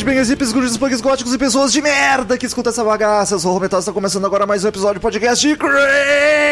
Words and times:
Headbangers, 0.00 0.30
hippies, 0.30 0.50
gurus, 0.50 0.78
punks, 0.78 1.00
góticos 1.02 1.34
e 1.34 1.36
pessoas 1.36 1.70
de 1.70 1.82
merda 1.82 2.38
que 2.38 2.46
escuta 2.46 2.70
essa 2.70 2.82
bagaça. 2.82 3.34
Eu 3.34 3.38
sou 3.38 3.50
o 3.50 3.54
Rometal, 3.54 3.80
está 3.80 3.92
começando 3.92 4.24
agora 4.24 4.46
mais 4.46 4.64
um 4.64 4.68
episódio 4.68 4.98
do 4.98 5.02
podcast 5.02 5.46
de 5.46 5.54
Crazy 5.56 6.49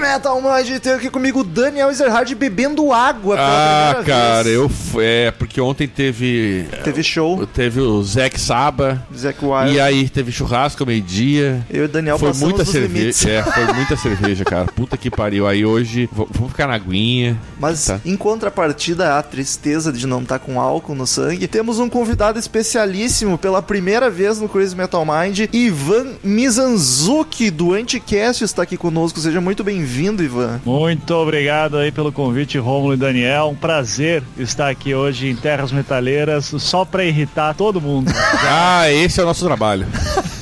Metal 0.00 0.40
Mind. 0.40 0.78
Tem 0.80 0.92
aqui 0.92 1.10
comigo 1.10 1.40
o 1.40 1.44
Daniel 1.44 1.90
Ezerhard 1.90 2.34
bebendo 2.34 2.92
água 2.92 3.36
pela 3.36 3.90
Ah, 3.90 4.04
cara, 4.04 4.42
vez. 4.44 4.54
eu. 4.56 4.70
É, 5.00 5.30
porque 5.30 5.60
ontem 5.60 5.86
teve. 5.86 6.66
Teve 6.84 7.02
show, 7.02 7.46
Teve 7.46 7.80
o 7.80 8.02
Zack 8.02 8.40
Saba. 8.40 9.06
Zack 9.16 9.44
Wild. 9.44 9.74
E 9.74 9.80
aí 9.80 10.08
teve 10.08 10.32
churrasco 10.32 10.82
ao 10.82 10.86
meio-dia. 10.86 11.64
Eu 11.70 11.82
e 11.82 11.84
o 11.86 11.88
Daniel 11.88 12.18
Foi 12.18 12.32
muita 12.34 12.64
cerveja. 12.64 13.28
É, 13.30 13.42
foi 13.42 13.66
muita 13.74 13.96
cerveja, 13.96 14.44
cara. 14.44 14.66
Puta 14.66 14.96
que 14.96 15.10
pariu. 15.10 15.46
Aí 15.46 15.64
hoje, 15.64 16.08
vamos 16.12 16.50
ficar 16.52 16.66
na 16.66 16.74
aguinha. 16.74 17.38
Mas 17.58 17.86
Tá. 17.86 18.00
em 18.04 18.16
contrapartida 18.16 19.18
à 19.18 19.22
tristeza 19.22 19.92
de 19.92 20.06
não 20.06 20.22
estar 20.22 20.38
com 20.38 20.60
álcool 20.60 20.94
no 20.94 21.06
sangue, 21.06 21.46
temos 21.48 21.78
um 21.78 21.88
convidado 21.88 22.38
especialíssimo 22.38 23.36
pela 23.38 23.60
primeira 23.62 24.08
vez 24.10 24.40
no 24.40 24.48
Crazy 24.48 24.76
Metal 24.76 25.04
Mind, 25.04 25.40
Ivan 25.52 26.06
Mizanzuki 26.22 27.50
do 27.50 27.72
Anticast 27.74 28.44
está 28.44 28.62
aqui 28.62 28.76
conosco. 28.76 29.18
Seja 29.20 29.40
muito 29.40 29.49
bem-vindo, 29.64 30.22
Ivan. 30.22 30.60
Muito 30.64 31.14
obrigado 31.14 31.76
aí 31.76 31.90
pelo 31.90 32.12
convite, 32.12 32.58
Rômulo 32.58 32.94
e 32.94 32.96
Daniel. 32.96 33.48
Um 33.48 33.54
prazer 33.54 34.22
estar 34.38 34.68
aqui 34.68 34.94
hoje 34.94 35.28
em 35.28 35.34
Terras 35.34 35.72
Metaleiras, 35.72 36.52
só 36.58 36.84
pra 36.84 37.04
irritar 37.04 37.54
todo 37.54 37.80
mundo. 37.80 38.10
Ah, 38.52 38.90
esse 38.90 39.20
é 39.20 39.22
o 39.22 39.26
nosso 39.26 39.44
trabalho. 39.44 39.86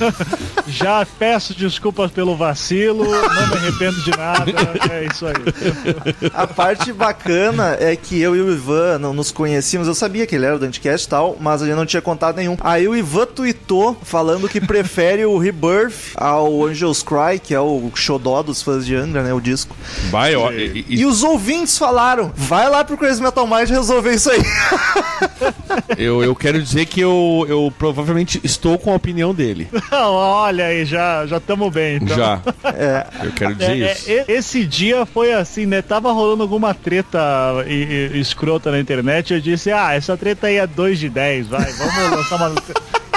Já 0.67 1.05
peço 1.05 1.53
desculpas 1.53 2.11
pelo 2.11 2.35
vacilo, 2.35 3.03
não 3.03 3.47
me 3.47 3.55
arrependo 3.55 4.01
de 4.03 4.11
nada. 4.11 4.51
É 4.89 5.05
isso 5.05 5.25
aí. 5.27 6.31
A 6.33 6.47
parte 6.47 6.93
bacana 6.93 7.77
é 7.79 7.95
que 7.95 8.19
eu 8.19 8.35
e 8.35 8.41
o 8.41 8.51
Ivan 8.51 8.99
não 8.99 9.13
nos 9.13 9.31
conhecíamos. 9.31 9.87
Eu 9.87 9.95
sabia 9.95 10.25
que 10.25 10.35
ele 10.35 10.45
era 10.45 10.57
do 10.57 10.65
Anticast 10.65 11.05
e 11.05 11.09
tal, 11.09 11.37
mas 11.39 11.61
gente 11.69 11.75
não 11.75 11.85
tinha 11.85 12.01
contato 12.01 12.35
nenhum. 12.35 12.57
Aí 12.61 12.87
o 12.87 12.95
Ivan 12.95 13.25
tweetou 13.27 13.97
falando 14.03 14.49
que 14.49 14.59
prefere 14.59 15.25
o 15.25 15.37
Rebirth 15.37 16.13
ao 16.15 16.65
Angel's 16.65 17.03
Cry, 17.03 17.39
que 17.41 17.53
é 17.53 17.59
o 17.59 17.91
xodó 17.95 18.41
dos 18.41 18.61
fãs 18.61 18.85
de 18.85 18.95
Angra, 18.99 19.23
né? 19.23 19.33
O 19.33 19.39
disco. 19.41 19.75
Vai, 20.09 20.35
ó. 20.35 20.51
E, 20.51 20.85
e- 20.87 20.99
E 21.01 21.05
os 21.05 21.23
ouvintes 21.23 21.77
falaram: 21.77 22.31
vai 22.35 22.69
lá 22.69 22.83
pro 22.83 22.97
Crazy 22.97 23.21
Metal 23.21 23.47
Mind 23.47 23.69
resolver 23.69 24.13
isso 24.13 24.29
aí. 24.29 24.41
eu, 25.97 26.23
eu 26.23 26.35
quero 26.35 26.61
dizer 26.61 26.85
que 26.85 26.99
eu, 26.99 27.45
eu 27.47 27.73
provavelmente 27.77 28.39
estou 28.43 28.77
com 28.77 28.91
a 28.91 28.95
opinião 28.95 29.33
dele. 29.33 29.67
Não, 29.91 30.13
olha 30.13 30.65
aí, 30.65 30.85
já 30.85 31.25
já 31.25 31.37
estamos 31.37 31.71
bem. 31.73 31.97
Então. 31.97 32.17
Já. 32.17 32.41
É, 32.65 33.07
Eu 33.23 33.31
quero 33.31 33.55
dizer 33.55 33.81
É, 33.81 33.87
é, 33.89 33.93
isso. 33.93 34.11
e- 34.11 34.25
esse 34.31 34.65
dia 34.65 35.05
foi 35.05 35.33
assim, 35.33 35.65
né? 35.65 35.81
Tava 35.81 36.11
rolando 36.11 36.43
alguma 36.43 36.73
treta 36.73 37.19
e- 37.67 38.11
e- 38.13 38.19
escrota 38.19 38.71
na 38.71 38.79
internet. 38.79 39.33
Eu 39.33 39.41
disse, 39.41 39.71
ah, 39.71 39.93
essa 39.93 40.15
treta 40.17 40.47
aí 40.47 40.55
é 40.57 40.67
2 40.67 40.99
de 40.99 41.09
10, 41.09 41.47
vai, 41.47 41.71
vamos 41.73 42.11
lançar 42.17 42.35
uma. 42.35 42.55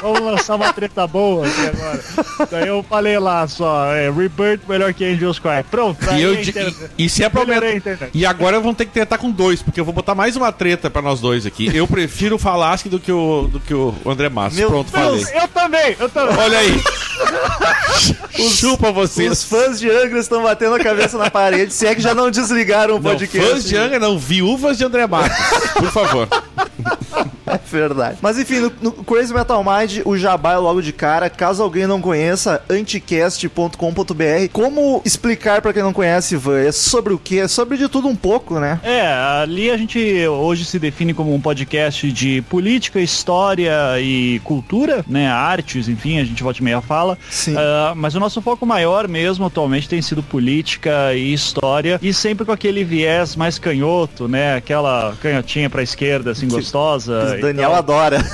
Vamos 0.02 0.20
lançar 0.20 0.56
uma 0.56 0.72
treta 0.72 1.06
boa 1.06 1.46
aqui 1.46 1.60
agora. 1.66 2.00
Daí 2.50 2.68
eu 2.68 2.82
falei 2.82 3.18
lá 3.18 3.46
só, 3.46 3.86
é, 3.94 4.10
Rebirth 4.10 4.62
melhor 4.68 4.92
que 4.92 5.04
Angels 5.04 5.38
Cry. 5.38 5.62
Pronto, 5.70 6.04
E, 6.06 6.08
aí 6.10 6.22
eu, 6.22 6.34
e, 6.34 6.54
e 6.98 7.08
se 7.08 7.22
é. 7.22 7.30
E 8.12 8.26
agora 8.26 8.58
vão 8.58 8.74
ter 8.74 8.86
que 8.86 8.92
tretar 8.92 9.18
com 9.18 9.30
dois, 9.30 9.62
porque 9.62 9.78
eu 9.80 9.84
vou 9.84 9.94
botar 9.94 10.14
mais 10.14 10.34
uma 10.36 10.50
treta 10.50 10.90
pra 10.90 11.00
nós 11.00 11.20
dois 11.20 11.46
aqui. 11.46 11.70
Eu 11.74 11.86
prefiro 11.86 12.34
o 12.36 12.38
Falasque 12.38 12.88
do 12.88 12.98
que 12.98 13.12
o, 13.12 13.48
do 13.50 13.60
que 13.60 13.72
o 13.72 13.94
André 14.04 14.28
Massa. 14.28 14.56
Meu 14.56 14.68
Pronto, 14.68 14.90
Deus. 14.90 15.22
falei. 15.22 15.42
Eu 15.42 15.48
também, 15.48 15.96
eu 15.98 16.08
também. 16.08 16.36
Olha 16.36 16.58
aí. 16.58 16.82
Chupa 18.56 18.90
vocês. 18.90 19.30
os 19.30 19.44
fãs 19.44 19.78
de 19.78 19.88
Angra 19.88 20.18
estão 20.18 20.42
batendo 20.42 20.74
a 20.74 20.80
cabeça 20.80 21.16
na 21.16 21.30
parede, 21.30 21.72
se 21.72 21.86
é 21.86 21.94
que 21.94 22.00
já 22.02 22.14
não 22.14 22.30
desligaram 22.30 22.96
o 22.96 23.00
Não, 23.00 23.02
podcast. 23.02 23.50
fãs 23.50 23.64
de 23.64 23.76
Anga, 23.76 23.98
não, 23.98 24.18
viúvas 24.18 24.76
de 24.78 24.84
André 24.84 25.06
Matos. 25.06 25.36
Por 25.74 25.90
favor. 25.90 26.28
É 27.46 27.58
verdade. 27.64 28.18
Mas 28.20 28.38
enfim, 28.38 28.60
no, 28.60 28.72
no 28.80 28.92
Crazy 28.92 29.32
Metal 29.32 29.62
Mind, 29.64 30.00
o 30.04 30.16
jabá 30.16 30.54
é 30.54 30.56
logo 30.58 30.80
de 30.82 30.92
cara. 30.92 31.28
Caso 31.28 31.62
alguém 31.62 31.86
não 31.86 32.00
conheça, 32.00 32.62
anticast.com.br. 32.68 34.48
Como 34.52 35.02
explicar 35.04 35.60
pra 35.60 35.72
quem 35.72 35.82
não 35.82 35.92
conhece, 35.92 36.34
Ivan? 36.34 36.60
É 36.60 36.72
sobre 36.72 37.12
o 37.12 37.18
quê? 37.18 37.40
É 37.40 37.48
sobre 37.48 37.76
de 37.76 37.88
tudo 37.88 38.08
um 38.08 38.16
pouco, 38.16 38.58
né? 38.58 38.80
É, 38.82 39.06
ali 39.42 39.70
a 39.70 39.76
gente 39.76 39.98
hoje 40.26 40.64
se 40.64 40.78
define 40.78 41.14
como 41.14 41.34
um 41.34 41.40
podcast 41.40 42.10
de 42.12 42.42
política, 42.42 43.00
história 43.00 43.72
e 44.00 44.40
cultura, 44.44 45.04
né? 45.08 45.28
Artes, 45.28 45.88
enfim, 45.88 46.20
a 46.20 46.24
gente 46.24 46.42
volta 46.42 46.60
e 46.60 46.64
meia 46.64 46.80
fala. 46.80 47.18
Sim. 47.30 47.54
Ah, 47.56 47.92
mas 47.96 48.14
o 48.14 48.20
nosso 48.20 48.40
foco 48.40 48.64
maior 48.66 49.08
mesmo 49.08 49.46
atualmente 49.46 49.88
tem 49.88 50.00
sido 50.00 50.22
política 50.22 51.14
e 51.14 51.32
história 51.32 51.98
e 52.02 52.12
sempre 52.12 52.44
com 52.44 52.52
aquele 52.52 52.84
viés 52.84 53.36
mais 53.36 53.58
canhoto, 53.58 54.28
né? 54.28 54.56
Aquela 54.56 55.14
canhotinha 55.20 55.68
pra 55.68 55.82
esquerda, 55.82 56.30
assim, 56.30 56.48
gostosa. 56.48 57.31
O 57.34 57.38
e 57.38 57.42
Daniel 57.42 57.70
tal. 57.70 57.78
adora. 57.78 58.18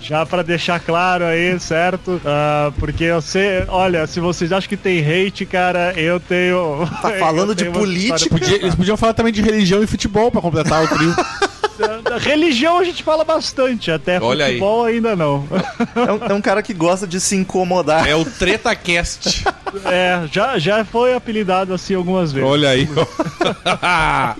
Já 0.00 0.26
pra 0.26 0.42
deixar 0.42 0.80
claro 0.80 1.24
aí, 1.24 1.58
certo? 1.60 2.20
Ah, 2.24 2.72
porque 2.78 3.04
eu 3.04 3.20
sei, 3.22 3.64
olha, 3.68 4.06
se 4.06 4.18
vocês 4.20 4.52
acham 4.52 4.68
que 4.68 4.76
tem 4.76 4.98
hate, 5.00 5.46
cara, 5.46 5.92
eu 5.96 6.18
tenho. 6.18 6.86
Tá 7.00 7.10
falando 7.12 7.50
eu 7.52 7.54
de 7.54 7.64
política? 7.66 8.28
Podia- 8.28 8.56
eles 8.56 8.74
podiam 8.74 8.96
falar 8.96 9.14
também 9.14 9.32
de 9.32 9.40
religião 9.40 9.82
e 9.82 9.86
futebol 9.86 10.30
pra 10.30 10.40
completar 10.40 10.84
o 10.84 10.88
trio. 10.88 11.14
Da 12.02 12.18
religião 12.18 12.78
a 12.78 12.84
gente 12.84 13.02
fala 13.02 13.24
bastante, 13.24 13.90
até 13.90 14.20
Olha 14.20 14.46
aí. 14.46 14.52
futebol 14.52 14.84
ainda 14.84 15.14
não. 15.16 15.46
É 15.94 16.12
um, 16.12 16.32
é 16.32 16.34
um 16.34 16.40
cara 16.40 16.62
que 16.62 16.72
gosta 16.74 17.06
de 17.06 17.20
se 17.20 17.36
incomodar. 17.36 18.08
É 18.08 18.14
o 18.14 18.24
TretaCast. 18.24 19.44
É, 19.84 20.22
já, 20.30 20.58
já 20.58 20.84
foi 20.84 21.14
apelidado 21.14 21.72
assim 21.72 21.94
algumas 21.94 22.30
vezes. 22.32 22.48
Olha 22.48 22.68
aí. 22.70 22.88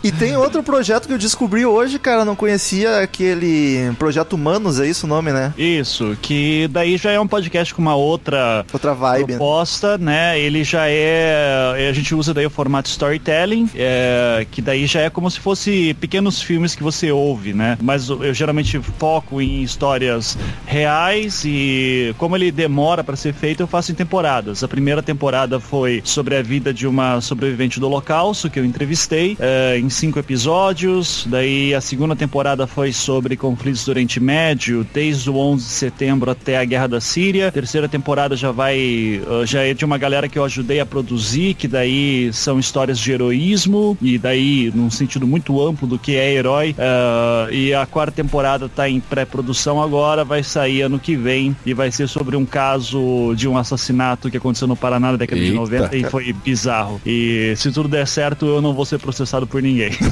E 0.02 0.12
tem 0.12 0.36
outro 0.36 0.62
projeto 0.62 1.06
que 1.06 1.12
eu 1.14 1.18
descobri 1.18 1.64
hoje, 1.64 1.98
cara. 1.98 2.24
Não 2.24 2.36
conhecia 2.36 2.98
aquele 3.00 3.92
Projeto 3.98 4.34
Humanos, 4.34 4.78
é 4.80 4.86
isso 4.86 5.06
o 5.06 5.08
nome, 5.08 5.32
né? 5.32 5.52
Isso, 5.56 6.16
que 6.20 6.68
daí 6.70 6.96
já 6.96 7.10
é 7.10 7.20
um 7.20 7.26
podcast 7.26 7.74
com 7.74 7.80
uma 7.82 7.94
outra 7.94 8.64
Outra 8.72 8.94
vibe. 8.94 9.26
proposta, 9.36 9.96
né? 9.98 10.38
Ele 10.38 10.64
já 10.64 10.88
é. 10.88 11.88
A 11.88 11.92
gente 11.92 12.14
usa 12.14 12.32
daí 12.34 12.46
o 12.46 12.50
formato 12.50 12.88
storytelling, 12.88 13.68
é, 13.74 14.46
que 14.50 14.60
daí 14.62 14.86
já 14.86 15.00
é 15.00 15.10
como 15.10 15.30
se 15.30 15.40
fosse 15.40 15.94
pequenos 16.00 16.40
filmes 16.42 16.74
que 16.74 16.82
você 16.82 17.10
ouve, 17.10 17.31
né? 17.40 17.78
Mas 17.80 18.08
eu 18.08 18.34
geralmente 18.34 18.78
foco 18.98 19.40
em 19.40 19.62
histórias 19.62 20.36
reais 20.66 21.42
e 21.44 22.14
como 22.18 22.36
ele 22.36 22.50
demora 22.50 23.02
para 23.02 23.16
ser 23.16 23.32
feito, 23.32 23.62
eu 23.62 23.66
faço 23.66 23.92
em 23.92 23.94
temporadas. 23.94 24.62
A 24.62 24.68
primeira 24.68 25.02
temporada 25.02 25.58
foi 25.58 26.02
sobre 26.04 26.36
a 26.36 26.42
vida 26.42 26.72
de 26.72 26.86
uma 26.86 27.20
sobrevivente 27.20 27.80
do 27.80 27.86
Holocausto, 27.86 28.50
que 28.50 28.58
eu 28.58 28.64
entrevistei, 28.64 29.36
é, 29.40 29.78
em 29.78 29.88
cinco 29.88 30.18
episódios. 30.18 31.26
Daí 31.28 31.74
a 31.74 31.80
segunda 31.80 32.14
temporada 32.14 32.66
foi 32.66 32.92
sobre 32.92 33.36
conflitos 33.36 33.84
do 33.84 33.90
Oriente 33.90 34.20
Médio, 34.20 34.86
desde 34.92 35.30
o 35.30 35.36
11 35.36 35.64
de 35.64 35.72
setembro 35.72 36.30
até 36.30 36.58
a 36.58 36.64
Guerra 36.64 36.86
da 36.86 37.00
Síria. 37.00 37.50
Terceira 37.50 37.88
temporada 37.88 38.36
já 38.36 38.50
vai, 38.50 39.20
uh, 39.26 39.46
já 39.46 39.62
é 39.62 39.74
de 39.74 39.84
uma 39.84 39.98
galera 39.98 40.28
que 40.28 40.38
eu 40.38 40.44
ajudei 40.44 40.80
a 40.80 40.86
produzir, 40.86 41.54
que 41.54 41.68
daí 41.68 42.32
são 42.32 42.58
histórias 42.58 42.98
de 42.98 43.12
heroísmo 43.12 43.96
e 44.00 44.18
daí 44.18 44.72
num 44.74 44.90
sentido 44.90 45.26
muito 45.26 45.60
amplo 45.60 45.86
do 45.86 45.98
que 45.98 46.16
é 46.16 46.32
herói. 46.32 46.74
Uh, 47.12 47.52
e 47.52 47.74
a 47.74 47.86
quarta 47.86 48.12
temporada 48.12 48.68
tá 48.68 48.88
em 48.88 49.00
pré-produção 49.00 49.82
agora, 49.82 50.24
vai 50.24 50.42
sair 50.42 50.82
ano 50.82 50.98
que 50.98 51.16
vem 51.16 51.56
e 51.64 51.74
vai 51.74 51.90
ser 51.90 52.08
sobre 52.08 52.36
um 52.36 52.44
caso 52.44 53.34
de 53.36 53.48
um 53.48 53.56
assassinato 53.56 54.30
que 54.30 54.36
aconteceu 54.36 54.66
no 54.66 54.76
Paraná 54.76 55.12
na 55.12 55.18
década 55.18 55.40
de 55.40 55.48
Eita. 55.48 55.56
90 55.58 55.96
e 55.96 56.04
foi 56.04 56.32
bizarro. 56.32 57.00
E 57.04 57.54
se 57.56 57.70
tudo 57.70 57.88
der 57.88 58.06
certo, 58.06 58.46
eu 58.46 58.62
não 58.62 58.72
vou 58.72 58.84
ser 58.84 58.98
processado 58.98 59.46
por 59.46 59.62
ninguém. 59.62 59.92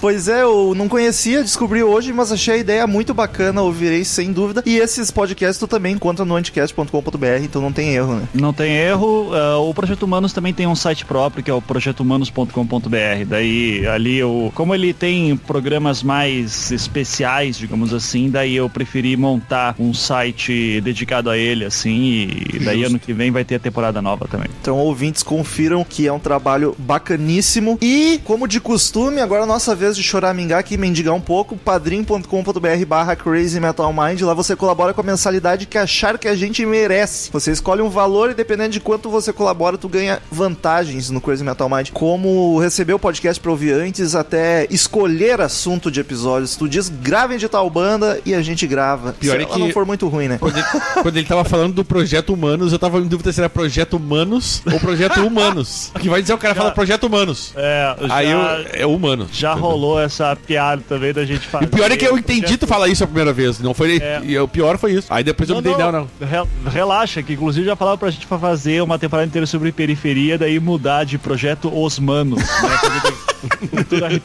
Pois 0.00 0.28
é, 0.28 0.42
eu 0.42 0.72
não 0.74 0.88
conhecia, 0.88 1.42
descobri 1.42 1.82
hoje, 1.82 2.10
mas 2.10 2.32
achei 2.32 2.54
a 2.54 2.56
ideia 2.56 2.86
muito 2.86 3.12
bacana, 3.12 3.60
ouvirei 3.60 4.02
sem 4.02 4.32
dúvida. 4.32 4.62
E 4.64 4.78
esses 4.78 5.10
podcasts 5.10 5.58
tu 5.58 5.68
também 5.68 5.92
encontra 5.94 6.24
no 6.24 6.34
anticast.com.br, 6.34 7.44
então 7.44 7.60
não 7.60 7.70
tem 7.70 7.90
erro, 7.90 8.14
né? 8.14 8.22
Não 8.32 8.50
tem 8.50 8.74
erro. 8.74 9.28
Ah, 9.34 9.58
o 9.58 9.74
Projeto 9.74 10.04
Humanos 10.04 10.32
também 10.32 10.54
tem 10.54 10.66
um 10.66 10.74
site 10.74 11.04
próprio, 11.04 11.44
que 11.44 11.50
é 11.50 11.54
o 11.54 11.60
projetohumanos.com.br. 11.60 13.24
Daí, 13.26 13.86
ali, 13.86 14.16
eu, 14.16 14.50
como 14.54 14.74
ele 14.74 14.94
tem 14.94 15.36
programas 15.36 15.99
mais 16.02 16.70
especiais, 16.70 17.56
digamos 17.56 17.92
assim, 17.92 18.30
daí 18.30 18.56
eu 18.56 18.68
preferi 18.68 19.16
montar 19.16 19.74
um 19.78 19.92
site 19.92 20.80
dedicado 20.80 21.30
a 21.30 21.36
ele, 21.36 21.64
assim, 21.64 22.28
e 22.54 22.58
daí 22.58 22.84
ano 22.84 22.98
que 22.98 23.12
vem 23.12 23.30
vai 23.30 23.44
ter 23.44 23.56
a 23.56 23.58
temporada 23.58 24.00
nova 24.00 24.26
também. 24.28 24.48
Então, 24.60 24.76
ouvintes, 24.78 25.22
confiram 25.22 25.84
que 25.84 26.06
é 26.06 26.12
um 26.12 26.18
trabalho 26.18 26.74
bacaníssimo. 26.78 27.78
E, 27.80 28.20
como 28.24 28.46
de 28.46 28.60
costume, 28.60 29.20
agora 29.20 29.42
é 29.42 29.44
a 29.44 29.46
nossa 29.46 29.74
vez 29.74 29.96
de 29.96 30.02
choramingar 30.02 30.58
aqui, 30.58 30.76
mendigar 30.76 31.14
um 31.14 31.20
pouco, 31.20 31.56
padrim.com.br 31.56 32.84
barra 32.86 33.16
Crazy 33.16 33.60
Metal 33.60 33.92
Mind. 33.92 34.20
Lá 34.20 34.34
você 34.34 34.56
colabora 34.56 34.92
com 34.92 35.00
a 35.00 35.04
mensalidade 35.04 35.66
que 35.66 35.78
achar 35.78 36.18
que 36.18 36.28
a 36.28 36.34
gente 36.34 36.64
merece. 36.64 37.30
Você 37.32 37.52
escolhe 37.52 37.82
um 37.82 37.88
valor 37.88 38.30
e 38.30 38.34
dependendo 38.34 38.70
de 38.70 38.80
quanto 38.80 39.08
você 39.08 39.32
colabora, 39.32 39.78
tu 39.78 39.88
ganha 39.88 40.20
vantagens 40.30 41.10
no 41.10 41.20
Crazy 41.20 41.44
Metal 41.44 41.68
Mind. 41.68 41.90
Como 41.90 42.58
receber 42.58 42.94
o 42.94 42.98
podcast 42.98 43.40
pra 43.40 43.50
ouvir 43.50 43.72
antes, 43.72 44.14
até 44.14 44.66
escolher 44.70 45.40
assunto 45.40 45.89
de 45.90 46.00
episódios. 46.00 46.56
Tu 46.56 46.68
diz, 46.68 46.88
grava 46.88 47.34
em 47.34 47.38
tal 47.40 47.68
banda 47.70 48.20
e 48.24 48.34
a 48.34 48.42
gente 48.42 48.66
grava. 48.66 49.12
Pior 49.12 49.32
Se 49.36 49.38
é 49.38 49.42
ela 49.44 49.52
que- 49.54 49.58
não 49.60 49.70
for 49.70 49.84
muito 49.86 50.06
ruim, 50.08 50.28
né? 50.28 50.38
Quando 50.38 50.56
ele, 50.56 50.66
quando 51.02 51.16
ele 51.16 51.26
tava 51.26 51.44
falando 51.44 51.74
do 51.74 51.84
Projeto 51.84 52.32
Humanos, 52.32 52.72
eu 52.72 52.78
tava 52.78 52.98
em 52.98 53.06
dúvida 53.06 53.32
se 53.32 53.40
era 53.40 53.48
Projeto 53.48 53.96
Humanos 53.96 54.62
ou 54.70 54.78
Projeto 54.78 55.20
Humanos. 55.26 55.90
Que 56.00 56.08
vai 56.08 56.20
dizer 56.22 56.34
o 56.34 56.38
cara 56.38 56.54
fala 56.54 56.70
Projeto 56.70 57.04
Humanos. 57.04 57.52
É, 57.56 57.96
já, 58.06 58.14
Aí 58.14 58.30
eu, 58.30 58.40
é 58.72 58.86
Humanos. 58.86 59.28
já 59.32 59.54
rolou 59.54 60.00
essa 60.00 60.36
piada 60.36 60.82
também 60.88 61.12
da 61.12 61.24
gente 61.24 61.46
fazer. 61.46 61.64
E 61.64 61.68
o 61.68 61.70
pior 61.70 61.90
é 61.90 61.96
que 61.96 62.06
eu 62.06 62.16
entendi 62.18 62.56
tu 62.56 62.66
falar 62.66 62.88
isso 62.88 63.02
a 63.04 63.06
primeira 63.06 63.32
vez. 63.32 63.58
Não 63.60 63.72
foi. 63.74 63.98
É. 63.98 64.20
E 64.24 64.38
o 64.38 64.46
pior 64.48 64.78
foi 64.78 64.92
isso. 64.92 65.06
Aí 65.10 65.24
depois 65.24 65.48
eu 65.48 65.54
não, 65.54 65.60
entendi, 65.60 65.78
não, 65.78 65.92
não. 65.92 66.08
Re- 66.20 66.70
Relaxa, 66.70 67.22
que 67.22 67.32
inclusive 67.32 67.66
já 67.66 67.76
falava 67.76 67.96
pra 67.98 68.10
gente 68.10 68.26
pra 68.26 68.38
fazer 68.38 68.82
uma 68.82 68.98
temporada 68.98 69.26
inteira 69.26 69.46
sobre 69.46 69.72
periferia, 69.72 70.36
daí 70.38 70.58
mudar 70.60 71.04
de 71.04 71.18
projeto 71.18 71.70
Os 71.74 71.98
Manos, 71.98 72.38
né? 72.40 72.46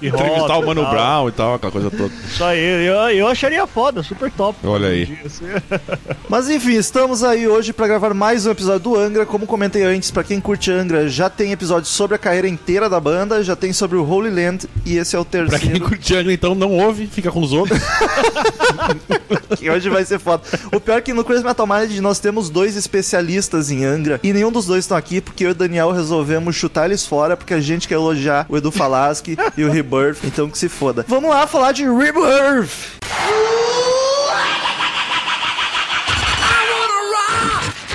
Entrevistar 0.01 0.57
o 0.57 0.65
Mano. 0.65 0.85
Brown 0.89 1.29
e 1.29 1.31
tal, 1.31 1.55
aquela 1.56 1.72
coisa 1.72 1.90
toda. 1.92 2.12
Isso 2.28 2.44
aí, 2.44 2.86
eu, 2.86 2.94
eu 3.18 3.28
acharia 3.28 3.66
foda, 3.68 4.04
super 4.04 4.31
top. 4.31 4.60
Olha 4.66 4.90
aí. 4.90 5.06
Dia, 5.06 5.18
assim. 5.25 5.46
Mas 6.30 6.50
enfim, 6.50 6.74
estamos 6.75 7.24
aí 7.24 7.48
hoje 7.48 7.72
pra 7.74 7.88
gravar 7.88 8.13
mais 8.13 8.46
um 8.46 8.52
episódio 8.52 8.80
do 8.80 8.96
Angra. 8.98 9.25
Como 9.25 9.46
comentei 9.46 9.84
antes, 9.84 10.12
pra 10.12 10.24
quem 10.24 10.40
curte 10.40 10.72
Angra, 10.72 11.07
já 11.07 11.30
tem 11.30 11.52
episódio 11.52 11.88
sobre 11.90 12.16
a 12.16 12.19
carreira 12.19 12.48
inteira 12.48 12.90
da 12.90 13.00
banda, 13.00 13.44
já 13.44 13.56
tem 13.56 13.72
sobre 13.74 13.98
o 13.98 14.04
Holy 14.07 14.30
Land 14.30 14.68
e 14.86 14.98
esse 14.98 15.16
é 15.16 15.19
o 15.19 15.25
Pra 15.25 15.48
terceiro. 15.48 15.60
quem 15.80 15.80
curte 15.81 16.16
Angra, 16.16 16.34
então 16.34 16.56
não 16.56 16.72
ouve, 16.78 17.07
fica 17.07 17.31
com 17.31 17.42
os 17.42 17.52
outros. 17.54 17.80
que 19.57 19.69
hoje 19.69 19.90
vai 19.90 20.06
ser 20.06 20.19
foda. 20.19 20.44
O 20.72 20.80
pior 20.80 20.98
é 20.98 21.02
que 21.02 21.13
no 21.13 21.24
Crazy 21.24 21.44
Metal 21.44 21.66
Mind 21.68 21.98
nós 22.00 22.19
temos 22.19 22.50
dois 22.50 22.75
especialistas 22.75 23.72
em 23.72 23.84
Angra 23.86 24.19
e 24.24 24.34
nenhum 24.34 24.52
dos 24.52 24.66
dois 24.66 24.84
estão 24.86 24.98
aqui 24.98 25.22
porque 25.22 25.44
eu 25.46 25.50
e 25.50 25.52
o 25.52 25.56
Daniel 25.56 25.92
resolvemos 25.92 26.56
chutar 26.56 26.86
eles 26.86 27.06
fora 27.06 27.36
porque 27.38 27.54
a 27.54 27.60
gente 27.60 27.88
quer 27.88 27.96
elogiar 27.96 28.46
o 28.50 28.57
Edu 28.57 28.72
Falaschi 28.72 29.38
e 29.57 29.63
o 29.63 29.72
Rebirth, 29.72 30.19
então 30.24 30.50
que 30.50 30.57
se 30.57 30.69
foda. 30.69 31.06
Vamos 31.07 31.30
lá 31.30 31.44
falar 31.47 31.74
de 31.74 31.88
Rebirth! 31.88 32.95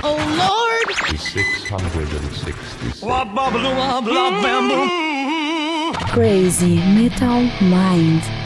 Oh 0.02 0.16
Lord! 0.16 0.94
666. 1.18 3.02
Crazy 6.12 6.76
Metal 6.94 7.42
Mind. 7.60 8.39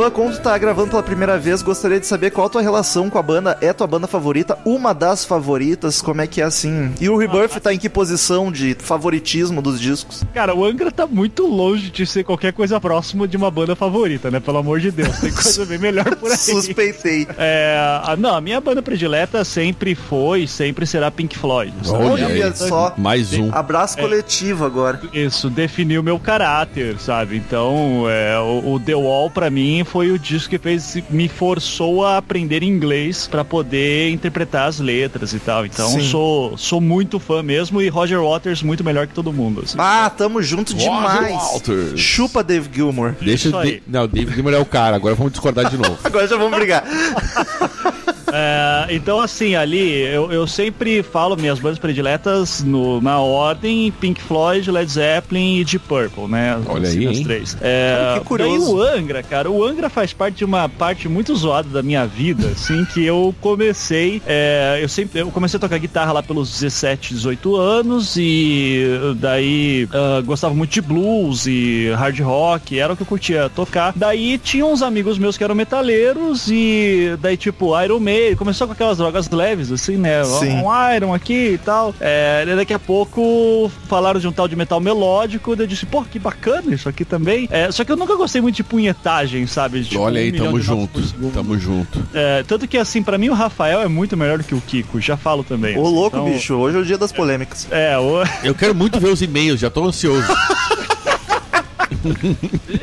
Ivan, 0.00 0.10
como 0.10 0.32
tu 0.32 0.40
tá 0.40 0.56
gravando 0.56 0.88
pela 0.88 1.02
primeira 1.02 1.38
vez, 1.38 1.60
gostaria 1.60 2.00
de 2.00 2.06
saber 2.06 2.30
qual 2.30 2.46
a 2.46 2.50
tua 2.50 2.62
relação 2.62 3.10
com 3.10 3.18
a 3.18 3.22
banda. 3.22 3.58
É 3.60 3.70
tua 3.70 3.86
banda 3.86 4.06
favorita? 4.06 4.56
Uma 4.64 4.94
das 4.94 5.26
favoritas? 5.26 6.00
Como 6.00 6.22
é 6.22 6.26
que 6.26 6.40
é 6.40 6.44
assim? 6.44 6.90
E 6.98 7.06
o 7.10 7.18
Rebirth 7.18 7.60
tá 7.60 7.74
em 7.74 7.78
que 7.78 7.88
posição 7.88 8.50
de 8.50 8.74
favoritismo 8.78 9.60
dos 9.60 9.78
discos? 9.78 10.24
Cara, 10.32 10.54
o 10.54 10.64
Angra 10.64 10.90
tá 10.90 11.06
muito 11.06 11.46
longe 11.46 11.90
de 11.90 12.06
ser 12.06 12.24
qualquer 12.24 12.54
coisa 12.54 12.80
próximo 12.80 13.28
de 13.28 13.36
uma 13.36 13.50
banda 13.50 13.76
favorita, 13.76 14.30
né? 14.30 14.40
Pelo 14.40 14.56
amor 14.56 14.80
de 14.80 14.90
Deus, 14.90 15.18
tem 15.18 15.30
coisa 15.32 15.66
bem 15.66 15.78
melhor 15.78 16.16
por 16.16 16.30
aí. 16.30 16.36
Suspeitei. 16.38 17.28
É, 17.36 17.76
a- 18.02 18.16
não, 18.16 18.34
a 18.34 18.40
minha 18.40 18.60
banda 18.60 18.80
predileta 18.80 19.44
sempre 19.44 19.94
foi, 19.94 20.46
sempre 20.46 20.86
será 20.86 21.10
Pink 21.10 21.36
Floyd. 21.36 21.74
sabe? 21.82 22.04
Olha 22.04 22.54
só. 22.54 22.94
Mais 22.96 23.34
um. 23.34 23.50
Abraço 23.52 23.98
coletivo 23.98 24.64
agora. 24.64 24.98
Isso 25.12 25.50
definiu 25.50 26.02
meu 26.02 26.18
caráter, 26.18 26.98
sabe? 26.98 27.36
Então, 27.36 28.04
é, 28.08 28.38
o, 28.38 28.72
o 28.74 28.80
The 28.80 28.94
Wall 28.94 29.30
pra 29.30 29.50
mim 29.50 29.84
foi 29.90 30.12
o 30.12 30.18
disco 30.18 30.50
que 30.50 30.58
fez 30.58 30.96
me 31.10 31.28
forçou 31.28 32.04
a 32.04 32.16
aprender 32.16 32.62
inglês 32.62 33.26
pra 33.26 33.44
poder 33.44 34.10
interpretar 34.10 34.68
as 34.68 34.78
letras 34.78 35.32
e 35.32 35.40
tal. 35.40 35.66
Então, 35.66 35.88
Sim. 35.88 36.08
sou 36.08 36.56
sou 36.56 36.80
muito 36.80 37.18
fã 37.18 37.42
mesmo 37.42 37.82
e 37.82 37.88
Roger 37.88 38.22
Waters 38.22 38.62
muito 38.62 38.84
melhor 38.84 39.06
que 39.06 39.14
todo 39.14 39.32
mundo. 39.32 39.62
assim. 39.64 39.76
Ah, 39.78 40.10
tamo 40.16 40.40
junto 40.42 40.72
demais. 40.74 41.32
Walters. 41.32 42.00
Chupa 42.00 42.44
Dave 42.44 42.68
Gilmore. 42.72 43.14
Deixa. 43.20 43.48
Isso 43.48 43.56
aí. 43.56 43.72
De... 43.72 43.82
Não, 43.86 44.04
o 44.04 44.08
David 44.08 44.34
Gilmour 44.34 44.54
é 44.54 44.58
o 44.58 44.64
cara, 44.64 44.94
agora 44.96 45.14
vamos 45.14 45.32
discordar 45.32 45.68
de 45.68 45.76
novo. 45.76 45.98
Agora 46.04 46.26
já 46.26 46.36
vamos 46.36 46.56
brigar. 46.56 46.84
É, 48.32 48.86
então, 48.94 49.20
assim, 49.20 49.54
ali, 49.54 50.00
eu, 50.02 50.30
eu 50.32 50.46
sempre 50.46 51.02
falo 51.02 51.36
minhas 51.36 51.58
bandas 51.58 51.78
prediletas 51.78 52.62
no- 52.62 53.00
na 53.00 53.18
ordem 53.20 53.92
Pink 54.00 54.20
Floyd, 54.20 54.70
Led 54.70 54.90
Zeppelin 54.90 55.58
e 55.58 55.64
Deep 55.64 55.84
Purple, 55.86 56.26
né? 56.28 56.58
Olha 56.66 56.88
Assim, 56.88 57.06
aí, 57.06 57.24
três. 57.24 57.56
É, 57.60 57.96
Cara, 57.98 58.20
que 58.20 58.26
curioso. 58.26 58.76
O 58.76 58.82
Angra, 58.82 59.22
cara, 59.22 59.50
o 59.50 59.64
Angra 59.64 59.88
faz 59.88 60.12
parte 60.12 60.38
de 60.38 60.44
uma 60.44 60.68
parte 60.68 61.08
muito 61.08 61.34
zoada 61.34 61.68
da 61.68 61.82
minha 61.82 62.06
vida, 62.06 62.48
assim, 62.48 62.84
que 62.84 63.04
eu 63.04 63.34
comecei, 63.40 64.20
é, 64.26 64.78
eu 64.82 64.88
sempre, 64.88 65.20
eu 65.20 65.30
comecei 65.30 65.56
a 65.56 65.60
tocar 65.60 65.78
guitarra 65.78 66.12
lá 66.12 66.22
pelos 66.22 66.50
17, 66.60 67.14
18 67.14 67.56
anos 67.56 68.16
e 68.16 68.84
daí 69.16 69.88
ah, 69.92 70.20
gostava 70.24 70.54
muito 70.54 70.70
de 70.72 70.80
blues 70.80 71.46
e 71.46 71.90
hard 71.96 72.18
rock, 72.20 72.78
era 72.78 72.92
o 72.92 72.96
que 72.96 73.02
eu 73.02 73.06
curtia 73.06 73.50
tocar. 73.54 73.92
Daí 73.96 74.38
tinha 74.38 74.64
uns 74.64 74.82
amigos 74.82 75.18
meus 75.18 75.36
que 75.36 75.44
eram 75.44 75.54
metaleiros 75.54 76.48
e 76.50 77.16
daí 77.20 77.36
tipo 77.36 77.78
Iron 77.82 78.00
Maiden, 78.00 78.19
começou 78.36 78.66
com 78.66 78.72
aquelas 78.72 78.98
drogas 78.98 79.28
leves 79.30 79.70
assim, 79.72 79.96
né? 79.96 80.24
Sim. 80.24 80.62
Um 80.62 80.94
Iron 80.94 81.14
aqui 81.14 81.52
e 81.54 81.58
tal. 81.58 81.94
É, 82.00 82.44
daqui 82.56 82.74
a 82.74 82.78
pouco 82.78 83.70
falaram 83.88 84.20
de 84.20 84.26
um 84.28 84.32
tal 84.32 84.48
de 84.48 84.56
metal 84.56 84.80
melódico, 84.80 85.54
daí 85.56 85.64
eu 85.64 85.68
disse, 85.68 85.86
pô, 85.86 86.02
que 86.02 86.18
bacana 86.18 86.74
isso 86.74 86.88
aqui 86.88 87.04
também. 87.04 87.48
É, 87.50 87.70
só 87.70 87.84
que 87.84 87.92
eu 87.92 87.96
nunca 87.96 88.14
gostei 88.16 88.40
muito 88.40 88.56
de 88.56 88.64
punhetagem, 88.64 89.46
sabe? 89.46 89.82
Tipo, 89.84 90.00
Olha 90.00 90.20
um 90.20 90.24
aí, 90.24 90.32
milhão 90.32 90.46
tamo 90.46 90.60
junto. 90.60 91.00
Tamo 91.32 91.58
junto. 91.58 92.02
É, 92.14 92.42
tanto 92.46 92.66
que 92.66 92.78
assim, 92.78 93.02
pra 93.02 93.18
mim 93.18 93.28
o 93.28 93.34
Rafael 93.34 93.80
é 93.80 93.88
muito 93.88 94.16
melhor 94.16 94.38
do 94.38 94.44
que 94.44 94.54
o 94.54 94.60
Kiko, 94.60 95.00
já 95.00 95.16
falo 95.16 95.42
também. 95.44 95.76
Ô, 95.78 95.88
louco, 95.88 96.16
Então, 96.16 96.30
bicho. 96.30 96.54
Hoje 96.54 96.76
é 96.76 96.80
o 96.80 96.84
dia 96.84 96.98
das 96.98 97.12
polêmicas. 97.12 97.66
É, 97.70 97.96
o... 97.98 98.22
Eu 98.42 98.54
quero 98.54 98.74
muito 98.74 98.98
ver 99.00 99.08
os 99.08 99.22
e-mails, 99.22 99.60
já 99.60 99.70
tô 99.70 99.84
ansioso. 99.84 100.26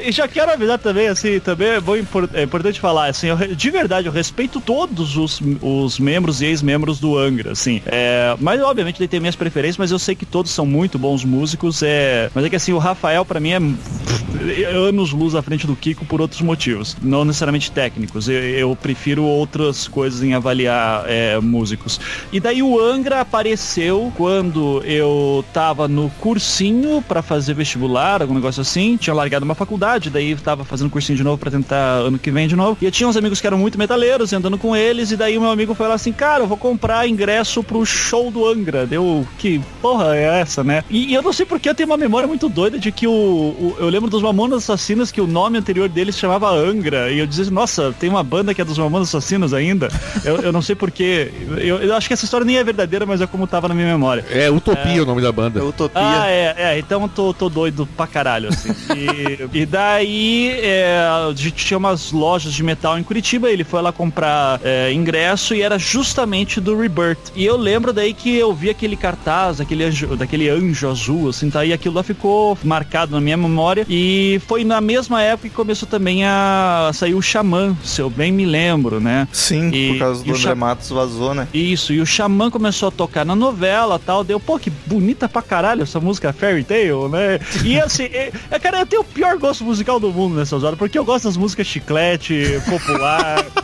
E 0.07 0.11
já 0.13 0.25
quero 0.25 0.49
avisar 0.49 0.79
também, 0.79 1.09
assim, 1.09 1.37
também 1.37 1.67
é, 1.67 1.81
bom, 1.81 1.93
é 2.33 2.43
importante 2.43 2.79
falar, 2.79 3.07
assim, 3.07 3.27
eu 3.27 3.35
de 3.35 3.69
verdade, 3.69 4.07
eu 4.07 4.13
respeito 4.13 4.61
todos 4.61 5.17
os, 5.17 5.41
os 5.61 5.99
membros 5.99 6.41
e 6.41 6.45
ex-membros 6.45 6.97
do 6.97 7.17
Angra, 7.17 7.51
assim. 7.51 7.81
É, 7.85 8.33
mas, 8.39 8.61
obviamente, 8.61 9.01
ele 9.01 9.07
tem 9.09 9.19
minhas 9.19 9.35
preferências, 9.35 9.75
mas 9.75 9.91
eu 9.91 9.99
sei 9.99 10.15
que 10.15 10.25
todos 10.25 10.49
são 10.53 10.65
muito 10.65 10.97
bons 10.97 11.25
músicos. 11.25 11.83
É, 11.83 12.31
mas 12.33 12.45
é 12.45 12.49
que, 12.49 12.55
assim, 12.55 12.71
o 12.71 12.77
Rafael, 12.77 13.25
pra 13.25 13.37
mim, 13.41 13.51
é 13.51 13.59
pff, 13.59 14.27
anos 14.65 15.11
luz 15.11 15.35
à 15.35 15.41
frente 15.41 15.65
do 15.65 15.75
Kiko 15.75 16.05
por 16.05 16.21
outros 16.21 16.41
motivos, 16.41 16.95
não 17.01 17.25
necessariamente 17.25 17.71
técnicos. 17.71 18.27
Eu, 18.27 18.41
eu 18.41 18.75
prefiro 18.75 19.23
outras 19.23 19.87
coisas 19.87 20.23
em 20.23 20.33
avaliar 20.33 21.03
é, 21.07 21.39
músicos. 21.39 21.99
E 22.31 22.39
daí 22.39 22.61
o 22.61 22.79
Angra 22.79 23.21
apareceu 23.21 24.11
quando 24.15 24.81
eu 24.83 25.43
tava 25.53 25.87
no 25.87 26.09
cursinho 26.21 27.03
pra 27.07 27.21
fazer 27.21 27.53
vestibular, 27.53 28.21
algum 28.21 28.33
negócio 28.33 28.61
assim. 28.61 28.97
Tinha 28.97 29.13
largado 29.13 29.45
uma 29.45 29.55
faculdade, 29.55 29.96
daí 30.09 30.35
tava 30.35 30.63
fazendo 30.63 30.89
cursinho 30.89 31.17
de 31.17 31.23
novo 31.23 31.37
pra 31.37 31.49
tentar 31.51 31.75
ano 31.99 32.17
que 32.19 32.29
vem 32.31 32.47
de 32.47 32.55
novo. 32.55 32.77
E 32.81 32.85
eu 32.85 32.91
tinha 32.91 33.07
uns 33.07 33.17
amigos 33.17 33.41
que 33.41 33.47
eram 33.47 33.57
muito 33.57 33.77
metaleiros, 33.77 34.31
e 34.31 34.35
andando 34.35 34.57
com 34.57 34.75
eles, 34.75 35.11
e 35.11 35.17
daí 35.17 35.37
o 35.37 35.41
meu 35.41 35.49
amigo 35.51 35.73
foi 35.73 35.87
lá 35.87 35.95
assim, 35.95 36.11
cara, 36.11 36.43
eu 36.43 36.47
vou 36.47 36.57
comprar 36.57 37.07
ingresso 37.07 37.63
pro 37.63 37.85
show 37.85 38.29
do 38.31 38.47
Angra. 38.47 38.85
Deu, 38.85 39.25
que 39.39 39.59
porra 39.81 40.15
é 40.15 40.39
essa, 40.41 40.63
né? 40.63 40.83
E, 40.89 41.11
e 41.11 41.13
eu 41.13 41.21
não 41.21 41.33
sei 41.33 41.45
porque 41.45 41.67
eu 41.69 41.75
tenho 41.75 41.89
uma 41.89 41.97
memória 41.97 42.27
muito 42.27 42.47
doida 42.49 42.77
de 42.79 42.91
que 42.91 43.07
o, 43.07 43.11
o- 43.11 43.75
eu 43.79 43.89
lembro 43.89 44.09
dos 44.09 44.21
Mamonas 44.21 44.63
Assassinas 44.63 45.11
que 45.11 45.19
o 45.21 45.27
nome 45.27 45.57
anterior 45.57 45.87
deles 45.89 46.15
se 46.15 46.21
chamava 46.21 46.49
Angra. 46.49 47.11
E 47.11 47.19
eu 47.19 47.25
dizia, 47.27 47.49
nossa, 47.51 47.93
tem 47.99 48.09
uma 48.09 48.23
banda 48.23 48.53
que 48.53 48.61
é 48.61 48.65
dos 48.65 48.77
Mamonas 48.77 49.07
Assassinos 49.09 49.53
ainda. 49.53 49.89
Eu, 50.23 50.37
eu 50.37 50.51
não 50.51 50.61
sei 50.61 50.75
porquê. 50.75 51.31
Eu, 51.57 51.77
eu 51.77 51.95
acho 51.95 52.07
que 52.07 52.13
essa 52.13 52.25
história 52.25 52.45
nem 52.45 52.57
é 52.57 52.63
verdadeira, 52.63 53.05
mas 53.05 53.21
é 53.21 53.27
como 53.27 53.47
tava 53.47 53.67
na 53.67 53.73
minha 53.75 53.87
memória. 53.87 54.25
É 54.29 54.49
Utopia 54.49 55.03
o 55.03 55.05
nome 55.05 55.21
da 55.21 55.31
banda. 55.31 55.59
É 55.59 55.63
utopia. 55.63 56.01
Ah, 56.01 56.29
é, 56.29 56.55
é, 56.57 56.79
então 56.79 57.01
eu 57.03 57.07
tô, 57.09 57.33
tô 57.33 57.49
doido 57.49 57.87
pra 57.97 58.05
caralho, 58.07 58.49
assim. 58.49 58.69
E, 58.95 59.47
e 59.61 59.65
daí 59.65 59.86
é, 60.01 60.99
a 61.29 61.33
gente 61.35 61.65
tinha 61.65 61.77
umas 61.77 62.11
lojas 62.11 62.53
de 62.53 62.63
metal 62.63 62.97
em 62.97 63.03
Curitiba, 63.03 63.49
ele 63.49 63.63
foi 63.63 63.81
lá 63.81 63.91
comprar 63.91 64.59
é, 64.63 64.91
ingresso 64.91 65.53
e 65.55 65.61
era 65.61 65.77
justamente 65.79 66.59
do 66.59 66.77
Rebirth. 66.77 67.31
E 67.35 67.45
eu 67.45 67.57
lembro 67.57 67.93
daí 67.93 68.13
que 68.13 68.35
eu 68.35 68.53
vi 68.53 68.69
aquele 68.69 68.95
cartaz, 68.95 69.59
aquele 69.61 69.83
anjo, 69.83 70.15
daquele 70.15 70.49
anjo 70.49 70.89
azul, 70.89 71.29
assim, 71.29 71.49
tá? 71.49 71.65
E 71.65 71.73
aquilo 71.73 71.95
lá 71.95 72.03
ficou 72.03 72.57
marcado 72.63 73.11
na 73.13 73.21
minha 73.21 73.37
memória. 73.37 73.85
E 73.89 74.39
foi 74.47 74.63
na 74.63 74.81
mesma 74.81 75.21
época 75.21 75.49
que 75.49 75.55
começou 75.55 75.87
também 75.87 76.23
a 76.25 76.91
sair 76.93 77.13
o 77.13 77.21
Xamã, 77.21 77.75
se 77.83 78.01
eu 78.01 78.09
bem 78.09 78.31
me 78.31 78.45
lembro, 78.45 78.99
né? 78.99 79.27
Sim, 79.31 79.69
E- 79.73 79.89
por 79.93 79.99
causa 79.99 80.23
do 80.23 80.33
André 80.35 80.55
Matos 80.55 80.89
vazou, 80.89 81.33
né? 81.33 81.47
Isso, 81.53 81.93
e 81.93 82.01
o 82.01 82.05
Xamã 82.05 82.49
começou 82.49 82.89
a 82.89 82.91
tocar 82.91 83.25
na 83.25 83.35
novela 83.35 83.99
tal. 83.99 84.23
Deu, 84.23 84.39
pô, 84.39 84.57
que 84.59 84.69
bonita 84.69 85.27
pra 85.29 85.41
caralho 85.41 85.83
essa 85.83 85.99
música 85.99 86.33
Fairy 86.33 86.63
Tale, 86.63 87.07
né? 87.09 87.39
E 87.63 87.79
assim, 87.79 88.03
é, 88.05 88.31
cara, 88.61 88.79
eu 88.79 88.85
tenho 88.85 89.01
o 89.01 89.05
pior 89.05 89.37
gosto 89.37 89.63
musical 89.67 89.99
do 89.99 90.11
mundo 90.11 90.35
nessas 90.35 90.63
horas, 90.63 90.77
porque 90.79 90.97
eu 90.97 91.05
gosto 91.05 91.25
das 91.25 91.37
músicas 91.37 91.67
chiclete, 91.67 92.59
popular. 92.69 93.45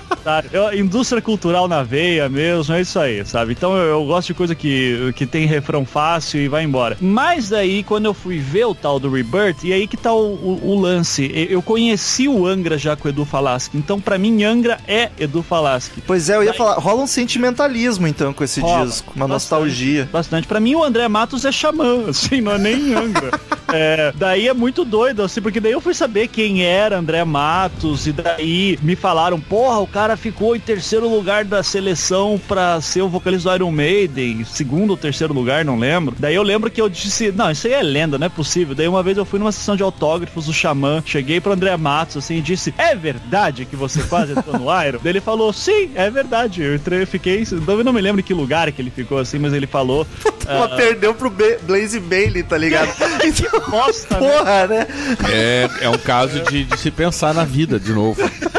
Eu- 0.53 0.73
indústria 0.79 1.21
cultural 1.21 1.67
na 1.67 1.83
veia 1.83 2.29
mesmo, 2.29 2.73
é 2.73 2.79
isso 2.79 2.97
aí, 2.97 3.25
sabe? 3.25 3.51
Então 3.51 3.75
eu, 3.75 3.83
eu 3.89 4.05
gosto 4.05 4.27
de 4.27 4.33
coisa 4.33 4.55
que, 4.55 5.11
que 5.17 5.25
tem 5.25 5.45
refrão 5.45 5.85
fácil 5.85 6.39
e 6.39 6.47
vai 6.47 6.63
embora. 6.63 6.95
Mas 7.01 7.49
daí, 7.49 7.83
quando 7.83 8.05
eu 8.05 8.13
fui 8.13 8.37
ver 8.39 8.63
o 8.63 8.73
tal 8.73 9.01
do 9.01 9.09
Rebirth, 9.11 9.65
e 9.65 9.73
aí 9.73 9.85
que 9.85 9.97
tá 9.97 10.13
o, 10.13 10.33
o- 10.35 10.61
o 10.63 10.79
lance. 10.79 11.29
Eu 11.49 11.61
conheci 11.61 12.29
o 12.29 12.47
Angra 12.47 12.77
já 12.77 12.95
com 12.95 13.05
o 13.09 13.11
Edu 13.11 13.25
Falaschi. 13.25 13.71
Então, 13.73 13.99
pra 13.99 14.17
mim, 14.17 14.45
Angra 14.45 14.77
é 14.87 15.09
Edu 15.19 15.43
Falaschi. 15.43 16.01
Pois 16.07 16.29
é, 16.29 16.37
eu 16.37 16.43
ia 16.45 16.53
falar, 16.53 16.75
rola 16.75 17.01
um 17.03 17.07
sentimentalismo 17.07 18.07
então 18.07 18.31
com 18.31 18.45
esse 18.45 18.61
Rola. 18.61 18.85
disco, 18.85 19.11
uma 19.17 19.27
Bastante. 19.27 19.33
nostalgia. 19.59 20.09
Bastante. 20.09 20.47
Pra 20.47 20.61
mim, 20.61 20.73
o 20.75 20.83
André 20.85 21.05
Matos 21.09 21.43
é 21.43 21.51
xamã, 21.51 22.05
assim, 22.07 22.39
não 22.39 22.53
é 22.53 22.57
nem 22.57 22.93
Angra. 22.95 23.31
É, 23.75 24.13
daí 24.15 24.47
é 24.47 24.53
muito 24.53 24.85
doido, 24.85 25.23
assim, 25.23 25.41
porque 25.41 25.59
daí 25.59 25.71
eu 25.71 25.81
fui 25.81 25.92
saber 25.93 26.27
quem 26.27 26.63
era 26.63 26.97
André 26.97 27.23
Matos, 27.23 28.07
e 28.07 28.11
daí 28.11 28.77
me 28.81 28.95
falaram, 28.95 29.39
porra, 29.39 29.79
o 29.79 29.87
cara 29.87 30.17
ficou 30.17 30.55
em 30.55 30.59
terceiro 30.59 31.07
lugar 31.07 31.45
da 31.45 31.63
seleção 31.63 32.39
pra 32.47 32.79
ser 32.81 33.01
o 33.01 33.09
vocalista 33.09 33.49
do 33.49 33.55
Iron 33.55 33.71
Maiden, 33.71 34.43
segundo 34.45 34.91
ou 34.91 34.97
terceiro 34.97 35.33
lugar, 35.33 35.65
não 35.65 35.77
lembro. 35.77 36.15
Daí 36.17 36.35
eu 36.35 36.43
lembro 36.43 36.69
que 36.69 36.81
eu 36.81 36.89
disse, 36.89 37.31
não, 37.31 37.51
isso 37.51 37.67
aí 37.67 37.73
é 37.73 37.83
lenda, 37.83 38.17
não 38.17 38.27
é 38.27 38.29
possível. 38.29 38.75
Daí 38.75 38.87
uma 38.87 39.03
vez 39.03 39.17
eu 39.17 39.25
fui 39.25 39.39
numa 39.39 39.51
sessão 39.51 39.75
de 39.75 39.83
autógrafos 39.83 40.45
do 40.45 40.53
Xamã, 40.53 41.01
cheguei 41.05 41.39
pro 41.39 41.53
André 41.53 41.75
Matos, 41.77 42.17
assim, 42.17 42.37
e 42.37 42.41
disse, 42.41 42.73
é 42.77 42.95
verdade 42.95 43.65
que 43.65 43.75
você 43.75 44.01
quase 44.03 44.33
entrou 44.33 44.57
no 44.57 44.83
Iron? 44.83 44.99
daí 45.01 45.11
ele 45.11 45.21
falou, 45.21 45.51
sim, 45.51 45.91
é 45.95 46.09
verdade. 46.09 46.61
Eu 46.61 46.75
entrei, 46.75 47.01
eu 47.01 47.07
fiquei, 47.07 47.43
eu 47.51 47.83
não 47.83 47.93
me 47.93 48.01
lembro 48.01 48.21
em 48.21 48.23
que 48.23 48.33
lugar 48.33 48.71
que 48.71 48.81
ele 48.81 48.91
ficou, 48.91 49.17
assim, 49.17 49.39
mas 49.39 49.53
ele 49.53 49.67
falou... 49.67 50.05
Ela 50.47 50.69
perdeu 50.75 51.13
pro 51.13 51.29
Blaze 51.29 51.99
Bailey, 51.99 52.43
tá 52.43 52.57
ligado? 52.57 52.91
Então, 53.23 53.59
Bosta, 53.69 54.19
né? 54.19 54.31
porra, 54.31 54.67
né? 54.67 54.87
É, 55.31 55.69
é 55.81 55.89
um 55.89 55.97
caso 55.97 56.41
de, 56.41 56.65
de 56.65 56.77
se 56.77 56.91
pensar 56.91 57.33
na 57.33 57.45
vida 57.45 57.79
de 57.79 57.93
novo. 57.93 58.21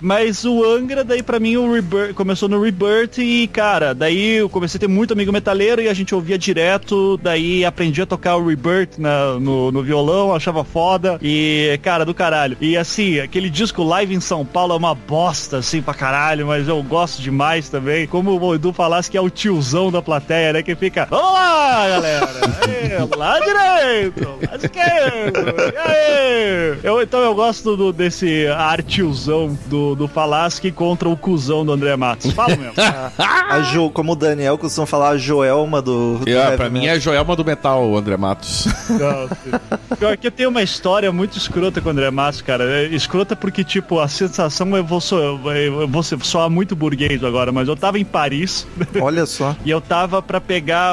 Mas 0.00 0.44
o 0.44 0.64
Angra, 0.64 1.04
daí 1.04 1.22
pra 1.22 1.38
mim, 1.38 1.56
o 1.56 1.72
Rebirth, 1.72 2.14
começou 2.14 2.48
no 2.48 2.60
Rebirth 2.62 3.18
e, 3.18 3.46
cara, 3.48 3.94
daí 3.94 4.36
eu 4.36 4.48
comecei 4.48 4.78
a 4.78 4.80
ter 4.80 4.88
muito 4.88 5.12
amigo 5.12 5.32
metaleiro 5.32 5.80
e 5.82 5.88
a 5.88 5.94
gente 5.94 6.14
ouvia 6.14 6.38
direto, 6.38 7.18
daí 7.22 7.64
aprendi 7.64 8.00
a 8.02 8.06
tocar 8.06 8.36
o 8.36 8.46
Rebirth 8.46 8.98
na- 8.98 9.34
no, 9.38 9.70
no 9.70 9.82
violão, 9.82 10.34
achava 10.34 10.64
foda 10.64 11.18
e, 11.22 11.78
cara, 11.82 12.04
do 12.04 12.14
caralho. 12.14 12.56
E 12.60 12.76
assim, 12.76 13.18
aquele 13.20 13.50
disco 13.50 13.82
live 13.82 14.14
em 14.14 14.20
São 14.20 14.44
Paulo 14.44 14.72
é 14.74 14.76
uma 14.76 14.94
bosta, 14.94 15.58
assim, 15.58 15.82
pra 15.82 15.92
caralho, 15.94 16.46
mas 16.46 16.66
eu 16.68 16.82
gosto 16.82 17.20
demais 17.20 17.68
também. 17.68 18.06
Como 18.06 18.38
o 18.40 18.54
Edu 18.54 18.72
falasse 18.72 19.10
que 19.10 19.16
é 19.16 19.20
o 19.20 19.28
tiozão 19.30 19.90
da 19.90 20.00
plateia, 20.00 20.52
né, 20.52 20.62
que 20.62 20.74
fica, 20.74 21.06
vamos 21.10 21.32
lá, 21.32 21.88
galera, 21.88 22.26
Aê, 22.62 23.16
lá 23.16 23.38
direito, 23.40 24.28
lá 24.48 24.56
esquerdo, 24.56 25.54
e 25.74 25.76
aí? 25.78 26.78
Eu, 26.82 27.02
então 27.02 27.20
eu 27.20 27.34
gosto 27.34 27.76
do- 27.76 27.92
desse 27.92 28.46
ar 28.46 28.82
tiozão 28.82 29.58
do, 29.90 29.94
do 29.94 30.08
Falaschi 30.08 30.70
contra 30.70 31.08
o 31.08 31.16
cuzão 31.16 31.64
do 31.64 31.72
André 31.72 31.94
Matos. 31.96 32.32
Fala 32.32 32.56
mesmo. 32.56 32.72
A 33.18 33.60
Jo, 33.62 33.90
como 33.90 34.12
o 34.12 34.16
Daniel 34.16 34.56
costuma 34.56 34.86
falar, 34.86 35.10
a 35.10 35.16
Joelma 35.18 35.82
do. 35.82 36.18
do 36.18 36.28
É, 36.28 36.32
heavy 36.32 36.56
pra 36.56 36.70
mim 36.70 36.86
é 36.86 36.98
Joelma 37.00 37.34
do 37.34 37.44
Metal, 37.44 37.84
o 37.88 37.96
André 37.96 38.16
Matos. 38.16 38.66
Não. 38.88 39.96
Pior 39.96 40.16
que 40.16 40.26
eu 40.26 40.30
tenho 40.30 40.48
uma 40.50 40.62
história 40.62 41.10
muito 41.10 41.36
escrota 41.36 41.80
com 41.80 41.88
o 41.88 41.92
André 41.92 42.10
Matos, 42.10 42.40
cara. 42.42 42.64
É 42.64 42.84
escrota 42.86 43.34
porque, 43.34 43.64
tipo, 43.64 43.98
a 43.98 44.06
sensação 44.08 44.76
eu 44.76 44.84
vou, 44.84 45.00
so, 45.00 45.16
eu 45.16 45.88
vou 45.88 46.02
soar 46.02 46.48
muito 46.48 46.76
burguês 46.76 47.22
agora, 47.24 47.50
mas 47.52 47.66
eu 47.68 47.76
tava 47.76 47.98
em 47.98 48.04
Paris 48.04 48.66
Olha 49.00 49.26
só. 49.26 49.56
e 49.64 49.70
eu 49.70 49.80
tava 49.80 50.22
pra 50.22 50.40
pegar. 50.40 50.92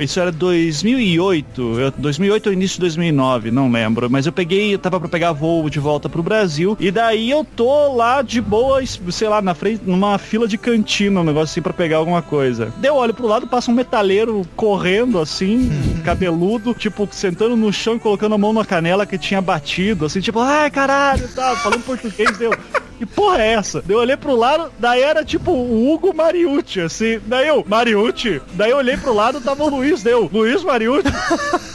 isso 0.00 0.18
era 0.18 0.32
2008. 0.32 1.78
eu- 1.80 1.92
2008 1.96 2.46
ou 2.46 2.52
início 2.52 2.76
de 2.76 2.80
2009, 2.80 3.50
não 3.50 3.70
lembro. 3.70 4.08
Mas 4.10 4.26
eu 4.26 4.32
peguei, 4.32 4.72
eu 4.74 4.78
tava 4.78 4.98
pra 4.98 5.08
pegar 5.08 5.32
voo 5.32 5.68
de 5.68 5.78
volta 5.78 6.08
pro 6.08 6.22
Brasil. 6.22 6.76
E 6.80 6.90
daí 6.90 7.30
eu 7.30 7.44
tô 7.44 7.94
lá 7.98 8.22
de 8.22 8.40
boa, 8.40 8.80
sei 8.86 9.28
lá, 9.28 9.42
na 9.42 9.54
frente, 9.54 9.82
numa 9.84 10.16
fila 10.18 10.46
de 10.46 10.56
cantina, 10.56 11.20
um 11.20 11.24
negócio 11.24 11.52
assim 11.52 11.60
pra 11.60 11.72
pegar 11.72 11.96
alguma 11.96 12.22
coisa. 12.22 12.72
Daí 12.76 12.88
eu 12.88 12.94
olho 12.94 13.12
pro 13.12 13.26
lado, 13.26 13.48
passa 13.48 13.72
um 13.72 13.74
metaleiro 13.74 14.46
correndo 14.54 15.18
assim, 15.18 15.68
cabeludo, 16.04 16.72
tipo, 16.74 17.08
sentando 17.10 17.56
no 17.56 17.72
chão 17.72 17.96
e 17.96 17.98
colocando 17.98 18.36
a 18.36 18.38
mão 18.38 18.52
na 18.52 18.64
canela 18.64 19.04
que 19.04 19.18
tinha 19.18 19.42
batido, 19.42 20.06
assim, 20.06 20.20
tipo, 20.20 20.38
ai 20.38 20.70
caralho, 20.70 21.26
tá, 21.34 21.56
falando 21.56 21.82
português, 21.82 22.38
deu. 22.38 22.52
Que 22.98 23.06
porra 23.06 23.40
é 23.40 23.52
essa? 23.52 23.82
Eu 23.88 23.98
olhei 23.98 24.16
pro 24.16 24.34
lado, 24.34 24.72
daí 24.76 25.02
era 25.02 25.24
tipo 25.24 25.52
o 25.52 25.88
Hugo 25.88 26.12
Mariucci, 26.12 26.80
assim. 26.80 27.20
Daí 27.26 27.46
eu, 27.46 27.64
Mariucci? 27.66 28.42
Daí 28.54 28.72
eu 28.72 28.78
olhei 28.78 28.96
pro 28.96 29.14
lado, 29.14 29.40
tava 29.40 29.62
o 29.62 29.68
Luiz, 29.68 30.02
deu, 30.02 30.28
Luiz 30.32 30.64
Mariucci. 30.64 31.08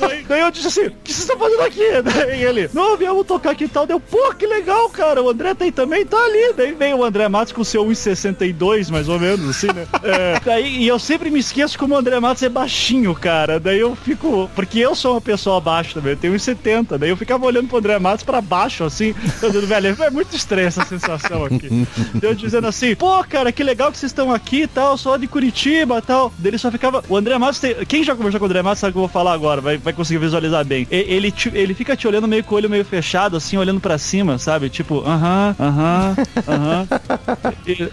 daí, 0.01 0.25
daí 0.27 0.41
eu 0.41 0.51
disse 0.51 0.67
assim, 0.67 0.87
o 0.87 0.91
que 1.01 1.13
você 1.13 1.25
tá 1.25 1.37
fazendo 1.39 1.61
aqui? 1.61 2.01
Daí 2.03 2.43
ele, 2.43 2.69
não, 2.73 2.97
viemos 2.97 3.25
tocar 3.25 3.51
aqui 3.51 3.63
e 3.63 3.67
tal. 3.69 3.87
Deu, 3.87 4.01
pô, 4.01 4.33
que 4.37 4.45
legal, 4.45 4.89
cara. 4.89 5.23
O 5.23 5.29
André 5.29 5.53
tem 5.53 5.71
também, 5.71 6.05
tá 6.05 6.17
ali. 6.17 6.53
Daí 6.57 6.73
veio 6.73 6.97
o 6.97 7.05
André 7.05 7.29
Matos 7.29 7.53
com 7.53 7.63
seu 7.63 7.85
1,62, 7.85 8.91
mais 8.91 9.07
ou 9.07 9.17
menos, 9.17 9.49
assim, 9.49 9.67
né? 9.67 9.87
É, 10.03 10.41
daí, 10.43 10.83
e 10.83 10.87
eu 10.89 10.99
sempre 10.99 11.29
me 11.29 11.39
esqueço 11.39 11.79
como 11.79 11.95
o 11.95 11.97
André 11.97 12.19
Matos 12.19 12.43
é 12.43 12.49
baixinho, 12.49 13.15
cara. 13.15 13.61
Daí 13.61 13.79
eu 13.79 13.95
fico, 13.95 14.49
porque 14.53 14.79
eu 14.79 14.93
sou 14.93 15.13
uma 15.13 15.21
pessoa 15.21 15.61
baixa 15.61 15.93
também, 15.93 16.11
eu 16.11 16.17
tenho 16.17 16.33
1,70. 16.33 16.97
Daí 16.97 17.09
eu 17.09 17.17
ficava 17.17 17.45
olhando 17.45 17.69
pro 17.69 17.77
André 17.77 17.97
Matos 17.97 18.25
pra 18.25 18.41
baixo, 18.41 18.83
assim, 18.83 19.13
velho, 19.65 19.95
é 20.03 20.09
muito 20.09 20.35
estranha 20.35 20.67
essa 20.67 20.83
sensação 20.83 21.12
aqui. 21.15 21.87
Eu 22.21 22.33
dizendo 22.35 22.67
assim, 22.67 22.95
pô, 22.95 23.23
cara, 23.23 23.51
que 23.51 23.63
legal 23.63 23.91
que 23.91 23.97
vocês 23.97 24.11
estão 24.11 24.33
aqui 24.33 24.63
e 24.63 24.67
tal, 24.67 24.97
sou 24.97 25.17
de 25.17 25.27
Curitiba 25.27 25.97
e 25.97 26.01
tal. 26.01 26.31
Daí 26.37 26.49
ele 26.51 26.57
só 26.57 26.71
ficava. 26.71 27.03
O 27.09 27.15
André 27.17 27.37
Matos 27.37 27.59
tem. 27.59 27.75
Quem 27.85 28.03
já 28.03 28.15
conversou 28.15 28.39
com 28.39 28.45
o 28.45 28.49
André 28.49 28.61
Matos 28.61 28.79
sabe 28.79 28.91
o 28.91 28.93
que 28.93 28.97
eu 28.97 29.01
vou 29.01 29.09
falar 29.09 29.33
agora, 29.33 29.61
vai, 29.61 29.77
vai 29.77 29.93
conseguir 29.93 30.19
visualizar 30.19 30.63
bem. 30.65 30.87
Ele, 30.89 31.31
te- 31.31 31.51
ele 31.53 31.73
fica 31.73 31.95
te 31.95 32.07
olhando 32.07 32.27
meio 32.27 32.43
com 32.43 32.55
o 32.55 32.57
olho 32.57 32.69
meio 32.69 32.85
fechado, 32.85 33.37
assim, 33.37 33.57
olhando 33.57 33.79
pra 33.79 33.97
cima, 33.97 34.37
sabe? 34.37 34.69
Tipo, 34.69 34.99
aham, 35.05 35.55
aham, 35.59 36.15
aham. 36.47 36.87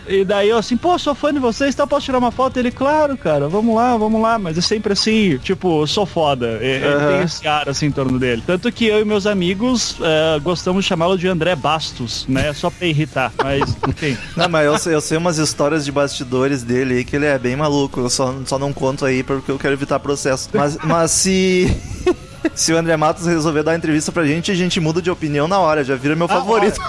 E, 0.09 0.25
daí 0.25 0.49
eu 0.49 0.59
assim, 0.59 0.77
pô, 0.77 0.99
sou 0.99 1.15
fã 1.15 1.33
de 1.33 1.39
vocês, 1.39 1.75
então 1.75 1.87
posso 1.87 2.05
tirar 2.07 2.19
uma 2.19 2.31
foto? 2.31 2.57
Ele, 2.59 2.71
claro, 2.71 3.17
cara, 3.17 3.49
vamos 3.49 3.75
lá, 3.75 3.97
vamos 3.97 4.21
lá. 4.21 4.39
Mas 4.39 4.59
é 4.59 4.61
sempre 4.61 4.93
assim, 4.93 5.39
tipo, 5.39 5.87
sou 5.87 6.05
foda. 6.07 6.59
Ele 6.61 6.85
Aham. 6.87 7.09
tem 7.09 7.21
esse 7.23 7.47
ar 7.47 7.69
assim 7.69 7.87
em 7.87 7.91
torno 7.93 8.19
dele. 8.19 8.43
Tanto 8.47 8.71
que 8.73 8.87
eu 8.87 9.01
e 9.01 9.05
meus 9.05 9.27
amigos 9.27 9.97
eh, 10.01 10.39
gostamos 10.43 10.85
de 10.85 10.89
chamá-lo 10.89 11.17
de 11.17 11.29
André 11.29 11.55
Bastos, 11.55 12.27
né? 12.29 12.53
Só 12.53 12.71
pra 12.71 12.87
irritar. 12.87 13.10
Mas, 13.43 13.77
enfim. 13.89 14.17
Não, 14.37 14.49
mas 14.49 14.67
eu, 14.67 14.79
sei- 14.79 14.95
eu 14.95 15.01
sei 15.01 15.19
umas 15.19 15.39
histórias 15.39 15.85
de 15.85 15.93
bastidores 15.93 16.63
dele 16.63 16.95
aí 16.99 17.05
que 17.05 17.17
ele 17.17 17.27
é 17.27 17.39
bem 17.39 17.57
maluco. 17.57 18.01
Eu 18.01 18.11
só, 18.11 18.35
só 18.47 18.59
não 18.59 18.73
conto 18.73 19.05
aí 19.05 19.23
porque 19.23 19.51
eu 19.51 19.59
quero 19.59 19.75
evitar 19.75 19.99
processo. 19.99 20.49
Mas, 20.55 20.77
mas 20.83 21.11
se. 21.11 21.77
Se 22.55 22.73
o 22.73 22.79
André 22.79 22.97
Matos 22.97 23.27
resolver 23.27 23.63
dar 23.63 23.77
entrevista 23.77 24.11
pra 24.11 24.25
gente, 24.25 24.51
a 24.51 24.55
gente 24.55 24.81
muda 24.81 25.03
de 25.03 25.11
opinião 25.11 25.47
na 25.47 25.59
hora, 25.59 25.85
já 25.85 25.95
vira 25.95 26.17
meu 26.17 26.27
favorito. 26.27 26.81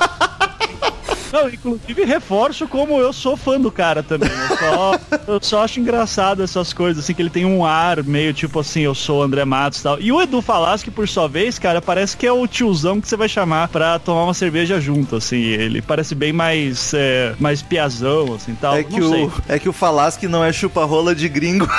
Não, 1.31 1.49
inclusive 1.49 2.03
reforço 2.03 2.67
como 2.67 2.99
eu 2.99 3.13
sou 3.13 3.37
fã 3.37 3.59
do 3.59 3.71
cara 3.71 4.03
também. 4.03 4.29
Eu 4.29 4.57
só, 4.57 4.99
eu 5.27 5.39
só 5.41 5.63
acho 5.63 5.79
engraçado 5.79 6.43
essas 6.43 6.73
coisas, 6.73 7.03
assim, 7.03 7.13
que 7.13 7.21
ele 7.21 7.29
tem 7.29 7.45
um 7.45 7.65
ar 7.65 8.03
meio 8.03 8.33
tipo 8.33 8.59
assim, 8.59 8.81
eu 8.81 8.93
sou 8.93 9.19
o 9.19 9.23
André 9.23 9.45
Matos 9.45 9.79
e 9.79 9.83
tal. 9.83 9.99
E 9.99 10.11
o 10.11 10.21
Edu 10.21 10.41
Falaschi, 10.41 10.91
por 10.91 11.07
sua 11.07 11.27
vez, 11.27 11.57
cara, 11.57 11.81
parece 11.81 12.17
que 12.17 12.27
é 12.27 12.31
o 12.31 12.45
tiozão 12.47 12.99
que 12.99 13.07
você 13.07 13.15
vai 13.15 13.29
chamar 13.29 13.69
pra 13.69 13.99
tomar 13.99 14.23
uma 14.23 14.33
cerveja 14.33 14.79
junto, 14.81 15.15
assim. 15.15 15.41
Ele 15.41 15.81
parece 15.81 16.15
bem 16.15 16.33
mais, 16.33 16.93
é, 16.93 17.33
mais 17.39 17.61
piazão, 17.61 18.33
assim, 18.33 18.55
tal. 18.55 18.75
É 18.75 18.83
que, 18.83 18.99
Não 18.99 19.09
sei. 19.09 19.25
o, 19.25 19.33
é 19.47 19.59
que 19.59 19.69
o 19.69 19.73
Falasque 19.73 20.27
não 20.27 20.43
é 20.43 20.51
chupa-rola 20.51 21.15
de 21.15 21.29
gringo. 21.29 21.69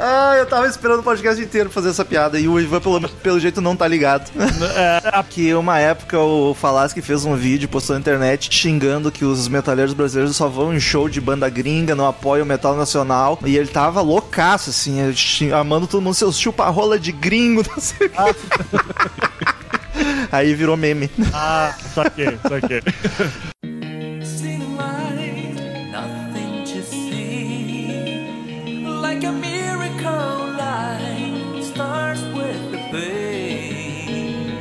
ah, 0.00 0.34
eu 0.36 0.46
tava 0.46 0.66
esperando 0.66 1.00
o 1.00 1.02
podcast 1.02 1.42
inteiro 1.42 1.70
fazer 1.70 1.90
essa 1.90 2.04
piada 2.04 2.38
e 2.40 2.48
o 2.48 2.58
Ivan, 2.58 2.80
pelo, 2.80 3.08
pelo 3.08 3.38
jeito, 3.38 3.60
não 3.60 3.76
tá 3.76 3.86
ligado. 3.86 4.30
É, 4.74 5.22
que 5.28 5.52
uma 5.54 5.78
época 5.78 6.18
o 6.18 6.54
Falasque 6.54 7.02
fez 7.02 7.24
um 7.24 7.36
vídeo, 7.36 7.68
postou 7.68 7.94
na 7.94 8.00
internet, 8.00 8.52
xingando 8.52 9.12
que 9.12 9.24
os 9.24 9.46
metaleiros 9.48 9.94
brasileiros 9.94 10.36
só 10.36 10.48
vão 10.48 10.74
em 10.74 10.80
show 10.80 11.08
de 11.08 11.20
banda 11.20 11.48
gringa, 11.48 11.94
não 11.94 12.06
apoiam 12.06 12.44
o 12.44 12.48
metal 12.48 12.74
nacional. 12.76 13.38
E 13.44 13.56
ele 13.56 13.68
tava 13.68 14.00
loucaço, 14.00 14.70
assim, 14.70 14.98
amando 15.52 15.86
todo 15.86 16.00
mundo, 16.00 16.14
seus 16.14 16.38
chupa-rola 16.38 16.98
de 16.98 17.12
gringo, 17.12 17.62
não 17.68 17.80
sei 17.80 18.06
o 18.06 18.10
quê. 18.10 18.16
Aí 20.32 20.54
virou 20.54 20.76
meme. 20.76 21.10
ah, 21.34 21.74
saquei, 21.94 22.38
saquei. 22.48 22.80
Like 24.76 25.90
nothing 25.90 26.64
to 26.64 26.82
see. 26.82 28.84
Like 29.02 29.24
a 29.26 29.32
miracle 29.32 29.69
light 30.04 31.62
starts 31.62 32.22
with 32.22 32.70
the 32.72 32.78
pain. 32.90 34.56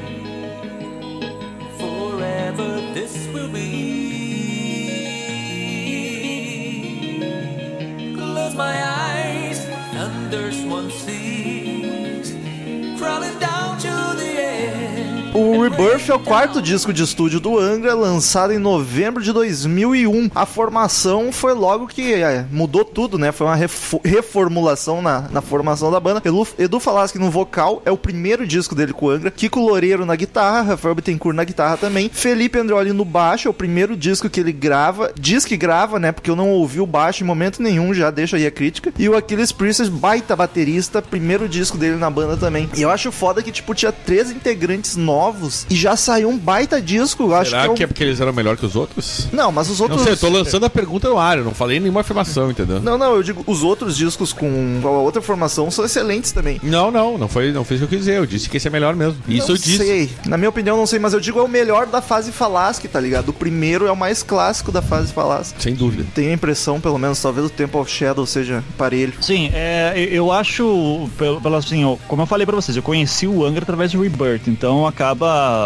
Forever 1.77 2.81
this 2.93 3.27
will 3.33 3.51
be. 3.51 3.69
Close 8.15 8.55
my 8.55 8.75
eyes, 8.83 9.65
thunder's 9.93 10.61
one 10.65 10.89
sees. 10.91 12.33
Crawling 12.99 13.39
down. 13.39 13.58
O 15.39 15.61
Rebirth 15.61 16.09
é 16.09 16.13
o 16.13 16.19
quarto 16.19 16.61
disco 16.61 16.91
de 16.91 17.01
estúdio 17.01 17.39
do 17.39 17.57
Angra, 17.57 17.93
lançado 17.95 18.51
em 18.51 18.57
novembro 18.57 19.23
de 19.23 19.31
2001. 19.31 20.29
A 20.35 20.45
formação 20.45 21.31
foi 21.31 21.53
logo 21.53 21.87
que 21.87 22.13
é, 22.13 22.45
mudou 22.51 22.83
tudo, 22.83 23.17
né? 23.17 23.31
Foi 23.31 23.47
uma 23.47 23.55
refo- 23.55 24.01
reformulação 24.03 25.01
na, 25.01 25.29
na 25.31 25.39
formação 25.41 25.89
da 25.89 25.97
banda. 25.97 26.21
Edu, 26.25 26.45
Edu 26.57 26.79
Falaschi 26.81 27.17
no 27.17 27.31
vocal, 27.31 27.81
é 27.85 27.91
o 27.91 27.95
primeiro 27.95 28.45
disco 28.45 28.75
dele 28.75 28.91
com 28.91 29.05
o 29.05 29.09
Angra. 29.09 29.31
Kiko 29.31 29.61
Loureiro 29.61 30.05
na 30.05 30.13
guitarra, 30.17 30.61
Rafael 30.61 30.93
Bittencourt 30.93 31.33
na 31.33 31.45
guitarra 31.45 31.77
também. 31.77 32.09
Felipe 32.11 32.59
Andreoli 32.59 32.91
no 32.91 33.05
baixo, 33.05 33.47
é 33.47 33.51
o 33.51 33.53
primeiro 33.53 33.95
disco 33.95 34.29
que 34.29 34.41
ele 34.41 34.51
grava. 34.51 35.13
Diz 35.17 35.45
que 35.45 35.55
grava, 35.55 35.97
né? 35.99 36.11
Porque 36.11 36.29
eu 36.29 36.35
não 36.35 36.49
ouvi 36.49 36.81
o 36.81 36.85
baixo 36.85 37.23
em 37.23 37.27
momento 37.27 37.63
nenhum, 37.63 37.93
já 37.93 38.11
deixa 38.11 38.35
aí 38.35 38.45
a 38.45 38.51
crítica. 38.51 38.91
E 38.99 39.07
o 39.07 39.15
Aquiles 39.15 39.53
Priestess, 39.53 39.87
baita 39.87 40.35
baterista, 40.35 41.01
primeiro 41.01 41.47
disco 41.47 41.77
dele 41.77 41.95
na 41.95 42.09
banda 42.09 42.35
também. 42.35 42.69
E 42.75 42.81
eu 42.81 42.89
acho 42.89 43.09
foda 43.09 43.41
que, 43.41 43.53
tipo, 43.53 43.73
tinha 43.73 43.93
três 43.93 44.29
integrantes 44.31 44.97
novos 44.97 45.28
e 45.69 45.75
já 45.75 45.95
saiu 45.95 46.29
um 46.29 46.37
baita 46.37 46.81
disco. 46.81 47.33
Acho 47.33 47.51
Será 47.51 47.63
que, 47.63 47.71
é 47.71 47.73
que 47.75 47.81
um- 47.81 47.83
é 47.83 47.87
porque 47.87 48.03
eles 48.03 48.19
eram 48.21 48.33
melhor 48.33 48.57
que 48.57 48.65
os 48.65 48.75
outros? 48.75 49.27
Não, 49.31 49.51
mas 49.51 49.69
os 49.69 49.79
outros. 49.81 49.97
Não 49.97 50.03
sei, 50.03 50.13
eu 50.13 50.17
tô 50.17 50.29
lançando 50.29 50.65
a 50.65 50.69
pergunta 50.69 51.09
no 51.09 51.17
ar, 51.17 51.37
eu 51.37 51.43
não 51.43 51.53
falei 51.53 51.79
nenhuma 51.79 52.01
afirmação, 52.01 52.49
entendeu? 52.51 52.79
Não, 52.81 52.97
não, 52.97 53.15
eu 53.15 53.23
digo, 53.23 53.43
os 53.47 53.63
outros 53.63 53.95
discos 53.97 54.33
com 54.33 54.79
a 54.83 54.87
outra 54.89 55.21
formação 55.21 55.69
são 55.71 55.85
excelentes 55.85 56.31
também. 56.31 56.59
Não, 56.63 56.91
não, 56.91 57.17
não 57.17 57.27
foi, 57.27 57.51
não 57.51 57.63
fez 57.63 57.81
o 57.81 57.87
que 57.87 57.95
eu 57.95 57.97
quis 57.99 58.05
dizer. 58.05 58.17
Eu 58.17 58.25
disse 58.25 58.49
que 58.49 58.57
esse 58.57 58.67
é 58.67 58.71
melhor 58.71 58.95
mesmo. 58.95 59.17
Isso 59.27 59.47
não 59.47 59.55
eu 59.55 59.61
disse. 59.61 59.77
sei. 59.77 60.09
Na 60.25 60.37
minha 60.37 60.49
opinião, 60.49 60.77
não 60.77 60.85
sei, 60.85 60.99
mas 60.99 61.13
eu 61.13 61.19
digo 61.19 61.39
é 61.39 61.43
o 61.43 61.47
melhor 61.47 61.85
da 61.87 62.01
fase 62.01 62.31
Falasque, 62.31 62.87
tá 62.87 62.99
ligado? 62.99 63.29
O 63.29 63.33
primeiro 63.33 63.85
é 63.87 63.91
o 63.91 63.95
mais 63.97 64.23
clássico 64.23 64.71
da 64.71 64.81
fase 64.81 65.11
Falasque. 65.13 65.61
Sem 65.61 65.73
dúvida. 65.73 66.05
Tenho 66.13 66.31
a 66.31 66.33
impressão, 66.33 66.79
pelo 66.79 66.97
menos, 66.97 67.21
talvez 67.21 67.45
o 67.47 67.49
Temple 67.49 67.79
of 67.79 67.91
Shadow 67.91 68.25
seja 68.25 68.63
parelho. 68.77 69.13
Sim, 69.21 69.49
é, 69.53 69.93
eu 70.11 70.31
acho, 70.31 71.09
pelo, 71.17 71.41
pelo 71.41 71.55
assim, 71.55 71.83
como 72.07 72.21
eu 72.21 72.25
falei 72.25 72.45
pra 72.45 72.55
vocês, 72.55 72.75
eu 72.75 72.83
conheci 72.83 73.27
o 73.27 73.43
Angra 73.45 73.63
através 73.63 73.91
do 73.91 74.01
Rebirth, 74.01 74.47
então 74.47 74.85
acaba 74.85 75.08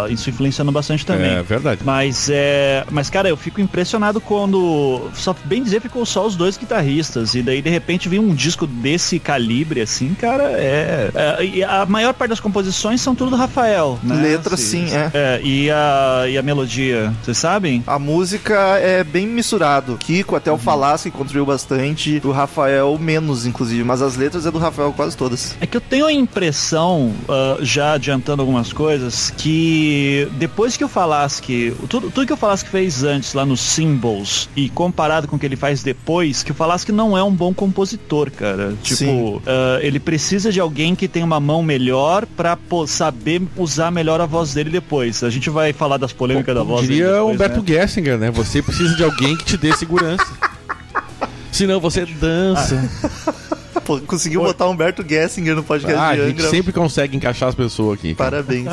isso 0.09 0.29
influenciando 0.29 0.71
bastante 0.71 1.05
também. 1.05 1.31
É 1.31 1.43
verdade. 1.43 1.81
Mas 1.83 2.29
é. 2.31 2.83
Mas, 2.91 3.09
cara, 3.09 3.29
eu 3.29 3.37
fico 3.37 3.59
impressionado 3.61 4.19
quando. 4.21 5.09
Só 5.13 5.35
bem 5.45 5.63
dizer, 5.63 5.81
ficou 5.81 6.05
só 6.05 6.25
os 6.25 6.35
dois 6.35 6.57
guitarristas. 6.57 7.35
E 7.35 7.41
daí, 7.41 7.61
de 7.61 7.69
repente, 7.69 8.07
vem 8.09 8.19
um 8.19 8.33
disco 8.33 8.65
desse 8.67 9.19
calibre, 9.19 9.81
assim, 9.81 10.13
cara, 10.13 10.43
é. 10.53 11.09
é, 11.13 11.45
e 11.45 11.63
a 11.63 11.85
maior 11.85 12.13
parte 12.13 12.29
das 12.29 12.39
composições 12.39 13.01
são 13.01 13.15
tudo 13.15 13.31
do 13.31 13.35
Rafael. 13.37 13.99
Né? 14.03 14.15
Letra, 14.15 14.57
Se- 14.57 14.63
sim, 14.63 14.85
é. 14.93 15.11
É, 15.13 15.41
e 15.43 15.69
a, 15.71 16.25
e 16.29 16.37
a 16.37 16.41
melodia, 16.41 17.13
vocês 17.23 17.37
sabem? 17.37 17.83
A 17.87 17.97
música 17.97 18.53
é 18.79 19.03
bem 19.03 19.27
misturado. 19.27 19.97
Kiko, 19.97 20.35
até 20.35 20.51
o 20.51 20.57
Falasque 20.57 21.09
contribuiu 21.11 21.45
bastante. 21.45 22.21
O 22.23 22.31
Rafael 22.31 22.97
menos, 22.99 23.45
inclusive. 23.45 23.83
Mas 23.83 24.01
as 24.01 24.15
letras 24.15 24.45
é 24.45 24.51
do 24.51 24.57
Rafael 24.57 24.93
quase 24.93 25.15
todas. 25.17 25.55
É 25.59 25.65
que 25.67 25.75
eu 25.77 25.81
tenho 25.81 26.05
a 26.05 26.11
impressão, 26.13 27.13
ah, 27.29 27.57
já 27.61 27.93
adiantando 27.93 28.41
algumas 28.41 28.71
coisas, 28.73 29.32
que 29.37 30.27
depois 30.33 30.77
que 30.77 30.83
eu 30.83 30.89
falasse 30.89 31.41
que. 31.41 31.75
Tudo, 31.89 32.09
tudo 32.11 32.25
que 32.25 32.33
eu 32.33 32.37
falasse 32.37 32.63
que 32.63 32.71
fez 32.71 33.03
antes 33.03 33.33
lá 33.33 33.45
nos 33.45 33.59
Symbols 33.59 34.49
e 34.55 34.69
comparado 34.69 35.27
com 35.27 35.35
o 35.35 35.39
que 35.39 35.45
ele 35.45 35.55
faz 35.55 35.83
depois, 35.83 36.43
que 36.43 36.51
eu 36.51 36.55
falasse 36.55 36.85
que 36.85 36.91
não 36.91 37.17
é 37.17 37.23
um 37.23 37.31
bom 37.31 37.53
compositor, 37.53 38.31
cara. 38.31 38.73
Tipo, 38.83 39.41
ah, 39.45 39.79
ele 39.81 39.99
precisa 39.99 40.51
de 40.51 40.59
alguém 40.59 40.95
que 40.95 41.07
tenha 41.07 41.25
uma 41.25 41.39
mão 41.39 41.63
melhor 41.63 42.25
pra 42.25 42.55
pô, 42.55 42.85
saber 42.87 43.41
usar 43.57 43.91
melhor 43.91 44.21
a 44.21 44.25
voz 44.25 44.53
dele 44.53 44.69
depois. 44.69 45.23
A 45.23 45.29
gente 45.29 45.49
vai 45.49 45.73
falar 45.73 45.97
das 45.97 46.13
polêmicas 46.13 46.55
da 46.55 46.63
voz 46.63 46.87
dele. 46.87 47.01
Diria 47.01 47.23
Humberto 47.23 47.59
né? 47.59 47.67
Gessinger, 47.67 48.17
né? 48.17 48.31
Você 48.31 48.61
precisa 48.61 48.95
de 48.95 49.03
alguém 49.03 49.35
que 49.37 49.45
te 49.45 49.57
dê 49.57 49.75
segurança. 49.75 50.25
Senão 51.51 51.79
você 51.79 52.05
dança. 52.05 52.89
Pô, 53.85 53.99
conseguiu 54.01 54.41
botar 54.41 54.67
Humberto 54.67 55.03
Gessinger 55.07 55.55
no 55.55 55.63
podcast 55.63 55.99
Ah, 56.01 56.09
a 56.09 56.15
de 56.15 56.21
gente 56.27 56.33
Angra. 56.39 56.49
sempre 56.49 56.71
consegue 56.73 57.17
encaixar 57.17 57.49
as 57.49 57.55
pessoas 57.55 57.97
aqui. 57.99 58.15
cara. 58.15 58.31
Parabéns. 58.31 58.69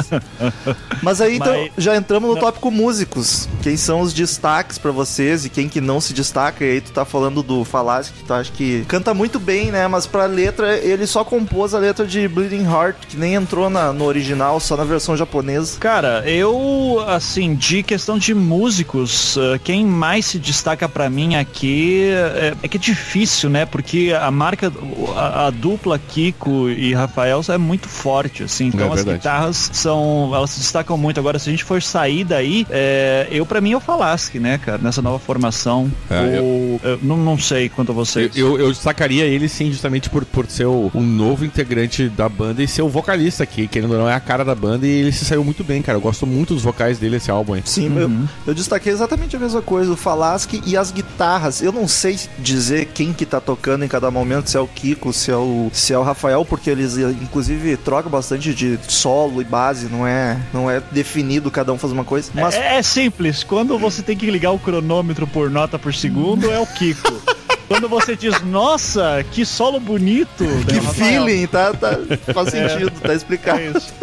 Mas 1.02 1.20
aí 1.20 1.36
então 1.36 1.52
Mas- 1.52 1.70
já 1.76 1.96
entramos 1.96 2.28
no 2.34 2.36
tópico 2.40 2.70
músicos. 2.70 3.49
Quem 3.62 3.76
são 3.76 4.00
os 4.00 4.12
destaques 4.12 4.78
pra 4.78 4.90
vocês 4.92 5.44
e 5.44 5.49
quem 5.50 5.68
que 5.68 5.80
não 5.80 6.00
se 6.00 6.12
destaca? 6.12 6.64
E 6.64 6.70
aí 6.73 6.80
tu 6.80 6.92
tá 6.92 7.04
falando 7.04 7.42
do 7.42 7.64
Falasque, 7.64 8.18
que 8.18 8.25
tu 8.25 8.32
acha 8.34 8.52
que 8.52 8.84
canta 8.88 9.12
muito 9.14 9.38
bem, 9.38 9.70
né? 9.70 9.86
Mas 9.88 10.06
pra 10.06 10.26
letra, 10.26 10.76
ele 10.78 11.06
só 11.06 11.25
compôs 11.25 11.75
a 11.75 11.78
letra 11.78 12.06
de 12.06 12.26
Bleeding 12.28 12.64
Heart, 12.64 12.96
que 13.08 13.16
nem 13.16 13.34
entrou 13.34 13.68
na, 13.70 13.92
no 13.92 14.04
original, 14.04 14.60
só 14.60 14.76
na 14.76 14.84
versão 14.84 15.16
japonesa. 15.16 15.78
Cara, 15.78 16.23
eu, 16.30 17.02
assim, 17.08 17.54
de 17.54 17.82
questão 17.82 18.18
de 18.18 18.34
músicos, 18.34 19.36
eh, 19.36 19.58
quem 19.64 19.84
mais 19.86 20.26
se 20.26 20.38
destaca 20.38 20.88
pra 20.88 21.08
mim 21.10 21.34
aqui 21.36 22.10
é, 22.10 22.54
é 22.62 22.68
que 22.68 22.76
é 22.76 22.80
difícil, 22.80 23.49
né? 23.50 23.66
Porque 23.66 24.12
a 24.18 24.30
marca, 24.30 24.73
a, 25.17 25.47
a 25.47 25.50
dupla 25.50 25.99
Kiko 25.99 26.69
e 26.69 26.93
Rafael 26.95 27.41
é 27.49 27.58
muito 27.58 27.89
forte, 27.89 28.43
assim. 28.43 28.67
Então 28.67 28.86
É 28.86 28.89
as 28.89 28.95
verdade. 28.97 29.19
guitarras 29.19 29.71
são, 29.73 30.30
elas 30.34 30.50
se 30.50 30.60
destacam 30.60 30.97
muito. 30.97 31.19
Agora, 31.19 31.39
se 31.39 31.49
a 31.49 31.52
gente 31.52 31.65
for 31.65 31.82
sair 31.82 32.25
daí, 32.25 32.67
é, 32.71 33.26
eu 33.30 33.45
pra 33.47 33.60
mim 33.60 33.71
eu 33.73 33.80
Falasque, 33.80 34.39
né, 34.39 34.58
cara? 34.58 34.78
Nessa 34.82 35.00
nova 35.02 35.19
formação. 35.19 35.91
É, 36.10 36.41
Ou, 36.41 36.80
eu 36.82 36.99
não, 37.02 37.17
não 37.17 37.39
sei 37.39 37.69
quanto 37.69 37.91
a 37.91 37.93
Eu, 37.93 37.97
vocês. 37.97 38.36
eu, 38.36 38.58
eu 38.58 38.69
destacaria 38.71 39.25
ele 39.25 39.49
sim, 39.49 39.71
justamente 39.71 40.08
por, 40.10 40.25
por 40.25 40.47
ser 40.47 40.67
o, 40.67 40.91
um 40.95 41.02
novo 41.02 41.45
integrante 41.45 42.08
da 42.08 42.28
banda 42.28 42.63
e 42.63 42.69
ser 42.69 42.82
o 42.82 42.89
vocalista 42.89 43.43
aqui, 43.43 43.67
querendo 43.67 43.93
ou 43.93 43.99
não, 43.99 44.08
é 44.08 44.15
a 44.15 44.21
cara 44.21 44.45
da 44.45 44.54
banda 44.54 44.86
e 44.86 44.91
ele 44.91 45.13
se 45.13 45.25
saiu 45.25 45.43
muito 45.45 45.65
bem, 45.65 45.82
cara. 45.82 45.97
Eu 45.97 46.02
gosto 46.02 46.26
muito 46.26 46.54
dos 46.54 46.63
vocais 46.63 46.99
dele, 46.99 47.17
esse 47.17 47.30
álbum 47.30 47.54
aí. 47.54 47.63
Sim, 47.65 47.97
eu, 47.99 48.10
eu 48.47 48.54
destaquei 48.54 48.93
exatamente 48.93 49.36
a 49.36 49.39
mesma 49.39 49.63
coisa, 49.63 49.93
o 49.93 49.97
Falasque 49.97 50.63
e 50.67 50.76
as 50.76 50.91
guitarras. 50.91 51.63
Eu 51.63 51.73
não 51.73 51.86
sei 51.89 52.19
dizer 52.39 52.86
quem 52.95 53.13
que 53.13 53.25
tá 53.26 53.41
tocando 53.41 53.84
em 53.84 53.89
cada 53.89 54.10
momento, 54.10 54.49
se 54.50 54.56
é 54.56 54.60
o 54.60 54.67
Kiko, 54.90 55.12
se 55.12 55.30
é 55.30 55.36
o, 55.36 55.70
se 55.72 55.92
é 55.92 55.98
o 55.98 56.02
Rafael, 56.02 56.44
porque 56.44 56.68
eles 56.68 56.98
eh, 56.98 57.10
inclusive 57.22 57.76
trocam 57.76 58.10
bastante 58.10 58.52
de 58.54 58.78
solo 58.88 59.40
e 59.40 59.44
base, 59.44 59.86
não 59.88 60.06
é, 60.06 60.36
não 60.52 60.70
é 60.70 60.82
definido 60.90 61.50
cada 61.50 61.72
um 61.72 61.78
faz 61.78 61.92
uma 61.92 62.04
coisa. 62.04 62.30
Mas 62.34 62.54
É, 62.54 62.76
é 62.76 62.82
simples, 62.82 63.44
quando 63.44 63.78
você 63.78 64.02
tem 64.02 64.16
que 64.16 64.30
ligar 64.30 64.50
o 64.50 64.58
cronômetro 64.58 65.26
por 65.26 65.50
nota 65.50 65.78
por 65.78 65.94
segundo, 65.94 66.50
é 66.50 66.58
o 66.58 66.66
Kiko. 66.66 67.22
Quando 67.71 67.89
você 67.89 68.17
diz, 68.17 68.43
nossa, 68.43 69.25
que 69.30 69.47
solo 69.47 69.78
bonito. 69.78 70.45
que 70.67 70.75
é 70.76 70.80
o 70.80 70.83
Rafael. 70.83 71.25
feeling, 71.25 71.47
tá, 71.47 71.73
tá 71.73 71.91
faz 72.35 72.49
sentido, 72.49 72.91
tá 73.00 73.15
explicado. 73.15 73.61
É 73.61 73.71
isso. 73.71 73.95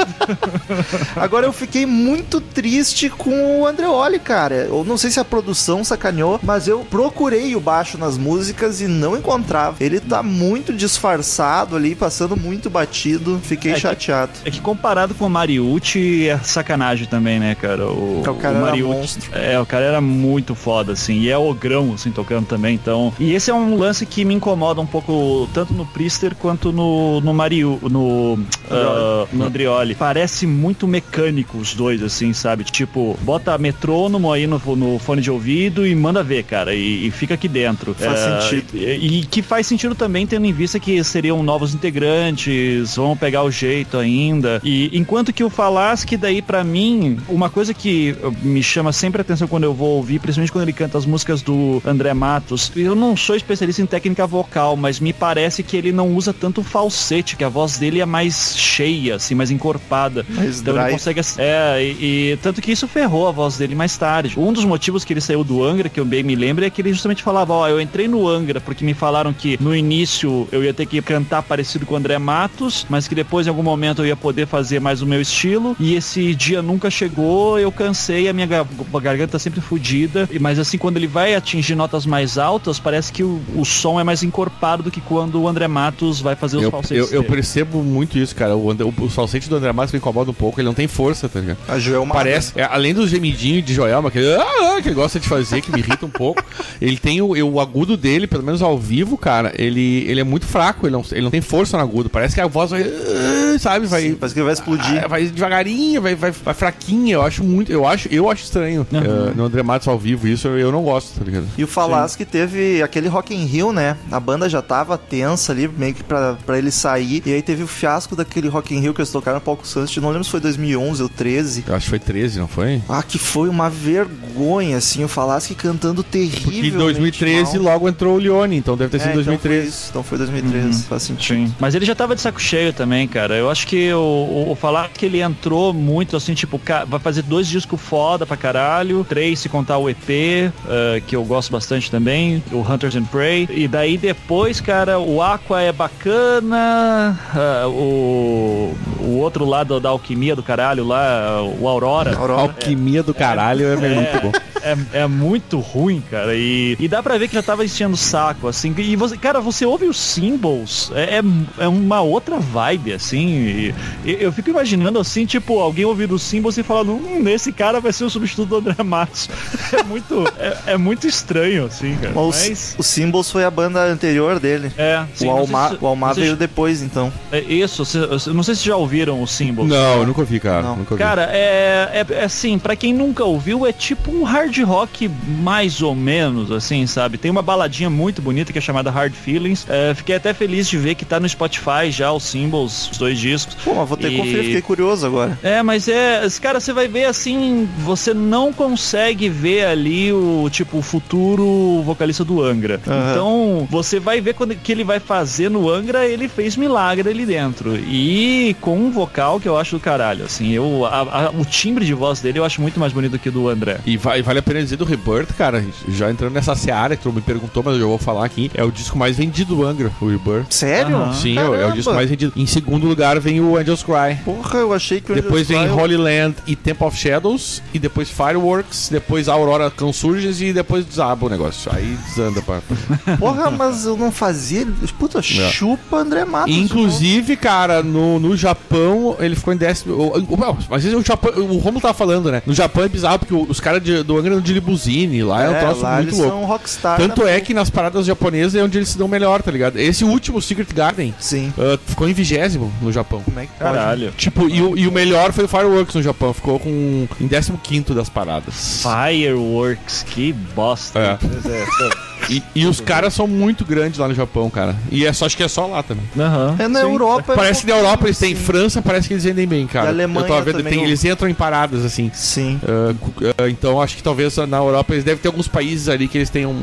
Agora 1.18 1.46
eu 1.46 1.52
fiquei 1.52 1.86
muito 1.86 2.40
triste 2.40 3.10
com 3.10 3.60
o 3.60 3.68
Andreoli, 3.68 4.20
cara. 4.20 4.56
Eu 4.56 4.86
não 4.86 4.96
sei 4.98 5.12
se 5.12 5.20
a 5.20 5.26
produção 5.26 5.84
sacaneou, 5.84 6.40
mas 6.42 6.66
eu 6.70 6.80
procurei 6.90 7.58
o 7.58 7.60
baixo 7.60 7.98
nas 7.98 8.18
músicas 8.18 8.80
e 8.80 8.88
não 8.88 9.18
encontrava. 9.18 9.76
Ele 9.84 10.00
tá 10.00 10.24
muito 10.24 10.72
disfarçado 10.72 11.76
ali, 11.76 11.94
passando 11.94 12.38
muito 12.38 12.70
batido. 12.70 13.38
Fiquei 13.44 13.72
É 13.72 13.76
que- 13.76 13.82
chateado. 13.82 14.32
É 14.46 14.50
que 14.50 14.62
comparado 14.62 15.14
com 15.14 15.26
o 15.26 15.30
Mariucci, 15.30 16.30
é 16.30 16.38
sacanagem 16.38 17.06
também, 17.08 17.38
né, 17.38 17.54
cara? 17.54 17.86
O, 17.86 18.22
O 18.26 18.36
cara 18.36 18.56
era 18.60 18.66
Mariucci- 18.68 18.98
monstro. 18.98 19.30
É, 19.34 19.60
o 19.60 19.66
cara 19.66 19.84
era 19.84 20.00
muito 20.00 20.56
foda, 20.56 20.94
assim. 20.94 21.20
E 21.20 21.30
é 21.30 21.38
ogrão, 21.38 21.94
assim, 21.94 22.12
tocando 22.12 22.46
também, 22.46 22.74
então... 22.74 23.14
E 23.20 23.34
esse 23.34 23.52
é 23.52 23.54
um 23.54 23.57
lance 23.76 24.06
que 24.06 24.24
me 24.26 24.34
incomoda 24.34 24.82
um 24.82 24.86
pouco, 24.86 25.48
tanto 25.54 25.74
no 25.74 25.86
Priester 25.86 26.36
quanto 26.36 26.72
no, 26.72 27.22
no 27.22 27.34
Mariu... 27.34 27.80
No, 27.90 28.40
ah, 28.70 29.26
no 29.32 29.46
Andrioli. 29.46 29.96
Parece 29.96 30.46
muito 30.48 30.88
mecânico 30.88 31.58
os 31.58 31.74
dois, 31.74 32.02
assim, 32.04 32.34
sabe? 32.34 32.64
Tipo, 32.64 33.18
bota 33.22 33.58
metrônomo 33.58 34.32
aí 34.32 34.46
no, 34.48 34.62
no 34.76 35.00
fone 35.00 35.22
de 35.22 35.32
ouvido 35.32 35.86
e 35.86 35.96
manda 35.96 36.24
ver, 36.24 36.44
cara. 36.44 36.74
E, 36.76 37.08
e 37.08 37.12
fica 37.12 37.34
aqui 37.34 37.48
dentro. 37.48 37.94
Faz 37.94 38.20
É, 38.20 38.42
sentido. 38.42 38.66
E, 38.74 39.20
e 39.20 39.26
que 39.26 39.42
faz 39.42 39.68
sentido 39.68 39.96
também, 39.96 40.26
tendo 40.28 40.46
em 40.46 40.54
vista 40.54 40.80
que 40.80 41.04
seriam 41.04 41.42
novos 41.44 41.74
integrantes, 41.74 42.96
vão 42.96 43.16
pegar 43.16 43.44
o 43.44 43.52
jeito 43.52 43.98
ainda. 43.98 44.62
E 44.64 44.90
enquanto 44.98 45.34
que 45.34 45.44
o 45.44 45.50
Falasque, 45.50 46.18
daí 46.18 46.42
pra 46.42 46.64
mim, 46.64 47.18
uma 47.28 47.50
coisa 47.50 47.74
que 47.74 48.16
me 48.42 48.62
chama 48.62 48.92
sempre 48.92 49.22
a 49.22 49.24
atenção 49.24 49.48
quando 49.48 49.64
eu 49.64 49.74
vou 49.74 49.96
ouvir, 49.98 50.20
principalmente 50.20 50.52
quando 50.52 50.64
ele 50.64 50.74
canta 50.74 50.98
as 50.98 51.06
músicas 51.06 51.42
do 51.42 51.82
André 51.86 52.14
Matos, 52.14 52.72
eu 52.76 52.96
não 52.96 53.16
sou 53.16 53.36
especialista 53.48 53.82
em 53.82 53.86
técnica 53.86 54.28
vocal, 54.28 54.76
mas 54.76 55.00
me 55.00 55.14
parece 55.14 55.64
que 55.64 55.78
ele 55.78 55.92
não 55.92 56.10
usa 56.14 56.34
tanto 56.34 56.62
falsete, 56.62 57.36
que 57.38 57.44
a 57.44 57.50
voz 57.50 57.78
dele 57.78 58.02
é 58.02 58.06
mais 58.06 58.56
cheia, 58.58 59.16
assim, 59.16 59.34
mais 59.36 59.50
encorpada. 59.50 60.26
Mais 60.30 60.60
então 60.60 60.74
ele 60.76 60.92
consegue. 60.92 61.22
É, 61.38 61.82
e, 61.82 62.32
e 62.34 62.38
tanto 62.42 62.62
que 62.62 62.72
isso 62.72 62.88
ferrou 62.88 63.28
a 63.28 63.32
voz 63.32 63.58
dele 63.58 63.74
mais 63.76 63.98
tarde. 63.98 64.38
Um 64.38 64.52
dos 64.52 64.66
motivos 64.66 65.04
que 65.06 65.14
ele 65.14 65.22
saiu 65.22 65.44
do 65.44 65.64
Angra, 65.64 65.88
que 65.90 66.00
eu 66.00 66.06
bem 66.06 66.24
me 66.24 66.36
lembro, 66.36 66.66
é 66.66 66.70
que 66.70 66.82
ele 66.82 66.92
justamente 66.92 67.24
falava: 67.24 67.54
Ó, 67.54 67.68
eu 67.68 67.80
entrei 67.80 68.08
no 68.08 68.28
Angra 68.28 68.60
porque 68.60 68.84
me 68.84 68.94
falaram 68.94 69.32
que 69.34 69.58
no 69.62 69.76
início 69.76 70.48
eu 70.52 70.64
ia 70.64 70.74
ter 70.74 70.86
que 70.86 71.02
cantar 71.02 71.42
parecido 71.44 71.86
com 71.86 71.94
o 71.94 71.98
André 71.98 72.18
Matos, 72.20 72.86
mas 72.90 73.08
que 73.08 73.16
depois 73.16 73.48
em 73.48 73.50
algum 73.50 73.64
momento 73.64 74.02
eu 74.02 74.06
ia 74.08 74.16
poder 74.16 74.46
fazer 74.48 74.80
mais 74.82 75.02
o 75.02 75.06
meu 75.06 75.22
estilo. 75.22 75.76
E 75.80 75.96
esse 75.96 76.36
dia 76.36 76.62
nunca 76.62 76.90
chegou, 76.90 77.58
eu 77.60 77.72
cansei, 77.72 78.28
a 78.28 78.34
minha 78.34 78.46
ga- 78.48 78.66
garganta 79.02 79.40
sempre 79.40 79.62
fodida. 79.62 80.28
E- 80.32 80.40
Mas 80.40 80.60
assim, 80.60 80.78
quando 80.78 80.98
ele 80.98 81.08
vai 81.08 81.34
atingir 81.36 81.76
notas 81.76 82.06
mais 82.06 82.38
altas, 82.38 82.80
parece 82.80 83.12
que 83.12 83.24
o, 83.24 83.37
o 83.56 83.66
som 83.66 84.00
é 84.00 84.04
mais 84.04 84.24
encorpado 84.24 84.84
do 84.84 84.92
que 84.92 85.02
quando 85.02 85.42
o 85.42 85.48
André 85.48 85.68
Matos 85.68 86.20
vai 86.22 86.36
fazer 86.36 86.58
os 86.58 86.64
Eu, 86.64 86.72
falsetes. 86.72 87.12
eu, 87.12 87.18
eu 87.18 87.24
percebo 87.24 87.84
muito 87.84 88.18
isso, 88.18 88.36
cara. 88.36 88.56
O, 88.56 88.70
André- 88.72 88.86
o, 88.86 88.94
o 89.06 89.10
falsete 89.10 89.50
do 89.50 89.56
André 89.56 89.72
Matos 89.72 89.92
me 89.94 90.00
incomoda 90.00 90.32
um 90.32 90.34
pouco, 90.34 90.60
ele 90.60 90.68
não 90.68 90.74
tem 90.74 90.88
força, 90.88 91.28
tá 91.30 91.40
ligado? 91.40 91.58
A 91.68 91.80
Joelma. 91.80 92.14
Parece, 92.14 92.54
é, 92.60 92.64
além 92.64 92.94
dos 92.94 93.10
gemidinhos 93.10 93.66
de 93.66 93.74
Joelma, 93.74 94.10
que 94.12 94.20
ele, 94.20 94.34
ah, 94.36 94.76
ah, 94.78 94.82
que 94.82 94.90
ele 94.90 94.96
gosta 94.96 95.20
de 95.20 95.28
fazer, 95.28 95.62
que 95.62 95.72
me 95.72 95.80
irrita 95.80 96.06
um 96.06 96.10
pouco, 96.10 96.44
ele 96.82 96.98
tem 96.98 97.22
o, 97.22 97.28
o 97.52 97.60
agudo 97.60 97.96
dele, 97.98 98.28
pelo 98.28 98.44
menos 98.44 98.62
ao 98.62 98.78
vivo, 98.78 99.18
cara, 99.18 99.52
ele, 99.58 100.04
ele 100.08 100.20
é 100.22 100.24
muito 100.24 100.46
fraco, 100.46 100.86
ele 100.88 100.94
não, 100.94 101.04
ele 101.12 101.22
não 101.22 101.32
tem 101.32 101.42
força 101.42 101.78
no 101.78 101.84
agudo. 101.84 102.10
Parece 102.10 102.36
que 102.36 102.42
a 102.42 102.48
voz 102.48 102.72
vai, 102.72 102.84
ah, 102.84 103.58
sabe, 103.60 103.86
vai. 103.88 104.02
Sim, 104.04 104.16
parece 104.16 104.34
que 104.34 104.40
ele 104.40 104.46
vai 104.46 104.54
explodir. 104.54 105.04
ah, 105.04 105.08
vai 105.08 105.26
devagarinho, 105.26 106.02
vai, 106.02 106.16
vai, 106.16 106.32
vai 106.32 106.54
fraquinha. 106.54 107.16
Eu 107.16 107.22
acho 107.22 107.44
muito, 107.44 107.72
eu 107.72 107.86
acho, 107.88 108.08
eu 108.12 108.30
acho 108.30 108.44
estranho 108.44 108.86
eh, 108.94 109.34
no 109.36 109.46
André 109.46 109.64
Matos 109.64 109.88
ao 109.88 109.98
vivo 109.98 110.28
isso, 110.28 110.48
eu, 110.48 110.58
eu 110.58 110.72
não 110.72 110.84
gosto, 110.84 111.18
tá 111.20 111.24
ligado? 111.26 111.46
E 111.58 111.64
o 111.64 111.68
Falasque 111.68 112.26
teve 112.26 112.82
aquele 112.82 113.08
Rock 113.18 113.34
in 113.34 113.46
Rio, 113.46 113.74
né? 113.74 113.98
A 114.12 114.20
banda 114.20 114.48
já 114.48 114.62
tava 114.62 114.98
tensa 114.98 115.52
ali, 115.52 115.68
meio 115.68 115.94
que 115.94 116.04
pra, 116.04 116.36
pra 116.46 116.58
ele 116.58 116.70
sair. 116.70 117.24
E 117.26 117.34
aí 117.34 117.42
teve 117.42 117.64
o 117.64 117.68
fiasco 117.68 118.16
daquele 118.16 118.48
Rock 118.48 118.76
in 118.76 118.80
Rio 118.80 118.94
que 118.94 119.02
eles 119.02 119.12
tocaram 119.12 119.38
no 119.38 119.42
Palco 119.42 119.68
Sunset. 119.68 120.00
Não 120.00 120.10
lembro 120.10 120.24
se 120.24 120.30
foi 120.30 120.40
2011 120.40 121.02
ou 121.02 121.10
13. 121.10 121.66
Eu 121.68 121.76
acho 121.76 121.86
que 121.86 121.90
foi 121.90 122.00
13, 122.00 122.40
não 122.40 122.48
foi? 122.48 122.82
Ah, 122.88 123.02
que 123.02 123.18
foi 123.18 123.50
uma 123.50 123.70
vergonha, 123.70 124.78
assim, 124.78 125.04
o 125.04 125.08
Falasque 125.08 125.56
cantando 125.56 126.04
terrível. 126.04 126.42
Porque 126.44 126.68
em 126.68 126.72
2013 126.72 127.58
logo 127.58 127.90
entrou 127.90 128.16
o 128.16 128.20
Leone, 128.20 128.58
então 128.58 128.78
deve 128.78 128.92
ter 128.92 129.00
sido 129.00 129.10
É, 129.10 129.22
então 129.22 129.24
foi 129.24 129.34
2013. 129.38 129.68
isso, 129.68 129.88
então 129.90 130.04
foi 130.04 130.18
2013, 130.20 130.84
faz 130.84 131.04
sentido. 131.04 131.48
Sim. 131.48 131.56
Mas 131.60 131.74
ele 131.76 131.86
já 131.86 131.96
tava 131.96 132.16
de 132.16 132.22
saco 132.22 132.40
cheio 132.40 132.72
também, 132.72 133.08
cara. 133.08 133.36
Eu 133.36 133.50
acho 133.50 133.66
que 133.68 133.92
o, 133.94 133.98
o, 134.00 134.52
o 134.52 134.56
falar 134.56 134.90
que 134.90 135.06
ele 135.06 135.22
entrou 135.22 135.74
muito 135.74 136.16
assim, 136.16 136.34
tipo, 136.34 136.62
vai 136.88 137.00
fazer 137.00 137.24
dois 137.24 137.48
discos 137.48 137.82
foda 137.82 138.26
pra 138.26 138.38
caralho, 138.38 139.06
três 139.08 139.40
se 139.40 139.50
contar 139.50 139.78
o 139.78 139.90
EP, 139.90 140.10
eh, 140.10 141.02
que 141.06 141.16
eu 141.16 141.24
gosto 141.24 141.52
bastante 141.52 141.90
também, 141.90 142.44
o 142.52 142.60
Hunters 142.62 142.96
and 142.96 143.04
Prey. 143.08 143.48
E 143.50 143.68
daí 143.68 143.98
depois, 143.98 144.62
cara, 144.62 145.00
o 145.00 145.22
Aqua 145.22 145.62
é 145.62 145.72
bacana, 145.72 147.20
ah, 147.34 147.68
o, 147.68 148.76
o 149.00 149.18
outro 149.18 149.46
lado 149.46 149.80
da 149.80 149.90
alquimia 149.90 150.36
do 150.36 150.44
caralho 150.44 150.86
lá, 150.86 151.42
o 151.60 151.68
Aurora. 151.68 152.16
Aurora. 152.16 152.42
Alquimia 152.44 153.04
do 153.04 153.14
caralho 153.14 153.66
é, 153.68 153.76
muito 153.76 154.22
bom. 154.22 154.32
É, 154.62 155.02
é 155.04 155.08
muito 155.08 155.60
ruim, 155.60 156.02
cara. 156.10 156.36
E, 156.36 156.76
e 156.80 156.88
dá 156.88 157.02
pra 157.02 157.18
ver 157.18 157.28
que 157.28 157.36
já 157.36 157.44
tava 157.44 157.64
enchendo 157.64 157.94
o 157.94 157.98
saco, 157.98 158.48
assim. 158.48 158.74
E 158.78 158.96
você, 158.96 159.18
cara, 159.18 159.40
você 159.40 159.66
ouve 159.66 159.86
os 159.86 159.98
symbols, 159.98 160.92
é, 160.94 161.20
é, 161.20 161.24
é 161.64 161.68
uma 161.68 162.02
outra 162.02 162.40
vibe, 162.40 162.94
assim. 162.94 163.28
E, 163.28 163.76
e 164.06 164.18
eu 164.20 164.32
fico 164.32 164.50
imaginando, 164.50 165.00
assim, 165.00 165.26
tipo, 165.26 165.60
alguém 165.60 165.86
ouvindo 165.86 166.16
os 166.16 166.22
symbols 166.22 166.58
e 166.58 166.64
falando, 166.64 166.94
hum, 166.94 167.28
esse 167.28 167.52
cara 167.52 167.80
vai 167.80 167.94
ser 167.94 168.04
o 168.04 168.10
substituto 168.10 168.50
do 168.50 168.58
André 168.58 168.84
Matos. 168.84 169.30
É 169.78 169.84
muito, 169.84 170.26
é, 170.40 170.58
é 170.74 170.78
muito 170.78 171.08
estranho, 171.08 171.66
assim, 171.66 171.96
cara. 171.98 172.14
Mas 172.16 172.48
Mas. 172.50 172.76
o, 172.78 172.82
o 172.82 172.84
Symbols 172.98 173.32
foi 173.32 173.44
a 173.44 173.52
banda 173.52 173.84
anterior 173.86 174.40
dele. 174.40 174.72
É, 174.78 175.04
sim, 175.14 175.28
o 175.28 175.32
Almar, 175.32 175.72
se- 175.72 175.78
o 175.82 175.88
Almar 175.88 176.16
veio 176.16 176.32
se- 176.32 176.36
depois, 176.38 176.82
então. 176.82 177.12
É 177.32 177.40
isso, 177.40 177.86
você- 177.86 178.32
não 178.32 178.44
sei 178.44 178.56
se 178.56 178.66
já 178.66 178.76
ouviram 178.76 179.22
os 179.22 179.32
symbols. 179.32 179.70
Não, 179.70 180.00
eu 180.00 180.06
nunca 180.08 180.22
ouvi, 180.22 180.40
cara. 180.40 180.62
Não. 180.64 180.76
Nunca 180.78 180.94
ouvi. 180.94 181.04
Cara, 181.04 181.30
é, 181.32 182.04
é, 182.10 182.14
é 182.16 182.24
assim, 182.24 182.58
pra 182.58 182.76
quem 182.76 182.94
nunca 182.94 183.24
ouviu, 183.24 183.66
é 183.66 183.72
tipo 183.72 184.12
um 184.12 184.24
hard 184.24 184.58
rock 184.64 185.10
mais 185.42 185.82
ou 185.82 185.94
menos, 185.96 186.52
assim, 186.52 186.86
sabe? 186.88 187.18
Tem 187.18 187.30
uma 187.30 187.42
baladinha 187.42 187.90
muito 187.90 188.22
bonita 188.22 188.52
que 188.52 188.58
é 188.58 188.62
chamada 188.62 188.90
Hard 188.90 189.14
Feelings. 189.14 189.66
É, 189.70 189.94
fiquei 189.94 190.16
até 190.16 190.34
feliz 190.34 190.68
de 190.68 190.78
ver 190.78 190.96
que 190.96 191.06
tá 191.06 191.20
no 191.20 191.28
Spotify 191.30 191.90
já 191.92 192.12
os 192.12 192.24
symbols, 192.24 192.90
os 192.92 192.98
dois 192.98 193.20
discos. 193.20 193.56
Pô, 193.64 193.76
mas 193.76 193.88
vou 193.88 193.98
ter 193.98 194.10
que 194.10 194.16
E- 194.16 194.18
conferir, 194.18 194.44
fiquei 194.46 194.62
curioso 194.62 195.06
agora. 195.06 195.38
É, 195.44 195.62
mas 195.62 195.88
é. 195.88 196.26
esse 196.26 196.42
Cara, 196.42 196.60
você 196.60 196.72
vai 196.74 196.88
ver 196.88 197.06
assim. 197.06 197.68
Você 197.80 198.14
não 198.14 198.54
consegue 198.54 199.28
ver 199.30 199.66
ali 199.66 200.14
o 200.14 200.48
tipo 200.50 200.78
o 200.78 200.82
futuro 200.82 201.82
vocalista 201.84 202.24
do 202.24 202.42
Angra. 202.42 202.80
Aham. 202.88 203.12
Então, 203.12 203.68
você 203.70 204.00
vai 204.00 204.22
ver 204.22 204.34
quando 204.34 204.56
que 204.56 204.72
ele 204.72 204.84
vai 204.84 205.00
fazer 205.00 205.50
no 205.50 205.70
Angra, 205.70 206.06
ele 206.08 206.28
fez 206.28 206.56
milagre 206.56 207.10
ali 207.10 207.26
dentro. 207.26 207.76
E 207.76 208.56
com 208.62 208.78
um 208.78 208.92
vocal 208.92 209.40
que 209.40 209.48
eu 209.48 209.58
acho 209.58 209.78
do 209.78 209.80
caralho. 209.80 210.26
Assim, 210.26 210.52
eu, 210.52 210.86
a- 210.86 211.28
a- 211.28 211.32
o 211.32 211.44
timbre 211.46 211.86
de 211.86 211.94
voz 211.94 212.22
dele 212.22 212.40
eu 212.40 212.46
acho 212.46 212.62
muito 212.62 212.80
mais 212.80 212.94
bonito 212.94 213.18
que 213.20 213.30
o 213.30 213.32
do 213.32 213.48
André. 213.50 213.78
E 213.86 213.98
vai- 213.98 214.22
vale 214.22 214.40
a 214.40 214.42
pena 214.42 214.62
dizer 214.62 214.78
do 214.78 214.86
Rebirth, 214.86 215.34
cara, 215.38 215.64
já 215.90 216.10
entrando 216.10 216.34
nessa 216.34 216.56
seara 216.56 216.96
que 216.96 217.04
tu 217.04 217.12
me 217.12 217.22
perguntou, 217.22 217.62
mas 217.64 217.74
eu 217.76 217.82
já 217.82 217.86
vou 217.86 217.98
falar 217.98 218.26
aqui, 218.26 218.50
é 218.54 218.64
o 218.64 218.72
disco 218.72 218.98
mais 218.98 219.18
vendido 219.18 219.56
do 219.56 219.66
Angra, 219.66 219.92
o 220.02 220.08
Rebirth. 220.08 220.48
Sério? 220.52 220.96
Aham. 220.96 221.14
Sim, 221.14 221.38
é 221.38 221.42
o- 221.42 221.46
é 221.46 221.48
o 221.48 221.52
Caramba. 221.60 221.76
disco 221.76 221.94
mais 221.94 222.10
vendido. 222.10 222.34
Em 222.36 222.46
segundo 222.46 222.88
lugar 222.88 223.20
vem 223.20 223.40
o 223.42 223.58
Angels 223.58 223.84
Cry. 223.84 224.16
Porra, 224.24 224.60
eu 224.60 224.74
achei 224.74 225.02
que 225.02 225.12
o 225.12 225.16
Depois 225.16 225.50
Angels 225.50 225.66
vem 225.68 225.74
Cry- 225.76 225.84
Holy 225.84 225.98
Land 225.98 226.36
e 226.48 226.56
Temple 226.56 226.88
of 226.88 226.98
Shadows, 226.98 227.62
e 227.74 227.80
depois 227.80 228.10
Fireworks, 228.10 228.90
depois 228.92 229.28
Aurora 229.28 229.70
Consurges 229.70 230.42
e 230.42 230.54
depois 230.54 230.86
desaba 230.86 231.26
o 231.26 231.30
negócio. 231.30 231.72
Aí 231.74 231.98
desanda, 232.08 232.42
pá. 232.42 232.60
Porra, 233.20 233.50
mas 233.52 233.86
eu 233.86 233.98
não 233.98 234.12
fazia. 234.12 234.68
Puta, 235.00 235.22
chupa 235.22 235.98
André 235.98 236.26
Matos. 236.26 236.56
Inclusive, 236.56 237.36
cara, 237.38 237.82
no, 237.84 238.20
no 238.20 238.36
Japão, 238.36 239.16
ele 239.20 239.36
ficou 239.36 239.54
em 239.54 239.58
décimo. 239.58 239.94
o- 239.96 240.18
o- 240.20 240.34
o- 240.36 240.58
Mas 240.70 240.86
o 240.86 241.02
Japão, 241.04 241.32
o 241.36 241.58
Romulo 241.58 241.82
tava 241.82 241.94
falando, 241.94 242.32
né? 242.32 242.42
No 242.46 242.54
Japão 242.54 242.84
é 242.84 242.90
bizarro, 242.90 243.20
porque 243.20 243.34
o- 243.34 243.46
os 243.50 243.60
caras 243.60 243.82
de- 243.84 244.04
do 244.04 244.18
Angra 244.18 244.32
andam 244.32 244.42
de 244.42 244.54
limusine 244.54 245.24
lá, 245.24 245.44
é, 245.44 245.50
um 245.50 245.60
troço 245.60 245.82
lá 245.82 245.96
muito 245.96 246.08
eles 246.10 246.18
louco. 246.20 246.32
são 246.38 246.46
rockstar. 246.46 246.98
Tanto 246.98 247.26
é 247.26 247.40
que 247.40 247.54
nas 247.54 247.70
paradas 247.70 248.06
japonesas 248.06 248.56
é 248.56 248.64
onde 248.64 248.78
eles 248.78 248.90
se 248.90 248.98
dão 248.98 249.08
melhor, 249.08 249.42
tá 249.42 249.52
ligado? 249.52 249.78
Esse 249.78 250.04
último, 250.04 250.42
Secret 250.42 250.68
Garden, 250.74 251.14
Sim. 251.20 251.52
ah, 251.58 251.78
ficou 251.86 252.08
em 252.08 252.14
vigésimo 252.14 252.72
no 252.82 252.92
Japão. 252.92 253.22
Como 253.24 253.40
é 253.40 253.44
que 253.46 253.52
pode? 253.58 253.74
Caralho. 253.76 254.12
Tipo, 254.18 254.48
e 254.50 254.62
o, 254.62 254.78
e 254.78 254.88
o 254.88 254.92
melhor 254.92 255.32
foi 255.34 255.46
o 255.46 255.48
Fireworks 255.48 255.96
no 255.96 256.02
Japão, 256.04 256.34
ficou 256.34 256.60
com 256.60 257.08
em 257.20 257.28
15 257.28 257.94
das 257.94 258.10
paradas. 258.10 258.82
Fireworks, 258.84 260.04
que 260.10 260.34
bosta. 260.34 261.00
É. 261.00 262.07
E, 262.30 262.44
e 262.56 262.66
os 262.66 262.80
caras 262.82 263.14
são 263.14 263.28
muito 263.28 263.64
grandes 263.66 264.00
lá 264.00 264.08
no 264.08 264.14
Japão, 264.14 264.50
cara. 264.50 264.76
E 264.92 265.06
é 265.06 265.14
só, 265.14 265.26
acho 265.26 265.38
que 265.38 265.44
é 265.44 265.48
só 265.48 265.66
lá 265.68 265.82
também. 265.84 266.04
Aham. 266.18 266.56
É 266.60 266.68
na 266.68 266.80
Sim. 266.82 266.86
Europa. 266.86 267.32
é 267.32 267.34
um 267.34 267.36
Parece 267.38 267.62
que 267.62 267.68
na 267.72 267.78
Europa 267.78 268.06
eles 268.08 268.18
têm. 268.18 268.36
França, 268.36 268.82
parece 268.82 269.08
que 269.08 269.14
eles 269.14 269.24
vendem 269.24 269.48
bem, 269.48 269.66
cara. 269.68 269.88
E 269.88 269.90
Alemanha 269.90 270.26
Eu 270.26 270.28
tava 270.28 270.42
vendo, 270.42 270.58
também, 270.58 270.74
tem- 270.74 270.84
o- 270.84 270.86
eles 270.88 271.04
entram 271.06 271.28
em 271.30 271.34
paradas, 271.34 271.84
assim. 271.86 272.12
Sim. 272.14 272.60
Cu- 273.00 273.14
ah, 273.38 273.50
então 273.50 273.82
acho 273.82 273.96
que 273.96 274.04
talvez 274.04 274.36
na 274.38 274.58
Europa 274.58 274.94
eles 274.94 275.04
devem 275.04 275.22
ter 275.22 275.28
alguns 275.28 275.48
países 275.48 275.88
ali 275.90 276.08
que 276.08 276.18
eles 276.18 276.30
tenham, 276.30 276.56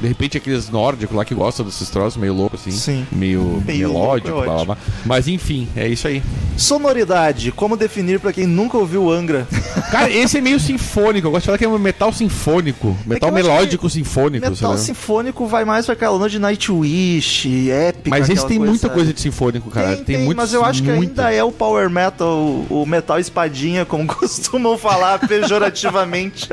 de 0.00 0.08
repente, 0.08 0.36
aqueles 0.36 0.68
nórdicos 0.70 1.16
lá 1.16 1.24
que 1.24 1.34
gostam 1.34 1.64
desses 1.64 1.88
troços 1.90 2.16
meio 2.20 2.34
loucos, 2.34 2.60
assim. 2.60 2.70
Sim. 2.70 3.06
Meio, 3.12 3.62
Meio 3.66 3.88
melódico, 3.88 4.28
louco 4.30 4.42
é 4.42 4.46
blá, 4.46 4.54
blá, 4.56 4.64
blá. 4.64 4.76
Mas 5.04 5.28
enfim, 5.28 5.68
é 5.76 5.86
isso 5.88 6.06
aí. 6.08 6.22
Sonoridade. 6.56 7.52
Como 7.52 7.76
definir 7.76 8.18
pra 8.20 8.32
quem 8.32 8.46
nunca 8.46 8.78
ouviu 8.78 9.04
o 9.04 9.10
Angra? 9.12 9.46
Cara, 9.90 10.10
esse 10.10 10.38
é 10.38 10.40
meio 10.40 10.58
sinfônico. 10.58 11.26
Eu 11.26 11.30
gosto 11.32 11.42
de 11.42 11.46
falar 11.46 11.58
que 11.58 11.64
é 11.64 11.68
um 11.68 11.78
metal 11.78 12.12
sinfônico. 12.12 12.96
Metal 13.06 13.28
eu 13.30 13.36
acho 13.36 13.46
melódico 13.46 13.90
sinfônico, 13.90 14.48
Metal 14.50 14.54
sabe? 14.76 14.80
Sinfônico 15.12 15.46
vai 15.46 15.64
mais 15.64 15.84
pra 15.84 15.92
aquela 15.92 16.16
onda 16.16 16.28
de 16.28 16.38
Nightwish, 16.38 17.70
épica. 17.70 18.10
Mas 18.10 18.28
esse 18.30 18.46
tem 18.46 18.58
muita 18.58 18.88
sabe? 18.88 18.94
coisa 18.94 19.12
de 19.12 19.20
sinfônico, 19.20 19.70
cara. 19.70 19.88
Tem, 19.88 19.96
Tem, 19.96 20.16
tem, 20.16 20.24
muito, 20.24 20.36
mas 20.36 20.52
eu 20.54 20.64
acho 20.64 20.82
que 20.82 20.90
ainda 20.90 21.32
é 21.32 21.44
o 21.44 21.52
power 21.52 21.90
metal, 21.90 22.64
o 22.70 22.84
metal 22.86 23.18
espadinha, 23.18 23.84
como 23.84 24.06
costumam 24.12 24.78
falar 24.78 25.18
pejorativamente. 25.18 26.48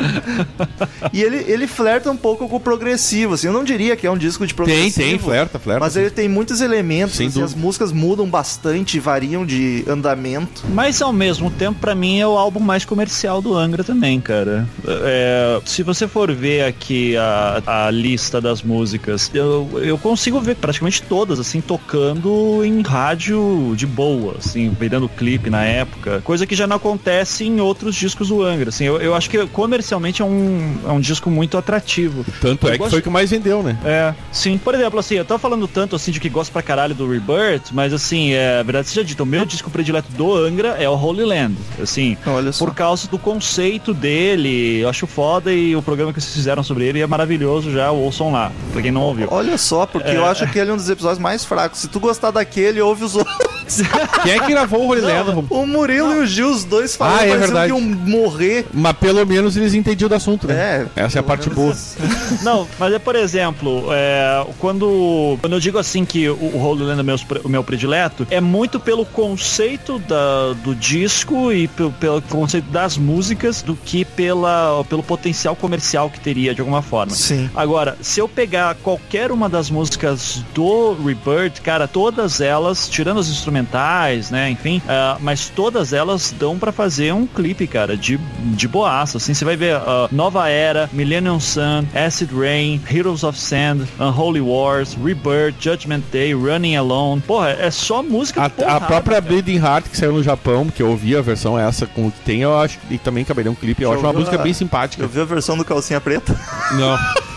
e 1.13 1.21
ele, 1.21 1.37
ele 1.47 1.67
flerta 1.67 2.11
um 2.11 2.17
pouco 2.17 2.47
com 2.49 2.57
o 2.57 2.59
progressivo, 2.59 3.35
assim. 3.35 3.47
Eu 3.47 3.53
não 3.53 3.63
diria 3.63 3.95
que 3.95 4.05
é 4.05 4.11
um 4.11 4.17
disco 4.17 4.45
de 4.45 4.53
Tem, 4.53 4.65
progressivo. 4.65 5.07
tem, 5.07 5.19
flerta, 5.19 5.59
flerta. 5.59 5.79
Mas 5.85 5.95
ele 5.95 6.09
tem 6.09 6.27
muitos 6.27 6.61
elementos, 6.61 7.15
Sem 7.15 7.27
assim, 7.27 7.41
as 7.41 7.55
músicas 7.55 7.91
mudam 7.91 8.27
bastante, 8.29 8.99
variam 8.99 9.45
de 9.45 9.85
andamento. 9.87 10.63
Mas 10.69 11.01
ao 11.01 11.13
mesmo 11.13 11.49
tempo, 11.49 11.79
pra 11.79 11.95
mim, 11.95 12.19
é 12.19 12.27
o 12.27 12.37
álbum 12.37 12.59
mais 12.59 12.83
comercial 12.83 13.41
do 13.41 13.55
Angra 13.55 13.83
também, 13.83 14.19
cara. 14.19 14.67
É, 14.85 15.61
se 15.65 15.83
você 15.83 16.07
for 16.07 16.33
ver 16.33 16.65
aqui 16.65 17.15
a, 17.17 17.61
a 17.87 17.91
lista 17.91 18.41
das 18.49 18.63
músicas, 18.63 19.29
eu, 19.33 19.69
eu 19.83 19.97
consigo 19.97 20.39
ver 20.41 20.55
praticamente 20.55 21.01
todas, 21.03 21.39
assim, 21.39 21.61
tocando 21.61 22.63
em 22.63 22.81
rádio 22.81 23.73
de 23.75 23.85
boa, 23.85 24.35
assim, 24.39 24.69
virando 24.79 25.07
clipe 25.07 25.49
na 25.49 25.63
época. 25.63 26.21
Coisa 26.23 26.45
que 26.47 26.55
já 26.55 26.65
não 26.65 26.77
acontece 26.77 27.45
em 27.45 27.59
outros 27.61 27.95
discos 27.95 28.29
do 28.29 28.41
Angra, 28.43 28.69
assim. 28.69 28.85
Eu, 28.85 28.99
eu 29.01 29.13
acho 29.15 29.29
que 29.29 29.45
comercialmente 29.47 30.21
é 30.21 30.25
um, 30.25 30.77
é 30.87 30.91
um 30.91 30.99
disco 30.99 31.29
muito 31.29 31.57
atrativo. 31.57 32.25
Tanto 32.41 32.65
Eu 32.67 32.69
é 32.69 32.71
que 32.73 32.77
gosto- 32.79 32.89
foi 32.91 32.99
o 32.99 33.03
que 33.03 33.09
mais 33.09 33.29
vendeu, 33.29 33.61
né? 33.61 33.77
É, 33.85 34.13
sim. 34.31 34.57
Por 34.57 34.73
exemplo, 34.73 34.99
assim, 34.99 35.15
eu 35.15 35.25
tô 35.25 35.37
falando 35.37 35.67
tanto 35.67 35.95
assim 35.95 36.11
de 36.11 36.19
que 36.19 36.29
gosto 36.29 36.51
pra 36.51 36.61
caralho 36.61 36.95
do 36.95 37.07
Rebirth, 37.09 37.71
mas 37.71 37.93
assim, 37.93 38.31
é 38.33 38.63
verdade 38.63 38.87
seja 38.89 39.03
dito, 39.03 39.23
o 39.23 39.25
meu 39.25 39.45
disco 39.45 39.69
predileto 39.69 40.11
do 40.13 40.33
Angra 40.35 40.69
é 40.79 40.89
o 40.89 40.93
Holy 40.95 41.23
Land. 41.25 41.55
Assim, 41.81 42.17
Olha 42.25 42.51
só. 42.51 42.65
por 42.65 42.73
causa 42.73 43.07
do 43.07 43.17
conceito 43.19 43.93
dele, 43.93 44.79
eu 44.79 44.89
acho 44.89 45.05
foda 45.05 45.53
e 45.53 45.75
o 45.75 45.81
programa 45.81 46.11
que 46.13 46.19
vocês 46.21 46.33
fizeram 46.33 46.63
sobre 46.63 46.85
ele 46.85 46.99
é 47.01 47.07
maravilhoso 47.07 47.71
já, 47.71 47.91
ouçam 47.91 48.31
lá, 48.31 48.38
pra 48.71 48.81
quem 48.81 48.91
não 48.91 49.01
ouviu. 49.01 49.27
Olha 49.31 49.57
só, 49.57 49.85
porque 49.85 50.11
eu 50.11 50.25
acho 50.25 50.47
que 50.51 50.59
ele 50.59 50.71
é 50.71 50.73
um 50.73 50.77
dos 50.77 50.89
episódios 50.89 51.19
mais 51.19 51.43
fracos. 51.43 51.79
Se 51.79 51.87
tu 51.87 51.99
gostar 51.99 52.31
daquele, 52.31 52.79
ouve 52.81 53.03
os 53.03 53.15
outros. 53.15 53.48
Quem 54.23 54.33
é 54.33 54.39
que 54.39 54.47
gravou 54.51 54.81
o 54.85 54.87
Holy 54.89 55.01
Land? 55.01 55.45
O 55.49 55.65
Murilo 55.65 56.13
e 56.15 56.19
o 56.19 56.25
Gil, 56.25 56.49
os 56.51 56.63
dois 56.63 56.95
falam 56.95 57.17
Ah, 57.19 57.25
é 57.25 57.37
verdade. 57.37 57.71
que 57.73 57.77
iam 57.77 57.81
morrer. 57.81 58.65
Mas 58.73 58.93
pelo 58.97 59.25
menos 59.25 59.55
eles 59.57 59.73
entendiam 59.73 60.09
do 60.09 60.15
assunto, 60.15 60.47
né? 60.47 60.87
É. 60.95 61.03
Essa 61.03 61.19
é 61.19 61.21
a 61.21 61.23
parte 61.23 61.49
boa. 61.49 61.75
Não, 62.43 62.67
mas 62.79 62.93
é 62.93 62.99
por 62.99 63.15
exemplo, 63.15 63.87
é, 63.91 64.45
quando, 64.59 65.37
quando 65.41 65.53
eu 65.53 65.59
digo 65.59 65.77
assim 65.77 66.05
que 66.05 66.29
o, 66.29 66.33
o 66.35 66.61
Holy 66.63 66.83
Land 66.83 66.99
é 66.99 67.03
meu, 67.03 67.15
o 67.43 67.49
meu 67.49 67.63
predileto, 67.63 68.27
é 68.29 68.41
muito 68.41 68.79
pelo 68.79 69.05
conceito 69.05 69.99
da, 69.99 70.53
do 70.63 70.75
disco 70.75 71.51
e 71.51 71.67
pe- 71.67 71.89
pelo 71.99 72.21
conceito 72.23 72.69
das 72.71 72.97
músicas 72.97 73.61
do 73.61 73.75
que 73.75 74.03
pela, 74.03 74.83
pelo 74.89 75.03
potencial 75.03 75.55
comercial 75.55 76.09
que 76.09 76.19
teria 76.19 76.53
de 76.53 76.61
alguma 76.61 76.81
forma. 76.81 77.13
Sim. 77.13 77.49
Agora, 77.55 77.97
se 78.01 78.19
eu 78.19 78.27
pegar 78.27 78.75
qualquer 78.75 79.31
uma 79.31 79.47
das 79.49 79.69
músicas 79.69 80.43
do 80.53 80.93
Rebirth, 81.03 81.61
cara, 81.61 81.87
todas 81.87 82.41
elas, 82.41 82.87
tirando 82.89 83.19
as 83.19 83.27
instrumentais, 83.27 83.58
instrumentais, 83.59 84.31
né? 84.31 84.49
Enfim, 84.49 84.81
ah, 84.87 85.17
mas 85.19 85.49
todas 85.49 85.93
elas 85.93 86.33
dão 86.37 86.57
pra 86.57 86.71
fazer 86.71 87.13
um 87.13 87.25
clipe, 87.27 87.67
cara, 87.67 87.95
de, 87.97 88.17
de 88.17 88.67
boaça. 88.67 89.17
Assim, 89.17 89.33
você 89.33 89.45
vai 89.45 89.55
ver 89.55 89.75
ah, 89.75 90.07
Nova 90.11 90.47
Era, 90.49 90.89
Millennium 90.93 91.39
Sun, 91.39 91.85
Acid 91.93 92.31
Rain, 92.33 92.81
Heroes 92.89 93.23
of 93.23 93.37
Sand, 93.37 93.85
Unholy 93.99 94.41
Wars, 94.41 94.95
Rebirth, 95.03 95.55
Judgment 95.59 96.01
Day, 96.11 96.33
Running 96.33 96.75
Alone. 96.75 97.21
Porra, 97.21 97.49
é 97.51 97.71
só 97.71 98.01
música 98.01 98.41
A, 98.41 98.45
a 98.45 98.49
porrada, 98.49 98.85
própria 98.85 99.21
cara. 99.21 99.33
Bleeding 99.33 99.57
Heart 99.57 99.87
que 99.89 99.97
saiu 99.97 100.13
no 100.13 100.23
Japão, 100.23 100.67
que 100.69 100.81
eu 100.81 100.89
ouvi 100.89 101.15
a 101.15 101.21
versão 101.21 101.57
essa 101.59 101.85
com 101.85 102.07
o 102.07 102.11
que 102.11 102.19
tem, 102.21 102.41
eu 102.41 102.57
acho, 102.57 102.79
e 102.89 102.97
também 102.97 103.23
caberia 103.23 103.51
um 103.51 103.55
clipe, 103.55 103.83
eu 103.83 103.89
Já 103.91 103.95
acho 103.97 104.05
uma 104.05 104.13
música 104.13 104.35
a- 104.39 104.43
bem 104.43 104.53
simpática. 104.53 105.03
Eu 105.03 105.09
vi 105.09 105.19
a 105.21 105.25
versão 105.25 105.57
do 105.57 105.65
Calcinha 105.65 105.99
Preta. 106.01 106.35
Não. 106.73 106.97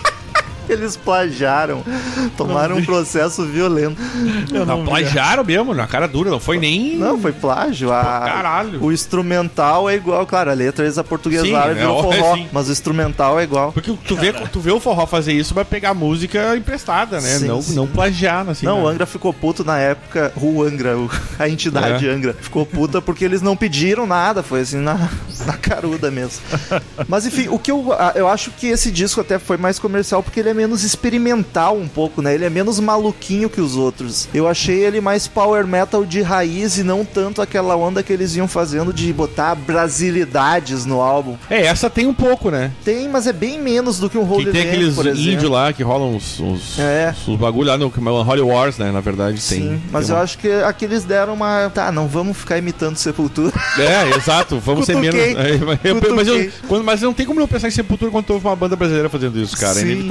Eles 0.73 0.97
plagiaram. 0.97 1.83
Tomaram 2.37 2.77
um 2.77 2.85
processo 2.85 3.45
violento. 3.45 4.01
Eu 4.53 4.65
não 4.67 4.79
Não, 4.79 4.85
plagiaram 4.85 5.45
mesmo, 5.45 5.75
na 5.75 5.87
cara 5.87 6.07
dura, 6.09 6.31
não 6.31 6.41
foi 6.41 6.59
nem. 6.59 6.97
Não, 6.97 7.19
foi 7.19 7.33
plágio. 7.33 7.93
A, 7.93 8.03
caralho. 8.03 8.83
O 8.83 8.93
instrumental 8.93 9.89
é 9.89 9.95
igual, 9.95 10.27
claro, 10.27 10.51
a 10.51 10.55
letra 10.55 10.85
eles 10.85 10.99
aportuguesaram 10.99 11.73
Sim, 11.75 11.79
e 11.79 11.81
virou 11.81 11.99
é, 11.99 12.17
forró. 12.17 12.35
sim. 12.35 12.49
Mas 12.53 12.69
o 12.69 12.73
instrumental 12.73 13.39
é 13.39 13.43
igual. 13.45 13.73
Porque 13.73 13.93
tu 14.07 14.17
vê, 14.17 14.33
tu 14.33 14.61
vê 14.61 14.71
o 14.71 14.81
forró 14.81 15.07
fazer 15.07 15.33
isso, 15.33 15.55
vai 15.55 15.65
pegar 15.65 15.95
música 15.95 16.57
emprestada, 16.57 17.21
né? 17.21 17.39
Sim, 17.39 17.47
não, 17.47 17.63
sim. 17.63 17.75
não 17.75 17.87
plagiar, 17.87 18.49
assim. 18.49 18.67
não, 18.67 18.79
né? 18.79 18.83
o 18.85 18.89
Angra 18.89 19.07
ficou 19.07 19.33
puto 19.33 19.65
na 19.65 19.79
época, 19.79 20.33
o 20.37 20.63
Angra, 20.63 20.95
a 21.39 21.49
entidade 21.49 22.07
É. 22.07 22.11
Angra, 22.11 22.35
ficou 22.41 22.65
puta 22.65 23.01
porque 23.03 23.25
eles 23.25 23.43
não 23.43 23.57
pediram 23.57 24.07
nada, 24.07 24.43
foi 24.43 24.61
assim 24.61 24.79
na, 24.79 25.09
na 25.47 25.55
caruda 25.55 26.11
mesmo. 26.11 26.41
Mas 27.09 27.27
enfim, 27.27 27.49
o 27.49 27.59
que 27.59 27.71
eu, 27.71 27.93
eu 28.15 28.29
acho 28.29 28.51
que 28.53 28.67
esse 28.69 28.91
disco 28.91 29.21
até 29.21 29.39
foi 29.39 29.57
mais 29.57 29.79
comercial 29.79 30.23
porque 30.23 30.41
ele 30.41 30.51
é 30.51 30.55
menos 30.62 30.85
experimental 30.85 31.77
um 31.77 31.88
pouco, 31.88 32.22
né? 32.22 32.35
Ele 32.35 32.44
é 32.44 32.51
menos 32.51 32.79
maluquinho 32.79 33.51
que 33.51 33.61
os 33.61 33.75
outros. 33.77 34.29
Eu 34.33 34.46
achei 34.46 34.79
ele 34.85 35.01
mais 35.01 35.27
power 35.27 35.66
metal 35.66 36.05
de 36.05 36.22
raiz 36.22 36.79
e 36.79 36.85
não 36.85 37.05
tanto 37.05 37.42
aquela 37.42 37.75
onda 37.75 38.01
que 38.01 38.12
eles 38.12 38.37
iam 38.37 38.46
fazendo 38.46 38.92
de 38.92 39.12
botar 39.12 39.57
brasilidades 39.57 40.85
no 40.87 41.01
álbum. 41.01 41.37
É, 41.51 41.62
essa 41.66 41.90
tem 41.90 42.07
um 42.07 42.14
pouco, 42.14 42.48
né? 42.51 42.70
Tem, 42.85 43.09
mas 43.09 43.27
é 43.27 43.33
bem 43.33 43.61
menos 43.61 43.98
do 43.98 44.09
que 44.09 44.16
um 44.16 44.29
Holy 44.31 44.44
que 44.46 44.51
tem 44.53 44.64
Land, 44.64 45.01
aqueles 45.01 45.18
índios 45.18 45.51
lá 45.51 45.72
que 45.72 45.83
rolam 45.83 46.14
uns, 46.14 46.38
uns, 46.38 46.79
É. 46.79 47.12
uns 47.27 47.37
bagulho 47.38 47.68
lá 47.68 47.77
no 47.79 47.92
Holy 48.29 48.40
Wars, 48.40 48.79
né? 48.79 48.92
Na 48.92 49.01
verdade, 49.01 49.40
tem. 49.42 49.59
Sim, 49.62 49.83
mas 49.90 50.07
tem 50.07 50.12
eu 50.14 50.16
uma- 50.18 50.22
acho 50.25 50.38
que 50.38 50.48
aqui 50.48 50.85
eles 50.85 51.05
deram 51.05 51.35
uma. 51.35 51.70
Tá, 51.75 51.90
não 51.90 52.07
vamos 52.07 52.37
ficar 52.37 52.57
imitando 52.59 52.96
Sepultura. 52.96 53.53
É, 53.79 54.16
exato, 54.16 54.59
vamos 54.61 54.87
ser 54.87 54.96
menos. 54.96 55.12
É, 55.33 55.59
mas 55.59 55.79
eu- 55.85 56.14
mas, 56.14 56.29
eu, 56.29 56.35
Cutuquei. 56.35 56.53
quando, 56.68 56.85
mas 56.85 57.01
não 57.03 57.12
tem 57.12 57.27
como 57.27 57.40
não 57.40 57.48
pensar 57.48 57.66
em 57.68 57.70
Sepultura 57.72 58.11
quando 58.11 58.27
tu 58.27 58.33
ouve 58.35 58.46
uma 58.46 58.55
banda 58.57 58.77
brasileira 58.77 59.09
fazendo 59.09 59.38
isso, 59.40 59.57
cara. 59.57 59.79
É 59.79 59.83
Sim. 59.83 60.03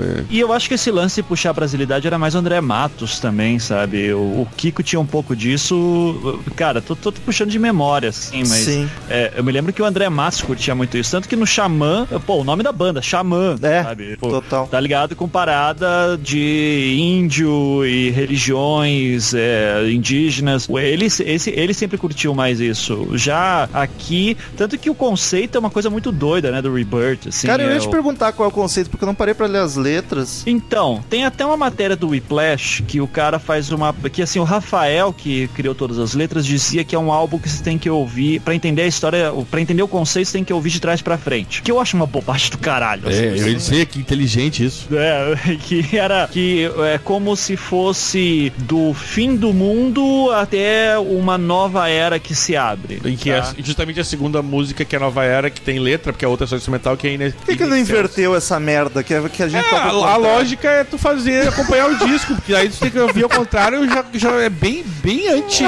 É. 0.00 0.24
E 0.30 0.38
eu 0.38 0.52
acho 0.52 0.68
que 0.68 0.74
esse 0.74 0.90
lance 0.90 1.16
de 1.16 1.22
puxar 1.22 1.50
a 1.50 1.52
brasilidade 1.52 2.06
era 2.06 2.18
mais 2.18 2.34
o 2.34 2.38
André 2.38 2.60
Matos 2.60 3.18
também, 3.18 3.58
sabe? 3.58 4.12
O, 4.12 4.42
o 4.42 4.48
Kiko 4.56 4.82
tinha 4.82 5.00
um 5.00 5.06
pouco 5.06 5.34
disso. 5.34 6.42
Cara, 6.56 6.80
tô, 6.80 6.94
tô 6.94 7.12
puxando 7.12 7.50
de 7.50 7.58
memória, 7.58 8.08
assim, 8.08 8.38
mas. 8.40 8.50
Sim. 8.50 8.88
é, 9.08 9.32
eu 9.36 9.44
me 9.44 9.52
lembro 9.52 9.72
que 9.72 9.82
o 9.82 9.84
André 9.84 10.08
Matos 10.08 10.42
curtia 10.42 10.74
muito 10.74 10.96
isso. 10.96 11.10
Tanto 11.10 11.28
que 11.28 11.36
no 11.36 11.46
Xamã, 11.46 12.06
pô, 12.26 12.36
o 12.36 12.44
nome 12.44 12.62
da 12.62 12.72
banda, 12.72 13.00
Xamã, 13.00 13.56
É, 13.62 13.82
sabe? 13.82 14.16
Pô, 14.16 14.28
total. 14.28 14.66
Tá 14.66 14.80
ligado 14.80 15.16
com 15.16 15.28
parada 15.28 16.18
de 16.22 16.96
índio 16.98 17.84
e 17.84 18.10
religiões 18.10 19.34
é, 19.34 19.90
indígenas. 19.90 20.68
Ele, 20.68 21.06
esse, 21.06 21.50
ele 21.50 21.74
sempre 21.74 21.98
curtiu 21.98 22.34
mais 22.34 22.60
isso. 22.60 23.08
Já 23.14 23.68
aqui, 23.72 24.36
tanto 24.56 24.78
que 24.78 24.90
o 24.90 24.94
conceito 24.94 25.56
é 25.56 25.58
uma 25.58 25.70
coisa 25.70 25.90
muito 25.90 26.12
doida, 26.12 26.50
né? 26.50 26.60
Do 26.60 26.72
Rebirth, 26.72 27.28
assim. 27.28 27.46
Cara, 27.46 27.62
eu 27.62 27.70
é 27.70 27.74
ia 27.74 27.80
te 27.80 27.88
perguntar 27.88 28.32
qual 28.32 28.48
é 28.48 28.52
o 28.52 28.54
conceito, 28.54 28.90
porque 28.90 29.04
eu 29.04 29.06
não 29.06 29.14
parei 29.14 29.34
pra 29.34 29.46
ler 29.46 29.60
as 29.60 29.76
letras. 29.78 30.42
então, 30.46 31.02
tem 31.08 31.24
até 31.24 31.44
uma 31.46 31.56
matéria 31.56 31.96
do 31.96 32.08
Whiplash 32.08 32.82
que 32.86 33.00
o 33.00 33.06
cara 33.08 33.38
faz 33.38 33.70
uma. 33.70 33.94
Que 34.12 34.22
assim, 34.22 34.38
o 34.38 34.44
Rafael, 34.44 35.12
que 35.12 35.48
criou 35.54 35.74
todas 35.74 35.98
as 35.98 36.14
letras, 36.14 36.44
dizia 36.44 36.84
que 36.84 36.94
é 36.94 36.98
um 36.98 37.10
álbum 37.12 37.38
que 37.38 37.48
você 37.48 37.62
tem 37.62 37.78
que 37.78 37.88
ouvir. 37.88 38.40
Pra 38.40 38.54
entender 38.54 38.82
a 38.82 38.86
história, 38.86 39.32
pra 39.50 39.60
entender 39.60 39.82
o 39.82 39.88
conceito, 39.88 40.26
você 40.26 40.32
tem 40.34 40.44
que 40.44 40.52
ouvir 40.52 40.70
de 40.70 40.80
trás 40.80 41.00
pra 41.00 41.16
frente. 41.16 41.62
Que 41.62 41.70
eu 41.70 41.80
acho 41.80 41.96
uma 41.96 42.06
bobagem 42.06 42.50
do 42.50 42.58
caralho. 42.58 43.08
assim. 43.08 43.16
É, 43.18 43.30
eu 43.38 43.48
ia 43.48 43.54
dizer 43.54 43.86
que 43.86 43.98
inteligente 43.98 44.64
isso. 44.64 44.88
É, 44.92 45.56
que 45.62 45.96
era 45.96 46.28
que 46.28 46.70
é 46.92 46.98
como 46.98 47.34
se 47.36 47.56
fosse 47.56 48.52
do 48.58 48.92
fim 48.94 49.36
do 49.36 49.52
mundo 49.52 50.30
até 50.32 50.98
uma 50.98 51.38
nova 51.38 51.88
era 51.88 52.18
que 52.18 52.34
se 52.34 52.56
abre. 52.56 53.00
E 53.04 53.16
que 53.16 53.30
tá? 53.30 53.54
é 53.58 53.62
justamente 53.62 54.00
a 54.00 54.04
segunda 54.04 54.42
música 54.42 54.84
que 54.84 54.94
é 54.94 54.98
a 54.98 55.00
Nova 55.00 55.24
Era, 55.24 55.50
que 55.50 55.60
tem 55.60 55.78
letra, 55.78 56.12
porque 56.12 56.24
a 56.24 56.28
outra 56.28 56.44
é 56.44 56.48
só 56.48 56.56
instrumental, 56.56 56.96
que 56.96 57.06
é 57.06 57.14
Ines. 57.14 57.34
Por 57.34 57.46
que, 57.46 57.56
que 57.56 57.64
não 57.64 57.76
inverteu 57.76 58.34
essa 58.34 58.58
merda 58.58 59.02
que, 59.02 59.14
é- 59.14 59.28
que 59.28 59.42
a 59.42 59.48
gente 59.48 59.64
É, 59.66 59.67
a, 59.76 59.82
ao 59.84 59.88
a 59.88 59.92
contrário? 60.14 60.22
lógica 60.22 60.68
é 60.68 60.84
tu 60.84 60.98
fazer, 60.98 61.48
acompanhar 61.48 61.90
o 61.90 61.96
disco, 61.96 62.34
porque 62.34 62.54
aí 62.54 62.68
tu 62.68 62.78
tem 62.78 62.90
que 62.90 62.98
ouvir 62.98 63.24
ao 63.24 63.28
contrário, 63.30 63.88
já, 63.88 64.04
já 64.14 64.30
é 64.40 64.48
bem, 64.48 64.84
bem 65.02 65.28
anti. 65.28 65.64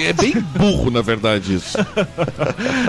É 0.00 0.12
bem 0.12 0.34
burro, 0.56 0.90
na 0.90 1.00
verdade, 1.02 1.54
isso. 1.54 1.76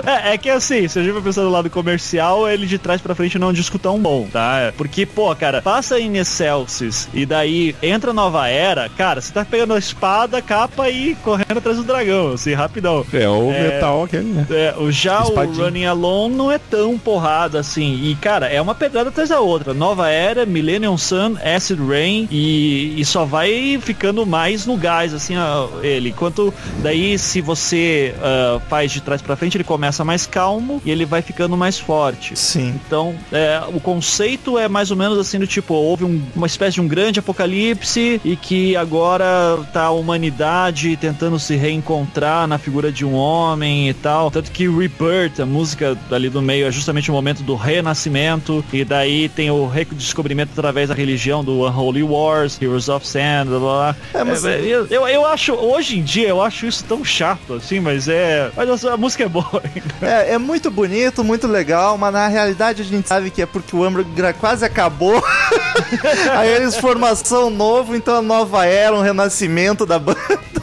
É, 0.06 0.34
é 0.34 0.38
que 0.38 0.48
assim, 0.50 0.86
se 0.88 0.98
a 0.98 1.02
gente 1.02 1.12
vai 1.12 1.22
pensar 1.22 1.42
do 1.42 1.50
lado 1.50 1.68
comercial, 1.70 2.48
ele 2.48 2.66
de 2.66 2.78
trás 2.78 3.00
pra 3.00 3.14
frente 3.14 3.38
não 3.38 3.48
é 3.48 3.50
um 3.50 3.54
disco 3.54 3.78
tão 3.78 3.98
bom, 3.98 4.28
tá? 4.30 4.72
Porque, 4.76 5.04
pô, 5.06 5.34
cara, 5.34 5.62
passa 5.62 5.98
em 5.98 6.16
Excelsis 6.18 7.08
e 7.14 7.24
daí 7.26 7.74
entra 7.82 8.12
Nova 8.12 8.48
Era, 8.48 8.88
cara, 8.90 9.20
você 9.20 9.32
tá 9.32 9.44
pegando 9.44 9.74
a 9.74 9.78
espada, 9.78 10.40
capa 10.42 10.88
e 10.90 11.14
correndo 11.16 11.58
atrás 11.58 11.76
do 11.78 11.84
dragão, 11.84 12.32
assim, 12.32 12.52
rapidão. 12.54 13.04
É 13.12 13.28
o 13.28 13.50
É. 13.50 13.62
metal 13.62 14.04
aquele, 14.04 14.24
né? 14.24 14.46
É, 14.50 14.74
o 14.78 14.90
já 14.90 15.22
Espadinha. 15.22 15.58
o 15.62 15.64
Running 15.64 15.84
Alone 15.86 16.34
não 16.34 16.50
é 16.52 16.58
tão 16.58 16.98
porrada 16.98 17.58
assim. 17.60 18.00
E, 18.04 18.14
cara, 18.16 18.46
é 18.46 18.60
uma 18.60 18.74
pedrada 18.74 19.08
atrás 19.08 19.28
da 19.28 19.40
outra. 19.40 19.72
Nova 19.74 20.08
Era, 20.08 20.39
Millennium 20.46 20.96
Sun, 20.98 21.36
Acid 21.42 21.78
Rain 21.80 22.28
e, 22.30 22.94
e 22.96 23.04
só 23.04 23.24
vai 23.24 23.78
ficando 23.82 24.24
mais 24.26 24.66
no 24.66 24.76
gás, 24.76 25.12
assim, 25.14 25.36
ó, 25.36 25.68
ele. 25.82 26.10
Enquanto 26.10 26.52
daí, 26.82 27.18
se 27.18 27.40
você 27.40 28.14
ah, 28.22 28.60
faz 28.68 28.92
de 28.92 29.00
trás 29.00 29.22
pra 29.22 29.36
frente, 29.36 29.56
ele 29.56 29.64
começa 29.64 30.04
mais 30.04 30.26
calmo 30.26 30.80
e 30.84 30.90
ele 30.90 31.04
vai 31.04 31.22
ficando 31.22 31.56
mais 31.56 31.78
forte. 31.78 32.36
Sim. 32.38 32.74
Então, 32.86 33.14
é, 33.32 33.62
o 33.72 33.80
conceito 33.80 34.58
é 34.58 34.68
mais 34.68 34.90
ou 34.90 34.96
menos 34.96 35.18
assim 35.18 35.38
do 35.38 35.46
tipo, 35.46 35.74
houve 35.74 36.04
um- 36.04 36.22
uma 36.34 36.46
espécie 36.46 36.74
de 36.74 36.80
um 36.80 36.88
grande 36.88 37.18
apocalipse 37.20 38.20
e 38.24 38.36
que 38.36 38.76
agora 38.76 39.58
tá 39.72 39.84
a 39.84 39.90
humanidade 39.90 40.96
tentando 40.96 41.38
se 41.38 41.56
reencontrar 41.56 42.46
na 42.46 42.58
figura 42.58 42.90
de 42.92 43.04
um 43.04 43.14
homem 43.14 43.88
e 43.88 43.94
tal. 43.94 44.30
Tanto 44.30 44.50
que 44.50 44.68
Rebirth, 44.68 45.40
a 45.40 45.46
música 45.46 45.96
ali 46.10 46.28
do 46.28 46.40
meio, 46.42 46.66
é 46.66 46.70
justamente 46.70 47.10
o 47.10 47.14
momento 47.14 47.42
do 47.42 47.54
renascimento. 47.54 48.64
E 48.72 48.84
daí 48.84 49.28
tem 49.28 49.50
o 49.50 49.66
redescobrimento 49.66 50.29
através 50.38 50.88
da 50.88 50.94
religião 50.94 51.42
do 51.44 51.66
Unholy 51.66 52.02
Wars, 52.02 52.58
Heroes 52.60 52.88
of 52.88 53.06
Sand, 53.06 53.46
blá 53.46 53.58
blá. 53.58 53.96
É, 54.14 54.24
mas- 54.24 54.44
É, 54.44 54.60
eu, 54.60 54.86
eu, 54.86 55.06
eu 55.08 55.26
acho, 55.26 55.52
hoje 55.54 55.98
em 55.98 56.02
dia, 56.02 56.28
eu 56.28 56.40
acho 56.42 56.66
isso 56.66 56.84
tão 56.84 57.04
chato 57.04 57.54
assim, 57.54 57.80
mas 57.80 58.08
é. 58.08 58.50
Mas 58.56 58.84
a, 58.84 58.94
a 58.94 58.96
música 58.96 59.24
é 59.24 59.28
boa. 59.28 59.62
É, 60.02 60.34
é 60.34 60.38
muito 60.38 60.70
bonito, 60.70 61.22
muito 61.24 61.46
legal, 61.46 61.96
mas 61.98 62.12
na 62.12 62.26
realidade 62.28 62.82
a 62.82 62.84
gente 62.84 63.08
sabe 63.08 63.30
que 63.30 63.42
é 63.42 63.46
porque 63.46 63.74
o 63.74 63.84
Angra 63.84 64.32
quase 64.32 64.64
acabou. 64.64 65.22
Aí 66.36 66.48
eles 66.48 66.76
formação 66.76 67.50
novo, 67.50 67.94
então 67.96 68.16
a 68.16 68.22
nova 68.22 68.64
era, 68.66 68.94
um 68.94 69.00
renascimento 69.02 69.84
da 69.86 69.98
banda. 69.98 70.18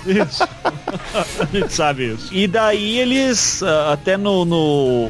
Isso. 0.06 0.47
A 1.39 1.45
gente 1.58 1.73
sabe 1.73 2.13
isso. 2.13 2.30
E 2.32 2.47
daí 2.47 2.99
eles, 2.99 3.62
ah, 3.63 3.93
até 3.93 4.17
no, 4.17 4.45
no- 4.45 5.10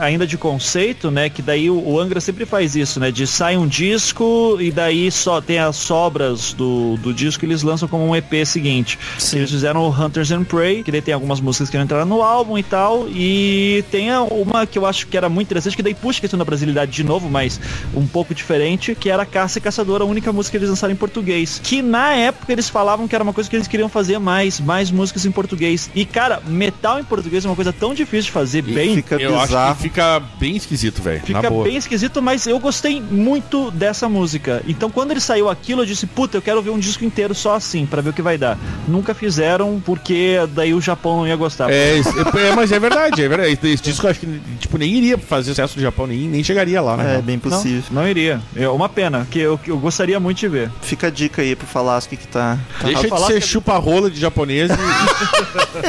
ainda 0.00 0.26
de 0.26 0.36
conceito, 0.36 1.10
né? 1.10 1.28
Que 1.28 1.42
daí 1.42 1.70
o, 1.70 1.98
Angra 1.98 2.20
sempre 2.20 2.44
faz 2.46 2.74
isso, 2.76 2.98
né? 3.00 3.10
De 3.10 3.26
sai 3.26 3.56
um 3.56 3.66
disco 3.66 4.56
e 4.60 4.70
daí 4.70 5.10
só 5.10 5.40
tem 5.40 5.58
as 5.58 5.76
sobras 5.76 6.52
do, 6.52 6.96
do 6.98 7.12
disco 7.12 7.44
e 7.44 7.48
eles 7.48 7.62
lançam 7.62 7.88
como 7.88 8.06
um 8.06 8.14
EP 8.16 8.44
seguinte. 8.44 8.98
Sim. 9.18 9.38
Eles 9.38 9.50
fizeram 9.50 9.82
o 9.82 9.88
Hunters 9.90 10.30
and 10.30 10.44
Prey, 10.44 10.82
que 10.82 10.90
daí 10.90 11.02
tem 11.02 11.14
algumas 11.14 11.40
músicas 11.40 11.70
que 11.70 11.76
não 11.76 11.84
entraram 11.84 12.06
no 12.06 12.22
álbum 12.22 12.58
e 12.58 12.62
tal. 12.62 13.08
E 13.08 13.84
tem 13.90 14.08
uma 14.30 14.66
que 14.66 14.78
eu 14.78 14.86
acho 14.86 15.06
que 15.06 15.16
era 15.16 15.28
muito 15.28 15.48
interessante, 15.48 15.76
que 15.76 15.82
daí 15.82 15.94
puxa 15.94 16.18
a 16.18 16.22
questão 16.22 16.38
da 16.38 16.44
brasilidade 16.44 16.90
de 16.92 17.04
novo, 17.04 17.28
mas 17.28 17.60
um 17.94 18.06
pouco 18.06 18.34
diferente, 18.34 18.94
que 18.94 19.10
era 19.10 19.24
Caça 19.26 19.58
e 19.58 19.60
Caçador, 19.60 20.02
a 20.02 20.04
única 20.04 20.32
música 20.32 20.52
que 20.52 20.56
eles 20.58 20.70
lançaram 20.70 20.92
em 20.92 20.96
português. 20.96 21.60
Que 21.62 21.82
na 21.82 22.12
época 22.14 22.52
eles 22.52 22.68
falavam 22.68 23.06
que 23.06 23.14
era 23.14 23.22
uma 23.24 23.32
coisa 23.32 23.48
que 23.48 23.56
eles 23.56 23.68
queriam 23.68 23.88
fazer 23.88 24.18
mais, 24.18 24.60
mais 24.60 24.90
músicas 24.90 25.24
em 25.26 25.29
português. 25.32 25.90
E 25.94 26.04
cara, 26.04 26.40
metal 26.46 26.98
em 27.00 27.04
português 27.04 27.44
é 27.44 27.48
uma 27.48 27.56
coisa 27.56 27.72
tão 27.72 27.94
difícil 27.94 28.26
de 28.26 28.30
fazer 28.32 28.62
bem. 28.62 28.96
Fica 28.96 29.16
Eu 29.16 29.36
acho 29.36 29.46
bizarro. 29.48 29.76
que 29.76 29.82
fica 29.82 30.20
bem 30.38 30.56
esquisito, 30.56 31.02
velho. 31.02 31.20
Na 31.20 31.26
Fica 31.40 31.50
boa. 31.50 31.64
bem 31.64 31.76
esquisito, 31.76 32.20
mas 32.22 32.46
eu 32.46 32.58
gostei 32.58 33.00
muito 33.00 33.70
dessa 33.70 34.08
música. 34.08 34.62
Então, 34.66 34.90
quando 34.90 35.10
ele 35.12 35.20
saiu 35.20 35.48
aquilo, 35.48 35.82
eu 35.82 35.86
disse, 35.86 36.06
puta, 36.06 36.36
eu 36.36 36.42
quero 36.42 36.60
ver 36.62 36.70
um 36.70 36.78
disco 36.78 37.04
inteiro 37.04 37.34
só 37.34 37.54
assim, 37.54 37.86
pra 37.86 38.00
ver 38.02 38.10
o 38.10 38.12
que 38.12 38.22
vai 38.22 38.36
dar. 38.38 38.58
Nunca 38.88 39.14
fizeram, 39.14 39.80
porque 39.84 40.36
daí 40.54 40.74
o 40.74 40.80
Japão 40.80 41.18
não 41.18 41.26
ia 41.28 41.36
gostar. 41.36 41.70
É, 41.70 41.96
isso- 41.98 42.10
é, 42.38 42.54
mas 42.54 42.72
é 42.72 42.78
verdade, 42.78 43.22
é 43.22 43.28
verdade. 43.28 43.58
Esse 43.62 43.82
disco 43.82 44.06
eu 44.06 44.10
acho 44.10 44.20
que 44.20 44.40
tipo, 44.58 44.76
nem 44.78 44.92
iria 44.94 45.18
fazer 45.18 45.50
sucesso 45.50 45.76
no 45.76 45.82
Japão, 45.82 46.06
nem, 46.06 46.18
nem 46.28 46.42
chegaria 46.42 46.80
lá, 46.80 46.96
né? 46.96 47.18
É 47.18 47.22
bem 47.22 47.36
Não, 47.36 47.50
possível. 47.50 47.82
não 47.90 48.06
iria. 48.08 48.40
É 48.56 48.68
uma 48.68 48.88
pena, 48.88 49.26
que 49.30 49.38
eu, 49.38 49.58
eu 49.66 49.78
gostaria 49.78 50.18
muito 50.20 50.38
de 50.38 50.48
ver. 50.48 50.70
Fica 50.82 51.06
a 51.08 51.10
dica 51.10 51.42
aí 51.42 51.54
pro 51.54 51.66
Falasco 51.66 52.16
que 52.16 52.26
tá. 52.26 52.58
Deixa 52.84 53.08
de 53.08 53.26
ser 53.26 53.34
que- 53.34 53.46
chupa-rola 53.46 54.10
de 54.10 54.18
japonês 54.20 54.70
e, 54.70 54.74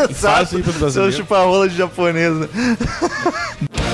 e 0.09 0.13
faz 0.13 0.53
aí 0.53 0.63
pros 0.63 0.93
Seu 0.93 1.11
chupa-rola 1.11 1.67
de 1.69 1.77
japonês, 1.77 2.33
né? 2.35 2.47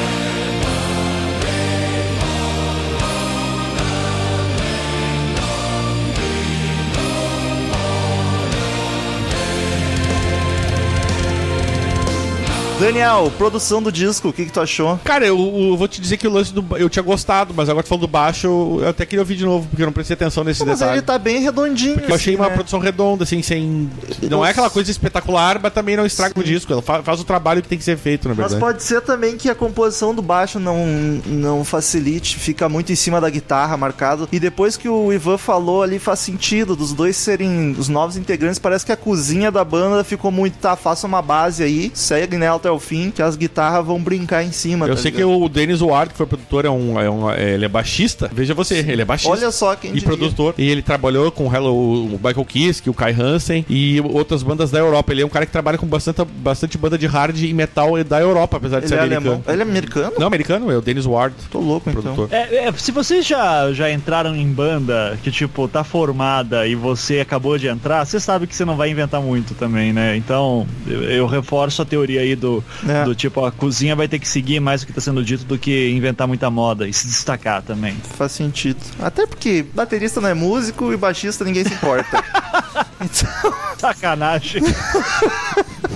Daniel, 12.80 13.32
produção 13.40 13.82
do 13.82 13.92
disco, 13.92 14.30
o 14.30 14.34
que, 14.34 14.46
que 14.46 14.52
tu 14.52 14.62
achou? 14.62 15.00
Cara, 15.04 15.26
eu, 15.26 15.36
eu 15.36 15.76
vou 15.76 15.88
te 15.88 16.00
dizer 16.00 16.16
que 16.18 16.28
o 16.28 16.32
lance 16.32 16.54
do. 16.54 16.64
Eu 16.78 16.88
tinha 16.90 17.02
gostado, 17.02 17.52
mas 17.56 17.68
agora 17.70 17.84
tu 17.84 17.88
falando 17.90 18.02
do 18.02 18.08
baixo, 18.08 18.46
eu, 18.46 18.80
eu 18.84 18.90
até 18.90 19.04
queria 19.04 19.22
ouvir 19.22 19.36
de 19.36 19.44
novo, 19.46 19.68
porque 19.68 19.82
eu 19.82 19.88
não 19.88 19.92
prestei 19.94 20.14
atenção 20.14 20.44
nesse 20.44 20.64
Mas 20.64 20.78
detalhe. 20.80 21.00
ele 21.00 21.02
tá 21.02 21.18
bem 21.18 21.42
redondinho. 21.42 22.00
Eu 22.08 22.14
achei 22.14 22.34
assim, 22.34 22.36
uma 22.36 22.50
né? 22.50 22.54
produção 22.54 22.80
redonda, 22.80 23.24
assim, 23.24 23.42
sem. 23.42 23.90
Não 24.30 24.46
é 24.46 24.52
aquela 24.52 24.70
coisa 24.70 24.92
espetacular, 24.92 25.60
mas 25.62 25.74
também 25.74 25.98
não 25.98 26.06
estraga 26.06 26.40
o 26.40 26.44
disco. 26.44 26.72
Ela 26.72 26.84
fa- 26.84 27.02
faz 27.02 27.20
o 27.20 27.24
trabalho 27.24 27.64
que 27.64 27.68
tem 27.68 27.80
que 27.80 27.84
ser 27.84 27.98
feito, 27.98 28.28
na 28.30 28.36
Mas 28.36 28.52
verdade. 28.52 28.60
pode 28.62 28.84
ser 28.84 29.02
também 29.02 29.38
que 29.38 29.50
a 29.50 29.56
composição 29.56 30.14
do 30.14 30.22
baixo 30.22 30.60
não, 30.60 30.86
não 31.26 31.66
facilite, 31.66 32.38
fica 32.38 32.70
muito 32.70 32.92
em 32.92 32.96
cima 32.96 33.20
da 33.20 33.30
guitarra 33.30 33.76
marcado. 33.76 34.30
E 34.32 34.40
depois 34.40 34.78
que 34.78 34.88
o 34.88 35.12
Ivan 35.12 35.40
falou 35.40 35.82
ali, 35.82 35.98
faz 35.98 36.20
sentido 36.20 36.76
dos 36.76 36.94
dois 36.94 37.18
serem 37.18 37.72
os 37.72 37.90
novos 37.90 38.18
integrantes. 38.18 38.60
Parece 38.60 38.86
que 38.86 38.92
a 38.92 38.98
cozinha 38.98 39.52
da 39.52 39.64
banda 39.64 40.04
ficou 40.04 40.30
muito, 40.30 40.60
tá, 40.60 40.76
faça 40.76 41.08
uma 41.08 41.24
base 41.24 41.64
aí, 41.64 41.92
segue 41.96 42.38
nela 42.38 42.60
até 42.68 42.72
o 42.72 42.80
fim, 42.80 43.10
que 43.10 43.22
as 43.22 43.36
guitarras 43.38 43.86
vão 43.86 44.00
brincar 44.02 44.44
em 44.44 44.52
cima. 44.52 44.86
Eu 44.88 44.96
tá 44.96 45.02
sei 45.02 45.12
que 45.12 45.18
ligado? 45.24 45.42
o 45.42 45.48
Dennis 45.50 45.82
Ward, 45.82 46.12
que 46.12 46.18
foi 46.18 46.26
produtor, 46.26 46.66
é 46.66 46.70
um, 46.70 47.00
é 47.00 47.10
um- 47.10 47.32
é- 47.32 47.54
ele 47.54 47.66
é 47.66 47.70
baixista. 47.70 48.30
Veja 48.34 48.54
você, 48.54 48.80
ele 48.80 49.02
é 49.02 49.06
baixista. 49.06 49.32
Olha 49.32 49.52
só 49.52 49.76
quem 49.76 49.92
e 49.92 49.94
diria. 49.94 50.08
produtor. 50.10 50.54
E 50.58 50.70
ele 50.70 50.82
trabalhou 50.82 51.32
com 51.32 51.48
o 51.48 51.54
Hello, 51.56 51.74
o 51.74 52.20
Michael 52.24 52.46
Kiske, 52.46 52.90
o 52.90 52.94
Kai 52.94 53.14
Hansen 53.18 53.66
e 53.70 54.02
outras 54.02 54.44
bandas 54.44 54.70
da 54.70 54.80
Europa. 54.80 55.12
Ele 55.14 55.22
é 55.22 55.26
um 55.26 55.30
cara 55.30 55.46
que 55.46 55.52
trabalha 55.52 55.78
com 55.78 55.88
bastante, 55.88 56.24
bastante 56.26 56.78
banda 56.78 56.98
de 56.98 57.08
hard 57.08 57.38
e 57.42 57.54
metal 57.54 58.04
da 58.04 58.20
Europa, 58.20 58.58
apesar 58.58 58.80
de 58.80 58.86
Ele 58.86 58.90
ser 58.90 58.96
é 58.96 59.00
americano. 59.00 59.28
alemão. 59.30 59.44
Ele 59.48 59.62
é 59.62 59.64
americano? 59.66 60.14
Não, 60.20 60.28
americano, 60.28 60.72
é 60.72 60.78
o 60.78 60.82
Dennis 60.82 61.06
Ward, 61.06 61.34
Tô 61.50 61.60
louco, 61.60 61.90
então. 61.90 62.02
produtor. 62.02 62.30
É, 62.32 62.68
é, 62.68 62.72
se 62.74 62.92
vocês 62.92 63.26
já, 63.26 63.72
já 63.72 63.90
entraram 63.92 64.36
em 64.36 64.48
banda 64.48 65.18
que, 65.24 65.32
tipo, 65.32 65.68
tá 65.68 65.84
formada 65.84 66.68
e 66.68 66.76
você 66.76 67.20
acabou 67.22 67.58
de 67.58 67.68
entrar, 67.68 68.06
você 68.06 68.20
sabe 68.20 68.46
que 68.48 68.56
você 68.56 68.66
não 68.66 68.76
vai 68.76 68.90
inventar 68.90 69.22
muito 69.22 69.54
também, 69.54 69.94
né? 69.94 70.18
Então, 70.18 70.68
eu, 70.86 71.04
eu 71.04 71.28
reforço 71.28 71.82
a 71.82 71.86
teoria 71.86 72.22
aí 72.22 72.36
do, 72.36 72.57
É. 72.88 73.04
do 73.04 73.16
tipo, 73.16 73.44
a 73.46 73.52
cozinha 73.52 73.96
vai 73.96 74.08
ter 74.08 74.20
que 74.20 74.28
seguir 74.28 74.60
mais 74.60 74.84
o 74.84 74.88
que 74.88 74.94
tá 74.94 75.02
sendo 75.02 75.24
dito 75.24 75.46
do 75.46 75.58
que 75.58 75.90
inventar 75.92 76.28
muita 76.28 76.50
moda 76.50 76.88
e 76.88 76.94
se 76.94 77.08
destacar 77.08 77.62
também. 77.62 77.96
Faz 78.18 78.32
sentido. 78.32 78.80
Até 79.00 79.26
porque 79.26 79.66
baterista 79.74 80.22
não 80.22 80.30
é 80.30 80.34
músico 80.34 80.92
e 80.94 80.98
baixista 80.98 81.44
ninguém 81.44 81.64
se 81.64 81.74
importa. 81.74 82.24
então, 83.02 83.54
Sacanagem. 83.78 84.62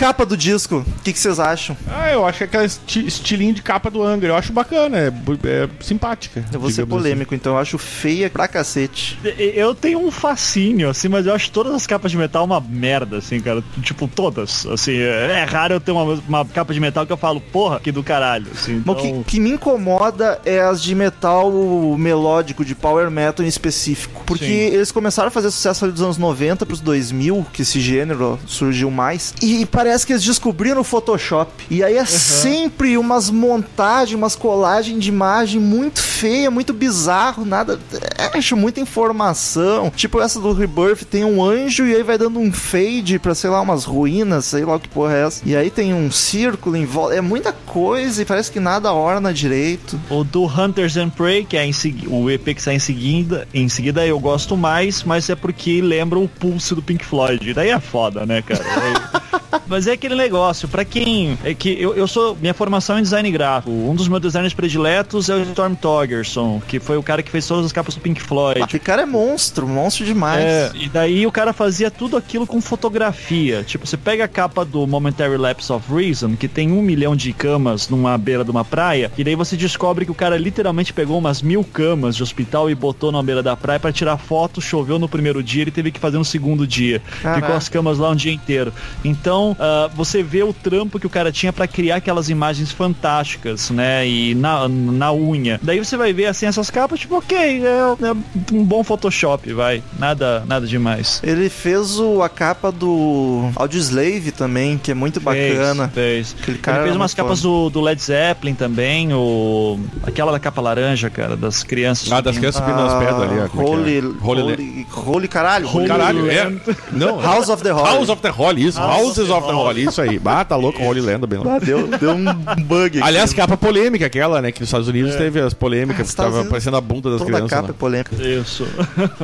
capa 0.00 0.24
do 0.24 0.34
disco, 0.34 0.76
o 0.78 1.02
que, 1.02 1.12
que 1.12 1.18
vocês 1.18 1.38
acham? 1.38 1.76
Ah, 1.86 2.10
eu 2.10 2.24
acho 2.24 2.38
que 2.38 2.44
é 2.44 2.46
aquele 2.46 2.64
esti- 2.64 3.06
estilinho 3.06 3.52
de 3.52 3.60
capa 3.60 3.90
do 3.90 4.02
Angra. 4.02 4.30
Eu 4.30 4.34
acho 4.34 4.50
bacana, 4.50 4.96
é, 4.96 5.08
é 5.08 5.68
simpática. 5.80 6.42
Eu 6.50 6.58
vou 6.58 6.70
ser 6.70 6.84
digamos 6.84 7.02
polêmico, 7.02 7.34
então 7.34 7.52
eu 7.52 7.58
acho 7.58 7.76
feia 7.76 8.30
pra 8.30 8.48
cacete. 8.48 9.18
Eu 9.36 9.74
tenho 9.74 9.98
um 9.98 10.10
fascínio, 10.10 10.88
assim, 10.88 11.08
mas 11.08 11.26
eu 11.26 11.34
acho 11.34 11.50
todas 11.50 11.74
as 11.74 11.86
capas 11.86 12.10
de 12.10 12.16
metal 12.16 12.46
uma 12.46 12.58
merda, 12.62 13.18
assim, 13.18 13.40
cara. 13.40 13.62
Tipo, 13.82 14.08
todas. 14.08 14.64
Assim, 14.66 14.96
é 14.96 15.40
é 15.40 15.44
raro 15.44 15.74
eu 15.74 15.80
ter 15.80 15.92
uma, 15.92 16.14
uma 16.26 16.44
capa 16.46 16.72
de 16.72 16.80
metal 16.80 17.04
que 17.04 17.12
eu 17.12 17.16
falo, 17.18 17.38
porra, 17.38 17.78
que 17.78 17.92
do 17.92 18.02
caralho. 18.02 18.46
Assim, 18.54 18.82
Mas 18.82 18.96
o 18.96 19.06
então... 19.06 19.22
que, 19.22 19.32
que 19.32 19.40
me 19.40 19.50
incomoda 19.50 20.40
é 20.46 20.60
as 20.60 20.82
de 20.82 20.94
metal 20.94 21.52
melódico, 21.98 22.64
de 22.64 22.74
power 22.74 23.10
metal 23.10 23.44
em 23.44 23.48
específico. 23.48 24.22
Porque 24.24 24.46
Sim. 24.46 24.74
eles 24.74 24.90
começaram 24.90 25.28
a 25.28 25.30
fazer 25.30 25.50
sucesso 25.50 25.84
ali 25.84 25.92
dos 25.92 26.00
anos 26.02 26.16
90 26.16 26.64
pros 26.64 26.80
2000, 26.80 27.46
que 27.52 27.60
esse 27.60 27.78
gênero 27.80 28.38
surgiu 28.46 28.90
mais. 28.90 29.34
E 29.42 29.66
parece 29.66 29.89
que 30.04 30.12
eles 30.12 30.24
descobriram 30.24 30.80
o 30.80 30.84
Photoshop. 30.84 31.50
E 31.70 31.82
aí 31.84 31.96
é 31.96 32.04
sempre 32.04 32.96
umas 32.96 33.30
montagens, 33.30 34.16
umas 34.16 34.34
colagens 34.36 35.02
de 35.02 35.08
imagem 35.08 35.60
muito 35.60 36.00
feia, 36.02 36.50
muito 36.50 36.72
bizarro, 36.72 37.44
nada. 37.44 37.78
é, 38.18 38.36
Acho 38.38 38.56
muita 38.56 38.80
informação. 38.80 39.90
Tipo 39.94 40.20
essa 40.20 40.40
do 40.40 40.52
Rebirth, 40.52 41.04
tem 41.04 41.24
um 41.24 41.42
anjo 41.44 41.86
e 41.86 41.94
aí 41.94 42.02
vai 42.02 42.16
dando 42.18 42.38
um 42.38 42.52
fade 42.52 43.18
pra, 43.18 43.34
sei 43.34 43.50
lá, 43.50 43.60
umas 43.60 43.84
ruínas, 43.84 44.44
sei 44.46 44.64
lá 44.64 44.76
o 44.76 44.80
que 44.80 44.88
porra 44.88 45.14
é 45.16 45.26
essa. 45.26 45.42
E 45.44 45.54
aí 45.56 45.70
tem 45.70 45.92
um 45.94 46.10
círculo 46.10 46.76
em 46.76 46.84
volta. 46.84 47.14
É 47.14 47.20
muita 47.20 47.52
coisa 47.52 48.22
e 48.22 48.24
parece 48.24 48.50
que 48.50 48.60
nada 48.60 48.92
orna 48.92 49.32
direito. 49.32 49.98
O 50.08 50.24
do 50.24 50.44
Hunters 50.44 50.96
and 50.96 51.10
Prey, 51.10 51.44
que 51.44 51.56
é 51.56 51.64
em 51.66 51.72
segui- 51.72 52.06
o 52.08 52.30
EP 52.30 52.54
que 52.54 52.62
sai 52.62 52.74
em 52.76 52.78
seguida, 52.78 53.46
em 53.52 53.68
seguida 53.68 54.06
eu 54.06 54.18
gosto 54.18 54.56
mais, 54.56 55.02
mas 55.02 55.28
é 55.28 55.34
porque 55.34 55.80
lembra 55.80 56.18
o 56.18 56.28
pulse 56.28 56.74
do 56.74 56.82
Pink 56.82 57.04
Floyd. 57.04 57.52
Daí 57.54 57.70
é 57.70 57.80
foda, 57.80 58.24
né, 58.26 58.42
cara? 58.42 58.64
É- 58.64 59.60
mas 59.66 59.79
é 59.86 59.92
aquele 59.92 60.14
negócio, 60.14 60.68
pra 60.68 60.84
quem. 60.84 61.38
É 61.44 61.54
que 61.54 61.80
eu, 61.80 61.94
eu 61.94 62.06
sou. 62.06 62.36
Minha 62.40 62.54
formação 62.54 62.96
é 62.96 63.00
em 63.00 63.02
design 63.02 63.30
gráfico. 63.30 63.70
Um 63.70 63.94
dos 63.94 64.08
meus 64.08 64.22
designers 64.22 64.54
prediletos 64.54 65.28
é 65.28 65.34
o 65.34 65.42
Storm 65.42 65.74
Torgerson, 65.74 66.60
que 66.66 66.78
foi 66.78 66.96
o 66.96 67.02
cara 67.02 67.22
que 67.22 67.30
fez 67.30 67.46
todas 67.46 67.66
as 67.66 67.72
capas 67.72 67.94
do 67.94 68.00
Pink 68.00 68.20
Floyd. 68.20 68.62
Aquele 68.62 68.82
cara 68.82 69.02
é 69.02 69.06
monstro, 69.06 69.66
monstro 69.66 70.04
demais. 70.04 70.44
É, 70.44 70.72
e 70.74 70.88
daí 70.88 71.26
o 71.26 71.32
cara 71.32 71.52
fazia 71.52 71.90
tudo 71.90 72.16
aquilo 72.16 72.46
com 72.46 72.60
fotografia. 72.60 73.62
Tipo, 73.64 73.86
você 73.86 73.96
pega 73.96 74.24
a 74.24 74.28
capa 74.28 74.64
do 74.64 74.86
Momentary 74.86 75.36
Lapse 75.36 75.72
of 75.72 75.92
Reason, 75.92 76.36
que 76.36 76.48
tem 76.48 76.72
um 76.72 76.82
milhão 76.82 77.14
de 77.14 77.32
camas 77.32 77.88
numa 77.88 78.16
beira 78.16 78.44
de 78.44 78.50
uma 78.50 78.64
praia, 78.64 79.10
e 79.16 79.24
daí 79.24 79.34
você 79.34 79.56
descobre 79.56 80.04
que 80.04 80.10
o 80.10 80.14
cara 80.14 80.36
literalmente 80.36 80.92
pegou 80.92 81.18
umas 81.18 81.42
mil 81.42 81.64
camas 81.64 82.16
de 82.16 82.22
hospital 82.22 82.70
e 82.70 82.74
botou 82.74 83.12
na 83.12 83.22
beira 83.22 83.42
da 83.42 83.56
praia 83.56 83.80
pra 83.80 83.92
tirar 83.92 84.16
foto, 84.16 84.60
choveu 84.60 84.98
no 84.98 85.08
primeiro 85.08 85.42
dia, 85.42 85.62
ele 85.62 85.70
teve 85.70 85.90
que 85.90 86.00
fazer 86.00 86.18
no 86.18 86.24
segundo 86.24 86.66
dia. 86.66 87.02
Caraca. 87.22 87.40
Ficou 87.40 87.56
as 87.56 87.68
camas 87.68 87.98
lá 87.98 88.10
um 88.10 88.16
dia 88.16 88.32
inteiro. 88.32 88.72
Então, 89.04 89.56
ah, 89.70 89.90
você 89.94 90.22
vê 90.22 90.42
o 90.42 90.52
trampo 90.52 90.98
que 90.98 91.06
o 91.06 91.10
cara 91.10 91.30
tinha 91.30 91.52
pra 91.52 91.66
criar 91.66 91.96
aquelas 91.96 92.28
imagens 92.28 92.72
fantásticas, 92.72 93.70
né? 93.70 94.06
E 94.06 94.34
na, 94.34 94.68
na 94.68 95.12
unha. 95.12 95.60
Daí 95.62 95.78
você 95.78 95.96
vai 95.96 96.12
ver 96.12 96.26
assim 96.26 96.46
essas 96.46 96.70
capas, 96.70 97.00
tipo, 97.00 97.16
ok, 97.16 97.36
é, 97.36 98.06
é 98.06 98.12
um 98.52 98.64
bom 98.64 98.82
Photoshop, 98.82 99.52
vai. 99.52 99.82
Nada, 99.98 100.44
nada 100.46 100.66
demais. 100.66 101.20
Ele 101.22 101.48
fez 101.48 101.98
o, 101.98 102.22
a 102.22 102.28
capa 102.28 102.72
do 102.72 103.50
Audioslave 103.56 104.32
também, 104.32 104.78
que 104.78 104.90
é 104.90 104.94
muito 104.94 105.20
bacana. 105.20 105.88
Fez. 105.88 106.34
Aquele 106.40 106.58
cara 106.58 106.78
Ele 106.78 106.84
fez 106.86 106.96
umas 106.96 107.14
capas 107.14 107.42
do, 107.42 107.70
do 107.70 107.80
Led 107.80 108.00
Zeppelin 108.00 108.54
também, 108.54 109.12
o 109.12 109.78
aquela 110.02 110.32
da 110.32 110.38
capa 110.38 110.60
laranja, 110.60 111.08
cara, 111.10 111.36
das 111.36 111.62
crianças. 111.62 112.10
Ah, 112.10 112.20
das 112.20 112.36
crianças 112.36 112.62
subindo 112.62 112.82
nas 112.82 112.94
pedras 112.94 113.22
ali, 113.22 113.40
ó. 113.40 113.44
é 113.44 113.48
que 113.48 113.58
Holy, 113.58 113.98
é? 113.98 114.02
holy, 114.22 114.40
Holy, 114.42 114.86
holy, 115.06 115.28
caralho. 115.28 115.68
Holy 115.68 115.86
Caralho, 115.86 116.30
é. 116.30 116.52
Não, 116.92 117.20
House 117.20 117.48
of 117.48 117.62
the 117.62 117.72
Holy. 117.72 117.88
House 117.88 118.08
of 118.08 118.22
the 118.22 118.30
Holy, 118.30 118.66
isso. 118.66 118.78
House 118.78 119.00
Houses 119.00 119.30
of 119.30 119.32
of 119.32 119.46
the 119.46 119.52
the 119.52 119.58
Holy, 119.68 119.84
isso 119.84 120.00
aí. 120.00 120.20
Ah, 120.24 120.44
tá 120.44 120.56
louco, 120.56 120.82
Holy 120.82 121.00
Land, 121.00 121.26
bem 121.26 121.38
louco. 121.38 121.50
Ah, 121.54 121.58
deu, 121.58 121.86
deu 121.86 122.12
um 122.12 122.24
bug 122.64 122.98
aqui. 122.98 123.02
Aliás, 123.02 123.32
capa 123.32 123.56
polêmica 123.56 124.06
aquela, 124.06 124.40
né? 124.40 124.52
Que 124.52 124.60
nos 124.60 124.68
Estados 124.68 124.88
Unidos 124.88 125.14
teve 125.16 125.40
as 125.40 125.52
polêmicas, 125.54 126.10
que 126.10 126.16
tava 126.16 126.42
aparecendo 126.42 126.76
a 126.76 126.80
bunda 126.80 127.10
das 127.10 127.18
toda 127.18 127.32
crianças. 127.32 127.50
capa 127.50 127.68
é 127.68 127.72
né? 127.72 127.76
polêmica. 127.78 128.16
Isso. 128.22 128.66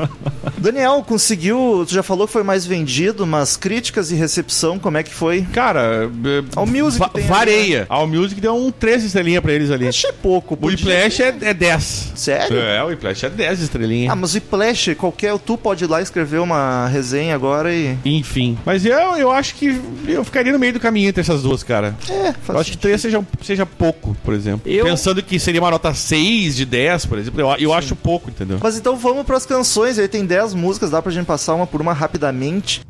Daniel, 0.59 1.05
conseguiu. 1.07 1.85
Tu 1.87 1.95
já 1.95 2.03
falou 2.03 2.27
que 2.27 2.33
foi 2.33 2.43
mais 2.43 2.67
vendido, 2.67 3.27
mas 3.27 3.57
críticas 3.57 4.11
e 4.11 4.15
recepção, 4.15 4.79
como 4.79 4.97
é 4.99 5.03
que 5.03 5.13
foi? 5.13 5.43
Cara, 5.53 6.11
é, 6.25 6.45
All 6.57 6.67
Music 6.67 6.99
va- 6.99 7.09
tem 7.09 7.23
ali, 7.23 7.33
vareia. 7.33 7.87
All 7.89 8.07
Music 8.07 8.41
deu 8.41 8.55
um 8.57 8.71
13 8.71 9.07
estrelinhas 9.07 9.43
pra 9.43 9.53
eles 9.53 9.71
ali. 9.71 9.87
Achei 9.87 10.13
pouco. 10.13 10.59
O 10.61 10.67
Whiplash 10.67 11.23
é, 11.23 11.35
é 11.43 11.55
10. 11.55 12.13
Sério? 12.15 12.59
É, 12.59 12.83
o 12.83 12.87
Whiplash 12.89 13.25
é 13.27 13.31
10 13.31 13.61
estrelinhas. 13.63 14.13
Ah, 14.13 14.17
mas 14.17 14.33
o 14.33 14.35
Whiplash, 14.35 14.95
qualquer. 14.95 15.37
Tu 15.39 15.57
pode 15.59 15.85
ir 15.85 15.87
lá 15.87 16.01
escrever 16.01 16.39
uma 16.41 16.89
resenha 16.89 17.35
agora 17.35 17.73
e. 17.75 17.97
Enfim. 18.05 18.59
Mas 18.65 18.85
eu, 18.85 18.97
eu 19.17 19.31
acho 19.31 19.55
que 19.55 19.81
eu 20.09 20.25
ficaria 20.27 20.53
no 20.53 20.59
meio 20.59 20.73
do 20.75 20.81
caminho 20.81 21.09
entre 21.09 21.21
essas 21.23 21.43
duas, 21.43 21.63
cara. 21.63 21.97
É, 22.09 22.29
Eu 22.29 22.35
faz 22.43 22.61
acho 22.61 22.71
que 22.73 22.77
3 22.79 23.01
seja, 23.01 23.25
seja 23.43 23.65
pouco, 23.65 24.17
por 24.23 24.35
exemplo. 24.35 24.71
Eu- 24.71 24.85
Pensando 24.85 25.23
que 25.23 25.39
seria 25.39 25.61
uma 25.61 25.71
nota 25.71 25.95
6 25.95 26.55
de 26.55 26.65
10, 26.67 27.07
por 27.07 27.19
exemplo, 27.19 27.41
eu, 27.41 27.49
eu 27.59 27.73
acho 27.73 27.97
pouco, 27.97 28.29
entendeu? 28.31 28.59
Mas 28.63 28.77
então 28.77 28.97
vamos 28.97 29.25
pras 29.25 29.47
canções. 29.47 29.99
Aí 29.99 30.09
tem 30.09 30.25
10 30.27 30.53
músicas, 30.55 30.91
dá 30.91 31.01
pra 31.01 31.11
gente 31.13 31.27
passar 31.27 31.55
uma 31.55 31.67
por 31.67 31.81
uma 31.81 31.93
rapidamente. 31.93 32.81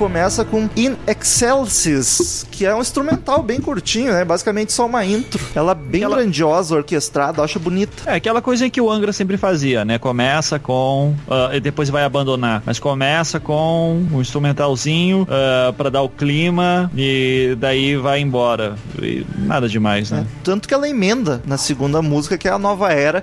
Começa 0.00 0.46
com 0.46 0.66
In 0.74 0.96
Excelsis, 1.06 2.46
que 2.50 2.64
é 2.64 2.74
um 2.74 2.80
instrumental 2.80 3.42
bem 3.42 3.60
curtinho, 3.60 4.10
né? 4.14 4.24
Basicamente 4.24 4.72
só 4.72 4.86
uma 4.86 5.04
intro. 5.04 5.38
Ela 5.54 5.72
é 5.72 5.74
bem 5.74 6.02
Ela- 6.04 6.16
grandiosa, 6.16 6.74
orquestrada, 6.74 7.42
acho 7.42 7.60
bonita. 7.60 8.10
É 8.10 8.14
aquela 8.14 8.40
coisa 8.40 8.70
que 8.70 8.80
o 8.80 8.90
Angra 8.90 9.12
sempre 9.12 9.36
fazia, 9.36 9.84
né? 9.84 9.98
Começa 9.98 10.58
com. 10.58 11.14
ah, 11.30 11.50
e 11.52 11.60
depois 11.60 11.90
vai 11.90 12.02
abandonar. 12.02 12.62
Mas 12.64 12.78
começa 12.78 13.38
com 13.38 14.02
um 14.10 14.22
instrumentalzinho 14.22 15.26
ah, 15.28 15.74
pra 15.76 15.90
dar 15.90 16.00
o 16.00 16.08
clima 16.08 16.90
e 16.96 17.54
daí 17.58 17.94
vai 17.96 18.20
embora. 18.20 18.76
E 19.02 19.26
nada 19.36 19.68
demais, 19.68 20.10
né? 20.10 20.26
Tanto 20.42 20.66
que 20.66 20.72
ela 20.72 20.88
emenda 20.88 21.42
na 21.46 21.58
segunda 21.58 22.00
música, 22.00 22.38
que 22.38 22.48
é 22.48 22.50
a 22.50 22.58
nova 22.58 22.90
era. 22.90 23.20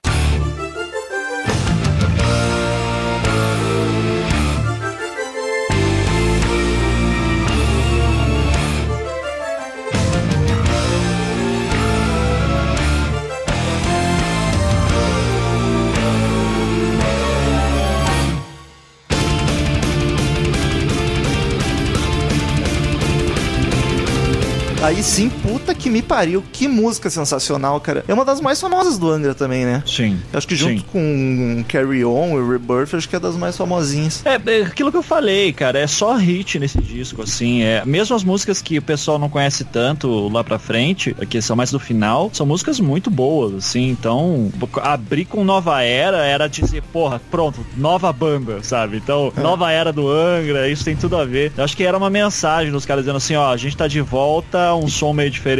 Aí 24.87 25.03
sim, 25.03 25.29
puta 25.67 25.75
que 25.75 25.89
me 25.89 26.01
pariu. 26.01 26.43
Que 26.51 26.67
música 26.67 27.09
sensacional, 27.09 27.79
cara. 27.81 28.05
É 28.07 28.13
uma 28.13 28.23
das 28.23 28.39
mais 28.39 28.59
famosas 28.59 28.97
do 28.97 29.11
Angra 29.11 29.35
também, 29.35 29.65
né? 29.65 29.83
Sim. 29.85 30.19
Eu 30.31 30.37
acho 30.37 30.47
que 30.47 30.55
junto 30.55 30.81
Sim. 30.81 30.85
com 30.91 31.65
Carry 31.67 32.05
On 32.05 32.39
e 32.39 32.51
Rebirth, 32.51 32.95
acho 32.95 33.09
que 33.09 33.15
é 33.15 33.19
das 33.19 33.35
mais 33.35 33.57
famosinhas. 33.57 34.25
É, 34.25 34.35
é 34.35 34.61
aquilo 34.61 34.91
que 34.91 34.97
eu 34.97 35.03
falei, 35.03 35.51
cara, 35.51 35.79
é 35.79 35.87
só 35.87 36.15
hit 36.15 36.59
nesse 36.59 36.79
disco, 36.79 37.23
assim, 37.23 37.63
é, 37.63 37.83
mesmo 37.85 38.15
as 38.15 38.23
músicas 38.23 38.61
que 38.61 38.77
o 38.77 38.81
pessoal 38.81 39.19
não 39.19 39.29
conhece 39.29 39.63
tanto 39.65 40.29
lá 40.29 40.43
pra 40.43 40.59
frente, 40.59 41.13
que 41.29 41.41
são 41.41 41.55
mais 41.55 41.71
do 41.71 41.79
final, 41.79 42.29
são 42.33 42.45
músicas 42.45 42.79
muito 42.79 43.09
boas, 43.09 43.53
assim, 43.53 43.89
então, 43.89 44.51
abrir 44.81 45.25
com 45.25 45.43
Nova 45.43 45.81
Era 45.81 46.25
era 46.25 46.47
dizer, 46.47 46.83
porra, 46.93 47.21
pronto, 47.31 47.65
nova 47.75 48.11
banda, 48.13 48.63
sabe? 48.63 48.97
Então, 48.97 49.33
nova 49.37 49.71
era 49.71 49.91
do 49.91 50.09
Angra, 50.09 50.69
isso 50.69 50.85
tem 50.85 50.95
tudo 50.95 51.17
a 51.17 51.25
ver. 51.25 51.51
Eu 51.57 51.63
acho 51.63 51.75
que 51.75 51.83
era 51.83 51.97
uma 51.97 52.09
mensagem 52.09 52.71
dos 52.71 52.85
caras 52.85 53.03
dizendo 53.03 53.17
assim, 53.17 53.35
ó, 53.35 53.51
a 53.51 53.57
gente 53.57 53.75
tá 53.75 53.87
de 53.87 54.01
volta, 54.01 54.73
um 54.75 54.87
som 54.87 55.13
meio 55.13 55.29
diferente, 55.29 55.56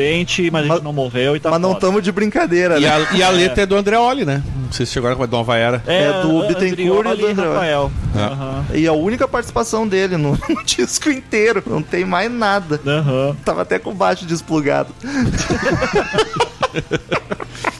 mas 0.51 0.65
a 0.69 0.73
gente 0.75 0.83
não 0.83 0.93
morreu 0.93 1.35
e 1.35 1.39
tá 1.39 1.49
Mas 1.49 1.59
não 1.61 1.69
foda. 1.69 1.81
tamo 1.81 2.01
de 2.01 2.11
brincadeira, 2.11 2.77
E 2.77 2.81
né? 2.81 2.89
a, 2.89 3.15
e 3.15 3.23
a 3.23 3.29
letra 3.31 3.63
é 3.63 3.65
do 3.65 3.75
Andreoli, 3.75 4.25
né? 4.25 4.43
Não 4.65 4.71
sei 4.71 4.85
se 4.85 4.91
chegaram 4.93 5.15
com 5.15 5.23
a 5.23 5.27
Nova 5.27 5.55
Era. 5.57 5.81
É 5.87 6.21
do 6.21 6.41
Andrioli 6.41 6.47
Bittencourt 6.47 7.07
e 7.07 7.15
do 7.21 7.27
André. 7.27 7.47
Rafael. 7.47 7.91
É. 8.15 8.19
Aham. 8.21 8.65
E 8.73 8.87
a 8.87 8.93
única 8.93 9.27
participação 9.27 9.87
dele 9.87 10.17
no, 10.17 10.31
no 10.49 10.63
disco 10.65 11.09
inteiro. 11.09 11.63
Não 11.65 11.81
tem 11.81 12.03
mais 12.05 12.31
nada. 12.31 12.79
Aham. 12.85 13.35
Tava 13.45 13.61
até 13.61 13.79
com 13.79 13.91
o 13.91 13.93
baixo 13.95 14.25
desplugado. 14.25 14.93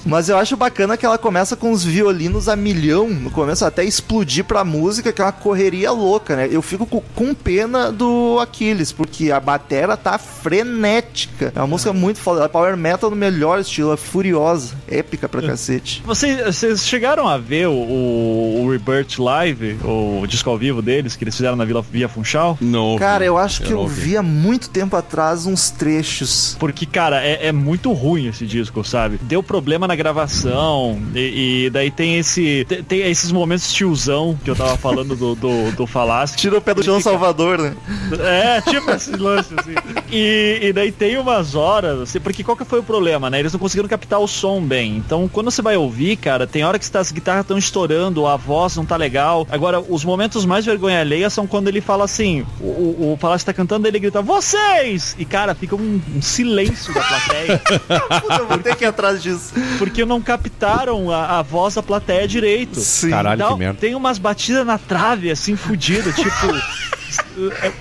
Mas 0.06 0.30
eu 0.30 0.38
acho 0.38 0.56
bacana 0.56 0.96
que 0.96 1.06
ela 1.06 1.18
começa 1.18 1.58
com 1.58 1.70
os 1.72 1.84
violinos 1.84 2.48
a 2.48 2.56
milhão 2.56 3.10
no 3.10 3.30
começo, 3.30 3.66
até 3.66 3.84
explodir 3.84 4.46
pra 4.46 4.64
música, 4.64 5.12
que 5.12 5.22
é 5.22 5.26
uma 5.26 5.34
correria 5.34 5.92
louca, 5.92 6.34
né? 6.38 6.48
Eu 6.50 6.62
fico 6.62 6.86
co- 6.86 7.04
com 7.14 7.34
pena 7.34 7.92
do 7.92 8.40
Aquiles, 8.40 8.94
porque 8.94 9.32
a 9.32 9.40
batera 9.40 9.98
tá 9.98 10.18
frenética. 10.18 11.52
É 11.54 11.60
uma 11.60 11.68
música 11.68 11.92
muito 11.92 12.07
foda. 12.16 12.44
É 12.44 12.48
power 12.48 12.76
metal 12.78 13.10
no 13.10 13.16
melhor 13.16 13.60
estilo, 13.60 13.94
é 13.94 13.98
furiosa, 13.98 14.76
épica 14.88 15.28
pra 15.28 15.42
cacete. 15.42 16.04
Vocês, 16.06 16.44
vocês 16.46 16.88
chegaram 16.88 17.28
a 17.28 17.38
ver 17.38 17.68
o, 17.68 17.74
o, 17.74 18.70
Rebirth 18.70 19.20
Live, 19.20 19.80
o 19.84 20.26
disco 20.28 20.50
ao 20.50 20.58
vivo 20.58 20.82
deles, 20.82 21.16
que 21.16 21.24
eles 21.24 21.36
fizeram 21.36 21.56
na 21.56 21.66
Vila 21.66 21.82
Via 21.82 22.08
Funchal? 22.08 22.58
Não. 22.62 22.98
Cara, 22.98 23.26
eu 23.26 23.38
acho 23.38 23.62
que 23.62 23.72
eu 23.72 23.80
ouvi. 23.80 24.02
vi 24.02 24.18
há 24.18 24.24
muito 24.24 24.70
tempo 24.70 24.96
atrás 24.96 25.46
uns 25.46 25.70
trechos. 25.70 26.56
Porque, 26.60 26.86
cara, 26.86 27.24
é, 27.24 27.48
é 27.48 27.52
muito 27.52 27.92
ruim 27.92 28.28
esse 28.28 28.46
disco, 28.46 28.84
sabe? 28.84 29.20
Deu 29.22 29.42
problema 29.42 29.88
na 29.88 29.96
gravação, 29.96 31.02
e, 31.16 31.66
e 31.66 31.70
daí 31.70 31.92
tem 31.92 32.18
esse. 32.18 32.66
Tem, 32.68 32.84
tem 32.84 33.00
esses 33.10 33.32
momentos 33.32 33.72
tiozão 33.72 34.38
que 34.44 34.50
eu 34.50 34.56
tava 34.56 34.78
falando 34.78 35.16
do, 35.16 35.36
do, 35.36 35.72
do 35.72 35.88
Falasque. 35.88 36.38
Tira 36.38 36.58
o 36.58 36.62
pé 36.62 36.74
do 36.74 36.84
chão, 36.84 37.00
Salvador, 37.02 37.60
né? 37.60 37.76
É, 38.20 38.62
tipo 38.62 38.90
esse 38.92 39.12
lance, 39.12 39.54
assim. 39.58 39.76
E, 40.12 40.60
e 40.62 40.74
daí 40.74 40.92
tem 40.92 41.18
umas 41.18 41.56
horas, 41.56 41.97
porque 42.24 42.44
qual 42.44 42.56
que 42.58 42.66
foi 42.66 42.80
o 42.80 42.84
problema, 42.84 43.30
né? 43.30 43.40
Eles 43.40 43.54
não 43.54 43.60
conseguiram 43.60 43.88
captar 43.88 44.20
o 44.20 44.28
som 44.28 44.62
bem. 44.62 44.98
Então, 44.98 45.28
quando 45.28 45.50
você 45.52 45.62
vai 45.62 45.76
ouvir, 45.78 46.18
cara, 46.18 46.46
tem 46.48 46.64
hora 46.64 46.78
que 46.80 46.98
as 46.98 47.12
guitarras 47.12 47.42
estão 47.42 47.58
estourando, 47.58 48.26
a 48.26 48.36
voz 48.36 48.76
não 48.76 48.86
tá 48.86 48.96
legal. 48.96 49.48
Agora, 49.50 49.80
os 49.80 50.04
momentos 50.04 50.46
mais 50.46 50.66
vergonha 50.66 51.00
alheia 51.02 51.30
são 51.30 51.48
quando 51.48 51.68
ele 51.68 51.82
fala 51.82 52.06
assim, 52.06 52.46
o, 52.60 52.64
o, 52.66 53.14
o 53.14 53.18
Palácio 53.18 53.46
tá 53.46 53.54
cantando, 53.54 53.88
ele 53.88 54.00
grita, 54.00 54.22
vocês! 54.22 55.16
E, 55.18 55.26
cara, 55.26 55.54
fica 55.56 55.76
um, 55.76 56.02
um 56.16 56.22
silêncio 56.22 56.94
da 56.94 57.02
plateia, 57.02 57.62
Puta, 58.22 58.36
eu 58.40 58.48
vou 58.48 58.58
ter 58.60 58.76
que 58.76 58.84
ir 58.84 58.88
atrás 58.88 59.22
disso. 59.22 59.54
porque 59.78 60.06
não 60.06 60.22
captaram 60.22 61.12
a, 61.12 61.40
a 61.40 61.42
voz 61.42 61.76
da 61.76 61.84
plateia 61.84 62.28
direito. 62.28 62.80
Sim. 62.80 63.10
Caralho, 63.10 63.40
Dá- 63.40 63.48
que 63.50 63.56
merda. 63.56 63.80
Tem 63.80 63.96
umas 63.96 64.18
batidas 64.18 64.66
na 64.66 64.78
trave, 64.78 65.30
assim, 65.32 65.56
fudida, 65.56 66.12
tipo. 66.12 66.28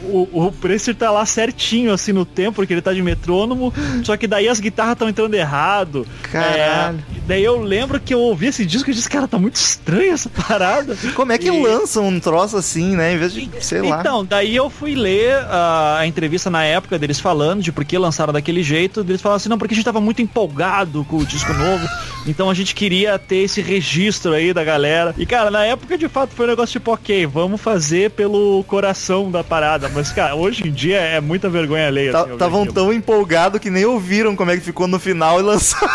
o, 0.02 0.46
o 0.46 0.52
Precer 0.52 0.94
tá 0.94 1.10
lá 1.10 1.24
certinho, 1.26 1.92
assim, 1.92 2.12
no 2.12 2.24
tempo, 2.24 2.56
porque 2.56 2.72
ele 2.74 2.82
tá 2.82 2.92
de 2.92 3.02
metrônomo, 3.02 3.72
só 4.04 4.16
que 4.16 4.26
daí 4.26 4.48
as 4.48 4.60
guitarras 4.60 4.92
estão 4.92 5.08
entrando 5.08 5.34
errado. 5.34 6.06
Caralho. 6.30 6.98
É, 6.98 7.20
daí 7.26 7.44
eu 7.44 7.60
lembro 7.60 7.98
que 8.00 8.12
eu 8.14 8.20
ouvi 8.20 8.46
esse 8.46 8.64
disco 8.64 8.90
e 8.90 8.94
disse, 8.94 9.08
cara, 9.08 9.26
tá 9.28 9.38
muito 9.38 9.56
estranha 9.56 10.12
essa 10.12 10.28
parada. 10.28 10.96
Como 11.14 11.32
é 11.32 11.38
que 11.38 11.48
E- 11.48 11.62
lançam 11.62 12.06
um 12.06 12.20
troço 12.20 12.56
assim, 12.56 12.94
né? 12.96 13.14
Em 13.14 13.18
vez 13.18 13.32
de, 13.32 13.48
sei 13.60 13.82
lá. 13.82 14.00
Então, 14.00 14.24
daí 14.24 14.54
eu 14.54 14.68
fui 14.70 14.94
ler 14.94 15.34
a, 15.50 15.98
a 16.00 16.06
entrevista 16.06 16.50
na 16.50 16.64
época 16.64 16.98
deles 16.98 17.18
falando 17.20 17.62
de 17.62 17.72
por 17.72 17.84
que 17.84 17.96
lançaram 17.98 18.32
daquele 18.32 18.62
jeito. 18.62 19.00
Eles 19.00 19.20
falaram 19.20 19.36
assim, 19.36 19.48
não, 19.48 19.58
porque 19.58 19.74
a 19.74 19.76
gente 19.76 19.84
tava 19.84 20.00
muito 20.00 20.22
empolgado 20.22 21.04
com 21.08 21.16
o 21.18 21.26
disco 21.26 21.52
novo. 21.52 21.86
Então 22.26 22.50
a 22.50 22.54
gente 22.54 22.74
queria 22.74 23.18
ter 23.18 23.36
esse 23.38 23.60
registro 23.60 24.32
aí 24.32 24.52
da 24.52 24.64
galera. 24.64 25.14
E, 25.16 25.24
cara, 25.24 25.50
na 25.50 25.64
época 25.64 25.96
de 25.96 26.08
fato 26.08 26.30
foi 26.34 26.46
um 26.46 26.48
negócio 26.48 26.72
tipo, 26.72 26.92
ok, 26.92 27.24
vamos 27.26 27.60
fazer 27.60 28.10
pelo 28.10 28.64
coração 28.64 29.30
da 29.30 29.44
parada. 29.46 29.88
Mas, 29.94 30.10
cara, 30.12 30.34
hoje 30.34 30.66
em 30.66 30.70
dia 30.72 30.98
é 30.98 31.20
muita 31.20 31.48
vergonha 31.48 31.86
alheia. 31.86 32.16
assim, 32.18 32.32
Estavam 32.34 32.60
aquilo. 32.62 32.74
tão 32.74 32.92
empolgados 32.92 33.60
que 33.60 33.70
nem 33.70 33.84
ouviram 33.84 34.36
como 34.36 34.50
é 34.50 34.56
que 34.56 34.62
ficou 34.62 34.86
no 34.86 34.98
final 34.98 35.38
e 35.40 35.42
lançaram. 35.42 35.88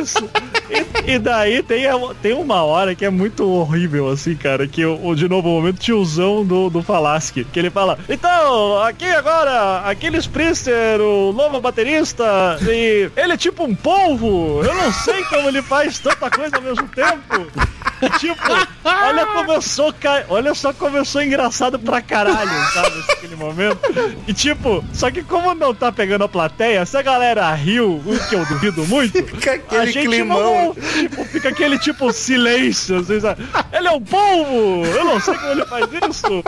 Isso. 0.00 0.28
E, 0.70 1.12
e 1.14 1.18
daí 1.18 1.62
tem, 1.62 1.82
tem 2.22 2.32
uma 2.34 2.62
hora 2.62 2.94
que 2.94 3.04
é 3.04 3.10
muito 3.10 3.46
horrível, 3.48 4.08
assim, 4.08 4.34
cara, 4.36 4.66
que 4.66 4.84
o, 4.84 5.06
o- 5.08 5.14
de 5.14 5.28
novo, 5.28 5.48
o 5.48 5.52
momento 5.60 5.78
tiozão 5.80 6.44
do, 6.44 6.70
do 6.70 6.82
Falasque, 6.82 7.44
que 7.44 7.58
ele 7.58 7.68
fala, 7.70 7.98
então, 8.08 8.80
aqui 8.82 9.06
agora, 9.06 9.80
aquele 9.80 10.18
Sprister, 10.18 11.00
o 11.00 11.32
novo 11.32 11.60
baterista, 11.60 12.24
e 12.62 13.10
ele 13.16 13.32
é 13.32 13.36
tipo 13.36 13.64
um 13.64 13.74
polvo, 13.74 14.62
eu 14.64 14.74
não 14.74 14.92
sei 14.92 15.24
como 15.24 15.48
ele 15.48 15.60
faz 15.62 15.98
tanta 15.98 16.30
coisa 16.30 16.56
ao 16.56 16.62
mesmo 16.62 16.88
tempo. 16.88 17.46
Tipo, 18.18 18.36
olha 18.84 19.26
como 19.26 19.52
eu 19.52 19.62
sou, 19.62 19.92
ca... 19.92 20.24
olha 20.28 20.54
só 20.54 20.72
como 20.72 20.96
eu 20.96 21.04
sou 21.04 21.22
engraçado 21.22 21.78
pra 21.78 22.00
caralho, 22.02 22.50
sabe, 22.72 22.96
naquele 23.08 23.36
momento. 23.36 23.78
E 24.26 24.32
tipo, 24.34 24.84
só 24.92 25.10
que 25.10 25.22
como 25.22 25.54
não 25.54 25.74
tá 25.74 25.92
pegando 25.92 26.24
a 26.24 26.28
plateia, 26.28 26.84
se 26.84 26.96
a 26.96 27.02
galera 27.02 27.52
riu, 27.54 28.02
o 28.04 28.28
que 28.28 28.34
eu 28.34 28.44
duvido 28.46 28.84
muito, 28.86 29.12
Fica 29.24 29.52
aquele 29.54 29.80
a 29.80 29.86
gente 29.86 30.06
climão. 30.08 30.74
não, 30.74 30.74
tipo, 30.74 31.24
fica 31.26 31.48
aquele 31.50 31.78
tipo 31.78 32.12
silêncio, 32.12 32.98
assim, 32.98 33.20
sabe? 33.20 33.44
Ele 33.72 33.86
é 33.88 33.90
um 33.92 34.00
polvo! 34.00 34.84
Eu 34.86 35.04
não 35.04 35.20
sei 35.20 35.34
como 35.34 35.52
ele 35.52 35.64
faz 35.66 35.86
isso. 36.10 36.42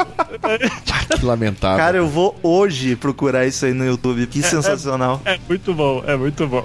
Que 1.19 1.25
lamentável. 1.25 1.79
Cara, 1.79 1.97
eu 1.99 2.09
vou 2.09 2.37
hoje 2.43 2.97
procurar 2.97 3.47
isso 3.47 3.65
aí 3.67 3.73
no 3.73 3.85
YouTube. 3.85 4.27
Que 4.27 4.43
sensacional. 4.43 5.21
É 5.25 5.39
muito 5.49 5.73
bom, 5.75 6.03
é 6.07 6.17
muito 6.17 6.47
bom. 6.47 6.65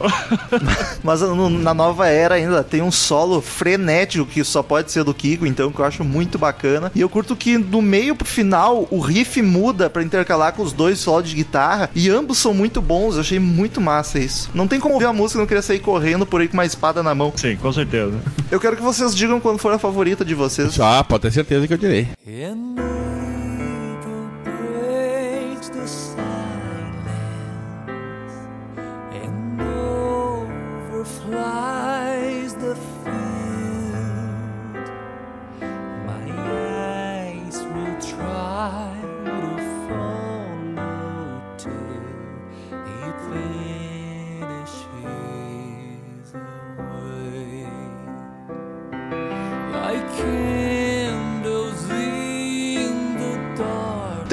Mas 1.04 1.22
no- 1.22 1.50
na 1.50 1.74
nova 1.74 2.08
era 2.08 2.36
ainda 2.36 2.64
tem 2.64 2.82
um 2.82 2.92
solo 2.92 3.42
frenético 3.42 4.26
que 4.26 4.44
só 4.44 4.62
pode 4.64 4.79
ser 4.88 5.04
do 5.04 5.14
Kiko, 5.14 5.46
então 5.46 5.72
que 5.72 5.80
eu 5.80 5.86
acho 5.86 6.04
muito 6.04 6.38
bacana. 6.38 6.92
E 6.96 7.02
eu 7.02 7.10
curto 7.10 7.36
que 7.36 7.58
do 7.58 7.82
meio 7.82 8.16
pro 8.16 8.28
final 8.28 8.88
o 8.90 9.00
riff 9.00 9.42
muda 9.42 9.90
pra 9.90 10.04
intercalar 10.04 10.54
com 10.54 10.64
os 10.64 10.74
dois 10.74 11.00
solos 11.00 11.30
de 11.30 11.36
guitarra 11.36 11.90
e 11.94 12.10
ambos 12.10 12.38
são 12.38 12.54
muito 12.54 12.82
bons. 12.82 13.16
Eu 13.16 13.22
achei 13.22 13.40
muito 13.40 13.82
massa 13.82 14.20
isso. 14.20 14.50
Não 14.54 14.68
tem 14.68 14.80
como 14.80 14.94
ouvir 14.96 15.06
a 15.06 15.14
música 15.14 15.40
e 15.40 15.42
não 15.42 15.48
querer 15.48 15.62
sair 15.62 15.80
correndo 15.80 16.26
por 16.26 16.42
aí 16.42 16.48
com 16.48 16.54
uma 16.54 16.66
espada 16.66 17.04
na 17.04 17.14
mão. 17.14 17.34
Sim, 17.36 17.56
com 17.56 17.72
certeza. 17.72 18.14
Eu 18.52 18.60
quero 18.60 18.76
que 18.76 18.82
vocês 18.82 19.16
digam 19.16 19.40
quando 19.40 19.60
for 19.60 19.74
a 19.74 19.80
favorita 19.80 20.24
de 20.24 20.34
vocês. 20.34 20.80
Ah, 20.80 21.04
pode 21.04 21.24
ter 21.24 21.32
certeza 21.32 21.68
que 21.68 21.74
eu 21.74 21.78
direi. 21.78 22.08
And 22.28 22.99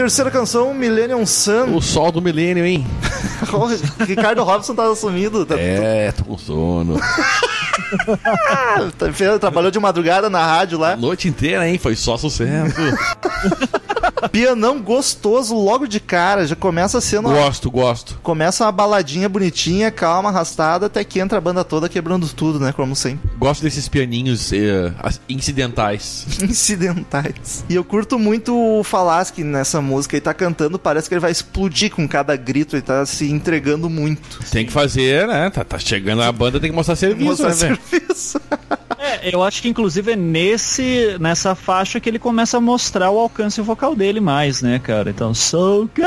Terceira 0.07 0.31
canção, 0.31 0.73
Millennium 0.73 1.27
Sun. 1.27 1.75
O 1.75 1.83
sol 1.83 2.13
do 2.13 2.23
milênio, 2.23 2.65
hein? 2.65 2.87
Ricardo 4.07 4.45
Robson 4.45 4.73
tá 4.73 4.95
sumido. 4.95 5.45
Tá, 5.45 5.57
É, 5.59 6.13
tô 6.13 6.23
com 6.23 6.39
sono. 6.39 6.97
tá- 8.97 9.39
trabalhou 9.41 9.69
de 9.73 9.81
madrugada 9.81 10.31
na 10.31 10.47
rádio 10.47 10.79
lá. 10.79 10.95
Noite 10.95 11.27
inteira, 11.27 11.69
hein? 11.69 11.77
Foi 11.77 11.97
só 11.97 12.17
sucesso. 12.17 12.77
Pianão 14.31 14.81
gostoso 14.81 15.57
logo 15.57 15.89
de 15.89 15.99
cara. 15.99 16.47
Já 16.47 16.55
começa 16.55 17.01
sendo. 17.01 17.29
gosto, 17.29 17.69
gosto. 17.69 18.16
Começa 18.27 18.65
uma 18.65 18.73
baladinha 18.73 19.29
bonitinha, 19.29 19.89
calma, 19.89 20.31
arrastada, 20.31 20.87
até 20.87 21.05
que 21.05 21.21
entra 21.21 21.39
a 21.39 21.41
banda 21.41 21.63
toda 21.63 21.89
quebrando 21.89 22.27
tudo, 22.29 22.59
né? 22.59 22.73
Como 22.73 22.97
sempre. 22.97 23.31
Gosto 23.39 23.63
desses 23.63 23.89
pianinhos 23.89 24.53
eh, 24.53 24.93
as- 24.99 25.21
incidentais. 25.29 26.27
Incidentais. 26.43 27.65
E 27.69 27.75
eu 27.77 27.85
curto 27.85 28.19
muito 28.19 28.53
o 28.53 28.83
Falasque 28.83 29.45
nessa 29.45 29.81
música. 29.81 30.17
Ele 30.17 30.23
tá 30.23 30.35
cantando, 30.35 30.77
parece 30.77 31.09
que 31.09 31.15
ele 31.15 31.21
vai 31.21 31.31
explodir 31.31 31.93
com 31.95 32.09
cada 32.09 32.35
grito. 32.35 32.75
Ele 32.75 32.83
tá 32.83 33.07
se 33.07 33.31
entregando 33.31 33.89
muito. 33.89 34.41
Tem 34.51 34.67
que 34.67 34.73
fazer, 34.73 35.29
né? 35.29 35.49
Tá, 35.51 35.63
tá 35.63 35.79
chegando 35.79 36.21
a 36.23 36.33
banda, 36.33 36.59
tem 36.59 36.71
que 36.71 36.75
mostrar 36.75 36.97
serviço, 36.97 37.45
Mostrar 37.45 37.51
né, 37.51 37.55
velho? 37.55 37.79
serviço. 37.89 38.41
É, 38.99 39.33
eu 39.33 39.41
acho 39.45 39.63
que 39.63 39.69
inclusive 39.69 40.13
é 40.13 40.17
nesse, 40.17 41.17
nessa 41.21 41.55
faixa 41.55 42.01
que 42.01 42.09
ele 42.09 42.19
começa 42.19 42.57
a 42.57 42.61
mostrar 42.61 43.09
o 43.11 43.19
alcance 43.21 43.61
vocal 43.61 43.95
dele 43.95 44.19
mais, 44.21 44.63
né, 44.63 44.81
cara? 44.81 45.11
Então, 45.11 45.33
so 45.33 45.83
Sun. 45.97 46.03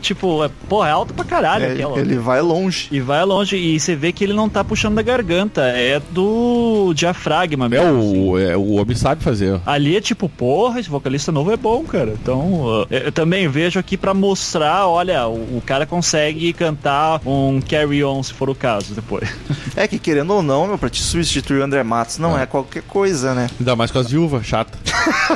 Tipo, 0.00 0.44
é, 0.44 0.50
porra, 0.68 0.88
é 0.88 0.92
alto 0.92 1.12
pra 1.14 1.24
caralho 1.24 1.64
É, 1.64 1.72
aquela. 1.72 1.98
ele 1.98 2.16
vai 2.16 2.40
longe. 2.40 2.88
E 2.90 3.00
vai 3.00 3.24
longe, 3.24 3.56
e 3.56 3.78
você 3.78 3.94
vê 3.96 4.12
que 4.12 4.24
ele 4.24 4.32
não 4.32 4.48
tá 4.48 4.62
puxando 4.62 4.94
da 4.94 5.02
garganta, 5.02 5.62
é 5.62 6.00
do 6.10 6.92
diafragma 6.94 7.66
É 7.66 7.68
mesmo. 7.68 7.98
assim. 7.98 8.28
o, 8.30 8.38
é, 8.38 8.56
o 8.56 8.72
homem 8.74 8.96
sabe 8.96 9.22
fazer. 9.22 9.60
Ali 9.66 9.96
é 9.96 10.00
tipo, 10.00 10.28
porra, 10.28 10.80
esse 10.80 10.88
vocalista 10.88 11.32
novo 11.32 11.50
é 11.52 11.56
bom, 11.56 11.82
cara. 11.84 12.14
Então, 12.20 12.52
uh, 12.62 12.86
eu 12.90 13.08
eu 13.08 13.12
também 13.12 13.48
vejo 13.48 13.78
aqui 13.78 13.96
pra 13.96 14.12
mostrar, 14.12 14.86
olha, 14.86 15.26
o, 15.26 15.58
o 15.58 15.62
cara 15.64 15.86
consegue 15.86 16.52
cantar 16.52 17.20
um 17.26 17.60
carry 17.60 18.04
on, 18.04 18.22
se 18.22 18.32
for 18.34 18.50
o 18.50 18.54
caso, 18.54 18.94
depois. 18.94 19.28
É 19.74 19.86
que 19.88 19.98
querendo 19.98 20.32
ou 20.34 20.42
não, 20.42 20.66
meu, 20.66 20.76
pra 20.78 20.90
te 20.90 21.02
substituir 21.02 21.60
o 21.60 21.64
André 21.64 21.82
Matos 21.82 22.18
não 22.18 22.36
Ah. 22.36 22.42
é 22.42 22.46
qualquer 22.46 22.82
coisa, 22.82 23.34
né? 23.34 23.48
Ainda 23.58 23.74
mais 23.74 23.90
com 23.90 23.98
as 23.98 24.10
viúvas, 24.10 24.44
chata. 24.46 24.78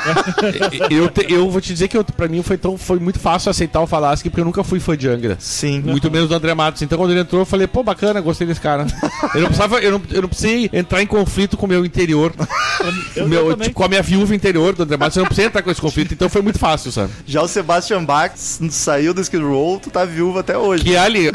eu, 0.90 1.08
te- 1.08 1.26
eu 1.32 1.48
vou 1.50 1.60
te 1.60 1.72
dizer 1.72 1.88
que 1.88 1.96
eu, 1.96 2.04
pra 2.04 2.28
mim 2.28 2.42
foi, 2.42 2.56
tão, 2.58 2.76
foi 2.76 2.98
muito 3.02 3.18
fácil 3.18 3.50
aceitar 3.50 3.80
o 3.80 3.86
Falaschi, 3.86 4.30
porque 4.30 4.40
eu 4.40 4.44
nunca 4.44 4.62
fui 4.64 4.80
fã 4.80 4.96
de 4.96 5.08
Angra. 5.08 5.36
Sim. 5.38 5.80
Muito 5.80 6.10
menos 6.10 6.28
do 6.28 6.34
André 6.34 6.54
Matos. 6.54 6.82
Então 6.82 6.96
quando 6.98 7.10
ele 7.10 7.20
entrou, 7.20 7.42
eu 7.42 7.46
falei, 7.46 7.66
pô, 7.66 7.82
bacana, 7.82 8.20
gostei 8.20 8.46
desse 8.46 8.60
cara. 8.60 8.86
Eu 9.34 9.40
não 9.42 9.48
precisava, 9.48 9.78
eu 9.80 9.92
não, 9.92 10.02
eu 10.10 10.22
não 10.22 10.28
precisei 10.28 10.70
entrar 10.72 11.02
em 11.02 11.06
conflito 11.06 11.56
com 11.56 11.66
o 11.66 11.68
meu 11.68 11.84
interior. 11.84 12.32
Eu, 13.14 13.28
meu- 13.28 13.44
eu 13.46 13.50
também. 13.52 13.68
tipo, 13.68 13.78
com 13.78 13.84
a 13.84 13.88
minha 13.88 14.02
viúva 14.02 14.34
interior 14.34 14.74
do 14.74 14.82
André 14.82 14.96
Matos, 14.96 15.16
eu 15.16 15.20
não 15.20 15.26
precisei 15.26 15.46
entrar 15.46 15.62
com 15.62 15.70
esse 15.70 15.80
conflito, 15.80 16.12
então 16.14 16.28
foi 16.28 16.42
muito 16.42 16.58
fácil, 16.58 16.90
sabe? 16.90 17.12
Já 17.26 17.42
o 17.42 17.46
Sebastian 17.48 18.02
Bach 18.04 18.32
saiu 18.36 19.14
do 19.14 19.20
Skid 19.20 19.42
Row, 19.44 19.78
tu 19.78 19.90
tá 19.90 20.04
viúvo 20.04 20.38
até 20.38 20.56
hoje. 20.56 20.82
Que 20.82 20.96
ali, 20.96 21.30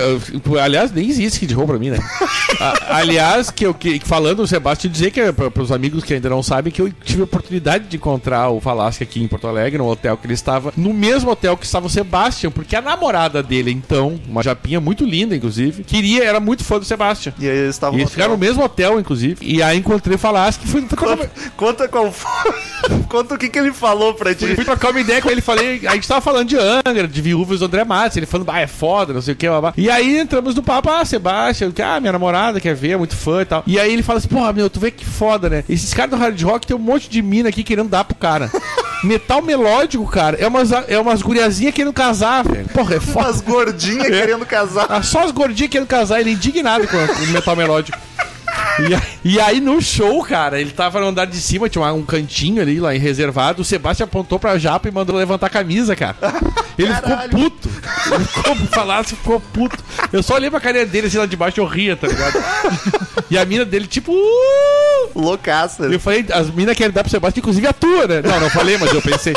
aliás, 0.62 0.92
nem 0.92 1.08
existe 1.10 1.40
Kid 1.40 1.54
Roll 1.54 1.68
pra 1.68 1.78
mim, 1.80 1.92
né? 1.92 2.00
A- 2.60 2.98
aliás, 2.98 3.50
que 3.52 3.66
eu 3.66 3.74
que, 3.74 4.00
falando 4.04 4.42
o 4.42 4.48
Sebastião, 4.48 4.92
dizer 4.92 5.12
que 5.12 5.32
para 5.32 5.62
os 5.64 5.72
amigos 5.72 6.04
que 6.04 6.14
ainda 6.14 6.30
não 6.30 6.42
sabem 6.44 6.72
que 6.72 6.82
eu 6.82 6.92
tive 7.04 7.22
a 7.22 7.26
oportunidade 7.26 7.86
de 7.88 7.98
encontrar 7.98 8.50
o 8.50 8.60
Falasque 8.60 9.04
aqui 9.04 9.22
em 9.24 9.28
Porto 9.28 9.48
Alegre, 9.48 9.78
no 9.78 9.88
hotel 9.88 10.18
que 10.18 10.26
ele 10.26 10.34
estava, 10.34 10.74
no 10.76 10.94
mesmo 10.94 11.32
hotel 11.32 11.56
que 11.58 11.66
estava 11.66 11.88
o 11.88 11.90
Sebastião, 11.90 12.52
porque 12.52 12.76
a 12.76 12.82
namorada 12.82 13.42
dele, 13.44 13.72
então, 13.72 14.20
uma 14.28 14.44
japinha 14.44 14.80
muito 14.80 15.06
linda, 15.06 15.36
inclusive, 15.36 15.84
queria, 15.84 16.24
era 16.24 16.40
muito 16.40 16.64
fã 16.64 16.80
do 16.80 16.86
Sebastião. 16.86 17.34
E 17.40 17.50
aí 17.50 17.58
eles 17.58 17.76
estavam 17.76 17.98
E 17.98 18.02
eles 18.02 18.12
ficaram 18.12 18.34
no 18.34 18.38
mesmo 18.38 18.64
hotel, 18.64 19.00
inclusive. 19.00 19.38
E 19.42 19.62
aí 19.62 19.78
encontrei 19.78 20.16
o 20.16 20.20
Falasque 20.20 20.66
e 20.66 20.68
fui 20.68 20.88
Conta, 20.88 21.32
conta 21.56 21.88
qual 21.88 22.12
foi. 22.12 22.54
conta 23.10 23.36
o 23.36 23.38
que, 23.38 23.50
que 23.50 23.60
ele 23.60 23.74
falou 23.74 24.14
pra 24.14 24.34
ti. 24.34 24.56
Fui 24.56 24.66
trocar 24.66 24.92
uma 24.92 25.00
ideia 25.00 25.22
com 25.22 25.30
ele, 25.30 25.42
falei, 25.42 25.82
a 25.88 25.94
gente 25.94 26.08
tava 26.08 26.22
falando 26.22 26.48
de 26.48 26.58
Angra, 26.58 27.08
de 27.08 27.22
viúvas 27.22 27.60
do 27.60 27.66
André 27.66 27.84
Matos, 27.84 28.18
ele 28.18 28.26
falando, 28.26 28.50
ah, 28.50 28.60
é 28.60 28.68
foda, 28.68 29.14
não 29.14 29.22
sei 29.22 29.34
o 29.34 29.38
que, 29.38 29.48
blá. 29.48 29.74
E 29.78 29.90
aí 29.90 30.18
entramos 30.18 30.56
no 30.56 30.64
papo, 30.64 30.90
ah, 30.90 31.04
Sebastião, 31.04 31.72
que, 31.72 31.82
ah, 31.82 32.00
minha 32.00 32.12
namorada 32.12 32.60
quer 32.60 32.76
ver, 32.76 32.92
é 32.92 32.98
muito 32.98 33.16
fã 33.16 33.42
e 33.42 33.46
tal. 33.46 33.64
E 33.68 33.80
aí 33.80 33.92
ele 33.92 34.04
fala 34.04 34.20
assim, 34.20 34.28
porra, 34.28 34.54
meu, 34.54 34.70
tu 34.70 34.80
vê 34.80 34.92
que 34.92 35.06
foda, 35.06 35.50
né? 35.50 35.64
Esses 35.70 35.94
caras 35.94 36.12
do 36.12 36.18
hard 36.18 36.42
rock 36.42 36.68
tem 36.68 36.76
um 36.76 36.80
monte 36.80 37.10
de 37.10 37.22
mina 37.22 37.50
aqui 37.50 37.64
querendo 37.64 37.90
dar 37.90 38.04
pro 38.04 38.16
cara. 38.16 38.50
Metal 39.04 39.42
melódico, 39.42 40.06
cara, 40.08 40.38
é 40.40 40.48
umas, 40.48 40.72
é 40.72 40.98
umas 41.00 41.22
guriazinhas 41.22 41.74
querendo 41.74 41.94
casar, 41.94 42.44
velho. 42.44 42.68
Porra, 42.70 42.96
é 42.96 43.00
foda. 43.00 43.28
As 43.30 43.42
gordinhas 43.42 44.06
É. 44.08 44.10
querendo 44.10 44.46
casar. 44.46 44.88
Ah, 44.90 45.02
Só 45.04 45.24
as 45.24 45.32
gordinhas 45.32 45.70
querendo 45.70 45.88
casar, 45.88 46.20
ele 46.20 46.32
é 46.32 46.34
indignado 46.34 46.88
com 46.88 46.98
o 46.98 47.28
metal 47.28 47.56
melódico. 47.56 47.98
E, 49.24 49.34
e 49.36 49.40
aí 49.40 49.60
no 49.60 49.82
show, 49.82 50.24
cara, 50.24 50.60
ele 50.62 50.72
tava 50.72 51.00
no 51.00 51.08
andar 51.08 51.26
de 51.26 51.38
cima, 51.38 51.68
tinha 51.70 51.92
um 51.94 52.04
cantinho 52.04 52.62
ali 52.62 52.80
lá 52.80 52.96
em 52.96 53.00
reservado. 53.00 53.62
O 53.62 53.66
Sebastião 53.66 54.06
apontou 54.06 54.40
pra 54.40 54.58
Japa 54.58 54.88
e 54.88 54.92
mandou 54.92 55.16
levantar 55.16 55.48
a 55.48 55.50
camisa, 55.50 55.96
cara. 55.96 56.16
Ele 56.78 56.94
Caralho. 56.94 57.30
ficou 57.32 57.50
puto. 57.50 57.70
Ele 58.14 58.24
ficou 58.26 58.56
falasse, 58.68 59.16
ficou 59.16 59.40
puto. 59.40 59.84
Eu 60.14 60.22
só 60.22 60.36
olhei 60.36 60.48
pra 60.52 60.60
carinha 60.60 60.86
dele 60.86 61.08
assim 61.08 61.18
lá 61.18 61.26
de 61.26 61.36
baixo, 61.36 61.60
eu 61.60 61.66
ria, 61.66 61.96
tá 61.96 62.08
ligado? 62.08 62.40
E 63.32 63.38
a 63.38 63.44
mina 63.46 63.66
dele, 63.66 63.88
tipo. 63.88 64.12
"Uh!" 64.14 65.20
Loucaça. 65.20 65.86
Eu 65.86 66.00
falei, 66.00 66.24
as 66.32 66.52
minas 66.52 66.76
querem 66.78 66.92
dar 66.94 67.02
pro 67.04 67.10
Sebastião, 67.10 67.42
inclusive 67.42 67.66
a 67.66 67.74
tua, 67.74 68.06
né? 68.08 68.22
Não, 68.24 68.40
não 68.40 68.50
falei, 68.52 68.78
mas 68.78 68.94
eu 68.94 69.02
pensei. 69.02 69.34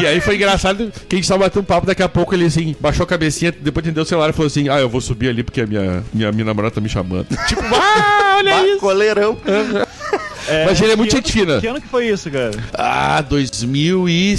E 0.00 0.06
aí 0.06 0.20
foi 0.20 0.36
engraçado 0.36 0.92
que 1.08 1.16
a 1.16 1.18
gente 1.18 1.28
tava 1.28 1.44
batendo 1.44 1.62
um 1.62 1.64
papo, 1.64 1.86
daqui 1.86 2.02
a 2.02 2.08
pouco 2.08 2.34
ele 2.34 2.44
assim, 2.46 2.74
baixou 2.80 3.04
a 3.04 3.06
cabecinha, 3.06 3.52
depois 3.52 3.84
entendeu 3.86 4.02
o 4.02 4.06
celular 4.06 4.30
e 4.30 4.32
falou 4.32 4.46
assim: 4.46 4.68
Ah, 4.68 4.78
eu 4.78 4.88
vou 4.88 5.00
subir 5.00 5.28
ali 5.28 5.42
porque 5.42 5.60
a 5.60 5.66
minha, 5.66 6.04
minha, 6.12 6.32
minha 6.32 6.44
namorada 6.44 6.74
tá 6.74 6.80
me 6.80 6.88
chamando. 6.88 7.26
tipo, 7.48 7.62
ah, 7.74 8.36
olha 8.38 8.50
Bah, 8.50 8.66
isso! 8.66 8.80
Coleirão. 10.46 10.66
Mas 10.66 10.80
ele 10.80 10.92
é 10.92 10.96
muito 10.96 11.14
gente 11.14 11.32
fina. 11.32 11.60
Que 11.60 11.66
ano 11.66 11.80
que 11.80 11.88
foi 11.88 12.08
isso, 12.08 12.30
cara? 12.30 12.52
Ah, 12.74 13.20
2000 13.22 14.08
e. 14.08 14.36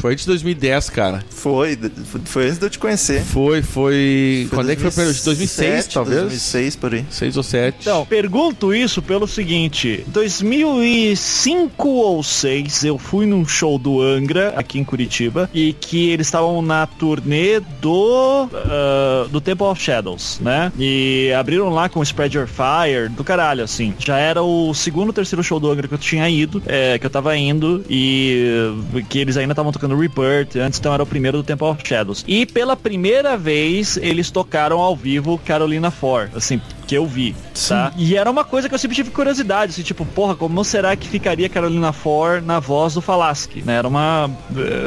Foi 0.00 0.12
antes 0.12 0.24
de 0.24 0.30
2010, 0.30 0.90
cara. 0.90 1.24
Foi, 1.28 1.76
foi 2.24 2.46
antes 2.46 2.58
de 2.58 2.66
eu 2.66 2.70
te 2.70 2.78
conhecer. 2.78 3.22
Foi, 3.22 3.62
foi. 3.62 4.46
Quando 4.50 4.70
é 4.70 4.76
que 4.76 4.82
foi? 4.82 4.90
pra- 4.92 5.04
2006, 5.04 5.24
2007, 5.24 5.94
talvez? 5.94 6.20
2006, 6.20 6.76
por 6.76 6.94
aí. 6.94 7.04
6 7.10 7.36
ou 7.36 7.42
7. 7.42 7.76
Então, 7.80 8.06
pergunto 8.06 8.72
isso 8.74 9.02
pelo 9.02 9.26
seguinte: 9.26 10.04
2005 10.06 11.88
ou 11.88 12.22
6 12.22 12.84
eu 12.84 12.98
fui 12.98 13.26
num 13.26 13.46
show 13.46 13.78
do 13.78 14.00
Angra 14.00 14.52
aqui 14.56 14.78
em 14.78 14.84
Curitiba 14.84 15.48
e 15.52 15.72
que 15.72 16.10
eles 16.10 16.26
estavam 16.28 16.62
na 16.62 16.86
turnê 16.86 17.60
do 17.80 18.48
ah, 18.52 19.26
do 19.30 19.40
Temple 19.40 19.66
of 19.66 19.82
Shadows, 19.82 20.38
né? 20.40 20.72
E 20.78 21.32
abriram 21.38 21.68
lá 21.70 21.88
com 21.88 22.02
Spread 22.02 22.36
Your 22.36 22.46
Fire, 22.48 23.08
do 23.08 23.24
caralho, 23.24 23.64
assim. 23.64 23.94
Já 23.98 24.16
era 24.18 24.27
o 24.36 24.74
segundo 24.74 25.08
ou 25.08 25.12
terceiro 25.12 25.42
show 25.42 25.58
do 25.58 25.70
Angra 25.70 25.88
que 25.88 25.94
eu 25.94 25.98
tinha 25.98 26.28
ido, 26.28 26.62
é, 26.66 26.98
que 26.98 27.06
eu 27.06 27.10
tava 27.10 27.36
indo 27.36 27.84
e 27.88 28.72
que 29.08 29.18
eles 29.18 29.36
ainda 29.36 29.52
estavam 29.52 29.72
tocando 29.72 29.96
Rebirth, 29.96 30.56
antes 30.56 30.78
então 30.78 30.92
era 30.92 31.02
o 31.02 31.06
primeiro 31.06 31.38
do 31.38 31.44
Temple 31.44 31.66
of 31.66 31.82
Shadows. 31.86 32.24
E 32.26 32.46
pela 32.46 32.76
primeira 32.76 33.36
vez 33.36 33.96
eles 33.96 34.30
tocaram 34.30 34.78
ao 34.78 34.94
vivo 34.94 35.38
Carolina 35.38 35.90
For, 35.90 36.30
assim, 36.34 36.60
que 36.88 36.94
eu 36.94 37.06
vi, 37.06 37.36
tá? 37.68 37.92
E 37.98 38.16
era 38.16 38.30
uma 38.30 38.44
coisa 38.44 38.66
que 38.66 38.74
eu 38.74 38.78
sempre 38.78 38.96
tive 38.96 39.10
curiosidade, 39.10 39.72
assim, 39.72 39.82
tipo, 39.82 40.06
porra, 40.06 40.34
como 40.34 40.64
será 40.64 40.96
que 40.96 41.06
ficaria 41.06 41.46
Carolina 41.46 41.92
For 41.92 42.40
na 42.40 42.58
voz 42.58 42.94
do 42.94 43.02
Falaschi, 43.02 43.62
né? 43.62 43.76
Era 43.76 43.86
uma, 43.86 44.30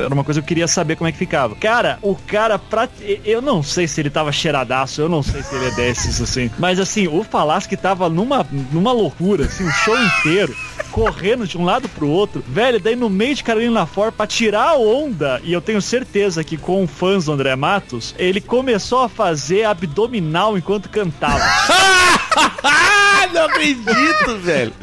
era 0.03 0.11
uma 0.11 0.23
coisa 0.23 0.41
que 0.41 0.45
eu 0.45 0.47
queria 0.47 0.67
saber 0.67 0.95
como 0.95 1.07
é 1.07 1.11
que 1.11 1.17
ficava. 1.19 1.55
Cara, 1.55 1.99
o 2.01 2.15
cara, 2.15 2.57
pra, 2.57 2.89
eu 3.23 3.39
não 3.39 3.61
sei 3.61 3.87
se 3.87 4.01
ele 4.01 4.09
tava 4.09 4.31
cheiradaço, 4.31 4.99
eu 4.99 5.07
não 5.07 5.21
sei 5.21 5.43
se 5.43 5.53
ele 5.53 5.67
é 5.67 5.71
desses, 5.71 6.19
assim, 6.19 6.49
mas 6.57 6.79
assim, 6.79 7.07
o 7.07 7.23
Falaschi 7.23 7.77
tava 7.77 8.09
numa, 8.09 8.45
numa 8.71 8.91
loucura, 8.91 9.45
assim, 9.45 9.63
o 9.63 9.71
show 9.71 9.95
inteiro 9.95 10.55
correndo 10.91 11.47
de 11.47 11.57
um 11.57 11.63
lado 11.63 11.87
pro 11.89 12.07
outro. 12.07 12.43
Velho, 12.47 12.79
daí 12.79 12.95
no 12.95 13.09
meio 13.09 13.35
de 13.35 13.43
Carolina 13.43 13.85
For, 13.85 14.11
pra 14.11 14.25
tirar 14.25 14.69
a 14.69 14.75
onda, 14.75 15.39
e 15.43 15.53
eu 15.53 15.61
tenho 15.61 15.81
certeza 15.81 16.43
que 16.43 16.57
com 16.57 16.87
fãs 16.87 17.25
do 17.25 17.31
André 17.31 17.55
Matos, 17.55 18.15
ele 18.17 18.41
começou 18.41 18.99
a 18.99 19.09
fazer 19.09 19.65
abdominal 19.65 20.57
enquanto 20.57 20.89
cantava. 20.89 21.41
Não 23.33 23.45
acredito, 23.45 24.37
velho. 24.39 24.73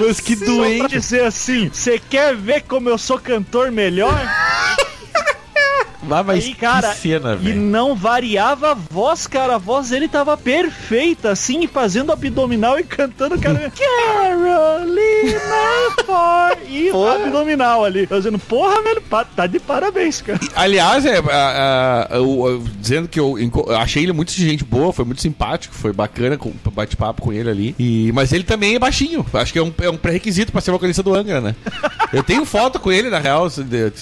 Mas 0.00 0.20
que 0.20 0.36
pra 0.36 0.46
doente. 0.46 0.88
dizer 0.88 1.24
assim, 1.24 1.68
você 1.68 1.98
quer 1.98 2.34
ver 2.34 2.62
como 2.62 2.88
eu 2.88 2.96
sou 2.96 3.18
cantor 3.18 3.70
melhor? 3.70 4.14
Mas, 6.02 6.26
mas 6.26 6.44
Aí, 6.44 6.54
cara, 6.54 6.88
que 6.90 6.98
cena, 6.98 7.38
E 7.42 7.52
não 7.52 7.94
variava 7.94 8.72
a 8.72 8.74
voz, 8.74 9.26
cara. 9.26 9.54
A 9.54 9.58
voz 9.58 9.90
dele 9.90 10.08
tava 10.08 10.36
perfeita, 10.36 11.30
assim, 11.30 11.66
fazendo 11.66 12.10
abdominal 12.12 12.78
e 12.78 12.82
cantando, 12.82 13.38
cara. 13.38 13.70
Carolina 13.70 15.40
For 16.04 16.58
e 16.68 16.90
Porra. 16.90 17.14
abdominal 17.24 17.84
ali. 17.84 18.06
Eu 18.10 18.18
dizendo, 18.18 18.38
porra, 18.38 18.82
velho, 18.82 19.02
tá 19.36 19.46
de 19.46 19.58
parabéns, 19.60 20.20
cara. 20.22 20.40
Aliás, 20.54 21.04
é, 21.06 21.18
a- 21.18 22.08
a- 22.10 22.16
eu- 22.16 22.46
eu- 22.48 22.64
dizendo 22.80 23.08
que 23.08 23.20
eu, 23.20 23.36
achei 23.78 24.02
ele 24.02 24.12
muito 24.12 24.32
gente 24.32 24.64
boa, 24.64 24.92
foi 24.92 25.04
muito 25.04 25.22
simpático, 25.22 25.74
foi 25.74 25.92
bacana 25.92 26.36
com 26.36 26.52
bate-papo 26.72 27.22
com 27.22 27.32
ele 27.32 27.48
ali. 27.50 27.74
E, 27.78 28.10
mas 28.12 28.32
ele 28.32 28.44
também 28.44 28.74
é 28.74 28.78
baixinho. 28.78 29.24
Acho 29.34 29.52
que 29.52 29.58
é 29.58 29.62
um, 29.62 29.72
é 29.80 29.90
um 29.90 29.96
pré-requisito 29.96 30.50
pra 30.52 30.60
ser 30.60 30.70
vocalista 30.70 31.02
do 31.02 31.14
Angra, 31.14 31.40
né? 31.40 31.54
Eu 32.12 32.22
tenho 32.22 32.44
foto 32.44 32.78
com 32.78 32.92
ele, 32.92 33.08
na 33.08 33.18
real. 33.18 33.48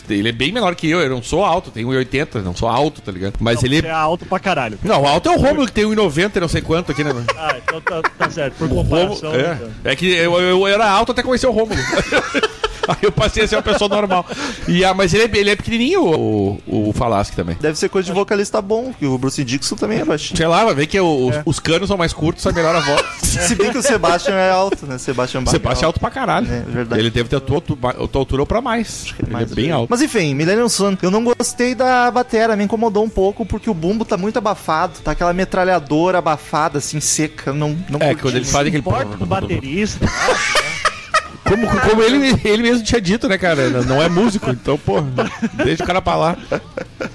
Ele 0.09 0.28
é 0.28 0.32
bem 0.32 0.51
menor 0.51 0.74
que 0.74 0.90
eu, 0.90 1.01
eu 1.01 1.09
não 1.11 1.22
sou 1.22 1.44
alto, 1.44 1.70
tenho 1.70 1.89
1,80, 1.91 2.43
não 2.43 2.55
sou 2.55 2.68
alto, 2.68 3.01
tá 3.01 3.12
ligado? 3.12 3.34
Mas 3.41 3.62
ele. 3.62 3.80
Você 3.80 3.86
é 3.86 3.91
alto 3.91 4.24
pra 4.26 4.38
caralho. 4.38 4.78
Não, 4.82 5.03
o 5.03 5.07
alto 5.07 5.28
é 5.28 5.32
o 5.32 5.38
Romulo 5.38 5.66
que 5.66 5.72
tem 5.72 5.84
1,90 5.84 6.36
e 6.36 6.41
não 6.41 6.49
sei 6.49 6.61
quanto 6.62 6.93
aqui, 6.93 7.05
né? 7.05 7.11
Ah, 7.36 7.57
então 7.57 7.80
tá, 7.80 8.03
tá 8.03 8.30
certo. 8.30 8.55
Por 8.57 8.68
comparação. 8.68 9.34
é. 9.34 9.55
então. 9.55 9.70
é 9.84 9.97
que 9.97 10.07
eu, 10.12 10.41
eu 10.41 10.66
era 10.66 10.88
alto 10.88 11.12
até 11.12 11.22
conhecer 11.22 11.47
o 11.47 11.53
Rômulo. 11.53 11.80
Aí 12.89 12.97
eu 13.03 13.12
passei 13.12 13.45
a 13.45 13.49
ser 13.49 13.57
uma 13.57 13.62
pessoa 13.62 13.89
normal. 13.89 14.26
E, 14.68 14.85
ah, 14.85 14.95
mas 14.95 15.12
ele 15.14 15.24
é, 15.24 15.39
ele 15.39 15.51
é 15.51 15.57
pequenininho, 15.57 16.03
o, 16.05 16.61
o 16.66 16.93
Falasque 16.93 17.37
também. 17.37 17.57
Deve 17.61 17.78
ser 17.78 17.89
coisa 17.89 18.07
de 18.07 18.12
vocalista 18.12 18.61
bom, 18.61 18.93
que 18.99 19.07
o 19.07 19.16
Bruce 19.18 19.43
Dixon 19.45 19.76
também 19.76 20.01
é 20.01 20.05
baixinho. 20.05 20.37
Sei 20.37 20.47
lá, 20.47 20.64
vai 20.64 20.74
ver 20.74 20.87
que 20.87 20.99
o- 21.01 21.31
os 21.45 21.59
canos 21.61 21.89
são 21.89 21.97
mais 21.97 22.12
curtos, 22.12 22.43
sai 22.43 22.53
melhor 22.53 22.74
a 22.74 22.81
voz. 22.81 23.05
Se 23.22 23.55
bem 23.55 23.70
que 23.70 23.78
o 23.78 23.83
Sebastian 23.83 24.35
é 24.35 24.51
alto, 24.51 24.87
né? 24.87 24.99
Sebastian 24.99 25.43
Bach. 25.45 25.53
Sebastião 25.53 25.87
é 25.87 25.89
alto 25.89 26.01
pra 26.01 26.11
caralho. 26.11 26.47
É, 26.53 26.61
verdade. 26.61 27.01
Ele 27.01 27.11
deve 27.11 27.28
ter 27.28 27.37
a 27.37 27.41
tua, 27.41 27.61
tua, 27.61 27.76
a 27.91 28.09
tua 28.09 28.20
altura 28.22 28.43
ou 28.43 28.47
pra 28.47 28.61
mais. 28.61 29.14
Ele 29.22 29.33
Mais 29.33 29.51
é 29.51 29.55
bem 29.55 29.70
alto. 29.70 29.89
Mas 29.89 30.03
enfim, 30.03 30.35
Millennium 30.35 30.68
Sun. 30.68 30.97
Eu 31.01 31.11
não 31.11 31.22
gostei 31.24 31.74
da 31.74 32.11
batera, 32.11 32.57
me 32.57 32.64
incomodou 32.64 33.05
um 33.05 33.09
pouco 33.09 33.47
porque 33.47 33.70
o 33.70 33.74
bumbo 33.74 34.05
tá 34.05 34.16
muito 34.16 34.37
abafado. 34.39 34.99
Tá 35.05 35.12
aquela 35.12 35.33
metralhadora 35.33 36.18
abafada, 36.18 36.78
assim, 36.78 36.99
seca. 37.01 37.51
eu 37.51 37.55
Não, 37.55 37.76
não 37.89 38.01
É, 38.01 38.09
curti 38.09 38.22
quando 38.22 38.35
eles 38.37 38.49
muito. 38.49 38.53
fazem 38.53 38.68
aquele. 38.68 38.81
Importa 38.81 39.16
do 39.16 39.26
baterista. 39.26 40.07
Como, 41.51 41.66
como 41.80 42.03
ele, 42.03 42.40
ele 42.44 42.62
mesmo 42.62 42.84
tinha 42.84 43.01
dito, 43.01 43.28
né, 43.28 43.36
cara? 43.36 43.68
Não 43.84 44.01
é 44.01 44.09
músico, 44.09 44.51
então, 44.51 44.78
pô, 44.78 45.01
deixa 45.64 45.82
o 45.82 45.86
cara 45.86 46.01
pra 46.01 46.14
lá. 46.14 46.36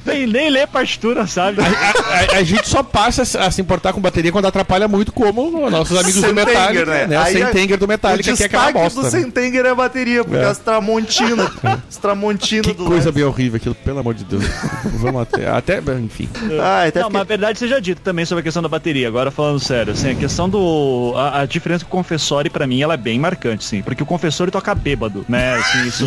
Nem, 0.06 0.28
nem 0.28 0.50
lê 0.50 0.68
partitura, 0.68 1.26
sabe? 1.28 1.62
A, 1.62 1.66
a- 1.66 2.38
a 2.40 2.44
gente 2.44 2.68
só 2.68 2.84
passa 2.84 3.22
a 3.40 3.50
se 3.52 3.62
importar 3.62 3.94
com 3.94 4.02
bateria 4.02 4.32
quando 4.32 4.46
atrapalha 4.46 4.88
muito, 4.88 5.12
como 5.14 5.70
nossos 5.70 5.98
amigos 5.98 6.22
do 6.22 6.34
Metallica, 6.34 6.86
né? 6.86 7.08
né? 7.08 7.18
O 7.20 7.22
é- 7.24 7.32
Sentenger 7.32 7.78
do 7.78 7.88
Metallica, 7.88 8.34
o 8.34 8.36
que 8.38 8.44
é 8.44 8.46
aquela 8.46 8.72
bosta. 8.72 9.00
do 9.00 9.04
né? 9.06 9.10
Sentenger 9.12 9.66
é 9.66 9.70
a 9.70 9.76
bateria, 9.76 10.24
porque 10.24 10.38
É. 10.44 10.46
as 10.46 10.58
Tramontina. 10.58 11.52
as 11.88 11.98
Tramontina 11.98 12.64
Que 12.64 12.74
do 12.74 12.86
coisa 12.86 13.12
bem 13.12 13.24
horrível 13.24 13.58
aquilo, 13.58 13.76
pelo 13.76 14.00
amor 14.00 14.14
de 14.14 14.24
Deus. 14.26 14.44
Vamos 15.00 15.22
até, 15.22 15.48
até 15.48 15.80
enfim. 16.00 16.28
Ah, 16.62 16.86
até 16.88 17.00
Não, 17.02 17.10
mas 17.10 17.22
a 17.22 17.26
verdade 17.26 17.60
seja 17.60 17.80
dito 17.80 18.02
também 18.02 18.26
sobre 18.26 18.42
a 18.42 18.44
questão 18.44 18.62
da 18.62 18.70
bateria. 18.70 19.08
Agora 19.08 19.32
falando 19.32 19.60
sério, 19.60 19.94
assim, 19.94 20.12
a 20.12 20.16
questão 20.16 20.50
do. 20.50 21.14
A, 21.16 21.42
a 21.42 21.46
diferença 21.46 21.86
com 21.86 21.90
o 21.98 22.02
confessore, 22.04 22.50
pra 22.50 22.66
mim, 22.68 22.82
ela 22.82 22.96
é 22.96 22.98
bem 22.98 23.20
marcante, 23.20 23.64
sim. 23.64 23.82
Porque 23.82 24.04
o 24.04 24.06
confessor 24.26 24.50
toca 24.50 24.74
bêbado, 24.74 25.24
né? 25.30 25.54
Assim, 25.56 25.88
isso 25.88 26.06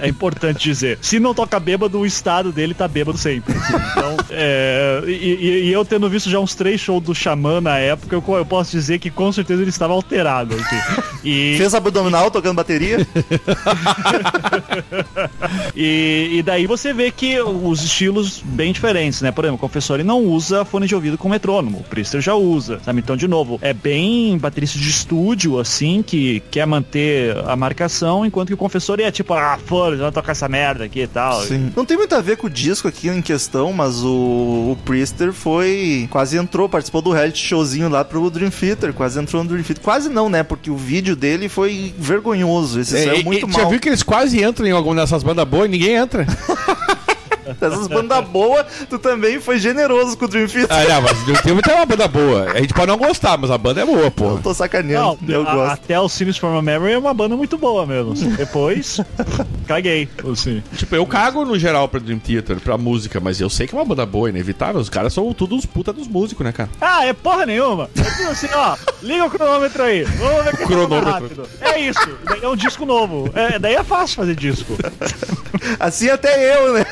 é 0.00 0.08
importante 0.08 0.64
dizer. 0.64 0.98
Se 1.02 1.18
não 1.20 1.34
toca 1.34 1.60
bêbado, 1.60 1.98
o 1.98 2.06
estado 2.06 2.50
dele 2.52 2.72
tá 2.72 2.88
bêbado 2.88 3.18
sempre. 3.18 3.54
assim. 3.54 3.74
Então, 3.92 4.16
é, 4.30 5.02
e, 5.06 5.10
e- 5.10 5.64
e 5.68 5.72
eu 5.72 5.84
tendo 5.84 6.08
visto 6.08 6.30
já 6.30 6.38
uns 6.38 6.54
três 6.54 6.80
shows 6.80 7.02
do 7.02 7.14
Xamã 7.14 7.60
na 7.60 7.76
época, 7.78 8.14
eu, 8.16 8.24
eu 8.36 8.46
posso 8.46 8.70
dizer 8.70 8.98
que 8.98 9.10
com 9.10 9.30
certeza 9.30 9.60
ele 9.62 9.68
estava 9.70 9.92
alterado. 9.92 10.54
Assim. 10.54 11.02
E, 11.24 11.54
Fez 11.58 11.74
abdominal 11.74 12.30
tocando 12.30 12.56
bateria? 12.56 12.98
E, 15.74 16.30
e 16.38 16.42
daí 16.42 16.66
você 16.66 16.92
vê 16.92 17.10
que 17.10 17.40
os 17.40 17.82
estilos 17.82 18.42
bem 18.44 18.72
diferentes, 18.72 19.20
né? 19.22 19.30
Por 19.32 19.44
exemplo, 19.44 19.56
o 19.56 19.60
Confessori 19.60 20.02
não 20.02 20.20
usa 20.24 20.64
fone 20.64 20.86
de 20.86 20.94
ouvido 20.94 21.16
com 21.18 21.28
metrônomo, 21.28 21.78
o 21.78 21.84
Priester 21.84 22.20
já 22.20 22.34
usa, 22.34 22.80
sabe? 22.84 23.00
Então, 23.00 23.16
de 23.16 23.26
novo, 23.28 23.58
é 23.62 23.72
bem 23.72 24.36
baterista 24.38 24.78
de 24.78 24.88
estúdio, 24.88 25.58
assim, 25.58 26.02
que 26.02 26.40
quer 26.50 26.66
manter 26.66 27.36
a 27.52 27.56
marcação, 27.56 28.24
enquanto 28.24 28.48
que 28.48 28.54
o 28.54 28.56
Confessori 28.56 29.02
é 29.02 29.10
tipo, 29.10 29.34
ah, 29.34 29.58
foda, 29.66 29.96
vamos 29.96 30.14
tocar 30.14 30.32
essa 30.32 30.48
merda 30.48 30.84
aqui 30.84 31.00
e 31.02 31.06
tal. 31.06 31.42
Não 31.76 31.84
tem 31.84 31.96
muito 31.96 32.14
a 32.14 32.20
ver 32.20 32.36
com 32.36 32.46
o 32.46 32.50
disco 32.50 32.88
aqui 32.88 33.08
em 33.08 33.20
questão, 33.22 33.72
mas 33.72 34.02
o, 34.02 34.08
o 34.72 34.78
Priester 34.84 35.32
foi. 35.32 36.08
Quase 36.10 36.36
entrou, 36.36 36.68
participou 36.68 37.02
do 37.02 37.10
reality 37.12 37.38
showzinho 37.38 37.88
lá 37.88 38.04
pro 38.04 38.30
Dream 38.30 38.50
Theater. 38.50 38.92
Quase 38.92 39.18
entrou 39.20 39.42
no 39.42 39.48
Dream 39.50 39.62
Theater. 39.62 39.82
Quase 39.82 40.08
não, 40.08 40.28
né? 40.28 40.42
Porque 40.42 40.70
o 40.70 40.76
vídeo 40.76 41.14
dele 41.16 41.48
foi 41.48 41.94
vergonhoso. 41.98 42.80
Esse 42.80 42.92
saiu 42.92 43.10
É, 43.12 43.20
e- 43.20 43.24
muito 43.24 43.48
e- 43.48 43.52
Já 43.52 43.58
mal. 43.62 43.70
viu 43.70 43.80
que 43.80 43.88
eles 43.88 44.02
quase 44.02 44.42
entram 44.42 44.66
em 44.66 44.72
alguma 44.72 44.94
dessas 44.96 45.22
bandas 45.22 45.46
boas 45.48 45.66
e 45.66 45.68
ninguém 45.68 45.94
entra? 45.96 46.26
Dessas 47.60 47.86
bandas 47.88 48.24
boas, 48.26 48.66
tu 48.88 48.98
também 48.98 49.40
foi 49.40 49.58
generoso 49.58 50.16
com 50.16 50.24
o 50.24 50.28
Dream 50.28 50.46
Theater. 50.46 50.76
Ah, 50.76 50.84
não, 50.94 51.02
mas 51.02 51.28
o 51.28 51.34
filme 51.42 51.62
tem 51.62 51.74
uma 51.74 51.86
banda 51.86 52.06
boa. 52.08 52.50
A 52.52 52.58
gente 52.60 52.74
pode 52.74 52.86
não 52.86 52.96
gostar, 52.96 53.36
mas 53.38 53.50
a 53.50 53.58
banda 53.58 53.80
é 53.80 53.84
boa, 53.86 54.10
pô. 54.10 54.30
Eu 54.32 54.38
tô 54.42 54.54
sacaneando. 54.54 55.18
Não, 55.22 55.34
eu 55.34 55.48
a- 55.48 55.54
gosto. 55.54 55.72
até 55.72 55.98
o 56.00 56.08
Sims 56.08 56.36
from 56.36 56.56
a 56.56 56.62
Memory 56.62 56.92
é 56.92 56.98
uma 56.98 57.14
banda 57.14 57.36
muito 57.36 57.56
boa 57.58 57.86
mesmo. 57.86 58.14
Depois, 58.36 59.00
caguei. 59.66 60.08
Assim. 60.32 60.62
Tipo, 60.76 60.96
eu 60.96 61.06
cago 61.06 61.44
no 61.44 61.58
geral 61.58 61.88
pra 61.88 62.00
Dream 62.00 62.18
Theater, 62.18 62.60
pra 62.60 62.76
música, 62.78 63.20
mas 63.20 63.40
eu 63.40 63.48
sei 63.50 63.66
que 63.66 63.74
é 63.74 63.78
uma 63.78 63.84
banda 63.84 64.04
boa, 64.06 64.28
inevitável. 64.28 64.80
Os 64.80 64.88
caras 64.88 65.12
são 65.12 65.32
tudo 65.32 65.54
uns 65.56 65.66
puta 65.66 65.92
dos 65.92 66.06
músicos, 66.08 66.44
né, 66.44 66.52
cara? 66.52 66.68
Ah, 66.80 67.04
é 67.06 67.12
porra 67.12 67.46
nenhuma. 67.46 67.88
É 67.96 68.24
assim, 68.30 68.48
ó. 68.54 68.76
Liga 69.02 69.24
o 69.24 69.30
cronômetro 69.30 69.82
aí. 69.82 70.02
Vamos 70.04 70.44
ver 70.44 70.50
toca 70.52 70.66
Cronômetro. 70.66 71.10
rápido. 71.10 71.48
É 71.60 71.78
isso. 71.80 72.08
Daí 72.24 72.40
é 72.42 72.48
um 72.48 72.56
disco 72.56 72.84
novo. 72.84 73.30
É, 73.34 73.58
daí 73.58 73.74
é 73.74 73.82
fácil 73.84 74.16
fazer 74.16 74.34
disco. 74.34 74.76
Assim 75.78 76.08
até 76.08 76.56
eu, 76.56 76.74
né? 76.74 76.84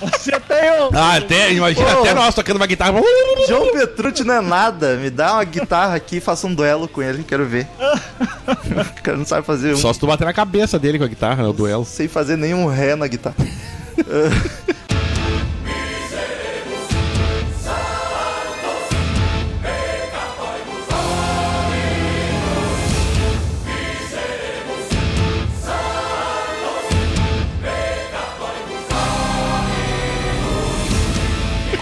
Você 0.00 0.34
até 0.34 0.78
eu. 0.78 0.90
Ah, 0.92 1.16
até, 1.16 1.52
imagina 1.52 1.94
Pô. 1.94 2.00
até 2.00 2.14
nós 2.14 2.34
tocando 2.34 2.56
uma 2.56 2.66
guitarra. 2.66 3.00
João 3.48 3.72
Petrucci 3.72 4.24
não 4.24 4.34
é 4.34 4.40
nada. 4.40 4.96
Me 4.96 5.10
dá 5.10 5.34
uma 5.34 5.44
guitarra 5.44 5.94
aqui 5.94 6.16
e 6.16 6.20
faça 6.20 6.46
um 6.46 6.54
duelo 6.54 6.88
com 6.88 7.02
ele. 7.02 7.22
Quero 7.24 7.44
ver. 7.46 7.66
o 8.46 9.00
cara 9.02 9.16
não 9.16 9.24
sabe 9.24 9.46
fazer 9.46 9.74
um. 9.74 9.76
Só 9.76 9.92
se 9.92 10.00
tu 10.00 10.06
bater 10.06 10.24
na 10.24 10.32
cabeça 10.32 10.78
dele 10.78 10.98
com 10.98 11.04
a 11.04 11.08
guitarra, 11.08 11.42
né, 11.42 11.48
o 11.48 11.52
duelo. 11.52 11.84
Sem 11.84 12.08
fazer 12.08 12.36
nenhum 12.36 12.66
ré 12.66 12.94
na 12.94 13.06
guitarra. 13.06 13.36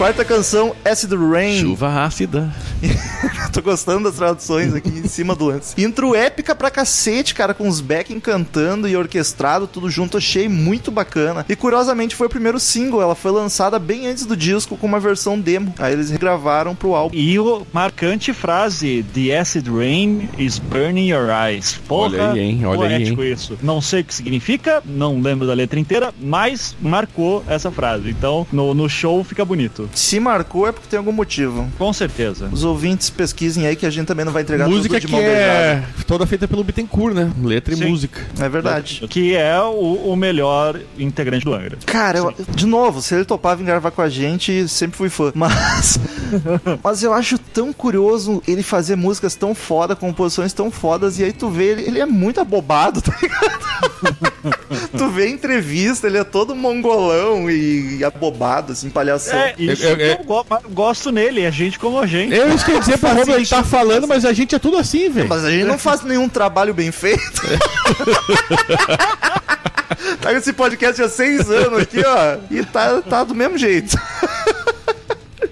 Quarta 0.03 0.25
canção, 0.25 0.75
Acid 0.83 1.13
Rain. 1.13 1.61
Chuva 1.61 2.03
ácida. 2.03 2.53
Tô 3.51 3.61
gostando 3.61 4.05
das 4.05 4.15
traduções 4.15 4.73
aqui 4.73 4.89
em 4.89 5.07
cima 5.07 5.35
do 5.35 5.45
lance. 5.45 5.79
Intro 5.81 6.15
épica 6.15 6.55
pra 6.55 6.71
cacete, 6.71 7.33
cara, 7.33 7.53
com 7.53 7.67
os 7.67 7.81
backing 7.81 8.19
cantando 8.19 8.87
e 8.87 8.95
orquestrado, 8.95 9.67
tudo 9.67 9.89
junto, 9.89 10.17
achei 10.17 10.49
muito 10.49 10.91
bacana. 10.91 11.45
E 11.47 11.55
curiosamente 11.55 12.15
foi 12.15 12.27
o 12.27 12.29
primeiro 12.29 12.59
single, 12.59 13.01
ela 13.01 13.15
foi 13.15 13.31
lançada 13.31 13.77
bem 13.77 14.07
antes 14.07 14.25
do 14.25 14.35
disco 14.35 14.77
com 14.77 14.87
uma 14.87 14.99
versão 14.99 15.39
demo. 15.39 15.73
Aí 15.77 15.93
eles 15.93 16.09
regravaram 16.09 16.75
pro 16.75 16.95
álbum. 16.95 17.15
E 17.15 17.37
o 17.39 17.65
marcante 17.71 18.33
frase 18.33 19.05
The 19.13 19.37
acid 19.37 19.67
rain 19.67 20.29
is 20.37 20.59
burning 20.59 21.09
your 21.09 21.29
eyes. 21.29 21.79
Porra, 21.87 22.03
Olha 22.03 22.31
aí, 22.31 22.39
hein? 22.39 22.65
Olha 22.65 22.87
aí, 22.87 23.15
poético 23.15 23.23
isso. 23.23 23.57
Não 23.61 23.81
sei 23.81 24.01
o 24.01 24.05
que 24.05 24.13
significa, 24.13 24.81
não 24.85 25.21
lembro 25.21 25.47
da 25.47 25.53
letra 25.53 25.79
inteira, 25.79 26.13
mas 26.19 26.75
marcou 26.81 27.43
essa 27.47 27.71
frase. 27.71 28.09
Então, 28.09 28.47
no, 28.51 28.73
no 28.73 28.89
show 28.89 29.23
fica 29.23 29.45
bonito. 29.45 29.89
Se 29.93 30.19
marcou 30.19 30.67
é 30.67 30.71
porque 30.71 30.87
tem 30.87 30.97
algum 30.97 31.11
motivo. 31.11 31.67
Com 31.77 31.91
certeza. 31.93 32.49
Os 32.51 32.63
ouvintes 32.73 33.09
pesquisem 33.09 33.65
aí 33.67 33.75
que 33.75 33.85
a 33.85 33.89
gente 33.89 34.07
também 34.07 34.25
não 34.25 34.31
vai 34.33 34.41
entregar 34.41 34.67
música 34.67 34.95
tudo 34.99 35.01
de 35.01 35.07
que 35.07 35.15
é 35.15 35.83
toda 36.07 36.25
feita 36.25 36.47
pelo 36.47 36.63
Bittencourt, 36.63 37.13
né? 37.15 37.31
Letra 37.41 37.75
Sim. 37.75 37.83
e 37.85 37.89
música. 37.89 38.21
É 38.39 38.49
verdade. 38.49 39.05
Que 39.09 39.35
é 39.35 39.59
o, 39.61 40.11
o 40.11 40.15
melhor 40.15 40.79
integrante 40.97 41.45
do 41.45 41.53
Angra. 41.53 41.77
Cara, 41.85 42.17
eu- 42.19 42.33
de 42.53 42.65
novo, 42.65 43.01
se 43.01 43.13
ele 43.15 43.25
topava 43.25 43.61
em 43.61 43.65
gravar 43.65 43.91
com 43.91 44.01
a 44.01 44.09
gente, 44.09 44.67
sempre 44.67 44.97
fui 44.97 45.09
fã. 45.09 45.31
Mas. 45.35 45.99
mas 46.83 47.03
eu 47.03 47.13
acho 47.13 47.37
tão 47.37 47.71
curioso 47.71 48.41
ele 48.47 48.63
fazer 48.63 48.95
músicas 48.95 49.35
tão 49.35 49.53
foda, 49.53 49.95
composições 49.95 50.51
tão 50.53 50.71
fodas, 50.71 51.19
e 51.19 51.23
aí 51.23 51.31
tu 51.33 51.49
vê, 51.49 51.65
ele, 51.65 51.81
ele 51.83 51.99
é 51.99 52.05
muito 52.05 52.39
abobado, 52.41 52.99
tá 53.03 53.15
ligado? 53.21 53.63
tu 54.97 55.09
vê 55.09 55.29
entrevista, 55.29 56.07
ele 56.07 56.17
é 56.17 56.23
todo 56.23 56.55
mongolão 56.55 57.49
e, 57.49 57.97
e 57.99 58.03
abobado, 58.03 58.71
assim, 58.73 58.89
palhação. 58.89 59.37
É, 59.37 59.53
isso 59.57 59.83
Eu- 59.83 59.89
eu- 59.91 59.97
que 59.97 60.21
eu 60.21 60.25
go- 60.25 60.45
gosto 60.71 61.11
nele, 61.11 61.41
é 61.41 61.51
gente 61.51 61.77
como 61.79 61.99
a 61.99 62.05
gente. 62.05 62.33
Eu 62.35 62.53
isso 62.63 62.65
que 62.65 62.71
eu 62.71 62.75
ia 62.75 62.81
dizer 62.81 62.97
pra 62.97 63.09
Romulo, 63.09 63.33
a 63.33 63.39
gente 63.39 63.49
tá 63.49 63.63
falando, 63.63 64.07
mas 64.07 64.25
a 64.25 64.33
gente 64.33 64.55
é 64.55 64.59
tudo 64.59 64.77
assim, 64.77 65.09
velho. 65.09 65.27
Mas 65.27 65.43
a 65.43 65.51
gente 65.51 65.65
não 65.65 65.77
faz 65.77 66.01
nenhum 66.03 66.29
trabalho 66.29 66.73
bem 66.73 66.91
feito. 66.91 67.41
tá 70.21 70.33
esse 70.33 70.53
podcast 70.53 71.01
há 71.01 71.09
seis 71.09 71.49
anos 71.49 71.81
aqui, 71.81 72.01
ó, 72.05 72.37
e 72.49 72.63
tá, 72.65 73.01
tá 73.01 73.23
do 73.23 73.35
mesmo 73.35 73.57
jeito. 73.57 73.97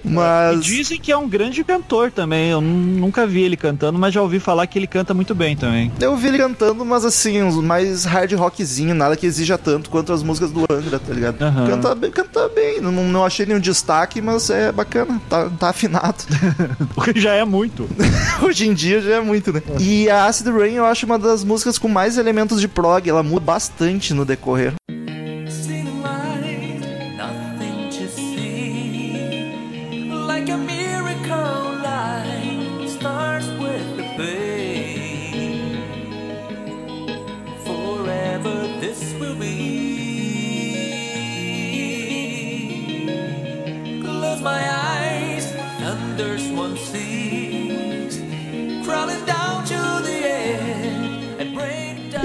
E 0.04 0.08
Mas. 0.08 0.64
dizem 0.64 0.98
que 0.98 1.12
é 1.12 1.16
um 1.16 1.28
grande 1.28 1.62
cantor 1.62 2.10
também. 2.10 2.50
Eu 2.50 2.60
nu- 2.60 3.00
nunca 3.00 3.26
vi 3.26 3.42
ele 3.42 3.56
cantando, 3.56 3.98
mas 3.98 4.12
já 4.12 4.20
ouvi 4.20 4.40
falar 4.40 4.66
que 4.66 4.78
ele 4.78 4.86
canta 4.86 5.14
muito 5.14 5.34
bem 5.34 5.56
também. 5.56 5.92
Eu 6.00 6.16
vi 6.16 6.28
ele 6.28 6.38
cantando, 6.38 6.84
mas 6.84 7.04
assim, 7.04 7.40
mais 7.62 8.04
hard 8.04 8.32
rockzinho, 8.32 8.94
nada 8.94 9.16
que 9.16 9.26
exija 9.26 9.56
tanto 9.56 9.88
quanto 9.90 10.12
as 10.12 10.22
músicas 10.22 10.50
do 10.50 10.64
Angra, 10.70 10.98
tá 10.98 11.12
ligado? 11.14 11.40
Aham. 11.42 11.66
Canta 11.66 11.94
bem, 11.94 12.10
canta 12.10 12.48
bem. 12.48 12.80
Não, 12.80 12.90
não 12.92 13.24
achei 13.24 13.46
nenhum 13.46 13.60
destaque, 13.60 14.20
mas 14.20 14.50
é 14.50 14.72
bacana, 14.72 15.20
tá, 15.28 15.48
tá 15.50 15.68
afinado. 15.70 16.16
O 16.96 17.00
que 17.02 17.18
já 17.20 17.34
é 17.34 17.44
muito. 17.44 17.88
Hoje 18.42 18.68
em 18.68 18.74
dia 18.74 19.00
já 19.00 19.16
é 19.16 19.20
muito, 19.20 19.52
né? 19.52 19.62
E 19.80 20.08
a 20.10 20.26
Acid 20.26 20.48
Rain 20.48 20.74
eu 20.74 20.84
acho 20.84 21.06
uma 21.06 21.18
das 21.18 21.44
músicas 21.44 21.78
com 21.78 21.88
mais 21.88 22.18
elementos 22.18 22.60
de 22.60 22.68
prog, 22.68 23.08
ela 23.08 23.22
muda 23.22 23.44
bastante 23.44 24.12
no 24.14 24.24
decorrer. 24.24 24.72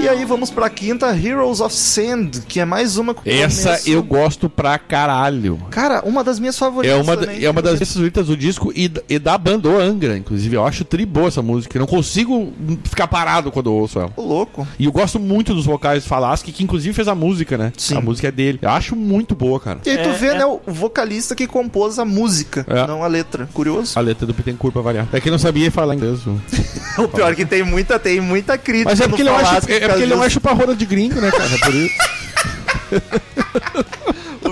E 0.08 0.10
aí 0.10 0.24
vamos 0.24 0.48
pra 0.48 0.70
quinta, 0.70 1.14
Heroes 1.14 1.60
of 1.60 1.74
Sand, 1.74 2.30
que 2.48 2.58
é 2.58 2.64
mais 2.64 2.96
uma 2.96 3.12
com 3.12 3.20
Essa 3.28 3.68
começo- 3.72 3.90
eu 3.90 4.02
gosto 4.02 4.48
pra 4.48 4.78
caralho. 4.78 5.60
Cara, 5.70 6.00
uma 6.02 6.24
das 6.24 6.40
minhas 6.40 6.56
É 6.56 6.58
favoritas 6.58 7.04
uma, 7.06 7.14
da- 7.14 7.26
também. 7.26 7.44
é 7.44 7.50
uma 7.50 7.60
das 7.60 7.74
minhas 7.74 7.92
favoritas 7.92 8.26
do 8.28 8.34
disco 8.34 8.72
e, 8.74 8.88
da- 8.88 9.02
e 9.06 9.18
da 9.18 9.36
banda 9.36 9.68
o 9.68 9.78
Angra, 9.78 10.16
inclusive. 10.16 10.56
Eu 10.56 10.64
acho 10.64 10.82
tri 10.86 11.04
boa 11.04 11.28
essa 11.28 11.42
música. 11.42 11.76
Eu 11.76 11.80
não 11.80 11.86
consigo 11.86 12.50
ficar 12.84 13.06
parado 13.06 13.52
quando 13.52 13.68
eu 13.68 13.74
ouço 13.74 13.98
ela. 13.98 14.10
Ô, 14.16 14.22
louco. 14.22 14.66
E 14.78 14.86
eu 14.86 14.92
gosto 14.92 15.20
muito 15.20 15.52
dos 15.52 15.66
vocais 15.66 16.02
do 16.04 16.08
Falaschi, 16.08 16.44
que 16.52 16.64
inclusive 16.64 16.94
fez 16.94 17.06
a 17.06 17.14
música, 17.14 17.58
né? 17.58 17.70
Sim. 17.76 17.98
A 17.98 18.00
música 18.00 18.28
é 18.28 18.32
dele. 18.32 18.58
Eu 18.62 18.70
acho 18.70 18.96
muito 18.96 19.34
boa, 19.34 19.60
cara. 19.60 19.78
E 19.84 19.90
aí 19.90 19.98
tu 19.98 20.08
É, 20.08 20.12
vê, 20.14 20.26
é. 20.28 20.38
né, 20.38 20.46
o 20.46 20.58
vocalista 20.66 21.34
que 21.34 21.46
compôs 21.46 21.98
a 21.98 22.06
música, 22.06 22.64
É. 22.66 22.86
não 22.86 23.04
a 23.04 23.06
letra. 23.06 23.46
Curioso. 23.52 23.92
A 23.98 24.00
letra 24.00 24.26
do 24.26 24.32
Pittencourt 24.32 24.72
pra 24.72 24.80
variar. 24.80 25.06
É 25.12 25.20
que 25.20 25.30
não 25.30 25.38
sabia 25.38 25.70
falar 25.70 25.94
inglês. 25.94 26.20
O 26.98 27.06
pior 27.06 27.30
é 27.30 27.34
que 27.36 27.44
tem 27.44 27.62
muita, 27.62 27.96
tem 27.96 28.20
muita 28.20 28.58
crítica 28.58 28.90
Mas 28.90 29.00
é 29.00 29.06
porque 29.06 29.22
é, 29.22 29.26
é 29.26 29.84
É 29.84 29.97
porque 29.98 30.04
ele 30.04 30.14
não 30.14 30.24
é 30.24 30.28
justo. 30.28 30.34
chupa-rola 30.34 30.74
de 30.74 30.86
gringo, 30.86 31.20
né, 31.20 31.30
cara? 31.30 31.54
É 31.54 31.58
por 31.58 31.74
isso. 31.74 31.94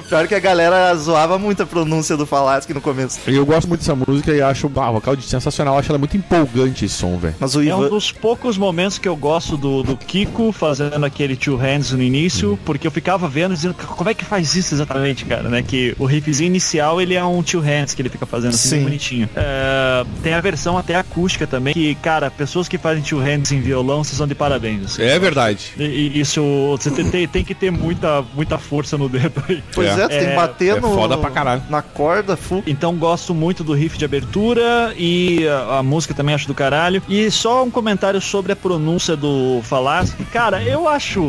Pior 0.08 0.26
que 0.28 0.34
a 0.34 0.40
galera 0.40 0.94
zoava 0.94 1.38
muito 1.38 1.62
a 1.62 1.66
pronúncia 1.66 2.16
do 2.16 2.24
Falasque 2.26 2.72
no 2.72 2.80
começo. 2.80 3.18
E 3.26 3.34
eu 3.34 3.44
gosto 3.44 3.66
muito 3.68 3.80
dessa 3.80 3.94
música 3.94 4.32
e 4.32 4.40
acho 4.40 4.70
ah, 4.76 4.90
o 4.90 4.92
vocal 4.94 5.16
de 5.16 5.22
sensacional. 5.24 5.78
Acho 5.78 5.90
ela 5.90 5.98
muito 5.98 6.16
empolgante 6.16 6.84
esse 6.84 6.94
som, 6.94 7.16
velho. 7.18 7.34
Mas 7.40 7.54
o 7.56 7.62
É 7.62 7.74
um 7.74 7.88
dos 7.88 8.12
poucos 8.12 8.56
momentos 8.56 8.98
que 8.98 9.08
eu 9.08 9.16
gosto 9.16 9.56
do, 9.56 9.82
do 9.82 9.96
Kiko 9.96 10.52
fazendo 10.52 11.04
aquele 11.04 11.36
two 11.36 11.56
hands 11.56 11.90
no 11.92 12.02
início, 12.02 12.58
porque 12.64 12.86
eu 12.86 12.90
ficava 12.90 13.28
vendo 13.28 13.54
dizendo 13.54 13.74
como 13.74 14.08
é 14.08 14.14
que 14.14 14.24
faz 14.24 14.54
isso 14.54 14.74
exatamente, 14.74 15.24
cara, 15.24 15.48
né? 15.48 15.62
Que 15.62 15.94
o 15.98 16.04
riffzinho 16.06 16.46
inicial 16.46 17.00
ele 17.00 17.14
é 17.14 17.24
um 17.24 17.42
two 17.42 17.60
hands 17.60 17.94
que 17.94 18.02
ele 18.02 18.08
fica 18.08 18.26
fazendo 18.26 18.50
assim 18.54 18.68
Sim. 18.68 18.76
bem 18.76 18.84
bonitinho. 18.84 19.28
É, 19.34 20.04
tem 20.22 20.34
a 20.34 20.40
versão 20.40 20.78
até 20.78 20.94
acústica 20.94 21.46
também, 21.46 21.74
que, 21.74 21.94
cara, 21.96 22.30
pessoas 22.30 22.68
que 22.68 22.78
fazem 22.78 23.02
two 23.02 23.18
hands 23.18 23.50
em 23.52 23.60
violão, 23.60 24.04
vocês 24.04 24.16
são 24.16 24.26
de 24.26 24.34
parabéns. 24.34 24.84
assim. 24.86 25.02
É 25.02 25.18
verdade. 25.18 25.72
E, 25.78 25.84
e 25.84 26.20
isso, 26.20 26.42
você 26.70 26.90
tem, 26.90 27.10
tem- 27.10 27.26
tem 27.28 27.44
que 27.44 27.54
ter 27.54 27.70
muita, 27.70 28.22
muita 28.34 28.56
força 28.58 28.96
no 28.96 29.08
dedo 29.08 29.42
aí. 29.48 29.62
Pois 29.74 29.95
é, 29.95 29.95
tu 30.02 30.08
tem 30.08 30.18
que 30.20 30.24
É, 30.26 30.36
bater 30.36 30.76
é 30.76 30.80
no. 30.80 30.94
foda 30.94 31.16
pra 31.18 31.30
caralho. 31.30 31.62
Na 31.68 31.82
corda, 31.82 32.36
full. 32.36 32.62
Então 32.66 32.94
gosto 32.96 33.34
muito 33.34 33.62
do 33.64 33.72
riff 33.72 33.96
de 33.98 34.04
abertura 34.04 34.92
e 34.96 35.46
a, 35.48 35.78
a 35.78 35.82
música 35.82 36.14
também 36.14 36.34
acho 36.34 36.46
do 36.46 36.54
caralho. 36.54 37.02
E 37.08 37.30
só 37.30 37.64
um 37.64 37.70
comentário 37.70 38.20
sobre 38.20 38.52
a 38.52 38.56
pronúncia 38.56 39.16
do 39.16 39.60
Falasque. 39.64 40.24
Cara, 40.26 40.62
eu 40.62 40.88
acho 40.88 41.22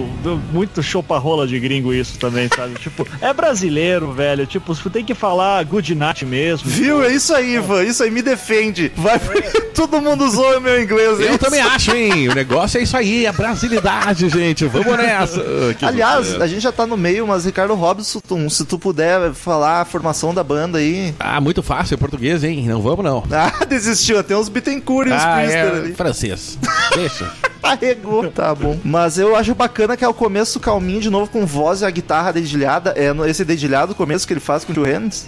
muito 0.51 0.81
chopa-rola 0.83 1.47
de 1.47 1.59
gringo 1.59 1.93
isso 1.93 2.17
também, 2.19 2.49
sabe? 2.55 2.75
tipo, 2.79 3.07
é 3.21 3.33
brasileiro, 3.33 4.11
velho. 4.11 4.45
Tipo, 4.45 4.73
você 4.73 4.89
tem 4.89 5.03
que 5.05 5.13
falar 5.13 5.63
good 5.65 5.93
night 5.95 6.25
mesmo. 6.25 6.69
Viu? 6.69 7.03
É 7.03 7.11
isso 7.13 7.33
aí, 7.33 7.55
Ivan. 7.55 7.83
Isso 7.83 8.03
aí 8.03 8.11
me 8.11 8.21
defende. 8.21 8.91
Vai 8.95 9.19
porque 9.19 9.61
todo 9.73 10.01
mundo 10.01 10.29
zoa 10.29 10.57
o 10.57 10.61
meu 10.61 10.81
inglês. 10.81 11.19
é 11.19 11.23
Eu 11.23 11.29
isso? 11.29 11.37
também 11.39 11.61
acho, 11.61 11.95
hein? 11.95 12.29
O 12.29 12.35
negócio 12.35 12.79
é 12.79 12.83
isso 12.83 12.95
aí, 12.97 13.25
a 13.27 13.31
brasilidade, 13.33 14.29
gente. 14.29 14.65
Vamos 14.65 14.97
nessa. 14.97 15.43
Que 15.77 15.85
Aliás, 15.85 16.39
a 16.41 16.47
gente 16.47 16.61
já 16.61 16.71
tá 16.71 16.85
no 16.85 16.97
meio, 16.97 17.27
mas 17.27 17.45
Ricardo 17.45 17.73
Robson, 17.75 18.49
se 18.57 18.65
tu 18.65 18.77
puder 18.79 19.33
falar 19.33 19.81
a 19.81 19.85
formação 19.85 20.33
da 20.33 20.43
banda 20.43 20.79
aí. 20.79 21.13
Ah, 21.19 21.39
muito 21.39 21.61
fácil, 21.61 21.93
é 21.93 21.97
português, 21.97 22.43
hein? 22.43 22.65
Não 22.67 22.81
vamos, 22.81 23.03
não. 23.05 23.23
Ah, 23.31 23.63
desistiu. 23.69 24.23
Tem 24.23 24.35
uns 24.35 24.49
Bittencourt 24.49 25.07
e 25.07 25.13
uns 25.13 25.21
Ah, 25.21 25.35
Priester 25.35 25.57
é 25.63 25.69
ali. 25.69 25.93
francês. 25.93 26.57
Deixa. 26.95 27.31
Arregou. 27.71 28.29
Tá 28.31 28.53
bom. 28.55 28.77
Mas 28.83 29.17
eu 29.17 29.35
acho 29.35 29.53
bacana 29.55 29.95
que 29.97 30.03
é 30.03 30.07
o 30.07 30.13
começo 30.13 30.59
calminho, 30.59 31.01
de 31.01 31.09
novo, 31.09 31.29
com 31.31 31.45
voz 31.45 31.81
e 31.81 31.85
a 31.85 31.89
guitarra 31.89 32.31
dedilhada. 32.33 32.91
É 32.95 33.13
no- 33.13 33.25
esse 33.25 33.43
dedilhado, 33.45 33.91
o 33.91 33.95
começo 33.95 34.25
que 34.27 34.33
ele 34.33 34.39
faz 34.39 34.63
com 34.63 34.71
o 34.71 34.75
Two 34.75 34.85
Hands. 34.85 35.27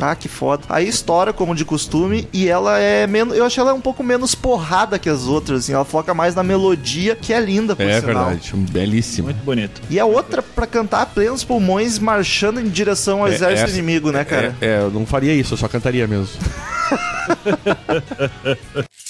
Ah, 0.00 0.14
que 0.14 0.28
foda. 0.28 0.62
Aí 0.68 0.88
estoura, 0.88 1.32
como 1.32 1.54
de 1.54 1.64
costume, 1.64 2.28
e 2.32 2.48
ela 2.48 2.78
é 2.78 3.06
menos. 3.06 3.36
Eu 3.36 3.44
acho 3.44 3.60
ela 3.60 3.72
um 3.74 3.80
pouco 3.80 4.02
menos 4.02 4.34
porrada 4.34 4.98
que 4.98 5.08
as 5.08 5.24
outras, 5.26 5.60
assim. 5.60 5.72
Ela 5.72 5.84
foca 5.84 6.12
mais 6.14 6.34
na 6.34 6.42
melodia, 6.42 7.14
que 7.16 7.32
é 7.32 7.40
linda, 7.40 7.74
por 7.76 7.86
É 7.86 8.00
sinal. 8.00 8.26
verdade, 8.26 8.52
belíssimo. 8.70 9.28
Muito 9.28 9.44
bonito. 9.44 9.80
E 9.90 9.98
a 10.00 10.04
outra 10.06 10.42
pra 10.42 10.66
cantar 10.66 11.02
a 11.02 11.06
plenos 11.06 11.44
pulmões, 11.44 11.98
marchando 11.98 12.60
em 12.60 12.68
direção 12.68 13.20
ao 13.20 13.28
É, 13.28 13.34
exército 13.34 13.68
essa- 13.70 13.78
inimigo, 13.78 14.10
né, 14.10 14.24
cara? 14.24 14.54
É, 14.60 14.66
é, 14.66 14.80
eu 14.80 14.90
não 14.90 15.04
faria 15.06 15.32
isso, 15.34 15.54
eu 15.54 15.58
só 15.58 15.68
cantaria 15.68 16.06
mesmo. 16.06 16.28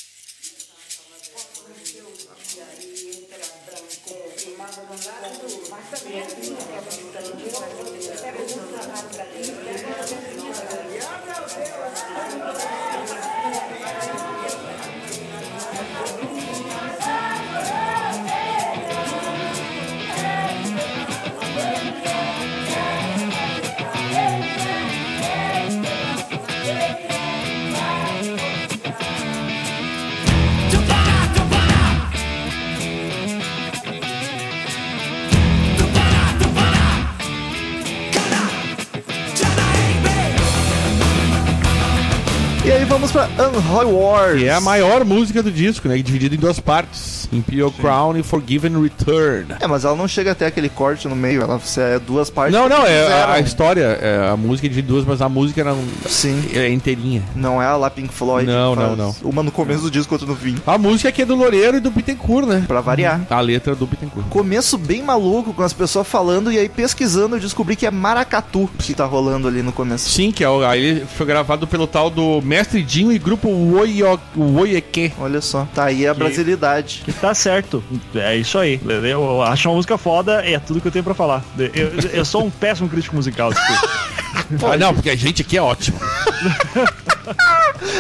Unholy 43.71 43.93
Wars. 43.93 44.39
Que 44.41 44.47
é 44.47 44.53
a 44.53 44.61
maior 44.61 45.05
música 45.05 45.43
do 45.43 45.51
disco, 45.51 45.89
né? 45.89 45.97
Dividida 45.99 46.35
em 46.35 46.39
duas 46.39 46.59
partes: 46.59 47.20
Imperial 47.33 47.71
Crown 47.71 48.17
e 48.17 48.23
Forgiven 48.23 48.81
Return. 48.81 49.55
É, 49.61 49.67
mas 49.67 49.85
ela 49.85 49.97
não 49.97 50.09
chega 50.09 50.33
até 50.33 50.47
aquele 50.47 50.69
corte 50.69 51.09
no 51.09 51.17
meio, 51.17 51.43
ela 51.43 51.61
é 51.77 51.99
duas 51.99 52.31
partes. 52.31 52.59
Não, 52.59 52.69
não, 52.69 52.83
que 52.83 52.91
é 52.91 53.01
a, 53.01 53.05
fizeram. 53.05 53.33
a 53.33 53.41
história, 53.41 53.99
é, 54.01 54.29
a 54.29 54.37
música 54.37 54.67
é 54.67 54.71
de 54.71 54.83
duas, 54.83 55.05
mas 55.05 55.21
a 55.21 55.29
música 55.29 55.63
não 55.65 55.79
Sim. 56.07 56.43
é 56.55 56.69
inteirinha. 56.69 57.23
Não 57.35 57.63
é 57.63 57.67
a 57.67 57.77
lá 57.77 57.91
Pink 57.91 58.13
Floyd. 58.13 58.47
Não, 58.47 58.75
que 58.75 58.81
não, 58.81 59.13
faz 59.13 59.23
Uma 59.23 59.43
no 59.43 59.53
começo 59.53 59.83
do 59.83 59.91
disco, 59.91 60.15
outra 60.15 60.27
no 60.27 60.37
fim. 60.37 60.57
A 60.67 60.79
música 60.79 61.09
aqui 61.09 61.23
é 61.23 61.27
do 61.27 61.35
Loureiro 61.35 61.77
e 61.77 61.81
do 61.81 61.91
Bittencourt, 61.91 62.47
né? 62.47 62.65
Pra 62.67 62.81
variar. 62.81 63.21
A 63.31 63.41
letra 63.41 63.75
do 63.75 63.87
Bittencourt. 63.87 64.29
Começo 64.29 64.77
bem 64.79 65.03
maluco, 65.03 65.53
com 65.53 65.63
as 65.63 65.73
pessoas 65.73 66.07
falando, 66.07 66.53
e 66.53 66.59
aí 66.59 66.69
pesquisando 66.69 67.37
eu 67.37 67.41
descobri 67.41 67.77
que 67.77 67.87
é 67.87 67.91
maracatu 67.91 68.69
que 68.79 68.95
tá 68.95 69.05
rolando 69.05 69.49
ali 69.49 69.63
no 69.63 69.73
começo. 69.73 70.11
Sim, 70.11 70.33
que 70.33 70.45
é 70.45 70.49
o, 70.49 70.65
aí 70.65 71.05
foi 71.17 71.27
gravado 71.27 71.67
pelo 71.67 71.87
tal 71.87 72.11
do 72.11 72.41
Mestre 72.43 72.83
Dinho 72.83 73.13
e 73.13 73.19
grupo 73.19 73.49
Woyeke. 73.49 75.13
Olha 75.19 75.41
só. 75.41 75.67
Tá 75.75 75.85
aí 75.85 76.07
a 76.07 76.15
brasilidade. 76.15 77.03
Tá 77.21 77.35
certo. 77.35 77.83
É 78.15 78.37
isso 78.37 78.59
aí. 78.59 78.81
Eu 79.09 79.43
acho 79.43 79.69
uma 79.69 79.77
música 79.77 79.99
foda, 79.99 80.45
é 80.45 80.59
tudo 80.59 80.81
que 80.81 80.89
eu 80.89 80.93
tenho 80.93 81.05
pra 81.05 81.15
falar. 81.15 81.45
Eu, 81.59 81.93
eu 82.13 82.25
sou 82.25 82.45
um 82.45 82.51
péssimo 82.51 82.89
crítico 82.89 83.15
musical, 83.15 83.53
desculpa. 83.53 83.91
Ah, 84.65 84.77
não, 84.77 84.93
porque 84.93 85.11
a 85.11 85.17
gente 85.17 85.43
aqui 85.43 85.57
é 85.57 85.63
ótimo. 85.63 85.99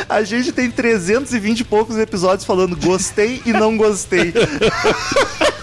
A 0.09 0.23
gente 0.23 0.53
tem 0.53 0.71
320 0.71 1.61
e 1.61 1.65
poucos 1.65 1.97
episódios 1.97 2.45
falando 2.45 2.77
gostei 2.77 3.41
e 3.47 3.53
não 3.53 3.77
gostei. 3.77 4.33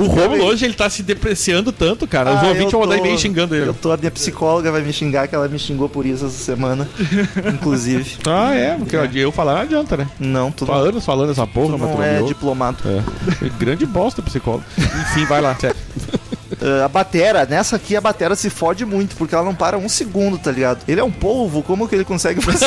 O 0.00 0.06
Romulo 0.06 0.44
hoje 0.44 0.64
ele 0.64 0.74
tá 0.74 0.88
se 0.88 1.02
depreciando 1.02 1.72
tanto, 1.72 2.06
cara. 2.06 2.32
Os 2.34 2.42
Ah, 2.42 2.46
ouvintes 2.48 2.72
eu 2.72 2.78
vão 2.78 2.88
mandar 2.88 2.98
e-mail 2.98 3.18
xingando 3.18 3.54
ele. 3.54 3.68
Eu 3.68 3.74
tô, 3.74 3.92
a 3.92 3.96
minha 3.96 4.10
psicóloga 4.10 4.70
vai 4.70 4.82
me 4.82 4.92
xingar, 4.92 5.28
que 5.28 5.34
ela 5.34 5.48
me 5.48 5.58
xingou 5.58 5.88
por 5.88 6.06
isso 6.06 6.26
essa 6.26 6.44
semana. 6.44 6.88
inclusive. 7.54 8.18
Ah, 8.26 8.54
é, 8.54 8.76
porque 8.76 8.96
eu 9.18 9.32
falar 9.32 9.54
não 9.54 9.60
adianta, 9.62 9.96
né? 9.96 10.08
Não, 10.18 10.50
tu 10.50 10.66
Tô 10.66 10.72
há 10.72 10.78
não, 10.78 10.84
anos 10.86 11.04
falando 11.04 11.30
essa 11.32 11.46
porra, 11.46 11.76
mas 11.78 11.90
não 11.90 12.02
é 12.02 12.22
diplomado. 12.22 12.78
É. 12.86 13.48
Grande 13.58 13.86
bosta, 13.86 14.22
psicólogo. 14.22 14.64
Enfim, 14.78 15.24
vai 15.26 15.40
lá, 15.40 15.54
sério. 15.60 15.76
Ah, 16.60 16.84
a 16.84 16.88
batera, 16.88 17.46
nessa 17.46 17.76
aqui 17.76 17.96
a 17.96 18.00
batera 18.00 18.36
se 18.36 18.48
fode 18.50 18.84
muito, 18.84 19.16
porque 19.16 19.34
ela 19.34 19.44
não 19.44 19.54
para 19.54 19.76
um 19.78 19.88
segundo, 19.88 20.38
tá 20.38 20.50
ligado? 20.50 20.80
Ele 20.86 21.00
é 21.00 21.04
um 21.04 21.10
polvo, 21.10 21.62
como 21.62 21.88
que 21.88 21.94
ele 21.94 22.04
consegue 22.04 22.40
fazer? 22.40 22.66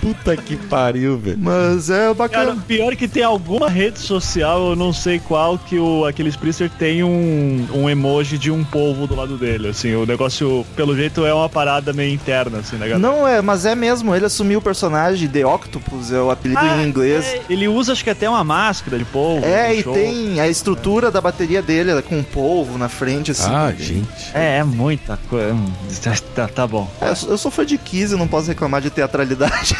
Puta 0.00 0.36
que 0.36 0.56
pariu, 0.56 1.18
velho. 1.18 1.38
Mas 1.40 1.90
é 1.90 1.98
Cara, 2.02 2.14
bacana. 2.14 2.64
pior 2.66 2.96
que 2.96 3.06
tem 3.08 3.22
alguma 3.22 3.68
rede 3.68 3.98
social, 3.98 4.70
eu 4.70 4.76
não 4.76 4.92
sei 4.92 5.18
qual, 5.18 5.58
que 5.58 5.78
o 5.78 6.04
aquele 6.04 6.28
Sprister 6.30 6.70
tem 6.70 7.02
um, 7.02 7.66
um 7.74 7.88
emoji 7.90 8.38
de 8.38 8.50
um 8.50 8.64
polvo 8.64 9.06
do 9.06 9.14
lado 9.14 9.36
dele. 9.36 9.68
Assim, 9.68 9.94
o 9.94 10.06
negócio, 10.06 10.64
pelo 10.76 10.96
jeito, 10.96 11.24
é 11.26 11.32
uma 11.34 11.48
parada 11.48 11.92
meio 11.92 12.12
interna, 12.12 12.58
assim, 12.58 12.76
né, 12.76 12.88
galera? 12.88 12.98
Não, 12.98 13.26
é, 13.26 13.40
mas 13.42 13.64
é 13.66 13.74
mesmo, 13.74 14.14
ele 14.14 14.24
assumiu 14.26 14.58
o 14.58 14.62
personagem 14.62 15.28
The 15.28 15.44
Octopus, 15.46 16.12
é 16.12 16.20
o 16.20 16.30
apelido 16.30 16.60
Ah, 16.60 16.82
em 16.82 16.88
inglês. 16.88 17.24
é, 17.24 17.42
ele 17.48 17.68
usa, 17.68 17.92
acho 17.92 18.02
que 18.04 18.10
até 18.10 18.28
uma 18.28 18.44
máscara 18.44 18.98
de 18.98 19.04
polvo. 19.04 19.44
É, 19.44 19.74
e 19.74 19.82
show. 19.82 19.92
tem 19.94 20.40
a 20.40 20.48
estrutura 20.48 21.10
da 21.10 21.20
bateria 21.20 21.62
dele, 21.62 21.90
é 21.92 22.02
com 22.02 22.18
um 22.18 22.22
polvo 22.22 22.78
na 22.78 22.88
frente, 22.88 23.30
assim. 23.30 23.50
Ah, 23.52 23.72
gente. 23.76 24.08
É, 24.34 24.58
é 24.58 24.64
muita 24.64 25.18
coisa. 25.28 25.52
Hum, 25.54 25.72
Tá, 26.34 26.48
tá 26.48 26.66
bom. 26.66 26.90
É, 27.00 27.10
eu 27.10 27.16
sou- 27.16 27.30
eu 27.32 27.50
fã 27.50 27.64
de 27.66 27.76
Kiss 27.76 28.14
e 28.14 28.16
não 28.18 28.26
posso 28.26 28.48
reclamar 28.48 28.80
de 28.80 28.90
teatralidade. 28.90 29.76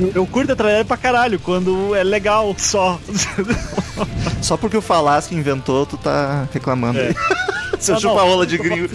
Eu, 0.00 0.12
eu 0.22 0.26
curto 0.26 0.52
a 0.52 0.56
trailer 0.56 0.84
pra 0.84 0.96
caralho, 0.96 1.38
quando 1.40 1.94
é 1.94 2.02
legal 2.02 2.54
só. 2.58 2.98
Só 4.42 4.56
porque 4.58 4.76
o 4.76 4.82
Falasque 4.82 5.34
inventou, 5.34 5.86
tu 5.86 5.96
tá 5.96 6.46
reclamando 6.52 6.98
É. 6.98 7.08
aí. 7.08 7.14
Seu 7.80 7.94
Não, 7.94 8.00
não. 8.02 8.10
chupa-rola 8.10 8.46
de 8.46 8.56
gringo. 8.58 8.88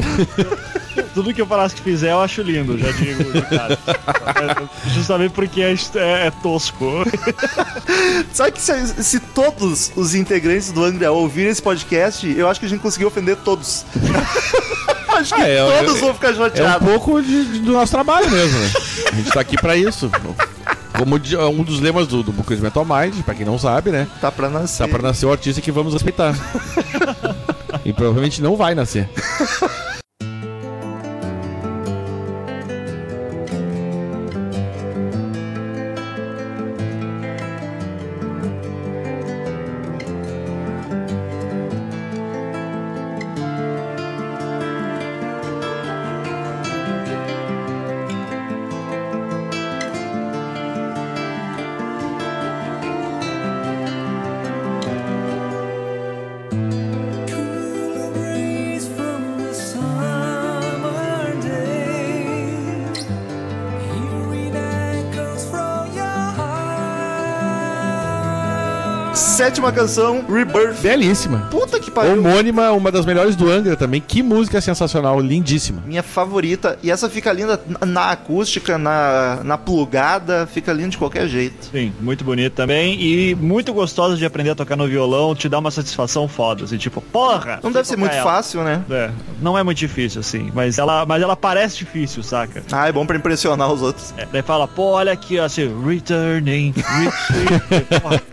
Tudo 1.14 1.34
que 1.34 1.42
eu 1.42 1.46
falasse 1.48 1.76
que 1.76 1.82
fizer, 1.82 2.12
eu 2.12 2.22
acho 2.22 2.42
lindo, 2.42 2.78
já 2.78 2.92
digo 2.92 3.24
de 3.32 3.42
cara. 3.44 3.74
É, 3.76 4.90
Justamente 4.92 5.32
porque 5.32 5.62
é, 5.62 5.74
é- 5.96 6.28
é 6.28 6.32
tosco. 6.44 7.04
Sabe 8.32 8.52
que 8.54 8.62
se, 8.62 9.04
se 9.04 9.20
todos 9.20 9.92
os 9.96 10.16
integrantes 10.16 10.72
do 10.72 10.84
Angra 10.84 11.12
ouvirem 11.12 11.50
esse 11.52 11.62
podcast, 11.62 12.28
eu 12.38 12.48
acho 12.48 12.60
que 12.60 12.66
a 12.66 12.70
gente 12.70 12.82
conseguiu 12.82 13.08
ofender 13.10 13.36
todos. 13.38 13.86
Acho 15.20 15.36
que 15.36 15.42
Ah, 15.42 15.48
é, 15.48 15.78
todos 15.80 15.96
é- 15.98 16.00
vão 16.00 16.14
ficar 16.14 16.28
É 16.30 16.32
um 16.32 16.36
chateados. 16.36 16.88
pouco 16.88 17.22
de- 17.22 17.46
de- 17.46 17.60
do 17.60 17.72
nosso 17.74 17.92
trabalho 17.92 18.30
mesmo, 18.30 18.58
né? 18.60 18.70
A 19.12 19.16
gente 19.16 19.30
tá 19.32 19.40
aqui 19.42 19.56
pra 19.58 19.76
isso. 19.76 20.10
Como 20.98 21.18
de- 21.18 21.38
um 21.38 21.64
dos 21.64 21.80
lemas 21.80 22.08
do, 22.08 22.22
do 22.24 22.34
Crazy 22.44 22.62
Metal 22.62 22.84
Mind, 22.86 23.24
pra 23.24 23.34
quem 23.34 23.46
não 23.46 23.58
sabe, 23.58 23.90
né? 23.92 24.08
Tá 24.20 24.32
pra 24.32 24.50
nascer. 24.50 24.84
Tá 24.86 24.88
pra 24.90 25.02
nascer 25.02 25.26
o 25.26 25.32
artista 25.32 25.62
que 25.62 25.72
vamos 25.72 25.94
respeitar. 25.94 26.36
e 27.86 27.94
provavelmente 27.94 28.42
não 28.42 28.56
vai 28.58 28.76
nascer. 28.76 29.10
Sétima 69.60 69.74
canção, 69.74 70.24
Rebirth. 70.26 70.80
Belíssima. 70.82 71.40
Puta 71.52 71.82
que 71.82 71.92
pariu. 71.92 72.14
Homônima, 72.18 72.72
uma 72.72 72.90
das 72.90 73.06
melhores 73.06 73.36
do 73.36 73.52
Angra 73.52 73.76
também. 73.76 74.00
Que 74.00 74.24
música 74.24 74.62
sensacional, 74.62 75.20
lindíssima. 75.20 75.84
Minha 75.86 76.02
favorita. 76.02 76.80
E 76.82 76.90
essa 76.90 77.10
fica 77.10 77.30
linda 77.34 77.60
na- 77.68 77.86
na 77.86 78.10
acústica, 78.12 78.78
na, 78.78 79.42
na 79.44 79.58
plugada. 79.58 80.48
Fica 80.48 80.72
linda 80.72 80.92
de 80.92 80.98
qualquer 80.98 81.28
jeito. 81.28 81.68
Sim, 81.74 81.92
muito 82.00 82.24
bonito 82.24 82.54
também. 82.54 82.98
E 83.02 83.36
muito 83.36 83.74
gostosa 83.74 84.16
de 84.16 84.24
aprender 84.26 84.52
a 84.52 84.56
tocar 84.56 84.78
no 84.78 84.88
violão. 84.88 85.36
Te 85.36 85.50
dá 85.50 85.60
uma 85.60 85.72
satisfação 85.72 86.26
foda. 86.26 86.64
Assim, 86.64 86.78
tipo, 86.78 87.02
porra! 87.02 87.60
Não 87.62 87.70
deve 87.70 87.86
ser 87.86 87.98
muito 87.98 88.14
ela. 88.16 88.24
fácil, 88.24 88.64
né? 88.64 88.82
É, 88.90 89.10
não 89.42 89.58
é 89.58 89.64
muito 89.64 89.78
difícil, 89.80 90.22
assim. 90.22 90.50
Mas 90.56 90.78
ela, 90.78 91.06
mas 91.06 91.22
ela 91.22 91.36
parece 91.36 91.76
difícil, 91.80 92.24
saca? 92.24 92.64
Ah, 92.72 92.88
é 92.88 92.94
bom 92.94 93.06
pra 93.06 93.18
impressionar 93.18 93.70
os 93.74 93.82
outros. 93.82 94.14
É, 94.18 94.26
daí 94.32 94.42
fala, 94.42 94.70
pô, 94.70 94.92
olha 94.92 95.12
aqui, 95.12 95.38
ó, 95.38 95.44
assim, 95.44 95.64
returning, 95.86 96.74
returning. 96.78 98.20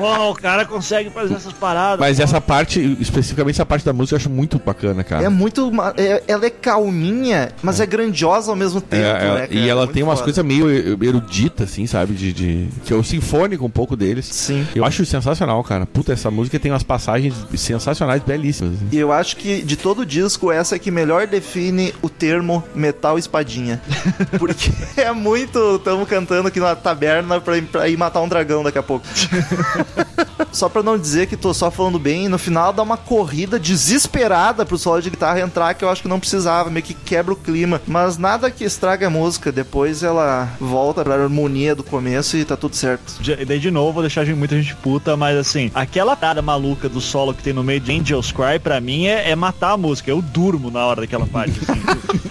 Oh, 0.00 0.30
o 0.30 0.34
cara 0.34 0.64
consegue 0.64 1.10
fazer 1.10 1.34
essas 1.34 1.52
paradas. 1.52 2.00
Mas 2.00 2.20
essa 2.20 2.40
parte, 2.40 2.80
especificamente 3.00 3.54
essa 3.56 3.66
parte 3.66 3.84
da 3.84 3.92
música, 3.92 4.14
eu 4.14 4.18
acho 4.18 4.30
muito 4.30 4.58
bacana, 4.64 5.02
cara. 5.04 5.24
É 5.24 5.28
muito. 5.28 5.70
é- 5.96 6.22
ela 6.28 6.46
é 6.46 6.50
calminha, 6.50 7.52
mas 7.62 7.80
é, 7.80 7.86
grandiosa 7.86 8.50
ao 8.50 8.56
mesmo 8.56 8.80
tempo. 8.80 9.02
É, 9.02 9.12
né, 9.12 9.18
é, 9.44 9.46
cara? 9.46 9.48
e 9.50 9.68
ela 9.68 9.86
tem 9.86 10.02
umas 10.02 10.20
coisas 10.20 10.44
meio 10.44 10.68
eruditas, 11.04 11.70
assim, 11.70 11.86
sabe? 11.86 12.14
De, 12.14 12.32
de- 12.32 12.68
Que 12.84 12.92
é 12.92 12.96
o 12.96 13.02
sinfônico 13.04 13.64
um 13.64 13.70
pouco 13.70 13.96
deles. 13.96 14.26
Sim. 14.26 14.66
Eu 14.74 14.84
acho 14.84 15.04
sensacional, 15.04 15.62
cara. 15.64 15.86
Puta, 15.86 16.12
essa 16.12 16.30
música 16.30 16.58
tem 16.58 16.70
umas 16.72 16.82
passagens 16.82 17.34
sensacionais, 17.54 18.22
belíssimas. 18.22 18.74
assim. 18.74 18.88
E 18.92 18.98
eu 18.98 19.12
acho 19.12 19.36
que 19.36 19.62
de 19.62 19.76
todo 19.76 20.00
o 20.00 20.06
disco, 20.06 20.50
essa 20.52 20.76
é 20.76 20.78
que 20.78 20.90
melhor 20.90 21.26
define 21.26 21.94
o 22.02 22.08
termo 22.08 22.62
metal 22.74 23.18
espadinha. 23.18 23.80
Porque 24.38 24.70
é 24.96 25.12
muito. 25.12 25.76
Estamos 25.76 26.08
cantando 26.08 26.48
aqui 26.48 26.60
na 26.60 26.74
taberna 26.74 27.40
pra, 27.40 27.60
pra 27.62 27.88
ir 27.88 27.96
matar 27.96 28.20
um 28.20 28.28
dragão 28.28 28.62
daqui 28.62 28.78
a 28.78 28.82
pouco. 28.82 29.06
só 30.52 30.68
pra 30.68 30.82
não 30.82 30.98
dizer 30.98 31.26
que 31.26 31.36
tô 31.36 31.52
só 31.54 31.70
falando 31.70 31.98
bem, 31.98 32.28
no 32.28 32.38
final 32.38 32.72
dá 32.72 32.82
uma 32.82 32.96
corrida 32.96 33.58
desesperada 33.58 34.64
pro 34.66 34.78
solo 34.78 35.00
de 35.02 35.10
guitarra 35.10 35.40
entrar, 35.40 35.74
que 35.74 35.84
eu 35.84 35.88
acho 35.90 36.02
que 36.02 36.08
não 36.08 36.20
precisava, 36.20 36.70
meio 36.70 36.84
que 36.84 36.94
quebra 36.94 37.32
o 37.32 37.36
clima. 37.36 37.80
Mas 37.86 38.16
nada 38.18 38.50
que 38.50 38.64
estraga 38.64 39.06
a 39.06 39.10
música. 39.10 39.50
Depois 39.52 40.02
ela 40.02 40.48
volta 40.60 41.02
pra 41.04 41.14
harmonia 41.14 41.74
do 41.74 41.82
começo 41.82 42.36
e 42.36 42.44
tá 42.44 42.56
tudo 42.56 42.74
certo. 42.76 43.20
De- 43.20 43.44
Daí 43.44 43.58
de 43.58 43.70
novo, 43.70 43.92
vou 43.92 44.02
deixar 44.02 44.24
muita 44.26 44.56
gente 44.60 44.74
puta, 44.76 45.16
mas 45.16 45.36
assim, 45.36 45.70
aquela 45.74 46.16
parada 46.16 46.42
maluca 46.42 46.88
do 46.88 47.00
solo 47.00 47.34
que 47.34 47.42
tem 47.42 47.52
no 47.52 47.62
meio 47.64 47.80
de 47.80 47.92
Angels 47.98 48.32
Cry, 48.32 48.58
pra 48.62 48.80
mim, 48.80 49.06
é, 49.06 49.30
é 49.30 49.36
matar 49.36 49.72
a 49.72 49.76
música. 49.76 50.10
Eu 50.10 50.20
durmo 50.22 50.70
na 50.70 50.84
hora 50.86 51.00
daquela 51.02 51.26
parte. 51.26 51.58
Assim. 51.62 51.80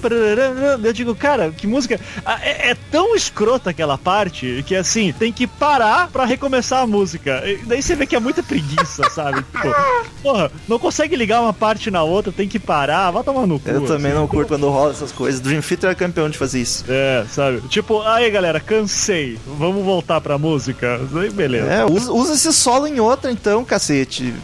Parará. 0.00 0.78
Eu 0.82 0.92
digo, 0.92 1.14
cara, 1.14 1.50
que 1.50 1.66
música. 1.66 1.98
É, 2.42 2.70
é 2.70 2.76
tão 2.90 3.14
escrota 3.14 3.70
aquela 3.70 3.96
parte 3.96 4.62
que 4.66 4.74
assim, 4.76 4.99
tem 5.18 5.32
que 5.32 5.46
parar 5.46 6.08
pra 6.08 6.24
recomeçar 6.24 6.82
a 6.82 6.86
música. 6.86 7.42
E 7.46 7.56
daí 7.64 7.82
você 7.82 7.96
vê 7.96 8.06
que 8.06 8.14
é 8.14 8.20
muita 8.20 8.42
preguiça, 8.42 9.08
sabe? 9.10 9.42
Tipo, 9.42 9.74
porra, 10.22 10.52
não 10.68 10.78
consegue 10.78 11.16
ligar 11.16 11.40
uma 11.40 11.52
parte 11.52 11.90
na 11.90 12.02
outra, 12.02 12.30
tem 12.30 12.46
que 12.48 12.58
parar, 12.58 13.10
vai 13.10 13.24
tomar 13.24 13.46
no 13.46 13.58
cu. 13.58 13.70
Eu 13.70 13.86
também 13.86 14.12
assim. 14.12 14.20
não 14.20 14.26
curto 14.26 14.48
quando 14.48 14.68
rola 14.68 14.90
essas 14.92 15.12
coisas. 15.12 15.40
Dream 15.40 15.62
Theater 15.62 15.90
é 15.90 15.94
campeão 15.94 16.28
de 16.28 16.36
fazer 16.36 16.60
isso. 16.60 16.84
É, 16.88 17.24
sabe? 17.28 17.60
Tipo, 17.68 18.02
aí 18.02 18.30
galera, 18.30 18.60
cansei. 18.60 19.38
Vamos 19.46 19.84
voltar 19.84 20.20
pra 20.20 20.36
música? 20.36 21.00
Aí, 21.14 21.30
beleza. 21.30 21.66
É, 21.66 21.84
usa, 21.84 22.12
usa 22.12 22.34
esse 22.34 22.52
solo 22.52 22.86
em 22.86 23.00
outra 23.00 23.30
então, 23.32 23.64
cacete. 23.64 24.34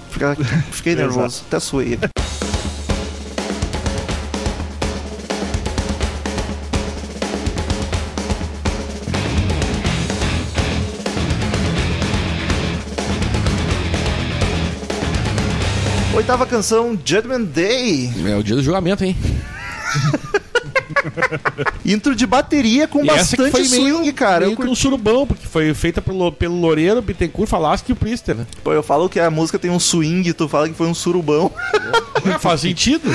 Fiquei 0.70 0.94
nervoso, 0.96 1.44
até 1.46 1.60
suei. 1.60 1.98
Oitava 16.26 16.44
canção, 16.44 16.98
Judgment 17.04 17.44
Day. 17.44 18.10
É 18.26 18.34
o 18.34 18.42
dia 18.42 18.56
do 18.56 18.62
julgamento, 18.62 19.04
hein? 19.04 19.16
Intro 21.86 22.16
de 22.16 22.26
bateria 22.26 22.88
com 22.88 23.04
E 23.04 23.10
essa 23.10 23.36
que 23.36 23.44
bastante 23.44 23.68
foi 23.68 23.78
meio, 23.78 23.98
swing, 23.98 24.12
cara. 24.12 24.40
Meio 24.40 24.50
que 24.50 24.56
curti. 24.56 24.72
um 24.72 24.74
surubão, 24.74 25.24
porque 25.24 25.46
foi 25.46 25.72
feita 25.72 26.02
pelo, 26.02 26.32
pelo 26.32 26.60
Loureiro, 26.60 27.00
Bittencourt, 27.00 27.48
Falaschi 27.48 27.84
e 27.90 27.92
o 27.92 27.96
Priester, 27.96 28.34
né? 28.34 28.44
Pô, 28.64 28.72
eu 28.72 28.82
falo 28.82 29.08
que 29.08 29.20
a 29.20 29.30
música 29.30 29.56
tem 29.56 29.70
um 29.70 29.78
swing, 29.78 30.32
tu 30.32 30.48
fala 30.48 30.68
que 30.68 30.74
foi 30.74 30.88
um 30.88 30.94
surubão. 30.94 31.52
É, 32.24 32.36
faz 32.42 32.62
sentido, 32.62 33.08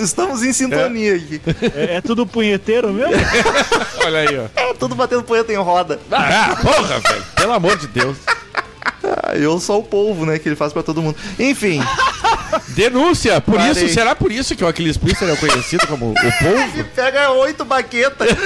Estamos 0.00 0.42
em 0.42 0.54
sintonia 0.54 1.16
aqui. 1.16 1.38
É, 1.74 1.96
é 1.96 2.00
tudo 2.00 2.26
punheteiro 2.26 2.94
mesmo? 2.94 3.12
Olha 4.06 4.20
aí, 4.20 4.38
ó. 4.38 4.46
É, 4.58 4.72
tudo 4.72 4.94
batendo 4.94 5.22
punheta 5.22 5.52
em 5.52 5.56
roda. 5.56 6.00
Ah, 6.10 6.56
porra, 6.62 6.98
velho. 6.98 7.24
Pelo 7.36 7.52
amor 7.52 7.76
de 7.76 7.86
Deus. 7.88 8.16
Ah, 9.22 9.36
eu 9.36 9.58
sou 9.60 9.80
o 9.80 9.84
polvo, 9.84 10.26
né? 10.26 10.38
Que 10.38 10.48
ele 10.48 10.56
faz 10.56 10.72
pra 10.72 10.82
todo 10.82 11.02
mundo. 11.02 11.16
Enfim, 11.38 11.80
Denúncia! 12.76 13.40
Por 13.40 13.54
Parei. 13.56 13.72
isso, 13.72 13.88
será 13.88 14.14
por 14.14 14.30
isso 14.30 14.54
que 14.54 14.62
o 14.62 14.68
Aquiles 14.68 14.98
Priester 14.98 15.26
é 15.30 15.36
conhecido 15.36 15.86
como 15.86 16.12
o 16.12 16.14
ele 16.20 16.32
povo? 16.32 16.84
pega 16.94 17.30
oito 17.30 17.64
baquetas. 17.64 18.28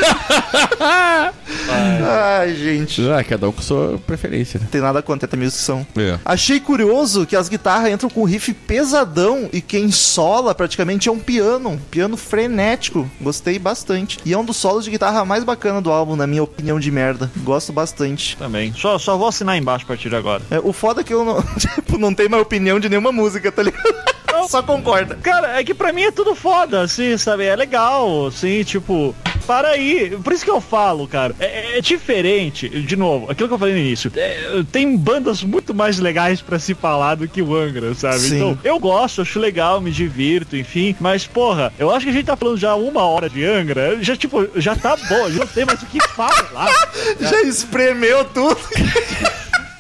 Ai, 1.69 2.55
gente. 2.55 3.03
Ah, 3.11 3.25
cada 3.25 3.49
um 3.49 3.53
com 3.53 3.61
sua 3.61 3.99
preferência, 4.07 4.59
né? 4.59 4.65
Não 4.65 4.71
tem 4.71 4.81
nada 4.81 5.03
contra 5.03 5.27
a 5.27 5.37
que 5.37 5.51
são. 5.51 5.85
É. 5.97 6.17
Achei 6.25 6.61
curioso 6.61 7.27
que 7.27 7.35
as 7.35 7.49
guitarras 7.49 7.91
entram 7.93 8.09
com 8.09 8.23
um 8.23 8.25
riff 8.25 8.53
pesadão 8.55 9.49
e 9.53 9.61
quem 9.61 9.91
sola 9.91 10.55
praticamente 10.55 11.09
é 11.09 11.13
um 11.13 11.19
piano, 11.19 11.71
um 11.71 11.79
piano 11.79 12.17
frenético. 12.17 13.11
Gostei 13.21 13.59
bastante. 13.59 14.19
E 14.25 14.33
é 14.33 14.39
um 14.39 14.45
dos 14.45 14.57
solos 14.57 14.85
de 14.85 14.91
guitarra 14.93 15.25
mais 15.25 15.43
bacana 15.43 15.81
do 15.81 15.91
álbum, 15.91 16.15
na 16.15 16.27
minha 16.27 16.43
opinião 16.43 16.79
de 16.79 16.91
merda. 16.91 17.31
Gosto 17.39 17.73
bastante. 17.73 18.37
Também. 18.37 18.73
Só, 18.77 18.97
só 18.97 19.17
vou 19.17 19.27
assinar 19.27 19.57
embaixo 19.57 19.85
a 19.85 19.89
partir 19.89 20.09
de 20.09 20.17
agora. 20.17 20.43
É, 20.51 20.59
o 20.61 20.73
foda 20.73 21.01
é 21.01 21.05
que 21.05 21.13
eu 21.13 21.25
não, 21.25 21.43
tipo, 21.59 21.99
não 21.99 22.15
tenho 22.15 22.31
mais 22.31 22.43
opinião 22.43 22.79
de 22.79 22.89
nenhuma 22.89 23.11
música, 23.11 23.51
tá 23.51 23.63
ligado? 23.63 24.11
Só 24.49 24.63
concorda. 24.63 25.17
Cara, 25.17 25.59
é 25.61 25.65
que 25.65 25.75
pra 25.75 25.93
mim 25.93 26.03
é 26.03 26.11
tudo 26.11 26.35
foda, 26.35 26.83
assim, 26.83 27.17
sabe? 27.17 27.45
É 27.45 27.57
legal, 27.57 28.27
assim, 28.27 28.63
tipo. 28.65 29.15
Para 29.47 29.71
aí. 29.71 30.17
Por 30.23 30.33
isso 30.33 30.45
que 30.45 30.51
eu 30.51 30.61
falo, 30.61 31.09
cara. 31.09 31.35
É, 31.41 31.79
é 31.79 31.81
diferente. 31.81 32.69
De 32.69 32.95
novo, 32.95 33.29
aquilo 33.31 33.49
que 33.49 33.55
eu 33.55 33.59
falei 33.59 33.75
no 33.75 33.81
início. 33.81 34.13
é, 34.15 34.63
tem 34.71 34.97
bandas 34.97 35.43
muito 35.43 35.75
mais 35.75 35.99
legais 35.99 36.41
pra 36.41 36.59
se 36.59 36.73
falar 36.73 37.17
do 37.17 37.27
que 37.27 37.43
o 37.43 37.57
Angra, 37.57 37.93
sabe? 37.95 38.21
Sim. 38.21 38.37
Então, 38.37 38.59
eu 38.63 38.79
gosto, 38.79 39.23
acho 39.23 39.41
legal, 39.41 39.81
me 39.81 39.91
divirto, 39.91 40.57
enfim. 40.57 40.95
Mas, 41.01 41.27
porra, 41.27 41.73
eu 41.79 41.91
acho 41.91 42.05
que 42.05 42.11
a 42.11 42.15
gente 42.15 42.27
tá 42.27 42.37
falando 42.37 42.59
já 42.59 42.75
uma 42.77 43.03
hora 43.03 43.29
de 43.29 43.45
Angra. 43.45 43.99
Já, 44.01 44.15
tipo, 44.15 44.47
já 44.55 44.77
tá 44.77 44.97
bom. 44.97 45.31
Já 45.31 45.41
não 45.41 45.47
tem 45.47 45.65
mais 45.65 45.83
o 45.83 45.87
que 45.87 46.01
falar. 46.09 46.71
Já 47.19 47.43
espremeu 47.43 48.25
tudo. 48.27 48.57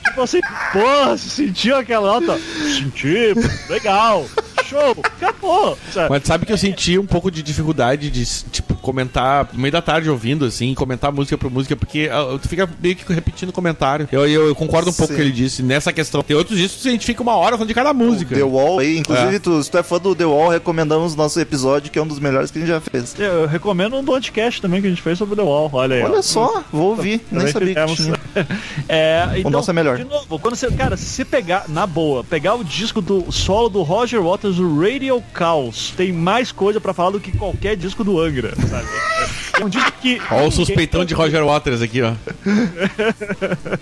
Tipo 0.04 0.22
assim, 0.22 0.40
porra, 0.72 1.16
você 1.16 1.28
sentiu 1.28 1.76
aquela 1.76 2.20
nota? 2.20 2.40
Senti, 2.76 3.32
pô, 3.34 3.72
legal. 3.72 4.26
Show, 4.70 4.96
acabou. 5.02 5.76
Sabe? 5.92 6.10
Mas 6.10 6.22
sabe 6.24 6.46
que 6.46 6.52
eu 6.52 6.56
senti 6.56 6.96
um 6.96 7.06
pouco 7.06 7.30
de 7.30 7.42
dificuldade 7.42 8.08
de, 8.08 8.24
tipo, 8.50 8.74
comentar 8.76 9.48
no 9.52 9.58
meio 9.60 9.72
da 9.72 9.82
tarde 9.82 10.08
ouvindo, 10.08 10.44
assim, 10.44 10.72
comentar 10.74 11.10
música 11.12 11.36
por 11.36 11.50
música, 11.50 11.74
porque 11.74 12.08
ah, 12.12 12.38
tu 12.40 12.48
fica 12.48 12.68
meio 12.80 12.94
que 12.94 13.12
repetindo 13.12 13.52
comentário. 13.52 14.08
Eu, 14.12 14.26
eu, 14.28 14.46
eu 14.48 14.54
concordo 14.54 14.90
um 14.90 14.92
pouco 14.92 15.08
com 15.08 15.14
o 15.14 15.16
que 15.16 15.22
ele 15.22 15.32
disse 15.32 15.62
nessa 15.62 15.92
questão. 15.92 16.22
Tem 16.22 16.36
outros 16.36 16.56
discos 16.56 16.82
que 16.82 16.88
a 16.88 16.92
gente 16.92 17.04
fica 17.04 17.20
uma 17.22 17.34
hora 17.34 17.56
falando 17.56 17.68
de 17.68 17.74
cada 17.74 17.92
música. 17.92 18.34
The 18.34 18.42
Wall 18.42 18.78
aí, 18.78 18.98
inclusive, 18.98 19.36
É. 19.36 19.38
tu, 19.38 19.62
se 19.62 19.70
tu 19.70 19.76
é 19.78 19.82
fã 19.82 19.98
do 19.98 20.14
The 20.14 20.24
Wall, 20.24 20.50
recomendamos 20.50 21.16
nosso 21.16 21.40
episódio, 21.40 21.90
que 21.90 21.98
é 21.98 22.02
um 22.02 22.06
dos 22.06 22.20
melhores 22.20 22.50
que 22.50 22.58
a 22.58 22.60
gente 22.60 22.70
já 22.70 22.80
fez. 22.80 23.14
Eu 23.18 23.46
recomendo 23.46 23.96
um 23.96 24.04
podcast 24.04 24.62
também 24.62 24.80
que 24.80 24.86
a 24.86 24.90
gente 24.90 25.02
fez 25.02 25.18
sobre 25.18 25.34
The 25.34 25.42
Wall. 25.42 25.68
Olha 25.72 25.96
aí. 25.96 26.02
ó. 26.02 26.06
Olha 26.06 26.22
só, 26.22 26.62
vou 26.72 26.90
ouvir, 26.90 27.20
nem 27.30 27.40
Também 27.46 27.52
sabia 27.52 27.86
que 27.86 27.96
tinha. 27.96 28.20
é, 28.88 29.28
então, 29.36 29.50
nosso 29.50 29.70
é 29.70 29.74
melhor. 29.74 29.96
De 29.96 30.04
novo, 30.04 30.38
quando 30.38 30.54
você, 30.54 30.70
cara, 30.70 30.96
se 30.96 31.06
você 31.06 31.24
pegar, 31.24 31.64
na 31.68 31.86
boa, 31.86 32.22
pegar 32.22 32.54
o 32.54 32.62
disco 32.64 33.00
do 33.02 33.30
solo 33.32 33.68
do 33.68 33.82
Roger 33.82 34.22
Waters, 34.22 34.59
o 34.60 34.80
Radio 34.80 35.22
Chaos, 35.36 35.92
tem 35.96 36.12
mais 36.12 36.52
coisa 36.52 36.80
pra 36.80 36.94
falar 36.94 37.10
do 37.10 37.18
que 37.20 37.36
qualquer 37.36 37.76
disco 37.76 38.04
do 38.04 38.20
Angra, 38.20 38.54
sabe? 38.68 38.86
É 39.60 39.64
um 39.64 39.68
disco 39.68 39.92
que. 40.00 40.20
Ó 40.30 40.34
o 40.34 40.36
ninguém- 40.38 40.50
suspeitão 40.52 41.04
de 41.04 41.12
Roger 41.14 41.44
Waters 41.44 41.82
aqui, 41.82 42.00
ó. 42.02 42.12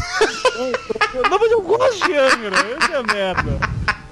Não, 1.29 1.39
mas 1.39 1.51
eu 1.51 1.61
gosto 1.61 2.05
de 2.05 2.13
Angra, 2.13 2.55
essa 2.79 2.93
é 2.93 2.97
a 2.97 3.03
merda. 3.03 3.59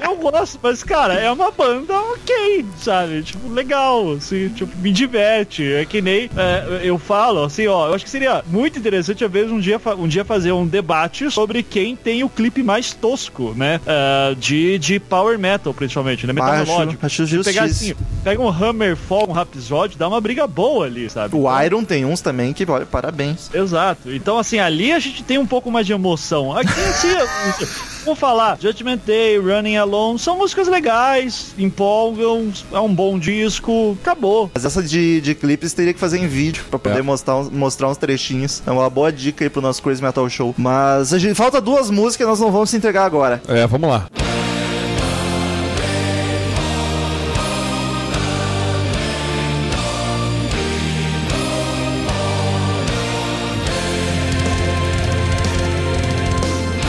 Eu 0.04 0.18
gosto, 0.18 0.60
mas, 0.62 0.84
cara, 0.84 1.14
é 1.14 1.32
uma 1.32 1.50
banda 1.50 1.94
ok, 1.98 2.66
sabe? 2.78 3.24
Tipo, 3.24 3.48
legal, 3.50 4.14
assim, 4.14 4.50
tipo, 4.50 4.76
me 4.80 4.92
diverte. 4.92 5.64
É 5.72 5.86
que 5.86 6.02
nem 6.02 6.30
é, 6.36 6.82
eu 6.84 7.00
falo, 7.00 7.44
assim, 7.44 7.68
ó, 7.68 7.88
eu 7.88 7.94
acho 7.94 8.04
que 8.04 8.12
seria 8.12 8.44
muito 8.48 8.78
interessante, 8.78 9.24
às 9.24 9.32
vezes, 9.32 9.50
um 9.52 9.60
dia, 9.60 9.80
um 9.98 10.08
dia 10.08 10.26
fazer 10.26 10.52
um 10.52 10.68
debate 10.68 11.32
sobre 11.32 11.64
quem 11.64 11.96
tem 11.96 12.24
o 12.24 12.30
clipe 12.30 12.62
mais 12.62 12.94
tosco, 12.94 13.54
né? 13.56 13.80
É, 13.86 14.36
de, 14.36 14.78
de 14.78 15.00
power 15.00 15.40
metal, 15.40 15.74
principalmente, 15.74 16.28
né? 16.28 16.34
Metal 16.34 16.50
melódico. 16.58 17.02
pegar 17.46 17.64
assim, 17.64 17.96
pega 18.24 18.42
um 18.42 18.50
Hammerfall, 18.50 19.30
um 19.30 19.34
Rhapsody, 19.34 19.98
dá 19.98 20.08
uma 20.08 20.20
briga 20.20 20.46
boa 20.46 20.86
ali, 20.86 21.10
sabe? 21.10 21.34
O 21.36 21.40
Então- 21.40 21.64
Iron 21.66 21.84
tem 21.86 22.04
uns 22.04 22.20
também 22.20 22.52
que, 22.52 22.70
olha, 22.70 22.86
parabéns. 22.86 23.50
Exato. 23.54 24.12
Então, 24.14 24.38
assim, 24.38 24.60
ali 24.60 24.92
a 24.92 25.00
gente 25.00 25.24
tem 25.24 25.38
um 25.38 25.46
pouco 25.46 25.72
mais 25.72 25.86
de 25.86 25.94
emoção. 25.94 26.56
Aqui, 26.56 26.68
assim, 26.70 27.08
vou 28.06 28.16
falar, 28.16 28.58
Judgment 28.60 29.00
Day, 29.06 29.38
Running 29.38 29.78
Alone, 29.78 30.20
são 30.20 30.38
músicas 30.38 30.68
legais, 30.68 31.54
empolgam, 31.58 32.52
é 32.72 32.80
um 32.80 32.94
bom 32.94 33.18
disco, 33.18 33.98
acabou. 34.02 34.52
Mas 34.54 34.66
essa 34.66 34.82
de, 34.84 35.22
de 35.22 35.34
clipes 35.36 35.74
teria 35.74 35.94
que 35.94 36.00
fazer 36.00 36.18
em 36.20 36.28
vídeo 36.28 36.64
pra 36.70 36.78
poder 36.80 37.00
É. 37.00 37.02
mostrar, 37.02 37.38
uns, 37.38 37.50
mostrar 37.50 37.90
uns 37.90 37.98
trechinhos. 37.98 38.62
É 38.66 38.72
uma 38.72 38.90
boa 38.90 39.12
dica 39.12 39.44
aí 39.44 39.50
pro 39.50 39.62
nosso 39.62 39.82
Crazy 39.82 40.02
Metal 40.04 40.28
Show. 40.30 40.54
Mas 40.58 41.14
a 41.14 41.20
gente 41.20 41.36
falta 41.36 41.60
duas 41.62 41.90
músicas, 41.90 42.28
nós 42.28 42.40
não 42.40 42.52
vamos 42.52 42.70
se 42.70 42.78
entregar 42.78 43.06
agora. 43.06 43.42
É, 43.48 43.66
vamos 43.68 43.90
lá. 43.90 44.08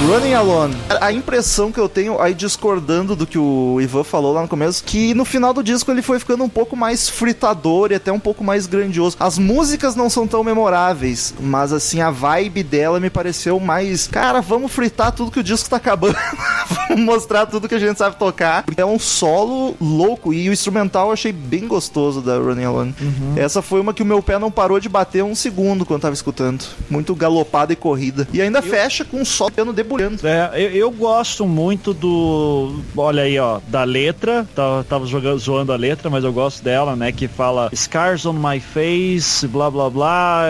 Running 0.07 0.35
Alone. 0.35 0.77
A 1.01 1.11
impressão 1.13 1.73
que 1.73 1.81
eu 1.81 1.89
tenho, 1.89 2.21
aí 2.21 2.35
discordando 2.35 3.17
do 3.17 3.27
que 3.27 3.39
o 3.39 3.81
Ivan 3.81 4.05
falou 4.05 4.35
lá 4.35 4.43
no 4.43 4.49
começo, 4.49 4.85
que 4.85 5.15
no 5.15 5.25
final 5.25 5.55
do 5.55 5.63
disco 5.63 5.91
ele 5.91 6.03
foi 6.03 6.19
ficando 6.19 6.45
um 6.45 6.49
pouco 6.49 6.77
mais 6.77 7.09
fritador 7.09 7.91
e 7.91 7.95
até 7.95 8.13
um 8.13 8.21
pouco 8.21 8.45
mais 8.45 8.67
grandioso. 8.67 9.17
As 9.19 9.39
músicas 9.39 9.97
não 9.97 10.11
são 10.11 10.27
tão 10.27 10.45
memoráveis, 10.45 11.35
mas 11.41 11.73
assim, 11.73 12.03
a 12.03 12.11
vibe 12.11 12.63
dela 12.63 13.01
me 13.01 13.09
pareceu 13.09 13.59
mais. 13.59 14.07
Cara, 14.07 14.43
vamos 14.43 14.73
fritar 14.73 15.11
tudo 15.11 15.31
que 15.31 15.41
o 15.41 15.45
disco 15.45 15.71
tá 15.71 15.77
acabando. 15.77 16.17
vamos 16.69 17.03
mostrar 17.03 17.47
tudo 17.47 17.69
que 17.69 17.75
a 17.75 17.79
gente 17.79 17.97
sabe 17.97 18.17
tocar. 18.17 18.65
É 18.77 18.85
um 18.85 18.99
solo 18.99 19.75
louco 19.81 20.35
e 20.35 20.51
o 20.51 20.53
instrumental 20.53 21.07
eu 21.07 21.13
achei 21.15 21.33
bem 21.33 21.67
gostoso 21.67 22.21
da 22.21 22.37
Running 22.37 22.65
Alone. 22.65 22.95
Essa 23.37 23.63
foi 23.63 23.81
uma 23.81 23.95
que 23.95 24.03
o 24.03 24.07
meu 24.07 24.23
pé 24.23 24.39
não 24.39 24.51
parou 24.51 24.79
de 24.79 24.89
bater 24.89 25.25
um 25.25 25.35
segundo 25.35 25.87
quando 25.87 26.03
tava 26.03 26.15
escutando. 26.15 26.63
Muito 26.91 27.15
galopada 27.15 27.73
e 27.73 27.77
corrida. 27.77 28.29
E 28.35 28.43
ainda 28.43 28.61
fecha 28.61 29.03
com 29.03 29.21
um 29.21 29.25
só 29.25 29.49
piano 29.49 29.73
debulhando. 29.97 30.27
É, 30.27 30.51
eu, 30.55 30.71
eu 30.71 30.91
gosto 30.91 31.47
muito 31.47 31.93
do. 31.95 32.81
Olha 32.97 33.23
aí, 33.23 33.39
ó, 33.39 33.61
da 33.69 33.85
letra. 33.85 34.47
Tava, 34.55 34.85
tava 34.85 35.07
jogando, 35.07 35.39
zoando 35.39 35.73
a 35.73 35.77
letra, 35.77 36.11
mas 36.11 36.25
eu 36.25 36.33
gosto 36.33 36.63
dela, 36.63 36.95
né? 36.97 37.13
Que 37.13 37.29
fala 37.29 37.71
Scars 37.75 38.27
on 38.27 38.33
my 38.35 38.61
face, 38.61 39.47
blá 39.47 39.71
blá 39.71 39.89
blá, 39.91 40.43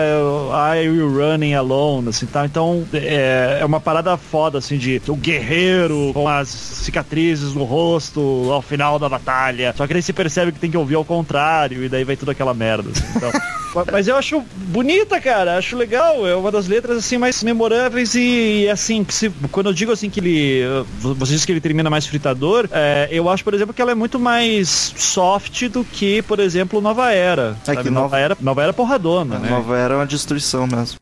I 0.75 0.87
will 0.89 1.09
running 1.13 1.53
alone, 1.53 2.09
assim, 2.09 2.25
tá? 2.25 2.45
Então 2.45 2.85
é, 2.93 3.59
é 3.61 3.65
uma 3.65 3.79
parada 3.79 4.15
foda, 4.17 4.57
assim, 4.57 4.77
de 4.77 5.01
o 5.07 5.15
guerreiro 5.15 6.11
com 6.13 6.27
as 6.27 6.47
cicatrizes 6.49 7.53
no 7.53 7.63
rosto 7.63 8.49
ao 8.51 8.61
final 8.61 8.99
da 8.99 9.09
batalha. 9.09 9.73
Só 9.77 9.87
que 9.87 9.93
daí 9.93 10.01
se 10.01 10.13
percebe 10.13 10.51
que 10.51 10.59
tem 10.59 10.71
que 10.71 10.77
ouvir 10.77 10.95
ao 10.95 11.05
contrário, 11.05 11.83
e 11.83 11.89
daí 11.89 12.03
vai 12.03 12.15
tudo 12.15 12.31
aquela 12.31 12.53
merda. 12.53 12.89
assim, 12.91 13.03
então. 13.15 13.31
Mas 13.91 14.07
eu 14.07 14.15
acho 14.15 14.41
bonita, 14.67 15.19
cara. 15.19 15.57
Acho 15.57 15.75
legal. 15.75 16.25
É 16.25 16.33
uma 16.33 16.49
das 16.49 16.65
letras 16.65 16.97
assim 16.97 17.17
mais 17.17 17.43
memoráveis 17.43 18.15
e, 18.15 18.63
e, 18.63 18.69
assim, 18.69 19.05
se- 19.09 19.29
quando 19.51 19.67
eu 19.67 19.73
digo 19.73 19.91
assim 19.91 20.09
que 20.09 20.19
ele, 20.19 20.61
você 20.99 21.33
diz 21.33 21.45
que 21.45 21.51
ele 21.51 21.61
termina 21.61 21.89
mais 21.89 22.05
fritador, 22.05 22.67
é, 22.71 23.07
eu 23.11 23.29
acho, 23.29 23.43
por 23.43 23.53
exemplo, 23.53 23.73
que 23.73 23.81
ela 23.81 23.91
é 23.91 23.95
muito 23.95 24.19
mais 24.19 24.93
soft 24.95 25.67
do 25.69 25.83
que, 25.83 26.21
por 26.21 26.39
exemplo, 26.39 26.79
Nova 26.81 27.11
Era. 27.11 27.57
É 27.63 27.65
sabe? 27.65 27.83
que 27.83 27.89
Nova 27.89 28.03
Nova- 28.05 28.19
Era, 28.19 28.37
Nova 28.39 28.63
Era 28.63 28.73
porradona, 28.73 29.35
A 29.35 29.39
né? 29.39 29.49
nova 29.49 29.77
era 29.77 29.95
uma 29.95 30.05
destruição 30.05 30.67
mesmo. 30.67 30.97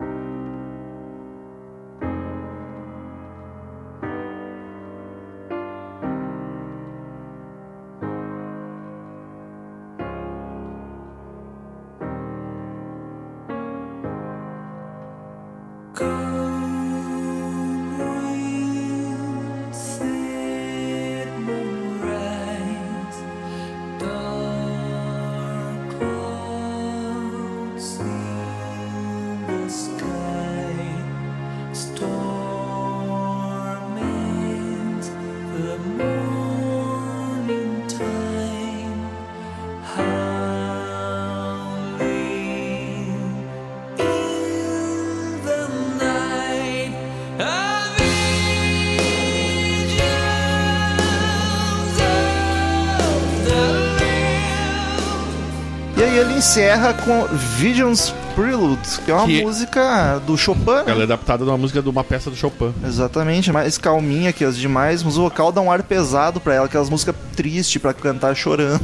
Encerra 56.53 56.93
com 56.93 57.25
Visions 57.57 58.13
Prelude, 58.35 58.87
que 59.03 59.09
é 59.09 59.13
uma 59.15 59.25
Que- 59.25 59.41
música 59.43 60.21
do 60.27 60.37
Chopin. 60.37 60.61
né? 60.69 60.83
Ela 60.85 60.99
é 61.01 61.03
adaptada 61.03 61.43
de 61.43 61.49
uma 61.49 61.57
música 61.57 61.81
de 61.81 61.89
uma 61.89 62.03
peça 62.03 62.29
do 62.29 62.35
Chopin. 62.35 62.71
Exatamente, 62.85 63.51
mais 63.51 63.79
calminha 63.79 64.31
que 64.31 64.45
as 64.45 64.55
demais, 64.55 65.01
mas 65.01 65.17
o 65.17 65.23
vocal 65.23 65.51
dá 65.51 65.61
um 65.61 65.71
ar 65.71 65.81
pesado 65.81 66.39
pra 66.39 66.53
ela, 66.53 66.67
aquelas 66.67 66.91
músicas 66.91 67.15
tristes 67.35 67.81
pra 67.81 67.91
cantar 67.91 68.35
chorando. 68.35 68.79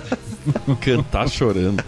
Cantar 0.80 1.28
chorando. 1.28 1.84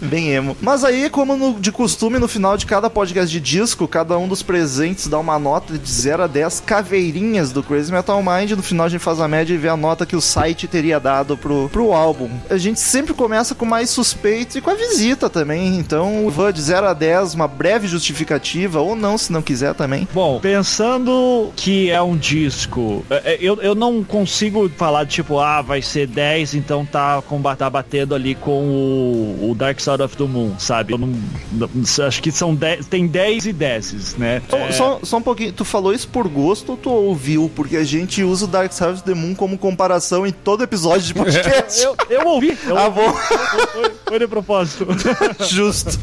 Bem 0.00 0.30
emo. 0.30 0.56
Mas 0.60 0.84
aí, 0.84 1.10
como 1.10 1.36
no- 1.36 1.58
de 1.60 1.72
costume, 1.72 2.18
no 2.18 2.28
final 2.28 2.56
de 2.56 2.66
cada 2.66 2.88
podcast 2.88 3.30
de 3.30 3.40
disco, 3.40 3.88
cada 3.88 4.16
um 4.18 4.28
dos 4.28 4.42
presentes 4.42 5.06
dá 5.08 5.18
uma 5.18 5.38
nota 5.38 5.76
de 5.76 5.90
0 5.90 6.22
a 6.22 6.26
10 6.26 6.60
caveirinhas 6.60 7.52
do 7.52 7.62
Crazy 7.62 7.92
Metal 7.92 8.22
Mind. 8.22 8.52
No 8.52 8.62
final 8.62 8.86
a 8.86 8.88
gente 8.88 9.00
faz 9.00 9.20
a 9.20 9.28
média 9.28 9.52
e 9.54 9.56
vê 9.58 9.68
a 9.68 9.76
nota 9.76 10.06
que 10.06 10.16
o 10.16 10.20
site 10.20 10.66
teria 10.68 10.98
dado 11.00 11.36
pro, 11.36 11.68
pro 11.72 11.92
álbum. 11.92 12.30
A 12.48 12.56
gente 12.56 12.80
sempre 12.80 13.12
começa 13.12 13.54
com 13.54 13.64
mais 13.64 13.90
suspeito 13.90 14.56
e 14.56 14.60
com 14.60 14.70
a 14.70 14.74
visita 14.74 15.28
também. 15.28 15.76
Então, 15.78 16.28
vou 16.30 16.52
de 16.52 16.60
0 16.62 16.86
a 16.86 16.92
10, 16.94 17.34
uma 17.34 17.48
breve 17.48 17.86
justificativa, 17.88 18.80
ou 18.80 18.94
não, 18.94 19.18
se 19.18 19.32
não 19.32 19.42
quiser 19.42 19.74
também. 19.74 20.06
Bom, 20.14 20.38
pensando 20.40 21.50
que 21.56 21.90
é 21.90 22.00
um 22.00 22.16
disco, 22.16 23.04
é, 23.10 23.34
é, 23.34 23.38
eu, 23.40 23.60
eu 23.60 23.74
não 23.74 24.02
consigo 24.04 24.68
falar 24.76 25.06
tipo, 25.06 25.38
ah, 25.40 25.60
vai 25.60 25.82
ser 25.82 26.06
10, 26.06 26.54
então 26.54 26.84
tá, 26.86 27.20
comba- 27.26 27.56
tá 27.56 27.68
batendo 27.68 28.14
ali 28.14 28.34
com 28.34 28.62
o, 28.64 29.50
o 29.50 29.54
Dark 29.54 29.78
Side 29.80 29.87
of 30.02 30.16
the 30.16 30.24
Moon, 30.24 30.52
sabe? 30.58 30.92
Eu 30.92 30.98
não, 30.98 31.12
não- 31.52 31.68
acho 32.06 32.22
que 32.22 32.30
são 32.30 32.54
10, 32.54 32.86
tem 32.86 33.06
10 33.06 33.46
e 33.46 33.52
10, 33.52 34.16
né? 34.16 34.42
Só, 34.48 34.56
É, 34.56 34.72
só, 34.72 35.00
só 35.02 35.16
um 35.16 35.22
pouquinho, 35.22 35.52
tu 35.52 35.64
falou 35.64 35.92
isso 35.92 36.08
por 36.08 36.28
gosto 36.28 36.70
ou 36.72 36.76
tu 36.76 36.90
ouviu? 36.90 37.50
Porque 37.54 37.76
a 37.76 37.84
gente 37.84 38.22
usa 38.22 38.44
o 38.44 38.48
Dark 38.48 38.72
Side 38.72 38.90
of 38.90 39.02
the 39.02 39.14
Moon 39.14 39.34
como 39.34 39.56
comparação 39.58 40.26
em 40.26 40.32
todo 40.32 40.62
episódio 40.62 41.06
de 41.06 41.14
podcast. 41.14 41.82
eu, 41.82 41.96
eu 42.10 42.26
ouvi, 42.28 42.56
eu 42.66 42.76
Ah, 42.78 42.90
bom, 42.90 43.12
foi, 43.12 43.90
foi 44.06 44.18
de 44.18 44.26
propósito. 44.26 44.86
justo. 45.48 45.98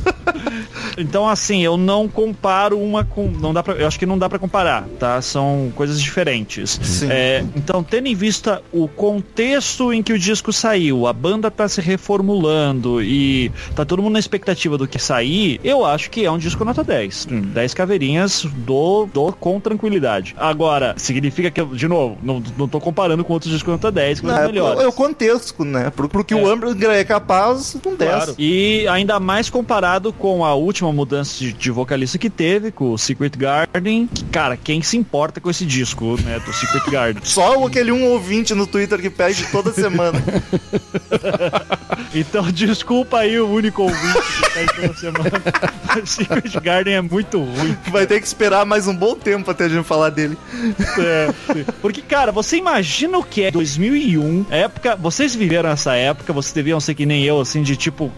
Então, 0.98 1.28
assim, 1.28 1.62
eu 1.62 1.76
não 1.78 2.08
comparo 2.08 2.80
uma 2.80 3.04
com. 3.04 3.28
Não 3.28 3.54
dá 3.54 3.62
pra, 3.62 3.74
eu 3.76 3.88
acho 3.88 4.00
que 4.00 4.06
não 4.06 4.18
dá 4.18 4.30
pra 4.30 4.40
comparar, 4.40 4.88
tá? 5.00 5.22
São 5.22 5.72
coisas 5.76 6.02
diferentes. 6.02 6.80
Sim. 6.82 7.08
É, 7.10 7.44
então, 7.56 7.84
tendo 7.84 8.08
em 8.08 8.16
vista 8.16 8.62
o 8.72 8.88
contexto 8.88 9.92
em 9.92 10.02
que 10.02 10.14
o 10.14 10.20
disco 10.20 10.54
saiu, 10.54 11.06
a 11.08 11.14
banda 11.14 11.52
tá 11.52 11.68
se 11.68 11.82
reformulando 11.82 13.02
e 13.02 13.52
tá 13.76 13.86
todo 13.86 14.02
mundo 14.02 14.14
na 14.14 14.20
expectativa 14.20 14.78
do 14.78 14.88
que 14.88 14.98
sair, 14.98 15.60
eu 15.64 15.86
acho 15.86 16.10
que 16.10 16.26
é 16.26 16.32
um 16.32 16.38
disco 16.38 16.64
nota 16.64 16.84
10. 16.84 17.28
Hum, 17.32 17.42
10 17.42 17.74
caveirinhas 17.74 18.46
do, 18.46 19.06
do 19.14 19.32
com 19.34 19.60
tranquilidade. 19.60 20.36
Agora, 20.38 20.94
significa 20.98 21.52
que, 21.52 21.60
eu, 21.60 21.68
de 21.68 21.88
novo, 21.88 22.18
não, 22.24 22.42
não 22.58 22.68
tô 22.68 22.80
comparando 22.80 23.24
com 23.24 23.34
outros 23.34 23.52
discos 23.52 23.72
nota 23.72 23.92
10, 23.92 24.22
que 24.22 24.26
Não, 24.26 24.38
é, 24.38 24.48
melhores. 24.48 24.82
é 24.82 24.88
o 24.88 24.92
contexto, 24.92 25.64
né? 25.64 25.90
Pro, 25.90 26.08
pro 26.08 26.24
que 26.24 26.34
o 26.34 26.48
É. 26.50 26.52
Amber 26.54 26.76
é 26.92 27.04
capaz, 27.04 27.76
10. 27.76 27.98
Claro. 27.98 28.36
E 28.38 28.88
ainda 28.88 29.20
mais 29.20 29.50
comparado 29.50 30.14
com 30.14 30.46
a 30.46 30.54
última 30.54 30.92
mudança 30.92 31.38
de, 31.40 31.52
de 31.54 31.72
vocalista 31.72 32.18
que 32.18 32.30
teve, 32.30 32.72
com 32.72 32.92
o 32.94 32.98
Secret 32.98 33.32
Garden. 33.38 34.08
Que, 34.08 34.24
cara, 34.26 34.56
quem 34.58 34.82
se 34.82 34.98
importa 34.98 35.42
com 35.42 35.50
esse 35.50 35.66
disco, 35.66 36.18
né, 36.24 36.40
do 36.40 36.54
Secret 36.54 36.90
Garden? 36.90 37.22
Só 37.26 37.66
aquele 37.66 37.92
um 37.92 38.06
ouvinte 38.06 38.54
no 38.54 38.66
Twitter 38.66 39.00
que 39.02 39.10
pede 39.10 39.46
toda 39.52 39.72
semana. 39.74 40.22
Então, 42.14 42.50
desculpa 42.50 43.20
aí 43.20 43.38
o 43.40 43.48
único 43.66 43.84
ouvinte 43.84 44.22
que 44.22 44.54
tá 44.54 44.60
aí 44.60 44.68
toda 44.68 44.94
semana. 44.94 45.32
Mas 45.88 46.10
Secret 46.10 46.60
Garden 46.62 46.94
é 46.96 47.02
muito 47.02 47.40
ruim. 47.40 47.78
Vai 47.90 48.06
ter 48.06 48.20
que 48.20 48.28
esperar 48.28 48.66
mais 48.66 48.88
um 48.88 48.96
bom 48.96 49.16
tempo 49.16 49.50
até 49.50 49.66
a 49.66 49.70
gente 49.70 49.84
falar 49.84 50.10
dele. 50.10 50.38
É. 51.00 51.34
Porque, 51.82 52.02
cara, 52.02 52.32
você 52.32 52.58
imagina 52.58 53.18
o 53.18 53.24
que 53.24 53.44
é 53.44 53.52
2001, 53.52 54.46
época, 54.50 54.96
vocês 54.96 55.36
viveram 55.36 55.70
essa 55.70 55.96
época, 55.96 56.32
vocês 56.32 56.54
deviam 56.54 56.80
ser 56.80 56.94
que 56.94 57.06
nem 57.06 57.24
eu, 57.24 57.40
assim, 57.40 57.64
de 57.64 57.76
tipo, 57.76 58.12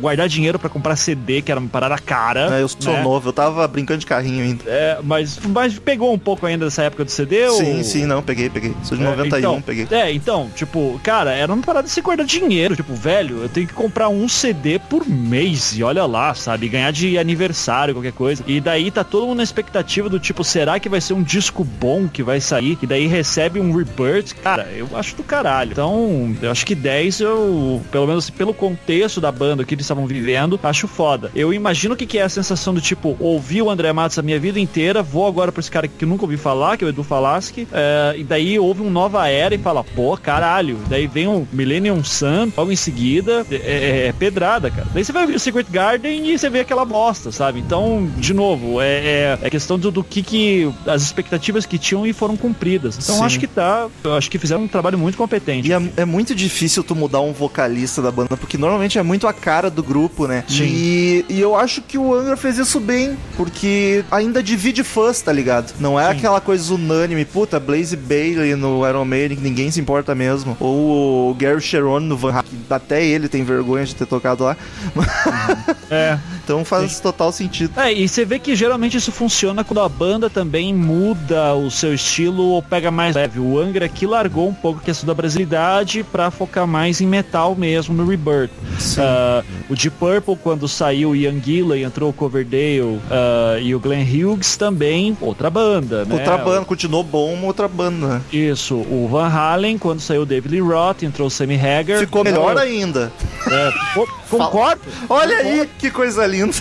guardar 0.00 0.28
dinheiro 0.28 0.58
pra 0.58 0.68
comprar 0.68 0.96
CD, 0.96 1.42
que 1.42 1.50
era 1.50 1.60
uma 1.60 1.68
parada 1.68 1.98
cara. 1.98 2.58
É, 2.58 2.62
eu 2.62 2.68
sou 2.68 2.92
né? 2.92 3.02
novo, 3.02 3.28
eu 3.28 3.32
tava 3.32 3.66
brincando 3.68 4.00
de 4.00 4.06
carrinho 4.06 4.44
ainda. 4.44 4.64
É, 4.66 4.98
mas, 5.02 5.38
mas 5.38 5.78
pegou 5.78 6.12
um 6.12 6.18
pouco 6.18 6.46
ainda 6.46 6.64
dessa 6.64 6.82
época 6.82 7.04
do 7.04 7.10
CD? 7.10 7.48
Sim, 7.50 7.78
ou... 7.78 7.84
sim, 7.84 8.06
não, 8.06 8.22
peguei, 8.22 8.48
peguei. 8.48 8.74
Sou 8.82 8.96
de 8.96 9.04
É, 9.04 9.10
91, 9.10 9.38
então, 9.38 9.62
peguei. 9.62 9.88
É, 9.90 10.12
então, 10.12 10.50
tipo, 10.54 11.00
cara, 11.02 11.32
era 11.32 11.52
uma 11.52 11.62
parada 11.62 11.86
de 11.86 11.92
se 11.92 12.00
guardar 12.00 12.26
dinheiro. 12.26 12.76
Tipo, 12.76 12.94
velho, 12.94 13.42
eu 13.42 13.48
tenho 13.48 13.66
que 13.66 13.74
comprar 13.74 14.08
um 14.08 14.28
CD 14.28 14.69
por 14.78 15.06
mês. 15.08 15.76
E 15.76 15.82
olha 15.82 16.04
lá, 16.06 16.34
sabe? 16.34 16.68
Ganhar 16.68 16.90
de 16.92 17.18
aniversário, 17.18 17.94
qualquer 17.94 18.12
coisa. 18.12 18.42
E 18.46 18.60
daí 18.60 18.90
tá 18.90 19.02
todo 19.04 19.26
mundo 19.26 19.38
na 19.38 19.42
expectativa 19.42 20.08
do 20.08 20.18
tipo, 20.20 20.44
será 20.44 20.78
que 20.78 20.88
vai 20.88 21.00
ser 21.00 21.14
um 21.14 21.22
disco 21.22 21.64
bom 21.64 22.06
que 22.08 22.22
vai 22.22 22.40
sair? 22.40 22.78
E 22.82 22.86
daí 22.86 23.06
recebe 23.06 23.58
um 23.60 23.72
rebirth. 23.76 24.34
Cara, 24.42 24.68
eu 24.76 24.88
acho 24.94 25.16
do 25.16 25.22
caralho. 25.22 25.72
Então, 25.72 26.34
eu 26.42 26.50
acho 26.50 26.64
que 26.66 26.74
10, 26.74 27.20
eu, 27.20 27.82
pelo 27.90 28.06
menos 28.06 28.30
pelo 28.30 28.52
contexto 28.54 29.20
da 29.20 29.32
banda 29.32 29.64
que 29.64 29.74
eles 29.74 29.84
estavam 29.84 30.06
vivendo, 30.06 30.58
acho 30.62 30.86
foda. 30.86 31.30
Eu 31.34 31.52
imagino 31.52 31.94
o 31.94 31.96
que, 31.96 32.06
que 32.06 32.18
é 32.18 32.22
a 32.22 32.28
sensação 32.28 32.74
do 32.74 32.80
tipo, 32.80 33.16
ouvi 33.18 33.60
o 33.62 33.70
André 33.70 33.92
Matos 33.92 34.18
a 34.18 34.22
minha 34.22 34.38
vida 34.38 34.58
inteira, 34.60 35.02
vou 35.02 35.26
agora 35.26 35.50
pra 35.50 35.60
esse 35.60 35.70
cara 35.70 35.88
que 35.88 36.04
nunca 36.06 36.24
ouvi 36.24 36.36
falar, 36.36 36.76
que 36.76 36.84
é 36.84 36.86
o 36.86 36.90
Edu 36.90 37.02
Falaschi, 37.02 37.66
é, 37.72 38.14
e 38.18 38.24
daí 38.24 38.58
houve 38.58 38.82
uma 38.82 38.90
nova 38.90 39.28
era 39.28 39.54
e 39.54 39.58
fala, 39.58 39.82
pô, 39.82 40.16
caralho. 40.16 40.78
Daí 40.88 41.06
vem 41.06 41.26
o 41.26 41.46
Millennium 41.52 42.02
Sun, 42.04 42.50
logo 42.56 42.70
em 42.72 42.76
seguida, 42.76 43.46
é, 43.50 43.54
é- 43.54 44.06
é 44.08 44.12
pedrada, 44.12 44.59
cara. 44.68 44.88
Daí 44.92 45.04
você 45.04 45.12
vai 45.12 45.26
ver 45.26 45.36
o 45.36 45.38
Secret 45.38 45.66
Garden 45.70 46.28
e 46.28 46.36
você 46.36 46.50
vê 46.50 46.60
aquela 46.60 46.84
bosta, 46.84 47.30
sabe? 47.30 47.60
Então, 47.60 48.10
de 48.16 48.34
novo, 48.34 48.80
é, 48.80 48.86
é, 48.86 49.38
é 49.42 49.50
questão 49.50 49.78
do, 49.78 49.92
do 49.92 50.02
que 50.02 50.22
que 50.22 50.72
as 50.86 51.02
expectativas 51.02 51.64
que 51.64 51.78
tinham 51.78 52.04
e 52.04 52.12
foram 52.12 52.36
cumpridas. 52.36 52.98
Então, 53.00 53.16
Sim. 53.16 53.24
acho 53.24 53.38
que 53.38 53.46
tá, 53.46 53.88
eu 54.02 54.14
acho 54.14 54.30
que 54.30 54.38
fizeram 54.38 54.64
um 54.64 54.68
trabalho 54.68 54.98
muito 54.98 55.16
competente. 55.16 55.68
E 55.68 55.72
é, 55.72 55.80
é 55.98 56.04
muito 56.04 56.34
difícil 56.34 56.82
tu 56.82 56.96
mudar 56.96 57.20
um 57.20 57.32
vocalista 57.32 58.02
da 58.02 58.10
banda, 58.10 58.36
porque 58.36 58.58
normalmente 58.58 58.98
é 58.98 59.02
muito 59.02 59.26
a 59.26 59.32
cara 59.32 59.70
do 59.70 59.82
grupo, 59.82 60.26
né? 60.26 60.44
Sim. 60.48 60.64
E, 60.64 61.24
e 61.28 61.40
eu 61.40 61.54
acho 61.54 61.82
que 61.82 61.96
o 61.96 62.12
Angra 62.12 62.36
fez 62.36 62.58
isso 62.58 62.80
bem, 62.80 63.16
porque 63.36 64.04
ainda 64.10 64.42
divide 64.42 64.82
fãs, 64.82 65.20
tá 65.20 65.32
ligado? 65.32 65.72
Não 65.78 65.98
é 65.98 66.10
Sim. 66.10 66.18
aquela 66.18 66.40
coisa 66.40 66.74
unânime, 66.74 67.24
puta, 67.24 67.60
Blaze 67.60 67.96
Bailey 67.96 68.54
no 68.56 68.86
Iron 68.88 69.04
Maiden, 69.04 69.36
que 69.36 69.42
ninguém 69.42 69.70
se 69.70 69.80
importa 69.80 70.14
mesmo. 70.14 70.56
Ou 70.58 71.30
o 71.30 71.34
Gary 71.34 71.60
Sharon 71.60 72.00
no 72.00 72.16
Van 72.16 72.32
Halen, 72.32 72.50
até 72.68 73.04
ele 73.04 73.28
tem 73.28 73.44
vergonha 73.44 73.84
de 73.84 73.94
ter 73.94 74.06
tocado 74.06 74.44
lá. 74.44 74.49
É. 75.90 76.16
Então 76.44 76.64
faz 76.64 77.00
total 77.00 77.32
sentido. 77.32 77.78
É, 77.78 77.92
e 77.92 78.08
você 78.08 78.24
vê 78.24 78.38
que 78.38 78.54
geralmente 78.54 78.96
isso 78.96 79.10
funciona 79.12 79.62
quando 79.64 79.80
a 79.80 79.88
banda 79.88 80.30
também 80.30 80.74
muda 80.74 81.54
o 81.54 81.70
seu 81.70 81.94
estilo 81.94 82.42
ou 82.42 82.62
pega 82.62 82.90
mais 82.90 83.16
leve. 83.16 83.38
O 83.40 83.58
Angra 83.58 83.86
aqui 83.86 84.06
largou 84.06 84.48
um 84.48 84.54
pouco 84.54 84.80
a 84.80 84.82
questão 84.82 85.06
da 85.06 85.14
brasilidade 85.14 86.04
pra 86.04 86.30
focar 86.30 86.66
mais 86.66 87.00
em 87.00 87.06
metal 87.06 87.54
mesmo 87.54 87.94
no 87.94 88.06
Rebirth. 88.06 88.50
Ah, 88.98 89.42
o 89.68 89.74
Deep 89.74 89.96
Purple, 89.98 90.36
quando 90.42 90.66
saiu 90.66 91.10
o 91.10 91.16
Ian 91.16 91.40
Gillan, 91.40 91.78
entrou 91.78 92.10
o 92.10 92.12
Coverdale 92.12 93.00
ah, 93.10 93.58
e 93.60 93.74
o 93.74 93.80
Glenn 93.80 94.04
Hughes 94.04 94.56
também, 94.56 95.16
outra 95.20 95.50
banda, 95.50 96.04
né? 96.04 96.14
Outra 96.14 96.38
banda, 96.38 96.64
continuou 96.64 97.02
bom, 97.02 97.32
uma 97.34 97.46
outra 97.46 97.68
banda. 97.68 98.22
Isso, 98.32 98.74
o 98.74 99.08
Van 99.10 99.28
Halen, 99.28 99.78
quando 99.78 100.00
saiu 100.00 100.22
o 100.22 100.26
David 100.26 100.54
Lee 100.54 100.60
Roth, 100.60 101.02
entrou 101.02 101.28
o 101.28 101.30
Sammy 101.30 101.54
Hagar. 101.54 101.98
Ficou 101.98 102.24
melhor 102.24 102.56
ainda. 102.58 103.12
É, 103.48 103.70
concordo. 104.30 104.80
Olha 105.08 105.36
aí, 105.36 105.68
que 105.78 105.90
coisa 105.90 106.26
linda. 106.26 106.54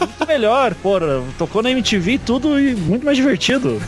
muito 0.00 0.26
melhor, 0.26 0.74
porra. 0.74 1.22
Tocou 1.38 1.62
na 1.62 1.70
MTV 1.70 2.20
tudo 2.24 2.58
e 2.60 2.74
muito 2.74 3.04
mais 3.04 3.16
divertido. 3.16 3.80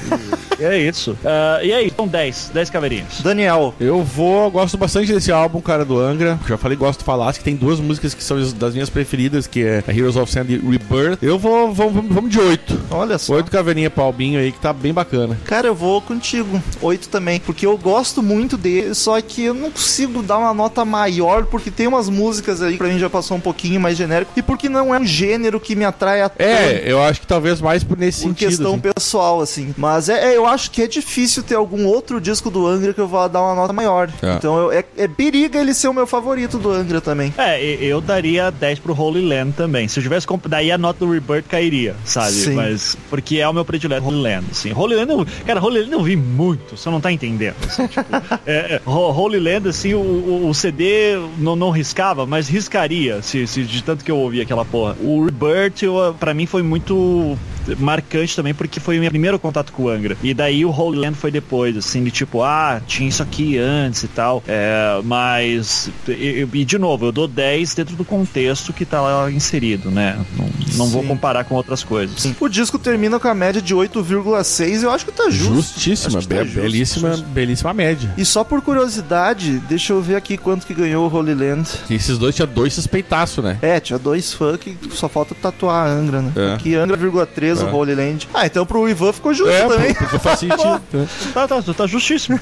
E 0.59 0.65
é 0.65 0.77
isso. 0.77 1.17
Ah, 1.25 1.61
e 1.63 1.73
aí, 1.73 1.93
são 1.95 2.09
10, 2.09 2.51
10 2.53 2.71
caveirinhas. 2.71 3.21
Daniel, 3.21 3.75
Eu 3.79 4.03
vou, 4.03 4.51
gosto 4.51 4.77
bastante 4.77 5.13
desse 5.13 5.31
álbum, 5.31 5.61
cara, 5.61 5.85
do 5.85 5.99
Angra. 6.01 6.39
Já 6.49 6.59
falei, 6.59 6.77
gosto 6.77 7.01
de 7.01 7.05
falar, 7.05 7.33
que 7.33 7.45
tem 7.45 7.55
duas 7.55 7.79
músicas 7.79 8.13
que 8.15 8.23
são 8.23 8.39
das 8.53 8.73
minhas 8.73 8.91
preferidas, 8.91 9.47
que 9.47 9.63
é 9.63 9.85
Heroes 9.89 10.17
of 10.17 10.31
Sand 10.31 10.47
e 10.49 10.57
Rebirth. 10.57 11.19
Eu 11.23 11.39
vou, 11.39 11.73
vamos, 11.73 12.29
de 12.29 12.41
oito. 12.41 12.79
olha 12.91 13.19
só. 13.19 13.35
Oito 13.35 13.51
caveirinha 13.51 13.89
pro 13.89 14.03
Albinho 14.03 14.41
aí, 14.41 14.51
que 14.51 14.59
tá 14.59 14.73
bem 14.73 14.93
bacana. 14.93 15.39
Cara, 15.45 15.69
eu 15.69 15.75
vou 15.75 16.03
contigo. 16.03 16.61
Oito 16.83 17.09
também. 17.09 17.39
Porque 17.39 17.65
eu 17.65 17.77
gosto 17.79 18.23
muito 18.23 18.57
dele, 18.57 18.95
só 18.95 19.21
que 19.21 19.45
eu 19.45 19.55
não 19.55 19.71
consigo 19.71 20.23
dar 20.23 20.39
uma 20.39 20.53
nota 20.53 20.85
maior, 20.85 21.47
porque 21.47 21.71
tem 21.71 21.87
umas 21.87 22.09
músicas 22.09 22.61
aí 22.63 22.77
pra 22.77 22.89
mim 22.89 22.99
já 22.99 23.09
passou 23.19 23.37
um 23.37 23.41
pouquinho 23.41 23.81
mais 23.81 23.97
genérico. 23.97 24.33
E 24.37 24.43
porque 24.43 24.69
não 24.69 24.95
é 24.95 24.99
um 24.99 25.05
gênero 25.05 25.59
que 25.61 25.75
me 25.75 25.85
atrai 25.85 26.23
a 26.23 26.31
É, 26.39 26.83
eu 26.87 27.03
acho 27.03 27.21
que 27.21 27.27
talvez 27.27 27.61
mais 27.61 27.83
por 27.85 27.97
nesse 27.99 28.23
por 28.23 28.29
sentido. 28.29 28.49
questão 28.49 28.71
assim. 28.73 28.81
pessoal, 28.95 29.41
assim. 29.41 29.75
Mas 29.77 30.09
é, 30.09 30.33
é, 30.33 30.37
eu 30.37 30.47
acho 30.47 30.71
que 30.71 30.83
é 30.83 30.87
difícil 30.87 31.43
ter 31.43 31.55
algum 31.57 31.85
outro 31.87 32.21
disco 32.21 32.51
do 32.51 32.67
Angra 32.67 32.93
que 32.95 33.01
eu 33.01 33.09
vá 33.09 33.27
dar 33.29 33.43
uma 33.43 33.55
nota 33.55 33.73
maior. 33.73 34.09
É. 34.23 34.35
Então 34.35 34.57
eu- 34.59 34.73
é, 34.73 34.85
é 34.97 35.09
periga 35.09 35.59
ele 35.61 35.75
ser 35.75 35.89
o 35.89 35.93
meu 35.95 36.07
favorito 36.07 36.59
do 36.59 36.71
Angra 36.71 37.01
também. 37.01 37.33
É, 37.37 37.61
eu 37.63 38.01
daria 38.01 38.51
10 38.51 38.79
pro 38.79 38.99
Holy 38.99 39.27
Land 39.27 39.53
também. 39.57 39.89
Se 39.89 39.99
eu 39.99 40.03
tivesse 40.03 40.27
comp... 40.27 40.47
daí 40.47 40.71
a 40.71 40.79
nota 40.79 41.05
do 41.05 41.11
Rebirth 41.13 41.47
cairia, 41.49 41.97
sabe? 42.05 42.33
Sim. 42.33 42.55
Mas 42.55 42.97
porque 43.11 43.39
é 43.39 43.49
o 43.49 43.53
meu 43.53 43.65
predileto 43.65 44.07
Holy 44.07 44.21
Land, 44.23 44.47
assim. 44.53 44.73
Holy 44.73 44.95
Land, 44.95 45.11
eu... 45.13 45.27
cara, 45.47 45.61
Holy 45.63 45.81
Land 45.81 45.93
eu 45.93 46.03
vi 46.03 46.17
muito, 46.17 46.77
você 46.77 46.89
não 46.91 47.01
tá 47.01 47.11
entendendo. 47.13 47.57
assim, 47.67 47.87
tipo, 47.87 48.05
é, 48.47 48.53
é, 48.77 48.81
Ho- 48.87 49.11
Holy 49.13 49.39
Land, 49.41 49.69
assim, 49.69 49.95
o, 49.95 49.99
o- 49.99 50.49
o 50.49 50.55
CD 50.55 51.17
não, 51.39 51.57
não 51.57 51.71
riscava, 51.71 52.27
mas 52.27 52.49
riscaria, 52.49 53.08
se, 53.23 53.47
se- 53.47 53.65
de 53.65 53.83
tanto 53.83 54.05
que 54.05 54.11
eu 54.11 54.17
ouvi 54.17 54.41
aquela 54.41 54.65
porra. 54.65 54.97
O 55.01 55.25
Rebirth, 55.25 55.83
eu, 55.83 56.15
pra 56.19 56.33
mim, 56.35 56.47
foi 56.47 56.63
muito 56.63 57.37
marcante 57.79 58.35
também, 58.35 58.55
porque 58.55 58.81
foi 58.81 58.97
o 58.97 59.01
meu 59.01 59.11
primeiro 59.11 59.39
contato 59.39 59.73
com 59.73 59.85
o 59.85 59.89
Angra. 59.91 60.17
E 60.23 60.33
daí 60.33 60.65
o 60.65 60.71
Holy 60.71 60.99
Land 60.99 61.17
foi 61.19 61.31
depois, 61.31 61.77
assim, 61.77 62.03
de 62.03 62.11
tipo, 62.11 62.43
ah, 62.43 62.81
tinha 62.87 63.09
isso 63.09 63.23
aqui 63.23 63.59
antes 63.59 64.03
e 64.05 64.09
tal. 64.09 64.43
É, 64.49 65.01
mas, 65.05 65.91
e, 66.09 66.47
e, 66.53 66.65
de 66.65 66.79
novo, 66.79 67.07
eu 67.07 67.13
dou 67.13 67.29
10 67.29 67.75
dentro 67.75 67.95
do 67.97 68.05
contexto 68.05 68.73
que 68.73 68.85
tá 68.87 69.01
lá 69.03 69.31
inserido, 69.31 69.91
né? 69.91 70.19
Não, 70.39 70.49
não 70.77 70.87
vou 70.87 71.03
comparar 71.03 71.45
com 71.45 71.55
outras 71.57 71.83
coisas. 71.85 72.21
Sim. 72.23 72.35
O 72.41 72.49
disco 72.49 72.79
termina 72.79 73.19
com 73.21 73.29
a 73.29 73.35
média 73.35 73.61
de 73.61 73.75
8,6. 73.75 74.83
Eu 74.83 74.91
acho 74.91 75.05
que 75.05 75.13
tá 75.13 75.29
justo. 75.29 75.55
Justíssima, 75.57 76.23
tá 76.23 76.27
be- 76.27 76.45
justo, 76.45 76.61
belíssima, 76.63 77.11
justo. 77.11 77.27
belíssima 77.27 77.75
média. 77.75 78.15
E 78.17 78.25
só 78.25 78.43
por 78.45 78.63
curiosidade, 78.63 79.59
deixa 79.69 79.93
eu 79.93 80.01
ver 80.01 80.17
aqui 80.17 80.37
quanto 80.39 80.67
que 80.67 80.73
ganhou 80.75 81.07
o 81.11 81.15
Holy 81.15 81.35
Land. 81.35 81.69
E 81.91 81.95
esses 81.95 82.17
dois 82.19 82.35
tinha 82.35 82.47
dois 82.47 82.73
suspeitaços, 82.99 83.45
né? 83.45 83.59
É, 83.63 83.81
tinha 83.81 83.99
dois 83.99 84.33
fãs 84.33 84.57
que 84.59 84.77
só 84.91 85.09
falta 85.09 85.35
tatuar 85.35 85.87
a 85.87 85.91
Angra, 85.91 86.21
né? 86.23 86.33
É. 86.37 86.55
Aqui 86.55 86.75
Angra, 86.75 86.99
3 87.27 87.61
É. 87.61 87.65
o 87.65 87.75
Holy 87.75 87.95
Land. 87.95 88.29
Ah, 88.35 88.47
então 88.47 88.65
pro 88.67 88.89
Ivan 88.89 89.13
ficou 89.13 89.33
justo 89.33 89.53
É, 89.53 89.67
também. 89.69 89.95
porque 89.95 90.19
faz 90.19 90.39
sentido. 90.41 90.81
né? 90.93 91.09
Tá, 91.33 91.49
tá, 91.49 91.63
tá 91.63 91.87
justíssimo. 91.87 92.39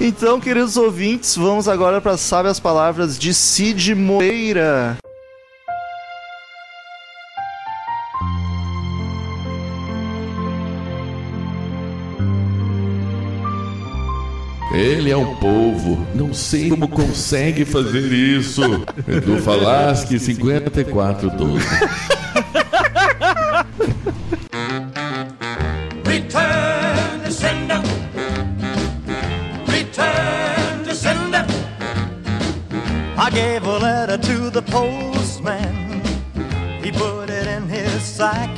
Então, 0.00 0.40
queridos 0.40 0.76
ouvintes, 0.76 1.36
vamos 1.36 1.68
agora 1.68 2.00
para 2.00 2.16
Sabe 2.16 2.48
as 2.48 2.58
Palavras 2.60 3.18
de 3.18 3.32
Cid 3.34 3.94
Moreira. 3.94 4.96
Ele 14.72 15.10
é 15.10 15.16
um 15.16 15.34
polvo. 15.36 16.06
Não 16.14 16.32
sei 16.32 16.68
como 16.68 16.86
consegue 16.88 17.64
fazer 17.64 18.12
isso. 18.12 18.62
Edu 19.08 19.38
Falaschi, 19.42 20.18
5412. 20.18 21.64
Return 26.06 27.20
to 27.24 27.32
sender. 27.32 27.80
Return 29.66 30.84
to 30.84 30.94
sender. 30.94 31.44
I 33.18 33.30
gave 33.30 33.64
a 33.64 33.78
letter 33.78 34.18
to 34.18 34.50
the 34.50 34.62
postman. 34.62 36.00
He 36.82 36.92
put 36.92 37.28
it 37.28 37.46
in 37.48 37.68
his 37.68 38.02
sack. 38.02 38.48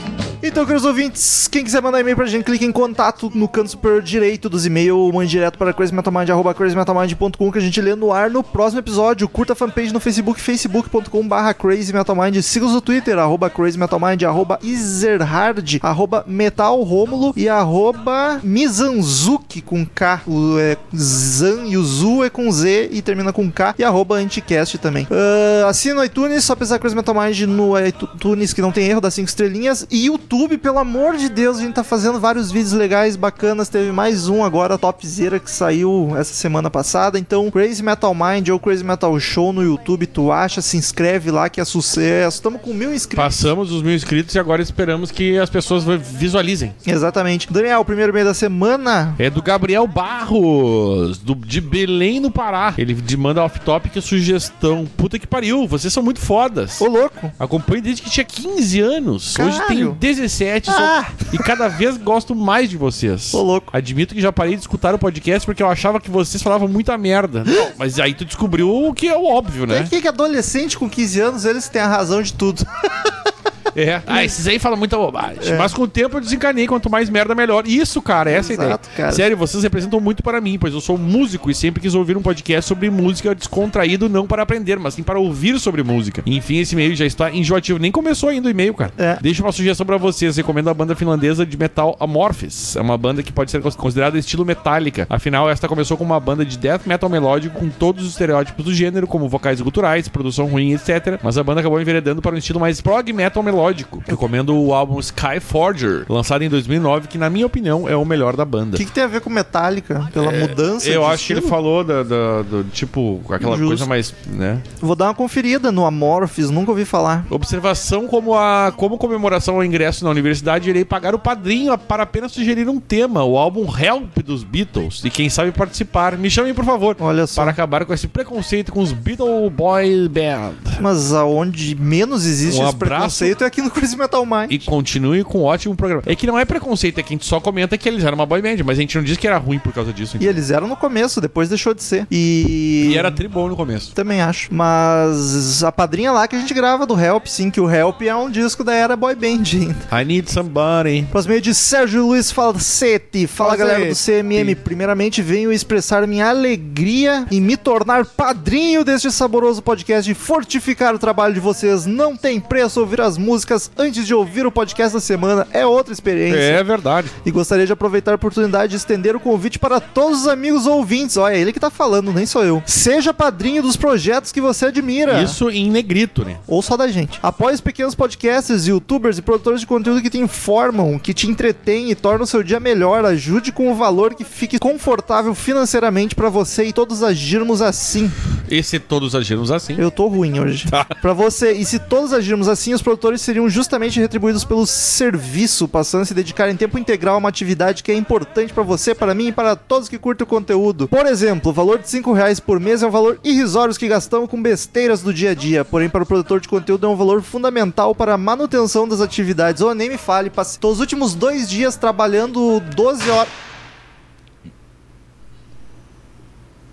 Então, 0.45 0.67
queridos 0.67 0.85
ouvintes, 0.85 1.47
quem 1.47 1.63
quiser 1.63 1.81
mandar 1.81 2.01
e-mail 2.01 2.17
pra 2.17 2.27
gente, 2.27 2.43
clique 2.43 2.65
em 2.65 2.73
contato 2.73 3.31
no 3.33 3.47
canto 3.47 3.71
superior 3.71 4.03
direito 4.03 4.49
dos 4.49 4.67
e-mails 4.67 4.99
ou 4.99 5.13
mande 5.13 5.31
direto 5.31 5.57
para 5.57 5.73
crazymetalmind.com 5.73 7.53
que 7.53 7.59
a 7.59 7.61
gente 7.61 7.81
lê 7.81 7.95
no 7.95 8.13
ar 8.13 8.29
no 8.29 8.43
próximo 8.43 8.81
episódio. 8.81 9.29
Curta 9.29 9.53
a 9.53 9.57
fanpage 9.57 9.93
no 9.93 10.01
Facebook, 10.01 10.41
facebook.com 10.41 11.29
barra 11.29 11.55
crazymetalmind. 11.55 12.43
Siga-os 12.43 12.73
no 12.73 12.81
Twitter, 12.81 13.17
arroba 13.21 13.49
crazymetalmind, 13.49 14.25
arroba 14.25 14.59
Izerhard, 14.65 15.79
arroba 15.81 16.25
metalromulo 16.27 17.33
e 17.37 17.49
arroba 17.49 18.41
Mizanzuki 18.43 19.63
com 19.63 19.87
K. 19.87 20.23
O 20.27 20.59
é 20.59 20.77
Zan 20.93 21.67
e 21.69 21.77
o 21.77 21.85
Zu 21.85 22.25
é 22.25 22.31
com 22.31 22.51
Z 22.51 22.89
e 22.91 23.01
termina 23.01 23.33
com 23.33 23.49
K 23.49 23.77
e 23.79 23.85
arroba 23.85 24.17
Anticast 24.17 24.77
também. 24.79 25.07
Ah, 25.09 25.69
assina 25.69 25.95
no 25.95 26.05
iTunes, 26.05 26.43
só 26.43 26.57
pesquisar 26.57 26.81
Crazy 26.81 26.97
Metal 26.97 27.15
Mind 27.15 27.43
no 27.43 27.75
iTunes 27.79 28.53
que 28.53 28.61
não 28.61 28.73
tem 28.73 28.89
erro, 28.89 29.01
dá 29.01 29.09
5 29.09 29.29
estrelinhas. 29.29 29.87
E 29.89 30.07
YouTube 30.07 30.32
YouTube, 30.33 30.57
pelo 30.57 30.79
amor 30.79 31.19
de 31.19 31.29
Deus, 31.29 31.59
a 31.59 31.61
gente 31.61 31.75
tá 31.75 31.85
fazendo 31.85 32.19
vários 32.19 32.51
vídeos 32.51 32.73
legais, 32.73 33.17
bacanas. 33.17 33.69
Teve 33.69 33.93
mais 33.93 34.29
um 34.31 34.43
agora, 34.43 34.79
topzera, 34.79 35.39
que 35.39 35.51
saiu 35.51 36.15
essa 36.17 36.33
semana 36.33 36.71
passada. 36.71 37.19
Então, 37.19 37.51
Crazy 37.51 37.83
Metal 37.83 38.15
Mind 38.15 38.49
ou 38.49 38.59
Crazy 38.59 38.83
Metal 38.83 39.21
Show 39.21 39.53
no 39.53 39.63
YouTube, 39.63 40.07
tu 40.07 40.33
acha, 40.33 40.63
se 40.63 40.79
inscreve 40.79 41.31
lá 41.31 41.51
que 41.51 41.61
é 41.61 41.65
sucesso. 41.67 42.37
Estamos 42.39 42.63
com 42.63 42.73
mil 42.73 42.95
inscritos. 42.95 43.23
Passamos 43.23 43.71
os 43.71 43.83
mil 43.83 43.95
inscritos 43.95 44.35
e 44.35 44.39
agora 44.39 44.63
esperamos 44.63 45.11
que 45.11 45.37
as 45.39 45.51
pessoas 45.51 45.85
visualizem. 45.85 46.75
Exatamente. 46.87 47.53
Daniel, 47.53 47.81
o 47.81 47.85
primeiro 47.85 48.11
meio 48.15 48.25
da 48.25 48.33
semana. 48.33 49.15
É 49.19 49.29
do 49.29 49.43
Gabriel 49.43 49.87
Barros, 49.87 51.19
do, 51.19 51.35
de 51.35 51.61
Belém, 51.61 52.21
no 52.21 52.31
Pará. 52.31 52.73
Ele 52.79 52.95
de- 52.95 53.19
manda 53.19 53.43
off-topic 53.45 54.01
sugestão. 54.01 54.89
Puta 54.97 55.19
que 55.19 55.27
pariu, 55.27 55.67
vocês 55.69 55.93
são 55.93 56.03
muito 56.03 56.21
fodas. 56.21 56.81
Ô, 56.81 56.87
louco. 56.87 57.31
Acompanho 57.39 57.83
desde 57.83 58.01
que 58.01 58.09
tinha 58.09 58.25
15 58.25 58.81
anos. 58.81 59.39
Hoje 59.39 59.59
Caralho. 59.59 59.67
tenho 59.69 59.93
17 60.23 60.67
sou- 60.71 60.75
Ah. 60.79 61.07
e 61.33 61.39
cada 61.39 61.69
vez 61.69 61.97
gosto 61.97 62.35
mais 62.35 62.69
de 62.71 62.77
vocês. 62.77 63.33
Ô, 63.35 63.43
louco. 63.43 63.71
Admito 63.77 64.15
que 64.15 64.21
já 64.21 64.33
parei 64.33 64.55
de 64.55 64.61
escutar 64.61 64.95
o 64.95 64.99
podcast 64.99 65.45
porque 65.47 65.63
eu 65.63 65.69
achava 65.69 66.01
que 66.01 66.11
vocês 66.11 66.43
falavam 66.43 66.69
muita 66.69 66.97
merda. 66.97 67.45
Não, 67.45 67.73
mas 67.77 67.99
aí 67.99 68.15
tu 68.15 68.25
descobriu 68.25 68.69
o 68.71 68.93
que 68.95 69.09
é 69.09 69.17
o 69.17 69.25
óbvio, 69.25 69.65
É 69.65 69.67
né? 69.67 69.87
que, 69.89 70.01
que 70.01 70.09
adolescente 70.09 70.79
com 70.79 70.89
15 70.89 71.21
anos, 71.21 71.45
eles 71.45 71.69
têm 71.69 71.83
a 71.83 71.89
razão 71.89 72.23
de 72.23 72.33
tudo. 72.33 72.65
É. 73.77 74.03
Ah, 74.07 74.25
esses 74.25 74.47
aí 74.47 74.59
falam 74.59 74.79
muita 74.79 74.97
bobagem. 74.97 75.57
Mas 75.59 75.73
com 75.73 75.83
o 75.83 75.89
tempo 75.89 76.17
eu 76.17 76.21
desencanei. 76.21 76.67
Quanto 76.67 76.91
mais 76.91 77.09
merda, 77.09 77.35
melhor. 77.35 77.67
Isso, 77.67 78.01
cara, 78.03 78.31
essa 78.31 78.53
é 78.53 78.57
a 78.57 78.65
Exato, 78.65 78.85
ideia. 78.89 78.97
cara. 78.97 79.13
Sério, 79.13 79.37
vocês 79.37 79.63
representam 79.63 80.01
muito 80.01 80.23
para 80.23 80.41
mim, 80.41 80.59
pois 80.59 80.75
eu 80.75 80.81
sou 80.81 80.97
músico 80.99 81.51
e 81.51 81.55
sempre 81.55 81.81
quis 81.81 81.95
ouvir 81.95 82.17
um 82.17 82.23
podcast 82.23 82.69
sobre 82.69 82.91
música 82.91 83.35
descontraído, 83.35 84.09
não 84.09 84.27
para 84.27 84.43
aprender, 84.43 84.79
mas 84.79 84.95
sim 84.95 85.03
para 85.03 85.19
ouvir 85.19 85.59
sobre 85.59 85.83
música. 85.83 86.23
Enfim, 86.27 86.59
esse 86.59 86.75
e-mail 86.75 86.95
já 86.95 87.07
está 87.07 87.31
enjoativo. 87.31 87.79
Nem 87.79 87.91
começou 87.93 88.29
ainda 88.29 88.49
o 88.49 88.51
e-mail, 88.51 88.75
cara. 88.75 88.93
É. 88.99 89.19
Deixa 89.21 89.43
uma 89.43 89.53
sugestão 89.53 89.87
para 89.87 89.97
vocês. 89.97 90.37
Recomendo 90.37 90.69
a 90.71 90.75
banda 90.75 90.95
finlandesa 90.95 91.45
de 91.47 91.57
metal 91.57 91.97
Amorphis. 92.01 92.77
É 92.77 92.81
uma 92.81 92.97
banda 92.99 93.23
que 93.23 93.33
pode 93.33 93.51
ser 93.51 93.61
cons- 93.61 93.77
considerada 93.77 94.19
estilo 94.19 94.45
Metallica. 94.45 95.07
Afinal, 95.09 95.49
esta 95.51 95.67
começou 95.69 95.97
com 95.97 96.05
uma 96.05 96.21
banda 96.21 96.45
de 96.45 96.59
death 96.59 96.83
metal 96.87 97.09
melódico 97.09 97.59
com 97.59 97.69
todos 97.69 98.05
os 98.05 98.11
estereótipos 98.13 98.65
do 98.65 98.75
gênero, 98.75 99.07
como 99.07 99.29
vocais 99.29 99.61
guturais, 99.61 100.09
produção 100.09 100.47
ruim, 100.47 100.73
etc. 100.75 101.19
Mas 101.23 101.39
a 101.39 101.43
banda 101.45 101.61
acabou 101.61 101.81
enveredando 101.81 102.21
para 102.23 102.35
um 102.35 102.39
estilo 102.39 102.61
mais 102.61 102.81
prog 102.81 103.13
metal 103.13 103.43
melódico. 103.43 103.62
Recomendo 104.07 104.57
o 104.57 104.73
álbum 104.75 104.99
Skyforger, 105.01 106.05
lançado 106.09 106.43
em 106.43 106.49
2009, 106.49 107.09
que 107.09 107.19
na 107.19 107.29
minha 107.31 107.47
opinião 107.47 107.89
é 107.89 107.97
o 107.97 108.05
melhor 108.05 108.37
da 108.37 108.45
banda. 108.45 108.77
O 108.77 108.79
que, 108.79 108.85
que 108.87 108.93
tem 108.93 109.05
a 109.05 109.07
ver 109.07 109.21
com 109.21 109.31
Metallica? 109.31 110.09
Pela 110.13 110.31
mudança? 110.33 110.89
É, 110.89 110.97
Eu 110.97 111.03
de 111.03 111.07
acho 111.09 111.27
que 111.27 111.33
ele 111.33 111.41
estilo? 111.41 111.55
falou 111.57 111.85
da, 111.85 112.03
da- 112.03 112.43
do 112.43 112.65
tipo, 112.73 113.21
aquela 113.31 113.57
Justo. 113.57 113.67
coisa 113.69 113.87
mais, 113.87 114.15
né? 114.27 114.61
Vou 114.81 114.95
dar 114.97 115.07
uma 115.07 115.15
conferida 115.15 115.71
no 115.73 115.85
Amorphis, 115.87 116.51
nunca 116.51 116.71
ouvi 116.71 116.85
falar. 116.85 117.27
Observação 117.31 118.07
como 118.07 118.35
a 118.35 118.73
como 118.77 118.99
comemoração 118.99 119.57
ao 119.57 119.65
ingresso 119.65 120.05
na 120.05 120.11
universidade, 120.11 120.69
irei 120.69 120.85
pagar 120.85 121.15
o 121.15 121.19
padrinho 121.19 121.77
para 121.79 122.03
apenas 122.03 122.33
sugerir 122.33 122.69
um 122.69 122.81
tema, 122.81 123.23
o 123.25 123.37
álbum 123.39 123.67
Help 123.79 124.19
dos 124.25 124.43
Beatles. 124.45 125.03
E 125.05 125.11
quem 125.11 125.29
sabe 125.31 125.53
participar, 125.53 126.17
me 126.17 126.31
chamem 126.31 126.55
por 126.55 126.65
favor. 126.65 126.97
Olha 127.01 127.27
só. 127.27 127.43
Para 127.43 127.51
acabar 127.51 127.85
com 127.85 127.93
esse 127.95 128.09
preconceito 128.09 128.73
com 128.73 128.81
os 128.81 128.93
Beatle 128.93 129.49
Boy 129.51 130.09
Band. 130.09 130.53
Mas 130.81 131.13
aonde 131.13 131.75
menos 131.75 132.25
existe 132.27 132.61
Um 132.61 132.67
esse 132.69 132.77
preconceito 132.77 133.45
é 133.45 133.51
aqui 133.53 133.61
no 133.61 133.71
Crazy 133.71 133.97
Metal 133.97 134.25
Mind. 134.25 134.51
E 134.51 134.59
continue 134.59 135.23
com 135.23 135.41
um 135.41 135.45
ótimo 135.45 135.77
programa. 135.77 136.03
É 136.07 136.17
que 136.17 136.27
não 136.27 136.39
é 136.39 136.45
preconceito, 136.45 136.99
é 136.99 137.03
que 137.03 137.13
a 137.13 137.15
gente 137.15 137.27
só 137.27 137.39
comenta 137.39 137.77
que 137.77 137.87
eles 137.87 138.03
eram 138.03 138.15
uma 138.15 138.25
boy 138.25 138.41
band, 138.41 138.57
mas 138.65 138.79
a 138.79 138.81
gente 138.81 138.97
não 138.97 139.05
diz 139.05 139.19
que 139.19 139.27
era 139.27 139.37
ruim 139.37 139.59
por 139.59 139.73
causa 139.73 139.93
disso. 139.93 140.17
E 140.19 140.27
eles 140.27 140.51
eram 140.51 140.67
no 140.67 140.77
começo, 140.77 141.21
depois 141.21 141.51
deixou 141.51 141.75
de 141.75 141.83
ser. 141.83 142.07
E. 142.11 142.91
E 142.93 142.97
era 142.97 143.11
tri 143.11 143.29
bom 143.29 143.49
no 143.49 143.57
começo. 143.57 143.95
Também 143.95 144.23
acho. 144.23 144.49
Mas 144.53 145.63
a 145.63 145.71
padrinha 145.71 146.11
lá 146.13 146.27
que 146.27 146.35
a 146.35 146.39
gente 146.39 146.55
grava 146.55 146.87
do 146.87 146.99
Help, 146.99 147.27
sim, 147.27 147.51
que 147.51 147.61
o 147.61 147.71
Help 147.71 148.01
é 148.03 148.15
um 148.17 148.31
disco 148.31 148.65
da 148.65 148.73
era 148.73 148.97
boy 148.97 149.15
band 149.15 149.43
ainda. 149.53 149.77
I 149.93 150.05
need 150.05 150.31
somebody. 150.31 151.07
Próximo 151.11 151.33
meio 151.33 151.43
de 151.43 151.55
Sérgio 151.55 152.07
Luiz 152.07 152.31
Falsetti. 152.31 153.27
Fala 153.27 153.55
galera 153.55 153.87
do 153.87 153.95
CMM. 153.95 154.55
Primeiramente 154.57 155.21
venho 155.21 155.53
expressar 155.53 156.07
minha 156.07 156.29
alegria 156.29 157.27
em 157.31 157.41
me 157.41 157.57
tornar 157.57 158.07
padrinho 158.07 158.85
deste 158.85 159.11
saboroso 159.11 159.61
podcast 159.61 160.11
e 160.11 160.15
fortificar 160.15 160.95
o 160.95 160.99
trabalho 160.99 161.35
de 161.35 161.41
vocês. 161.41 161.85
Não 161.85 162.17
tem 162.17 162.41
preço 162.41 162.81
ouvir 162.81 163.01
as 163.01 163.19
músicas 163.43 163.71
antes 163.77 164.07
de 164.07 164.15
ouvir 164.15 164.47
o 164.47 164.53
podcast 164.53 164.95
da 164.95 165.01
semana. 165.01 165.47
É 165.53 165.67
outra 165.67 165.93
experiência. 165.93 166.39
É 166.39 166.63
verdade. 166.63 167.11
E 167.27 167.31
gostaria 167.31 167.67
de 167.67 167.73
aproveitar 167.73 168.13
a 168.13 168.15
oportunidade 168.15 168.71
de 168.71 168.77
estender 168.77 169.17
o 169.17 169.21
convite 169.21 169.59
para 169.59 169.81
todos 169.81 170.23
os 170.23 170.29
amigos 170.29 170.67
ouvintes. 170.67 171.17
Olha, 171.17 171.35
ele 171.35 171.53
que 171.53 171.59
tá 171.59 171.71
falando, 171.71 172.13
nem 172.13 172.25
sou 172.25 172.45
eu. 172.45 172.63
Seja 172.67 173.13
padrinho 173.13 173.63
dos 173.63 173.77
projetos 173.77 174.31
que 174.31 174.41
você 174.41 174.67
admira. 174.67 175.21
Isso 175.23 175.51
em 175.51 175.71
negrito, 175.71 176.25
né? 176.25 176.37
Ou 176.47 176.63
só 176.63 176.77
da 176.77 176.87
gente. 176.89 177.19
Apoie 177.23 177.55
os 177.55 177.61
pequenos 177.61 177.95
podcasters, 177.95 178.67
youtubers 178.67 179.19
e 179.19 179.23
produtores 179.23 179.61
de 179.61 179.67
conteúdo 179.67 180.01
que 180.01 180.11
te 180.11 180.19
informam, 180.19 180.99
que 180.99 181.13
te 181.13 181.29
entretêm 181.29 181.91
e 181.91 181.95
tornam 181.95 182.23
o 182.23 182.27
seu 182.27 182.43
dia 182.43 182.61
melhor. 182.61 183.05
Ajude 183.05 183.51
com 183.51 183.73
o 183.73 183.75
valor 183.75 184.15
que 184.15 184.25
fique 184.25 184.59
confortável 184.59 185.35
financeiramente 185.35 186.15
para 186.15 186.29
você 186.29 186.65
e 186.65 186.73
todos 186.73 187.03
agirmos 187.03 187.61
assim. 187.61 188.11
E 188.49 188.63
se 188.63 188.79
todos 188.79 189.15
agirmos 189.15 189.51
assim? 189.51 189.75
Eu 189.79 189.91
tô 189.91 190.07
ruim 190.07 190.39
hoje. 190.39 190.71
Tá. 190.71 190.85
Pra 190.85 191.13
você, 191.13 191.53
e 191.53 191.65
se 191.65 191.79
todos 191.79 192.13
agirmos 192.13 192.49
assim, 192.49 192.73
os 192.73 192.83
produtores 192.83 193.21
seriam 193.33 193.49
justamente 193.49 193.99
retribuídos 193.99 194.45
pelo 194.45 194.67
serviço, 194.67 195.67
passando 195.67 196.03
a 196.03 196.05
se 196.05 196.13
dedicar 196.13 196.51
em 196.51 196.57
tempo 196.57 196.79
integral 196.79 197.15
a 197.15 197.19
uma 197.19 197.31
atividade 197.31 197.83
que 197.83 197.91
é 197.91 197.95
importante 197.95 198.53
pra 198.53 198.63
você, 198.63 198.95
para 198.95 199.15
mim 199.15 199.29
e 199.29 199.33
para 199.33 199.57
todos 199.57 199.89
que 199.89 199.99
curtem 199.99 200.25
o 200.25 200.27
conteúdo. 200.27 200.87
Por 200.87 201.07
exemplo, 201.07 201.51
o 201.51 201.55
valor 201.55 201.79
de 201.79 201.89
5 201.89 202.13
reais 202.13 202.39
por 202.39 202.61
mês 202.61 202.83
é 202.83 202.87
um 202.87 202.91
valor 202.91 203.19
irrisório 203.25 203.75
que 203.75 203.89
gastamos 203.89 204.29
com 204.29 204.43
besteiras 204.43 205.01
do 205.01 205.15
dia 205.15 205.31
a 205.31 205.35
dia, 205.35 205.65
porém 205.65 205.89
para 205.89 206.03
o 206.03 206.07
produtor 206.07 206.41
de 206.41 206.49
conteúdo 206.49 206.85
é 206.85 206.89
um 206.91 206.97
valor 206.97 207.23
fundamental 207.23 207.95
para 207.95 208.13
a 208.13 208.19
manutenção 208.19 208.87
das 208.87 209.01
atividades. 209.01 209.63
Ou 209.63 209.75
nem 209.75 209.89
me 209.89 209.97
fale, 209.97 210.29
passei 210.29 210.61
os 210.63 210.79
últimos 210.79 211.15
dois 211.15 211.49
dias 211.49 211.75
trabalhando 211.75 212.61
12 212.61 213.09
horas. 213.09 213.33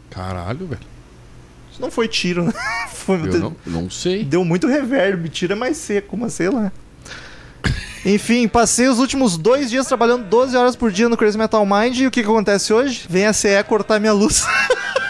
Caralho, 0.10 0.68
velho. 0.68 0.89
Não 1.80 1.90
foi 1.90 2.08
tiro, 2.08 2.44
né? 2.44 2.54
Foi 2.94 3.18
Eu 3.20 3.40
não, 3.40 3.56
não 3.66 3.90
sei. 3.90 4.24
Deu 4.24 4.44
muito 4.44 4.68
reverb, 4.68 5.30
tira 5.30 5.56
mais 5.56 5.78
seco, 5.78 6.16
mas 6.18 6.34
sei 6.34 6.50
lá. 6.50 6.72
Enfim, 8.06 8.48
passei 8.48 8.88
os 8.88 9.00
últimos 9.00 9.38
dois 9.38 9.70
dias 9.70 9.88
trabalhando 9.88 10.26
12 10.26 10.56
horas 10.56 10.76
por 10.76 10.92
dia 10.92 11.10
no 11.10 11.18
Crazy 11.18 11.38
Metal 11.38 11.66
Mind 11.66 11.98
e 11.98 12.08
o 12.08 12.12
que, 12.12 12.22
que 12.22 12.30
acontece 12.30 12.72
hoje? 12.72 13.06
Vem 13.10 13.26
a 13.26 13.34
CE 13.34 13.64
cortar 13.68 14.00
minha 14.00 14.14
luz. 14.14 14.46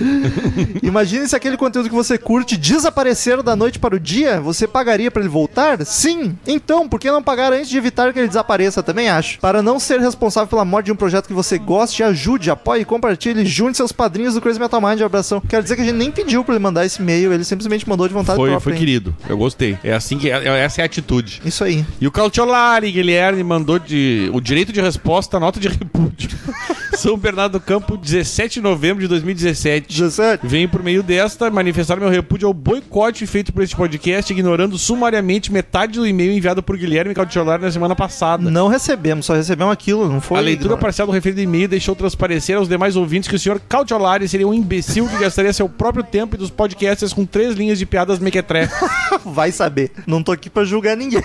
Imagine 0.82 1.28
se 1.28 1.36
aquele 1.36 1.56
conteúdo 1.56 1.88
que 1.88 1.94
você 1.94 2.18
curte 2.18 2.56
desaparecer 2.56 3.42
da 3.42 3.56
noite 3.56 3.78
para 3.78 3.94
o 3.96 4.00
dia, 4.00 4.40
você 4.40 4.66
pagaria 4.66 5.10
para 5.10 5.22
ele 5.22 5.28
voltar? 5.28 5.84
Sim! 5.84 6.36
Então, 6.46 6.88
por 6.88 7.00
que 7.00 7.10
não 7.10 7.22
pagar 7.22 7.52
antes 7.52 7.68
de 7.68 7.76
evitar 7.76 8.12
que 8.12 8.18
ele 8.18 8.28
desapareça? 8.28 8.82
Também 8.82 9.08
acho. 9.08 9.38
Para 9.40 9.62
não 9.62 9.78
ser 9.78 10.00
responsável 10.00 10.48
pela 10.48 10.64
morte 10.64 10.86
de 10.86 10.92
um 10.92 10.96
projeto 10.96 11.26
que 11.26 11.32
você 11.32 11.58
goste, 11.58 12.02
ajude, 12.02 12.50
apoie, 12.50 12.84
compartilhe, 12.84 13.44
junte 13.46 13.76
seus 13.76 13.92
padrinhos 13.92 14.34
do 14.34 14.40
Crazy 14.40 14.58
Metal 14.58 14.80
Mind. 14.80 15.00
Abração. 15.00 15.40
Quero 15.40 15.62
dizer 15.62 15.76
que 15.76 15.82
a 15.82 15.84
gente 15.84 15.96
nem 15.96 16.10
pediu 16.10 16.44
para 16.44 16.54
ele 16.54 16.62
mandar 16.62 16.84
esse 16.84 17.00
e-mail, 17.00 17.32
ele 17.32 17.44
simplesmente 17.44 17.88
mandou 17.88 18.06
de 18.08 18.14
vontade 18.14 18.36
Foi, 18.36 18.50
própria. 18.50 18.64
foi 18.64 18.72
hein? 18.72 18.78
querido. 18.78 19.14
Eu 19.28 19.36
gostei. 19.36 19.78
É 19.82 19.92
assim 19.92 20.18
que. 20.18 20.30
é- 20.30 20.46
essa 20.64 20.80
é 20.80 20.82
a 20.82 20.86
atitude. 20.86 21.42
Isso 21.44 21.62
aí. 21.64 21.84
E 22.00 22.06
o 22.06 22.10
Cautiolari 22.10 22.90
Guilherme 22.90 23.42
mandou 23.42 23.78
de, 23.78 24.30
o 24.32 24.40
direito 24.40 24.72
de 24.72 24.80
resposta, 24.80 25.38
nota 25.38 25.60
de 25.60 25.68
repúdio. 25.68 26.30
São 26.96 27.16
Bernardo 27.16 27.52
do 27.52 27.60
Campo, 27.60 27.96
17 27.96 28.54
de 28.54 28.60
novembro 28.62 29.02
de 29.02 29.08
2017. 29.08 29.85
17. 29.88 30.46
Venho 30.46 30.68
por 30.68 30.82
meio 30.82 31.02
desta 31.02 31.50
manifestar 31.50 31.96
meu 31.96 32.08
repúdio 32.08 32.48
ao 32.48 32.54
boicote 32.54 33.26
feito 33.26 33.52
por 33.52 33.62
este 33.62 33.76
podcast, 33.76 34.32
ignorando 34.32 34.78
sumariamente 34.78 35.52
metade 35.52 35.98
do 35.98 36.06
e-mail 36.06 36.32
enviado 36.32 36.62
por 36.62 36.76
Guilherme 36.76 37.14
Cautiolari 37.14 37.62
na 37.62 37.70
semana 37.70 37.94
passada. 37.94 38.50
Não 38.50 38.68
recebemos, 38.68 39.26
só 39.26 39.34
recebemos 39.34 39.72
aquilo, 39.72 40.08
não 40.08 40.20
foi. 40.20 40.38
A 40.38 40.40
leitura 40.40 40.64
ignorante. 40.64 40.82
parcial 40.82 41.06
do 41.06 41.12
referido 41.12 41.40
e-mail 41.40 41.68
deixou 41.68 41.94
transparecer 41.94 42.56
aos 42.56 42.68
demais 42.68 42.96
ouvintes 42.96 43.28
que 43.28 43.36
o 43.36 43.38
senhor 43.38 43.60
Cautiolari 43.68 44.28
seria 44.28 44.46
um 44.46 44.54
imbecil 44.54 45.08
que 45.08 45.18
gastaria 45.18 45.52
seu 45.52 45.68
próprio 45.68 46.04
tempo 46.04 46.36
e 46.36 46.38
dos 46.38 46.50
podcasts 46.50 47.12
com 47.12 47.24
três 47.24 47.54
linhas 47.54 47.78
de 47.78 47.86
piadas 47.86 48.18
mequetré. 48.18 48.68
Vai 49.24 49.52
saber. 49.52 49.90
Não 50.06 50.22
tô 50.22 50.32
aqui 50.32 50.50
pra 50.50 50.64
julgar 50.64 50.96
ninguém. 50.96 51.22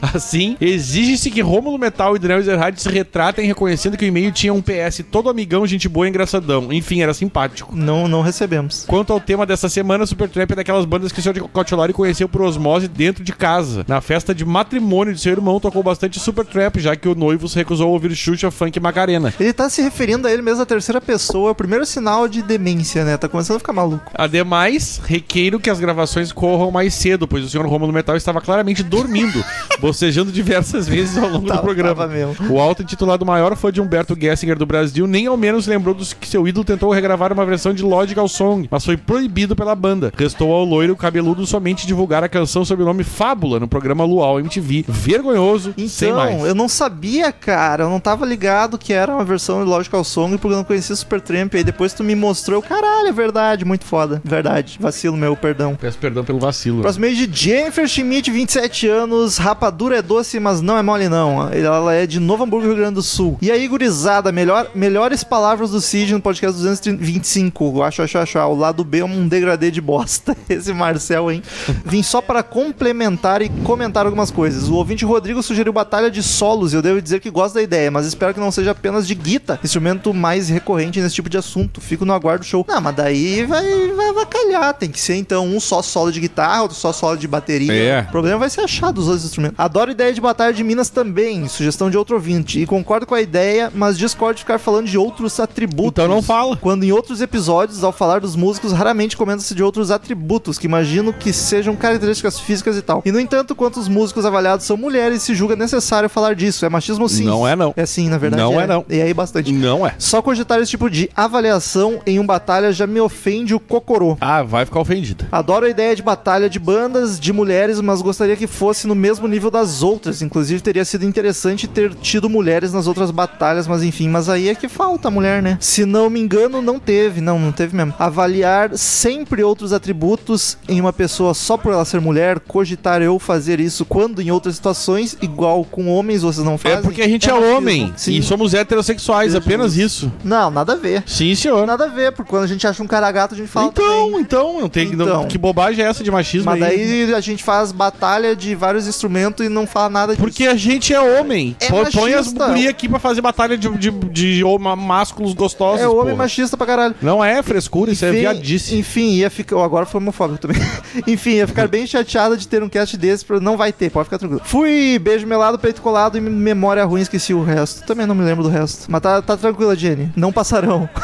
Assim, 0.14 0.56
exige-se 0.60 1.30
que 1.30 1.40
Rômulo 1.40 1.78
Metal 1.78 2.14
e 2.16 2.18
Daniel 2.18 2.40
Ezerhard 2.40 2.80
se 2.80 2.88
retratem 2.88 3.46
reconhecendo 3.46 3.96
que 3.96 4.04
o 4.04 4.08
e-mail 4.08 4.32
tinha 4.32 4.52
um 4.52 4.62
PS 4.62 5.04
todo 5.10 5.28
amigão, 5.28 5.66
gente 5.66 5.88
boa 5.88 6.06
e 6.06 6.10
engraçadão. 6.10 6.72
Enfim, 6.72 7.02
era 7.02 7.12
simpático. 7.14 7.74
Não, 7.74 8.08
não 8.08 8.22
recebemos. 8.22 8.84
Quanto 8.86 9.12
ao 9.12 9.20
tema 9.20 9.44
dessa 9.44 9.68
semana, 9.68 10.06
Supertramp 10.06 10.50
é 10.52 10.56
daquelas 10.56 10.84
bandas 10.84 11.12
que 11.12 11.20
o 11.20 11.22
Sr. 11.22 11.48
Cautelari 11.52 11.92
conheceu 11.92 12.28
por 12.28 12.42
osmose 12.42 12.88
dentro 12.88 13.24
de 13.24 13.32
casa. 13.32 13.84
Na 13.88 14.00
festa 14.00 14.34
de 14.34 14.44
matrimônio 14.44 15.14
de 15.14 15.20
seu 15.20 15.32
irmão, 15.32 15.60
tocou 15.60 15.82
bastante 15.82 16.20
Supertramp, 16.20 16.76
já 16.78 16.96
que 16.96 17.08
o 17.08 17.14
noivo 17.14 17.48
se 17.48 17.56
recusou 17.56 17.88
a 17.88 17.92
ouvir 17.92 18.14
Xuxa, 18.14 18.50
Funk 18.50 18.76
e 18.76 18.80
Macarena. 18.80 19.32
Ele 19.38 19.52
tá 19.52 19.68
se 19.68 19.82
referindo 19.82 20.26
a 20.26 20.32
ele 20.32 20.42
mesmo 20.42 20.58
na 20.60 20.66
terceira 20.66 21.00
pessoa, 21.00 21.52
o 21.52 21.54
primeiro 21.54 21.84
sinal 21.86 22.28
de 22.28 22.42
demência, 22.42 23.04
né? 23.04 23.16
Tá 23.16 23.28
começando 23.28 23.56
a 23.56 23.60
ficar 23.60 23.72
maluco. 23.72 24.10
Ademais, 24.14 25.00
requeiro 25.04 25.60
que 25.60 25.70
as 25.70 25.80
gravações 25.80 26.32
corram 26.32 26.70
mais 26.70 26.94
cedo, 26.94 27.26
pois 27.26 27.44
o 27.44 27.48
Sr. 27.48 27.66
Rômulo 27.66 27.92
Metal 27.92 28.16
estava 28.16 28.40
claramente 28.40 28.82
dormindo, 28.82 29.44
bocejando 29.88 30.30
diversas 30.32 30.86
vezes 30.88 31.16
ao 31.18 31.28
longo 31.28 31.46
do 31.46 31.48
Tava- 31.48 31.62
programa. 31.62 31.94
tava 31.94 32.12
mesmo. 32.12 32.36
O 32.52 32.60
auto-intitulado 32.60 33.24
maior 33.26 33.54
fã 33.56 33.70
de 33.72 33.80
Humberto 33.80 34.16
Gessinger 34.18 34.56
do 34.58 34.66
Brasil 34.66 35.06
nem 35.06 35.26
ao 35.26 35.36
menos 35.36 35.66
lembrou 35.66 35.94
dos 35.94 36.12
que 36.12 36.26
seu 36.28 36.46
ídolo 36.46 36.64
tentou 36.64 36.90
regravar 36.90 37.32
uma 37.32 37.44
versão 37.44 37.72
de 37.72 37.82
Logical 37.82 38.28
Song, 38.28 38.68
mas 38.70 38.84
foi 38.84 38.96
proibido 38.96 39.54
pela 39.56 39.74
banda. 39.74 40.12
Restou 40.16 40.52
ao 40.52 40.64
loiro 40.64 40.96
cabeludo 40.96 41.46
somente 41.46 41.86
divulgar 41.86 42.22
a 42.24 42.28
canção 42.28 42.64
sob 42.64 42.82
o 42.82 42.86
nome 42.86 43.04
Fábula 43.04 43.58
no 43.60 43.68
programa 43.68 44.04
Luau 44.04 44.38
MTV. 44.40 44.84
Vergonhoso, 44.88 45.74
sem 45.88 46.12
mais. 46.12 46.34
Então, 46.34 46.46
eu 46.46 46.54
não 46.54 46.68
sabia, 46.68 47.32
cara. 47.32 47.84
Eu 47.84 47.90
não 47.90 48.00
tava 48.00 48.26
ligado 48.26 48.76
que 48.78 48.92
era 48.92 49.12
uma 49.12 49.24
versão 49.24 49.62
de 49.64 49.68
Logical 49.70 50.04
Song 50.04 50.36
porque 50.38 50.52
eu 50.54 50.58
não 50.58 50.64
conhecia 50.64 50.94
Supertramp. 50.94 51.54
Aí 51.54 51.64
depois 51.64 51.92
tu 51.92 52.04
me 52.04 52.14
mostrou, 52.14 52.60
caralho, 52.60 53.08
é 53.08 53.12
verdade, 53.12 53.64
muito 53.64 53.84
foda. 53.84 54.20
Verdade. 54.24 54.76
Vacilo 54.80 55.16
meu, 55.16 55.34
perdão. 55.36 55.76
Peço 55.80 55.98
perdão 55.98 56.24
pelo 56.24 56.38
vacilo. 56.38 56.82
Próximo 56.82 57.06
mês 57.06 57.16
de 57.16 57.28
Jennifer 57.32 57.86
Schmidt, 57.88 58.30
27 58.30 58.86
anos. 58.86 59.38
Rapadura 59.38 59.77
é 59.92 60.02
doce, 60.02 60.40
mas 60.40 60.60
não 60.60 60.76
é 60.76 60.82
mole, 60.82 61.08
não. 61.08 61.48
Ela 61.52 61.94
é 61.94 62.06
de 62.06 62.18
Novo 62.18 62.44
Hamburgo, 62.44 62.66
Rio 62.66 62.76
Grande 62.76 62.94
do 62.94 63.02
Sul. 63.02 63.38
E 63.40 63.50
aí, 63.50 63.66
gurizada, 63.68 64.32
melhor, 64.32 64.70
melhores 64.74 65.22
palavras 65.22 65.70
do 65.70 65.80
Cid 65.80 66.12
no 66.12 66.20
podcast 66.20 66.56
225. 66.56 67.82
Acho, 67.82 68.02
acho, 68.02 68.18
acho. 68.18 68.38
O 68.38 68.54
lado 68.54 68.84
B 68.84 68.98
é 68.98 69.04
um 69.04 69.28
degradê 69.28 69.70
de 69.70 69.80
bosta. 69.80 70.36
Esse 70.48 70.72
Marcel, 70.72 71.30
hein? 71.30 71.42
Vim 71.84 72.02
só 72.02 72.20
para 72.20 72.42
complementar 72.42 73.40
e 73.40 73.48
comentar 73.62 74.04
algumas 74.04 74.30
coisas. 74.30 74.68
O 74.68 74.74
ouvinte 74.74 75.04
Rodrigo 75.04 75.42
sugeriu 75.42 75.72
batalha 75.72 76.10
de 76.10 76.22
solos 76.22 76.72
e 76.72 76.76
eu 76.76 76.82
devo 76.82 77.00
dizer 77.00 77.20
que 77.20 77.30
gosto 77.30 77.54
da 77.54 77.62
ideia, 77.62 77.90
mas 77.90 78.06
espero 78.06 78.34
que 78.34 78.40
não 78.40 78.50
seja 78.50 78.72
apenas 78.72 79.06
de 79.06 79.14
guita, 79.14 79.58
instrumento 79.62 80.12
mais 80.12 80.48
recorrente 80.48 81.00
nesse 81.00 81.14
tipo 81.14 81.28
de 81.28 81.38
assunto. 81.38 81.80
Fico 81.80 82.04
no 82.04 82.12
aguardo 82.12 82.44
do 82.44 82.46
show. 82.46 82.64
Não, 82.68 82.80
mas 82.80 82.94
daí 82.94 83.44
vai, 83.44 83.92
vai 83.92 84.08
avacalhar. 84.08 84.74
Tem 84.74 84.90
que 84.90 85.00
ser 85.00 85.16
então 85.16 85.46
um 85.46 85.60
só 85.60 85.82
solo 85.82 86.12
de 86.12 86.20
guitarra, 86.20 86.62
outro 86.62 86.76
só 86.76 86.92
solo 86.92 87.16
de 87.16 87.28
bateria. 87.28 87.72
É. 87.72 88.00
O 88.00 88.10
problema 88.10 88.38
vai 88.38 88.50
ser 88.50 88.62
achar 88.62 88.92
dos 88.92 89.06
dois 89.06 89.24
instrumentos. 89.24 89.58
Adoro 89.68 89.90
ideia 89.90 90.14
de 90.14 90.20
batalha 90.20 90.50
de 90.50 90.64
Minas 90.64 90.88
também, 90.88 91.46
sugestão 91.46 91.90
de 91.90 91.98
outro 91.98 92.14
ouvinte. 92.14 92.58
E 92.58 92.64
concordo 92.64 93.04
com 93.04 93.14
a 93.14 93.20
ideia, 93.20 93.70
mas 93.74 93.98
discordo 93.98 94.36
de 94.36 94.40
ficar 94.40 94.58
falando 94.58 94.86
de 94.86 94.96
outros 94.96 95.38
atributos. 95.38 96.02
Então 96.02 96.08
não 96.08 96.22
fala. 96.22 96.56
Quando 96.56 96.84
em 96.84 96.90
outros 96.90 97.20
episódios, 97.20 97.84
ao 97.84 97.92
falar 97.92 98.20
dos 98.20 98.34
músicos, 98.34 98.72
raramente 98.72 99.14
comenta-se 99.14 99.54
de 99.54 99.62
outros 99.62 99.90
atributos, 99.90 100.58
que 100.58 100.66
imagino 100.66 101.12
que 101.12 101.34
sejam 101.34 101.76
características 101.76 102.40
físicas 102.40 102.78
e 102.78 102.80
tal. 102.80 103.02
E 103.04 103.12
no 103.12 103.20
entanto, 103.20 103.54
quanto 103.54 103.78
os 103.78 103.88
músicos 103.88 104.24
avaliados 104.24 104.64
são 104.64 104.74
mulheres, 104.74 105.20
se 105.20 105.34
julga 105.34 105.54
necessário 105.54 106.08
falar 106.08 106.34
disso. 106.34 106.64
É 106.64 106.70
machismo 106.70 107.06
sim. 107.06 107.24
Não 107.24 107.46
é, 107.46 107.54
não. 107.54 107.74
É 107.76 107.84
sim, 107.84 108.08
na 108.08 108.16
verdade. 108.16 108.42
Não 108.42 108.58
é, 108.58 108.66
não. 108.66 108.86
E 108.88 109.02
aí 109.02 109.12
bastante. 109.12 109.52
Não 109.52 109.86
é. 109.86 109.94
Só 109.98 110.22
cogitar 110.22 110.58
esse 110.60 110.70
tipo 110.70 110.88
de 110.88 111.10
avaliação 111.14 112.00
em 112.06 112.18
um 112.18 112.24
batalha 112.24 112.72
já 112.72 112.86
me 112.86 113.00
ofende 113.00 113.54
o 113.54 113.60
cocorô. 113.60 114.16
Ah, 114.18 114.42
vai 114.42 114.64
ficar 114.64 114.80
ofendido. 114.80 115.26
Adoro 115.30 115.66
a 115.66 115.68
ideia 115.68 115.94
de 115.94 116.00
batalha 116.02 116.48
de 116.48 116.58
bandas 116.58 117.20
de 117.20 117.34
mulheres, 117.34 117.82
mas 117.82 118.00
gostaria 118.00 118.34
que 118.34 118.46
fosse 118.46 118.86
no 118.86 118.94
mesmo 118.94 119.28
nível 119.28 119.50
das 119.58 119.82
outras. 119.82 120.22
Inclusive, 120.22 120.60
teria 120.60 120.84
sido 120.84 121.04
interessante 121.04 121.66
ter 121.66 121.94
tido 121.94 122.28
mulheres 122.28 122.72
nas 122.72 122.86
outras 122.86 123.10
batalhas, 123.10 123.66
mas 123.66 123.82
enfim, 123.82 124.08
mas 124.08 124.28
aí 124.28 124.48
é 124.48 124.54
que 124.54 124.68
falta 124.68 125.10
mulher, 125.10 125.42
né? 125.42 125.58
Se 125.60 125.84
não 125.84 126.08
me 126.08 126.20
engano, 126.20 126.62
não 126.62 126.78
teve. 126.78 127.20
Não, 127.20 127.38
não 127.38 127.52
teve 127.52 127.76
mesmo. 127.76 127.94
Avaliar 127.98 128.76
sempre 128.76 129.42
outros 129.42 129.72
atributos 129.72 130.56
em 130.68 130.80
uma 130.80 130.92
pessoa 130.92 131.34
só 131.34 131.56
por 131.56 131.72
ela 131.72 131.84
ser 131.84 132.00
mulher, 132.00 132.40
cogitar 132.40 133.02
eu 133.02 133.18
fazer 133.18 133.60
isso 133.60 133.84
quando 133.84 134.20
em 134.22 134.30
outras 134.30 134.54
situações, 134.56 135.16
igual 135.20 135.64
com 135.64 135.88
homens, 135.88 136.22
vocês 136.22 136.44
não 136.44 136.56
fazem. 136.56 136.78
É 136.78 136.82
porque 136.82 137.02
a 137.02 137.08
gente 137.08 137.28
é, 137.28 137.32
machismo. 137.32 137.56
homem 137.56 137.92
Sim. 137.96 138.16
e 138.16 138.22
somos 138.22 138.54
heterossexuais, 138.54 139.32
Jesus. 139.32 139.44
apenas 139.46 139.76
isso. 139.76 140.12
Não, 140.24 140.50
nada 140.50 140.74
a 140.74 140.76
ver. 140.76 141.02
Sim, 141.06 141.34
senhor. 141.34 141.66
Nada 141.66 141.84
a 141.84 141.88
ver, 141.88 142.12
porque 142.12 142.30
quando 142.30 142.44
a 142.44 142.46
gente 142.46 142.66
acha 142.66 142.82
um 142.82 142.86
cara 142.86 143.10
gato, 143.10 143.34
a 143.34 143.36
gente 143.36 143.48
fala. 143.48 143.66
Então, 143.66 144.06
também. 144.06 144.20
então, 144.20 144.60
não 144.60 144.68
tem 144.68 144.88
Então. 144.88 145.06
não- 145.06 145.26
que 145.26 145.36
bobagem 145.38 145.84
é 145.84 145.88
essa 145.88 146.04
de 146.04 146.10
machismo 146.10 146.46
Mas 146.50 146.62
aí? 146.62 147.04
daí 147.04 147.14
a 147.14 147.20
gente 147.20 147.42
faz 147.42 147.72
batalha 147.72 148.34
de 148.36 148.54
vários 148.54 148.86
instrumentos 148.86 149.44
e 149.48 149.52
não 149.52 149.66
fala 149.66 149.88
nada 149.88 150.12
disso. 150.12 150.22
Porque 150.22 150.46
a 150.46 150.54
gente 150.54 150.92
é 150.94 151.00
homem. 151.00 151.56
É 151.60 151.68
Põe, 151.68 151.90
põe 151.90 152.14
as 152.14 152.32
gurias 152.32 152.68
aqui 152.70 152.88
pra 152.88 152.98
fazer 152.98 153.20
batalha 153.20 153.56
de, 153.56 153.68
de, 153.70 153.90
de 153.90 154.42
másculos 154.76 155.32
gostosos. 155.34 155.80
é 155.80 155.88
homem 155.88 156.04
porra. 156.04 156.16
machista 156.16 156.56
pra 156.56 156.66
caralho. 156.66 156.94
Não 157.02 157.24
é 157.24 157.42
frescura, 157.42 157.90
isso 157.90 158.04
é 158.04 158.10
Enfim- 158.10 158.18
viadice. 158.20 158.76
Enfim, 158.76 159.10
ia 159.14 159.30
ficar. 159.30 159.56
oh, 159.56 159.62
Agora 159.62 159.86
foi 159.86 160.00
homofóbico 160.00 160.38
também. 160.40 160.60
enfim, 161.06 161.30
ia 161.32 161.46
ficar 161.46 161.68
bem 161.68 161.86
chateada 161.86 162.36
de 162.36 162.46
ter 162.46 162.62
um 162.62 162.68
cast 162.68 162.96
desse. 162.96 163.24
Não 163.40 163.56
vai 163.56 163.72
ter, 163.72 163.90
pode 163.90 164.04
ficar 164.04 164.18
tranquilo. 164.18 164.40
Fui, 164.44 164.98
beijo 164.98 165.26
melado, 165.26 165.58
peito 165.58 165.82
colado 165.82 166.16
e 166.16 166.20
memória 166.20 166.84
ruim, 166.84 167.00
esqueci 167.00 167.34
o 167.34 167.42
resto. 167.42 167.84
Também 167.86 168.06
não 168.06 168.14
me 168.14 168.24
lembro 168.24 168.42
do 168.42 168.48
resto. 168.48 168.86
Mas 168.88 169.00
tá, 169.00 169.20
tá 169.22 169.36
tranquila, 169.36 169.76
Jenny. 169.76 170.10
Não 170.16 170.32
passarão. 170.32 170.88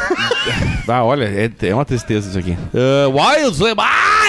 Ah, 0.86 1.02
olha, 1.02 1.24
é, 1.24 1.50
é 1.66 1.74
uma 1.74 1.84
tristeza 1.84 2.28
isso 2.28 2.38
aqui. 2.38 2.50
Uh, 2.74 3.08
Wildsley, 3.18 3.72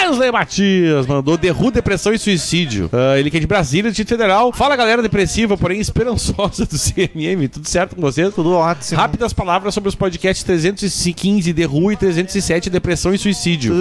Wildsley 0.00 0.32
Matias 0.32 1.06
mandou 1.06 1.36
derru, 1.36 1.70
depressão 1.70 2.14
e 2.14 2.18
suicídio. 2.18 2.88
Ah, 2.92 3.18
ele 3.18 3.30
que 3.30 3.36
é 3.36 3.40
de 3.40 3.46
Brasília, 3.46 3.90
Distrito 3.96 4.08
Federal. 4.10 4.52
Fala, 4.52 4.76
galera 4.76 5.00
depressiva, 5.00 5.56
porém 5.56 5.80
esperançosa 5.80 6.66
do 6.66 6.76
CMM. 6.76 7.48
Tudo 7.48 7.66
certo 7.66 7.96
com 7.96 8.02
vocês? 8.02 8.34
Tudo 8.34 8.52
ótimo. 8.52 9.00
Rápidas 9.00 9.32
palavras 9.32 9.72
sobre 9.72 9.88
os 9.88 9.94
podcasts 9.94 10.44
315 10.44 11.50
Derru 11.54 11.90
e 11.90 11.96
307 11.96 12.68
Depressão 12.68 13.14
e 13.14 13.18
Suicídio. 13.18 13.72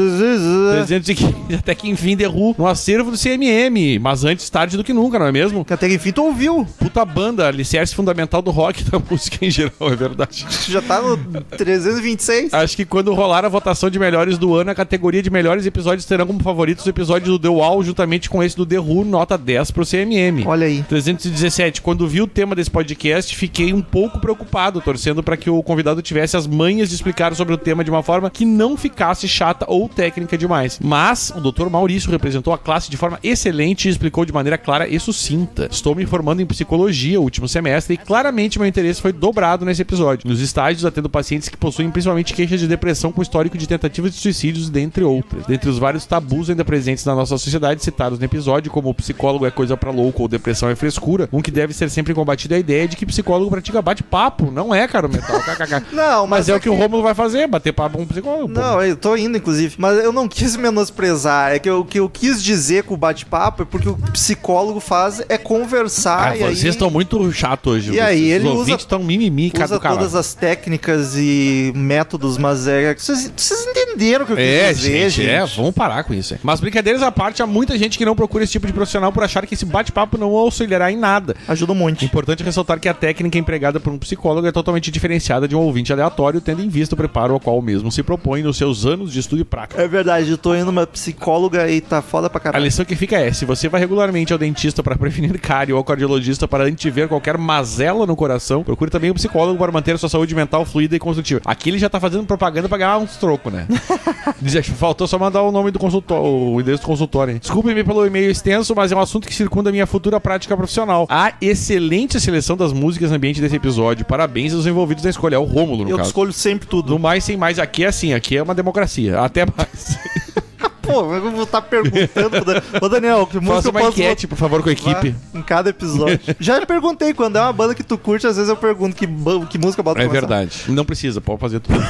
315 0.71 1.55
até 1.55 1.75
que 1.75 1.89
enfim 1.89 2.15
Derru 2.15 2.55
no 2.57 2.65
acervo 2.65 3.11
do 3.11 3.17
CMM. 3.17 3.99
Mas 3.99 4.23
antes 4.23 4.49
tarde 4.49 4.77
do 4.77 4.85
que 4.85 4.93
nunca, 4.93 5.19
não 5.19 5.25
é 5.25 5.33
mesmo? 5.33 5.65
Até 5.69 5.89
que 5.89 5.95
enfim 5.95 6.13
tu 6.13 6.23
ouviu. 6.23 6.65
Puta 6.79 7.03
banda, 7.03 7.49
alicerce 7.49 7.93
fundamental 7.93 8.41
do 8.41 8.51
rock 8.51 8.85
da 8.85 8.97
música 9.11 9.45
em 9.45 9.51
geral, 9.51 9.73
é 9.81 9.95
verdade. 9.97 10.45
Já 10.69 10.81
tá 10.81 11.01
no 11.01 11.17
326. 11.17 12.53
Acho 12.53 12.77
que 12.77 12.85
quando 12.85 13.13
rolar 13.13 13.43
a 13.43 13.49
votação 13.49 13.89
de 13.89 13.99
melhores 13.99 14.37
do 14.37 14.55
ano, 14.55 14.71
a 14.71 14.75
categoria 14.75 15.21
de 15.21 15.29
melhores 15.29 15.65
episódios 15.65 16.05
terão 16.05 16.25
como 16.25 16.41
favoritos 16.41 16.85
o 16.85 16.89
episódio 16.89 17.33
do 17.33 17.39
The 17.39 17.49
Wall, 17.49 17.83
juntamente 17.83 18.29
com 18.29 18.41
esse 18.41 18.55
do 18.55 18.65
The 18.65 18.79
Who, 18.79 19.03
nota 19.03 19.37
10 19.37 19.71
pro 19.71 19.85
CMM. 19.85 20.04
Olha 20.47 20.67
aí. 20.67 20.83
317. 20.83 21.81
Quando 21.81 22.07
vi 22.07 22.21
o 22.21 22.27
tema 22.27 22.55
desse 22.55 22.69
podcast, 22.69 23.35
fiquei 23.35 23.73
um 23.73 23.81
pouco 23.81 24.19
preocupado, 24.19 24.81
torcendo 24.81 25.23
para 25.23 25.37
que 25.37 25.49
o 25.49 25.61
convidado 25.63 26.01
tivesse 26.01 26.37
as 26.37 26.47
manhas 26.47 26.89
de 26.89 26.95
explicar 26.95 27.35
sobre 27.35 27.53
o 27.53 27.57
tema 27.57 27.83
de 27.83 27.89
uma 27.89 28.03
forma 28.03 28.29
que 28.29 28.45
não 28.45 28.77
ficasse 28.77 29.27
chata 29.27 29.65
ou 29.67 29.89
técnica 29.89 30.37
demais. 30.37 30.79
Mas 30.83 31.31
o 31.35 31.39
Dr. 31.39 31.69
Maurício 31.69 32.11
representou 32.11 32.53
a 32.53 32.57
classe 32.57 32.89
de 32.89 32.97
forma 32.97 33.19
excelente 33.23 33.87
e 33.87 33.91
explicou 33.91 34.25
de 34.25 34.33
maneira 34.33 34.57
clara 34.57 34.87
e 34.87 34.99
sucinta. 34.99 35.67
Estou 35.71 35.95
me 35.95 36.05
formando 36.05 36.41
em 36.41 36.45
psicologia 36.45 37.19
o 37.19 37.23
último 37.23 37.47
semestre 37.47 37.95
e 37.95 37.97
claramente 37.97 38.59
meu 38.59 38.67
interesse 38.67 39.01
foi 39.01 39.11
dobrado 39.11 39.65
nesse 39.65 39.81
episódio. 39.81 40.27
Nos 40.27 40.41
estágios, 40.41 40.85
atendo 40.85 41.09
pacientes 41.09 41.49
que 41.49 41.57
possuem 41.57 41.89
principalmente 41.89 42.33
queixas 42.33 42.59
de 42.59 42.67
depressão 42.67 43.11
com 43.11 43.21
histórico 43.21 43.57
de 43.57 43.67
tentativas 43.67 44.13
de 44.13 44.19
suicídios, 44.19 44.69
dentre 44.69 45.03
outras. 45.03 45.45
Dentre 45.45 45.69
os 45.69 45.79
vários 45.79 46.05
tabus 46.05 46.49
ainda 46.49 46.65
presentes 46.65 47.05
na 47.05 47.15
nossa 47.15 47.37
sociedade 47.37 47.83
citados 47.83 48.19
no 48.19 48.25
episódio, 48.25 48.71
como 48.71 48.89
o 48.89 48.93
psicólogo 48.93 49.45
é 49.45 49.51
coisa 49.51 49.75
pra 49.77 49.91
louco 49.95 50.21
ou 50.23 50.27
depressão 50.27 50.69
é 50.69 50.75
frescura, 50.75 51.27
um 51.31 51.41
que 51.41 51.49
deve 51.51 51.73
ser 51.73 51.89
sempre 51.89 52.13
combatido 52.13 52.53
é 52.53 52.57
a 52.57 52.59
ideia 52.59 52.87
de 52.87 52.95
que 52.95 53.05
psicólogo 53.05 53.49
pratica 53.49 53.81
bate-papo. 53.81 54.51
Não 54.51 54.73
é, 54.73 54.87
cara, 54.87 55.07
o 55.07 55.09
metal. 55.09 55.35
Não, 55.91 56.27
Mas 56.27 56.35
mas 56.45 56.49
é, 56.49 56.51
é 56.51 56.55
o 56.55 56.59
que, 56.59 56.69
o 56.69 56.75
Rômulo 56.75 57.01
vai 57.01 57.13
fazer, 57.13 57.47
bater 57.47 57.71
papo 57.73 57.97
com 57.97 58.03
o 58.03 58.07
psicólogo. 58.07 58.53
pô. 58.53 58.59
Não, 58.59 58.83
eu 58.83 58.95
tô 58.97 59.15
indo, 59.15 59.37
inclusive. 59.37 59.75
Mas 59.77 59.97
eu 60.03 60.11
não 60.11 60.27
quis 60.27 60.55
menosprezar. 60.57 61.53
É 61.53 61.59
que 61.59 61.69
eu- 61.69 61.79
o 61.79 61.85
que 61.85 61.99
eu 61.99 62.09
quis 62.09 62.43
dizer 62.43 62.83
com 62.83 62.93
o 62.93 62.97
bate-papo 62.97 63.63
é 63.63 63.65
porque 63.65 63.87
o 63.89 63.95
psicólogo 64.11 64.79
faz 64.79 65.21
é 65.29 65.37
conversar. 65.37 66.31
Ah, 66.31 66.37
e 66.37 66.43
aí 66.43 66.55
vocês 66.55 66.75
estão 66.75 66.89
muito 66.89 67.31
chato 67.31 67.69
hoje. 67.71 67.91
E 67.93 67.99
aí, 67.99 68.25
Os 68.25 68.31
ele 68.31 68.47
usa- 68.47 68.57
ouvintes 68.57 68.85
estão 68.85 68.99
mimimi, 69.03 69.49
cara 69.51 69.65
usa 69.65 69.79
todas 69.79 70.15
as 70.15 70.33
técnicas 70.33 71.13
e 71.15 71.71
métodos, 71.75 72.37
mas 72.37 72.67
é. 72.67 72.93
Vocês, 72.95 73.31
vocês 73.35 73.65
entenderam 73.67 74.23
o 74.23 74.27
que 74.27 74.33
eu 74.33 74.37
quis 74.37 74.45
É, 74.45 74.73
dizer, 74.73 75.09
gente, 75.09 75.29
é, 75.29 75.45
vamos 75.45 75.73
parar 75.73 76.03
com 76.03 76.13
isso. 76.13 76.33
é. 76.33 76.37
Mas 76.43 76.59
brincadeiras 76.59 77.01
à 77.01 77.11
parte, 77.11 77.41
há 77.41 77.47
muita 77.47 77.77
gente 77.77 77.97
que 77.97 78.05
não 78.05 78.15
procura 78.15 78.43
esse 78.43 78.53
tipo 78.53 78.67
de 78.67 78.73
profissional 78.73 79.11
por 79.11 79.23
achar 79.23 79.45
que 79.45 79.53
esse 79.53 79.65
bate-papo 79.85 80.17
não 80.17 80.35
auxiliará 80.35 80.91
em 80.91 80.97
nada. 80.97 81.35
Ajuda 81.47 81.73
muito. 81.73 82.03
Importante 82.03 82.43
ressaltar 82.43 82.79
que 82.79 82.89
a 82.89 82.93
técnica 82.93 83.37
empregada 83.37 83.79
por 83.79 83.93
um 83.93 83.97
psicólogo 83.99 84.47
é 84.47 84.51
totalmente 84.51 84.89
diferenciada 84.89 85.47
de 85.47 85.55
um 85.55 85.59
ouvinte 85.59 85.93
aleatório, 85.93 86.41
tendo 86.41 86.61
em 86.63 86.69
vista 86.69 86.95
o 86.95 86.97
preparo 86.97 87.33
ao 87.33 87.39
qual 87.39 87.57
o 87.57 87.61
mesmo 87.61 87.91
se 87.91 88.01
propõe 88.01 88.41
nos 88.41 88.57
seus 88.57 88.85
anos 88.85 89.11
de 89.11 89.19
estudo 89.19 89.41
e 89.41 89.45
prática. 89.45 89.81
É 89.81 89.87
verdade, 89.87 90.31
eu 90.31 90.37
tô 90.37 90.55
indo 90.55 90.65
numa 90.65 90.87
psicóloga 90.87 91.69
e 91.69 91.81
tá 91.81 92.01
foda 92.01 92.29
pra 92.29 92.37
A 92.39 92.41
caralho. 92.41 92.63
lição 92.63 92.83
que 92.85 92.95
fica 92.95 93.17
é: 93.17 93.31
se 93.31 93.45
você 93.45 93.69
vai 93.69 93.79
regularmente 93.79 94.33
ao 94.33 94.39
dentista 94.39 94.81
para 94.81 94.95
prevenir 94.97 95.39
cárie 95.39 95.73
ou 95.73 95.77
ao 95.77 95.83
cardiologista 95.83 96.47
para 96.47 96.63
antever 96.65 97.07
qualquer 97.07 97.37
mazela 97.37 98.05
no 98.05 98.15
coração, 98.15 98.63
procure 98.63 98.89
também 98.89 99.11
o 99.11 99.13
psicólogo 99.13 99.57
para 99.59 99.71
manter 99.71 99.95
a 99.95 99.97
sua 99.97 100.09
saúde 100.09 100.33
mental 100.33 100.65
fluida 100.65 100.95
e 100.95 100.99
construtiva. 100.99 101.41
Aqui 101.45 101.69
ele 101.69 101.77
já 101.79 101.89
tá 101.89 101.99
fazendo 101.99 102.25
propaganda 102.25 102.67
para 102.67 102.77
ganhar 102.79 102.97
uns 102.97 103.17
trocos, 103.17 103.53
né? 103.53 103.67
Diz, 104.41 104.67
faltou 104.69 105.07
só 105.07 105.17
mandar 105.19 105.41
o 105.43 105.51
nome 105.51 105.71
do 105.71 105.79
consultório, 105.79 106.23
o 106.25 106.59
endereço 106.61 106.83
do 106.83 106.87
consultório. 106.87 107.33
hein? 107.33 107.39
Desculpe-me 107.39 107.83
pelo 107.83 108.05
e-mail 108.05 108.29
extenso, 108.31 108.73
mas 108.75 108.91
é 108.91 108.95
um 108.95 108.99
assunto 108.99 109.27
que 109.27 109.33
circunda 109.35 109.69
a 109.69 109.71
minha 109.75 109.85
futura 109.85 110.19
prática 110.19 110.55
profissional. 110.55 111.05
A 111.09 111.33
excelente 111.41 112.19
seleção 112.19 112.55
das 112.57 112.73
músicas 112.73 113.09
no 113.09 113.17
ambiente 113.17 113.39
desse 113.41 113.55
episódio. 113.55 114.05
Parabéns 114.05 114.53
aos 114.53 114.65
envolvidos 114.65 115.03
na 115.03 115.09
escolha. 115.09 115.35
É 115.35 115.39
o 115.39 115.43
Rômulo, 115.43 115.83
no 115.83 115.89
Eu 115.89 115.97
caso. 115.97 116.09
escolho 116.09 116.33
sempre 116.33 116.67
tudo. 116.67 116.89
No 116.91 116.99
mais 116.99 117.23
sem 117.23 117.35
mais, 117.37 117.59
aqui 117.59 117.83
é 117.83 117.87
assim, 117.87 118.13
aqui 118.13 118.37
é 118.37 118.41
uma 118.43 118.55
democracia. 118.55 119.19
Até 119.19 119.45
mais. 119.45 119.97
Pô, 120.85 121.13
eu 121.13 121.31
vou 121.31 121.43
estar 121.43 121.61
perguntando. 121.61 122.37
Ô, 122.81 122.89
Daniel, 122.89 123.25
que 123.25 123.37
música 123.37 123.55
Faça 123.55 123.67
eu 123.67 123.71
uma 123.71 123.79
posso 123.81 123.99
enquete, 123.99 124.27
por 124.27 124.37
favor, 124.37 124.61
com 124.61 124.69
a 124.69 124.71
equipe. 124.71 125.15
em 125.33 125.41
cada 125.41 125.69
episódio? 125.69 126.19
Já 126.39 126.65
perguntei, 126.65 127.13
quando 127.13 127.37
é 127.37 127.41
uma 127.41 127.53
banda 127.53 127.75
que 127.75 127.83
tu 127.83 127.97
curte, 127.97 128.27
às 128.27 128.35
vezes 128.35 128.49
eu 128.49 128.55
pergunto 128.55 128.95
que, 128.95 129.07
que 129.49 129.57
música 129.57 129.83
pra 129.83 130.01
É 130.01 130.07
verdade. 130.07 130.63
Não 130.67 130.85
precisa, 130.85 131.19
pode 131.21 131.39
fazer 131.39 131.59
tudo. 131.59 131.79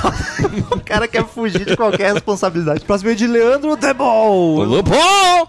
O 0.71 0.79
cara 0.79 1.07
quer 1.07 1.25
fugir 1.25 1.65
de 1.65 1.75
qualquer 1.75 2.13
responsabilidade. 2.13 2.81
Próximo 2.85 3.09
é 3.09 3.15
de 3.15 3.27
Leandro 3.27 3.75
Debol. 3.75 4.83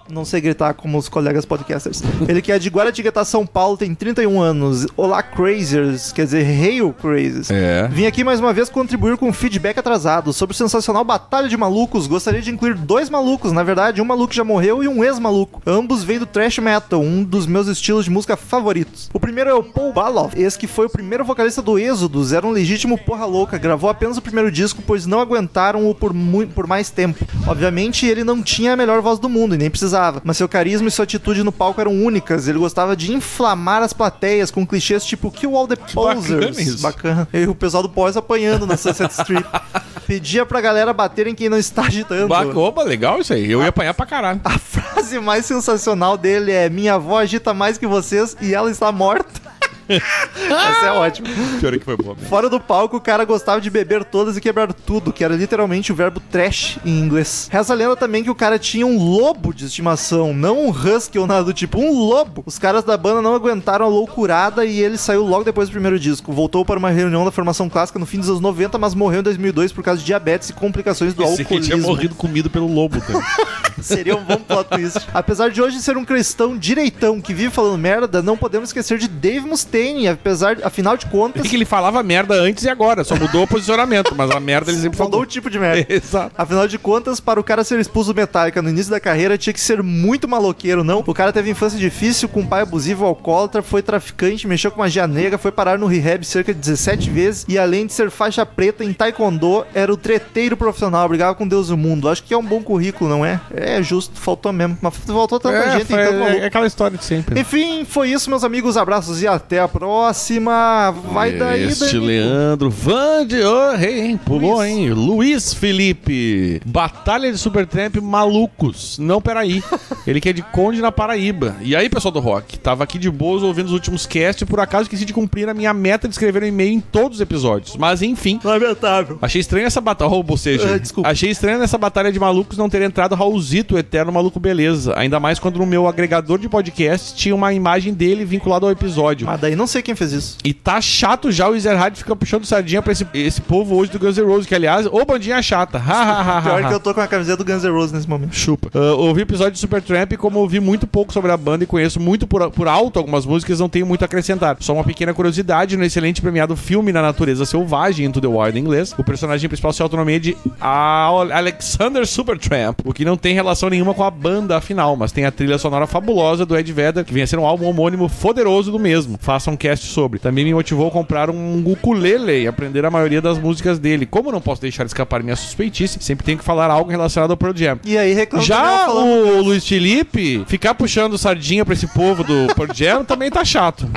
Não 0.09 0.25
sei 0.25 0.41
gritar 0.41 0.75
como 0.75 0.99
os 0.99 1.09
colegas 1.09 1.45
podcasters. 1.45 2.03
Ele 2.29 2.41
que 2.41 2.51
é 2.51 2.59
de 2.59 2.69
Guaratinguetá, 2.69 3.25
São 3.25 3.47
Paulo, 3.47 3.77
tem 3.77 3.95
31 3.95 4.41
anos. 4.41 4.87
Olá, 4.97 5.23
Crazers. 5.23 6.13
Quer 6.13 6.25
dizer, 6.25 6.45
Hail 6.45 6.93
Crazers. 6.93 7.51
É. 7.51 7.89
Vim 7.89 8.07
aqui 8.07 8.25
mais 8.25 8.41
uma 8.41 8.53
vez 8.53 8.69
contribuir 8.69 9.17
com 9.17 9.29
um 9.29 9.33
feedback 9.33 9.79
atrasado 9.79 10.33
sobre 10.33 10.55
o 10.55 10.57
sensacional 10.57 11.05
Batalha 11.05 11.49
de 11.49 11.57
Malucos. 11.57 12.07
Gostaria 12.07 12.41
de 12.43 12.51
incluir 12.51 12.75
dois 12.75 13.11
malucos, 13.11 13.36
na 13.45 13.63
verdade, 13.63 14.01
um 14.01 14.05
maluco 14.05 14.35
já 14.35 14.45
morreu 14.45 14.83
e 14.83 14.89
um 14.89 15.05
ex-maluco. 15.05 15.63
Ambos 15.67 16.03
vêm 16.03 16.19
do 16.19 16.27
thrash 16.27 16.59
metal, 16.59 17.01
um 17.01 17.23
dos 17.23 17.47
meus 17.47 17.67
estilos 17.69 18.05
de 18.05 18.11
música 18.11 18.37
favoritos. 18.37 19.11
O 19.13 19.21
primeiro 19.21 19.51
é 19.51 19.55
o 19.55 19.63
Paul 19.63 19.93
Baloff, 19.93 20.41
esse 20.41 20.59
que 20.59 20.67
foi 20.67 20.87
o 20.87 20.91
primeiro 20.91 21.25
vocalista 21.25 21.63
do 21.63 21.79
Êxodos, 21.79 22.33
era 22.33 22.47
um 22.47 22.51
legítimo 22.51 22.99
porra 22.99 23.25
louca, 23.25 23.59
gravou 23.59 23.91
apenas 23.91 24.17
o 24.17 24.23
primeiro 24.23 24.51
disco, 24.51 24.83
pois 24.87 25.07
não 25.07 25.21
aguentaram-o 25.21 25.95
por, 25.95 26.13
por 26.55 26.67
mais 26.67 26.91
tempo. 26.91 27.27
Obviamente, 27.47 28.07
ele 28.07 28.25
não 28.25 28.43
tinha 28.43 28.73
a 28.73 28.77
melhor 28.77 29.01
voz 29.01 29.19
do 29.19 29.29
mundo 29.29 29.55
e 29.55 29.59
nem 29.59 29.71
precisava, 29.71 30.21
mas 30.25 30.37
seu 30.37 30.49
carisma 30.49 30.89
e 30.89 30.91
sua 30.91 31.05
atitude 31.05 31.43
no 31.43 31.53
palco 31.53 31.81
eram 31.81 31.93
únicas. 31.93 32.49
Ele 32.49 32.59
gostava 32.59 32.97
de 32.97 33.13
inflamar 33.13 33.83
as 33.83 33.93
plateias 33.93 34.51
com 34.51 34.67
clichês 34.67 35.05
tipo 35.05 35.31
Kill 35.31 35.57
All 35.57 35.67
the 35.67 35.77
Posers. 35.77 36.81
Bacana. 36.81 37.29
E 37.33 37.47
o 37.47 37.55
pessoal 37.55 37.83
do 37.83 37.89
pós 37.89 38.17
apanhando 38.17 38.67
na 38.67 38.77
Sunset 38.77 39.13
Strip. 39.13 39.47
Pedia 40.07 40.47
pra 40.47 40.61
galera 40.61 40.93
bater 40.93 41.27
em 41.27 41.35
quem 41.35 41.49
não 41.49 41.59
está 41.59 41.83
agitando. 41.83 42.29
Opa, 42.61 42.83
legal 42.85 43.21
aí. 43.33 43.51
Eu 43.51 43.63
ia 43.63 43.69
apanhar 43.69 43.95
pra 43.95 44.07
caralho. 44.07 44.41
A 44.45 44.59
frase 44.59 45.19
mais 45.19 45.47
sensacional 45.47 46.17
dele 46.17 46.53
é: 46.53 46.69
Minha 46.69 46.95
avó 46.95 47.19
agita 47.19 47.53
mais 47.55 47.79
que 47.79 47.87
vocês 47.87 48.37
e 48.41 48.55
ela 48.55 48.71
está 48.71 48.91
morta. 48.93 49.41
Essa 49.89 50.87
é 50.87 50.93
ótima. 50.93 51.29
Pior 51.61 51.75
é 51.75 51.79
que 51.79 51.85
foi 51.85 51.97
boa 51.97 52.15
mesmo. 52.15 52.29
Fora 52.29 52.49
do 52.49 52.59
palco, 52.61 52.97
o 52.97 53.01
cara 53.01 53.25
gostava 53.25 53.61
de 53.61 53.71
beber 53.71 54.05
todas 54.05 54.37
e 54.37 54.41
quebrar 54.41 54.73
tudo, 54.73 55.13
que 55.13 55.23
era 55.25 55.35
literalmente 55.35 55.93
o 55.93 55.95
verbo 55.95 56.21
trash 56.21 56.79
em 56.85 56.99
inglês. 56.99 57.49
Reza 57.51 57.73
a 57.73 57.77
lenda 57.77 57.97
também 57.97 58.23
que 58.23 58.31
o 58.31 58.35
cara 58.35 58.59
tinha 58.59 58.87
um 58.87 58.99
lobo 58.99 59.55
de 59.55 59.67
estimação, 59.67 60.35
não 60.35 60.67
um 60.67 60.71
husky 60.71 61.19
ou 61.19 61.27
nada 61.27 61.45
do 61.45 61.53
tipo, 61.53 61.79
um 61.79 61.99
lobo. 61.99 62.43
Os 62.47 62.59
caras 62.59 62.85
da 62.85 62.97
banda 62.97 63.23
não 63.23 63.35
aguentaram 63.35 63.85
a 63.87 63.89
loucurada 63.89 64.65
e 64.65 64.81
ele 64.81 64.99
saiu 64.99 65.25
logo 65.25 65.45
depois 65.45 65.69
do 65.69 65.73
primeiro 65.73 65.99
disco. 65.99 66.33
Voltou 66.33 66.65
para 66.65 66.79
uma 66.79 66.91
reunião 66.91 67.25
da 67.25 67.31
formação 67.31 67.69
clássica 67.69 67.99
no 67.99 68.07
fim 68.07 68.19
dos 68.19 68.29
anos 68.29 68.41
90, 68.41 68.79
mas 68.79 68.95
morreu 68.95 69.21
em 69.21 69.25
2002 69.25 69.73
por 69.73 69.85
causa 69.85 70.01
de 70.01 70.07
diabetes 70.07 70.51
e 70.51 70.53
complicações 70.53 71.15
do 71.15 71.23
Pensei 71.23 71.45
que 71.45 71.55
ele 71.55 71.63
tinha 71.63 71.77
alcoolismo. 71.77 71.95
morrido 71.95 72.15
comido 72.15 72.51
pelo 72.51 72.67
lobo. 72.73 73.01
Também. 73.01 73.23
Seria 73.81 74.17
um 74.17 74.25
bom 74.25 74.37
plot 74.37 74.69
twist. 74.71 75.07
Apesar 75.13 75.51
de 75.51 75.61
hoje 75.61 75.81
ser 75.81 75.97
um 75.97 76.05
cristão 76.05 76.57
direitão 76.57 77.21
que 77.21 77.35
vive 77.35 77.51
falando 77.51 77.79
merda, 77.79 78.23
não 78.23 78.37
podemos 78.37 78.69
esquecer 78.69 78.99
de 78.99 79.09
Dave 79.09 79.47
Mustaine, 79.47 80.09
apesar, 80.09 80.59
afinal 80.63 80.97
de 80.97 81.07
contas, 81.07 81.45
É 81.45 81.49
que 81.49 81.57
ele 81.57 81.65
falava 81.65 82.03
merda 82.03 82.35
antes 82.35 82.65
e 82.65 82.69
agora, 82.69 83.05
só 83.05 83.17
mudou 83.17 83.45
o 83.45 83.47
posicionamento, 83.47 84.15
mas 84.15 84.31
a 84.31 84.41
merda 84.41 84.71
ele 84.71 84.81
sempre 84.81 84.97
falou 84.97 85.13
falou. 85.13 85.25
o 85.25 85.29
tipo 85.29 85.51
de 85.51 85.59
merda. 85.59 85.87
Exato. 85.93 86.33
Afinal 86.37 86.67
de 86.67 86.79
contas, 86.79 87.21
para 87.21 87.39
o 87.41 87.45
cara 87.45 87.65
ser 87.65 87.79
expulso 87.79 88.13
do 88.13 88.17
Metallica 88.17 88.61
no 88.63 88.69
início 88.69 88.91
da 88.91 89.01
carreira, 89.01 89.39
tinha 89.39 89.53
que 89.53 89.61
ser 89.61 89.83
muito 89.83 90.29
maloqueiro, 90.29 90.83
não? 90.85 91.03
O 91.07 91.15
cara 91.15 91.33
teve 91.33 91.51
infância 91.51 91.79
difícil, 91.79 92.29
com 92.29 92.41
um 92.41 92.47
pai 92.47 92.63
abusivo, 92.63 93.05
alcoólatra, 93.05 93.63
foi 93.63 93.83
traficante, 93.83 94.47
mexeu 94.47 94.71
com 94.71 94.81
magia 94.81 95.07
negra, 95.07 95.39
foi 95.39 95.53
parar 95.53 95.79
no 95.79 95.87
rehab 95.87 96.25
cerca 96.25 96.53
de 96.53 96.61
17 96.61 97.11
vezes 97.11 97.45
e 97.49 97.59
além 97.59 97.87
de 97.87 97.93
ser 97.93 98.11
faixa 98.11 98.45
preta 98.45 98.85
em 98.85 98.93
taekwondo, 98.93 99.65
era 99.75 99.93
o 99.93 99.97
treteiro 99.97 100.57
profissional, 100.57 101.09
brigava 101.09 101.35
com 101.35 101.47
Deus 101.47 101.69
e 101.69 101.73
o 101.73 101.77
mundo. 101.77 102.09
Acho 102.09 102.23
que 102.23 102.35
é 102.35 102.37
um 102.37 102.45
bom 102.45 102.63
currículo, 102.63 103.09
não 103.11 103.25
é? 103.25 103.41
É 103.55 103.66
justo, 103.83 104.19
faltou 104.19 104.53
mesmo. 104.53 104.79
Mas 104.81 104.95
faltou 104.97 105.39
tanta 105.41 105.57
É, 105.57 105.79
gente, 105.79 105.87
foi- 105.87 106.01
então 106.03 106.19
maluco. 106.21 106.39
é 106.41 106.47
aquela 106.47 106.67
história 106.67 106.97
de 106.99 107.05
sempre. 107.05 107.41
Enfim, 107.41 107.85
foi 107.85 108.11
isso, 108.11 108.29
meus 108.31 108.45
amigos. 108.45 108.77
Abraços 108.77 109.23
e 109.23 109.27
até 109.27 109.61
a 109.61 109.69
próxima. 109.69 110.91
Vai 111.13 111.33
daí, 111.33 111.65
Este. 111.65 111.99
Leandro 111.99 112.71
Vande, 112.71 113.37
oh, 113.43 113.75
hey, 113.75 114.01
hein, 114.01 114.17
pulou, 114.25 114.57
Luiz. 114.57 114.71
hein? 114.71 114.93
Luiz 114.93 115.55
Felipe, 115.55 116.61
Batalha 116.65 117.31
de 117.31 117.39
Supertramp 117.39 117.97
Malucos. 117.97 118.99
Não, 118.99 119.21
peraí. 119.21 119.63
Ele 120.07 120.21
que 120.21 120.29
é 120.29 120.33
de 120.33 120.43
Conde 120.43 120.81
na 120.81 120.91
Paraíba. 120.93 121.57
E 121.61 121.75
aí, 121.77 121.89
pessoal 121.89 122.13
do 122.13 122.21
rock? 122.21 122.59
Tava 122.59 122.85
aqui 122.85 122.99
de 122.99 123.11
boas 123.11 123.43
ouvindo 123.43 123.67
os 123.67 123.73
últimos 123.73 124.07
casts 124.07 124.43
e 124.43 124.47
por 124.47 124.61
acaso 124.61 124.83
esqueci 124.85 125.05
de 125.05 125.13
cumprir 125.13 125.49
a 125.49 125.55
minha 125.55 125.73
meta 125.75 126.09
de 126.09 126.15
escrever 126.15 126.43
um 126.43 126.47
e-mail 126.47 126.73
em 126.75 126.81
todos 126.81 127.17
os 127.19 127.21
episódios. 127.21 127.77
Mas 127.77 128.03
enfim. 128.03 128.39
Lamentável. 128.43 129.19
Achei 129.23 129.41
estranho 129.41 129.67
essa 129.67 129.81
batalha. 129.81 130.11
Oh, 130.11 130.23
bocejo. 130.23 130.67
Ah, 130.69 130.79
desculpa. 130.79 131.09
Achei 131.09 131.31
estranho 131.31 131.59
nessa 131.59 131.79
batalha 131.79 132.13
de 132.13 132.19
malucos 132.19 132.57
não 132.59 132.69
ter 132.69 132.83
entrado 132.83 133.15
Raulzito, 133.57 133.75
o 133.75 133.79
eterno 133.79 134.13
maluco 134.13 134.39
beleza. 134.39 134.93
Ainda 134.97 135.19
mais 135.19 135.39
quando 135.39 135.59
no 135.59 135.67
meu 135.67 135.87
agregador 135.89 136.39
de 136.39 136.49
podcast 136.49 137.15
tinha 137.15 137.35
uma 137.35 137.53
imagem 137.53 137.95
dele 137.95 138.25
vinculada 138.25 138.67
ao 138.67 138.73
episódio. 138.73 139.27
Mas 139.27 139.41
daí 139.41 139.57
não 139.57 139.67
sei 139.67 139.81
quem 139.83 139.95
fez 139.95 140.13
isso. 140.13 140.39
E 140.45 140.53
tá 140.53 140.81
chato 140.81 141.31
já 141.31 141.49
o 141.49 141.55
Ezerhard 141.55 141.97
fica 141.97 142.15
puxando 142.15 142.45
sardinha 142.45 142.83
pra 142.83 142.93
esse, 142.93 143.07
esse 143.15 143.41
povo 143.41 143.75
hoje 143.77 143.91
do 143.91 143.99
Guns 143.99 144.17
N' 144.19 144.25
Roses, 144.27 144.47
que 144.47 144.55
aliás, 144.55 144.87
ô 144.87 145.05
bandinha 145.05 145.41
chata. 145.43 145.79
Ha, 145.79 145.81
ha, 145.93 146.21
ha, 146.21 146.39
ha, 146.39 146.43
Pior 146.43 146.69
que 146.69 146.75
eu 146.75 146.81
tô 146.81 146.93
com 146.95 147.01
a 147.01 147.07
camiseta 147.07 147.43
do 147.43 147.45
Guns 147.51 147.63
N' 147.65 147.71
Roses 147.71 147.93
nesse 147.93 148.09
momento. 148.09 148.35
Chupa. 148.35 148.71
Ah, 148.75 148.95
ouvi 148.95 149.21
o 149.21 149.23
episódio 149.23 149.53
de 149.53 149.59
Supertramp 149.59 150.13
e 150.13 150.17
como 150.17 150.39
ouvi 150.39 150.61
muito 150.61 150.87
pouco 150.87 151.13
sobre 151.13 151.31
a 151.33 151.37
banda 151.37 151.65
e 151.65 151.67
conheço 151.67 151.99
muito 152.01 152.27
por, 152.27 152.51
por 152.51 152.69
alto 152.69 152.99
algumas 152.99 153.25
músicas, 153.25 153.61
não 153.61 153.69
tenho 153.69 153.87
muito 153.87 154.03
a 154.03 154.07
acrescentar. 154.07 154.57
Só 154.61 154.75
uma 154.75 154.85
pequena 154.85 155.15
curiosidade, 155.15 155.77
no 155.77 155.85
excelente 155.85 156.21
premiado 156.21 156.55
filme 156.57 156.93
Na 156.93 157.01
Natureza 157.03 157.45
Selvagem, 157.47 158.07
Into 158.07 158.21
the 158.21 158.27
Wild 158.27 158.59
em 158.59 158.63
inglês, 158.63 158.95
o 158.99 159.05
personagem 159.05 159.49
principal 159.49 159.73
se 159.73 159.83
autonomia 159.83 160.21
de 160.21 160.37
Al- 160.61 161.33
Alexander 161.33 162.07
Supertramp, 162.07 162.81
o 162.85 162.93
que 162.93 163.05
não 163.05 163.17
tem 163.17 163.35
relação 163.35 163.46
nenhuma 163.71 163.95
com 163.95 164.03
a 164.03 164.11
banda 164.11 164.57
afinal, 164.57 164.97
mas 164.97 165.13
tem 165.13 165.25
a 165.25 165.31
trilha 165.31 165.59
sonora 165.59 165.87
fabulosa 165.87 166.47
do 166.47 166.57
Ed 166.57 166.73
Vedder, 166.73 167.05
que 167.05 167.13
vem 167.13 167.23
a 167.23 167.27
ser 167.27 167.39
um 167.39 167.47
álbum 167.47 167.67
homônimo 167.67 168.09
poderoso 168.09 168.73
do 168.73 168.79
mesmo. 168.79 169.19
Faça 169.21 169.51
um 169.51 169.57
cast 169.57 169.87
sobre. 169.87 170.19
Também 170.19 170.45
me 170.45 170.55
motivou 170.55 170.89
a 170.89 170.91
comprar 170.91 171.31
um 171.31 171.63
ukulele 171.67 172.43
e 172.43 172.49
aprender 172.49 172.85
a 172.85 172.91
maioria 172.91 173.21
das 173.21 173.39
músicas 173.39 173.79
dele. 173.79 174.07
Como 174.07 174.33
não 174.33 174.41
posso 174.41 174.61
deixar 174.61 174.87
escapar 174.87 175.23
minha 175.23 175.37
suspeitice, 175.37 175.99
sempre 176.01 176.25
tenho 176.25 176.39
que 176.39 176.45
falar 176.45 176.71
algo 176.71 176.91
relacionado 176.91 177.31
ao 177.31 177.37
Pearl 177.37 177.57
Jam. 177.57 177.79
E 177.85 177.97
aí 177.97 178.13
reclama 178.13 178.45
Já 178.45 178.91
o 178.91 179.43
Luiz 179.43 179.67
Felipe, 179.67 180.45
ficar 180.47 180.75
puxando 180.75 181.19
sardinha 181.19 181.65
pra 181.65 181.75
esse 181.75 181.87
povo 181.87 182.25
do 182.25 182.55
Pearl 182.55 182.73
Jam 182.75 183.05
também 183.05 183.31
tá 183.31 183.45
chato. 183.45 183.89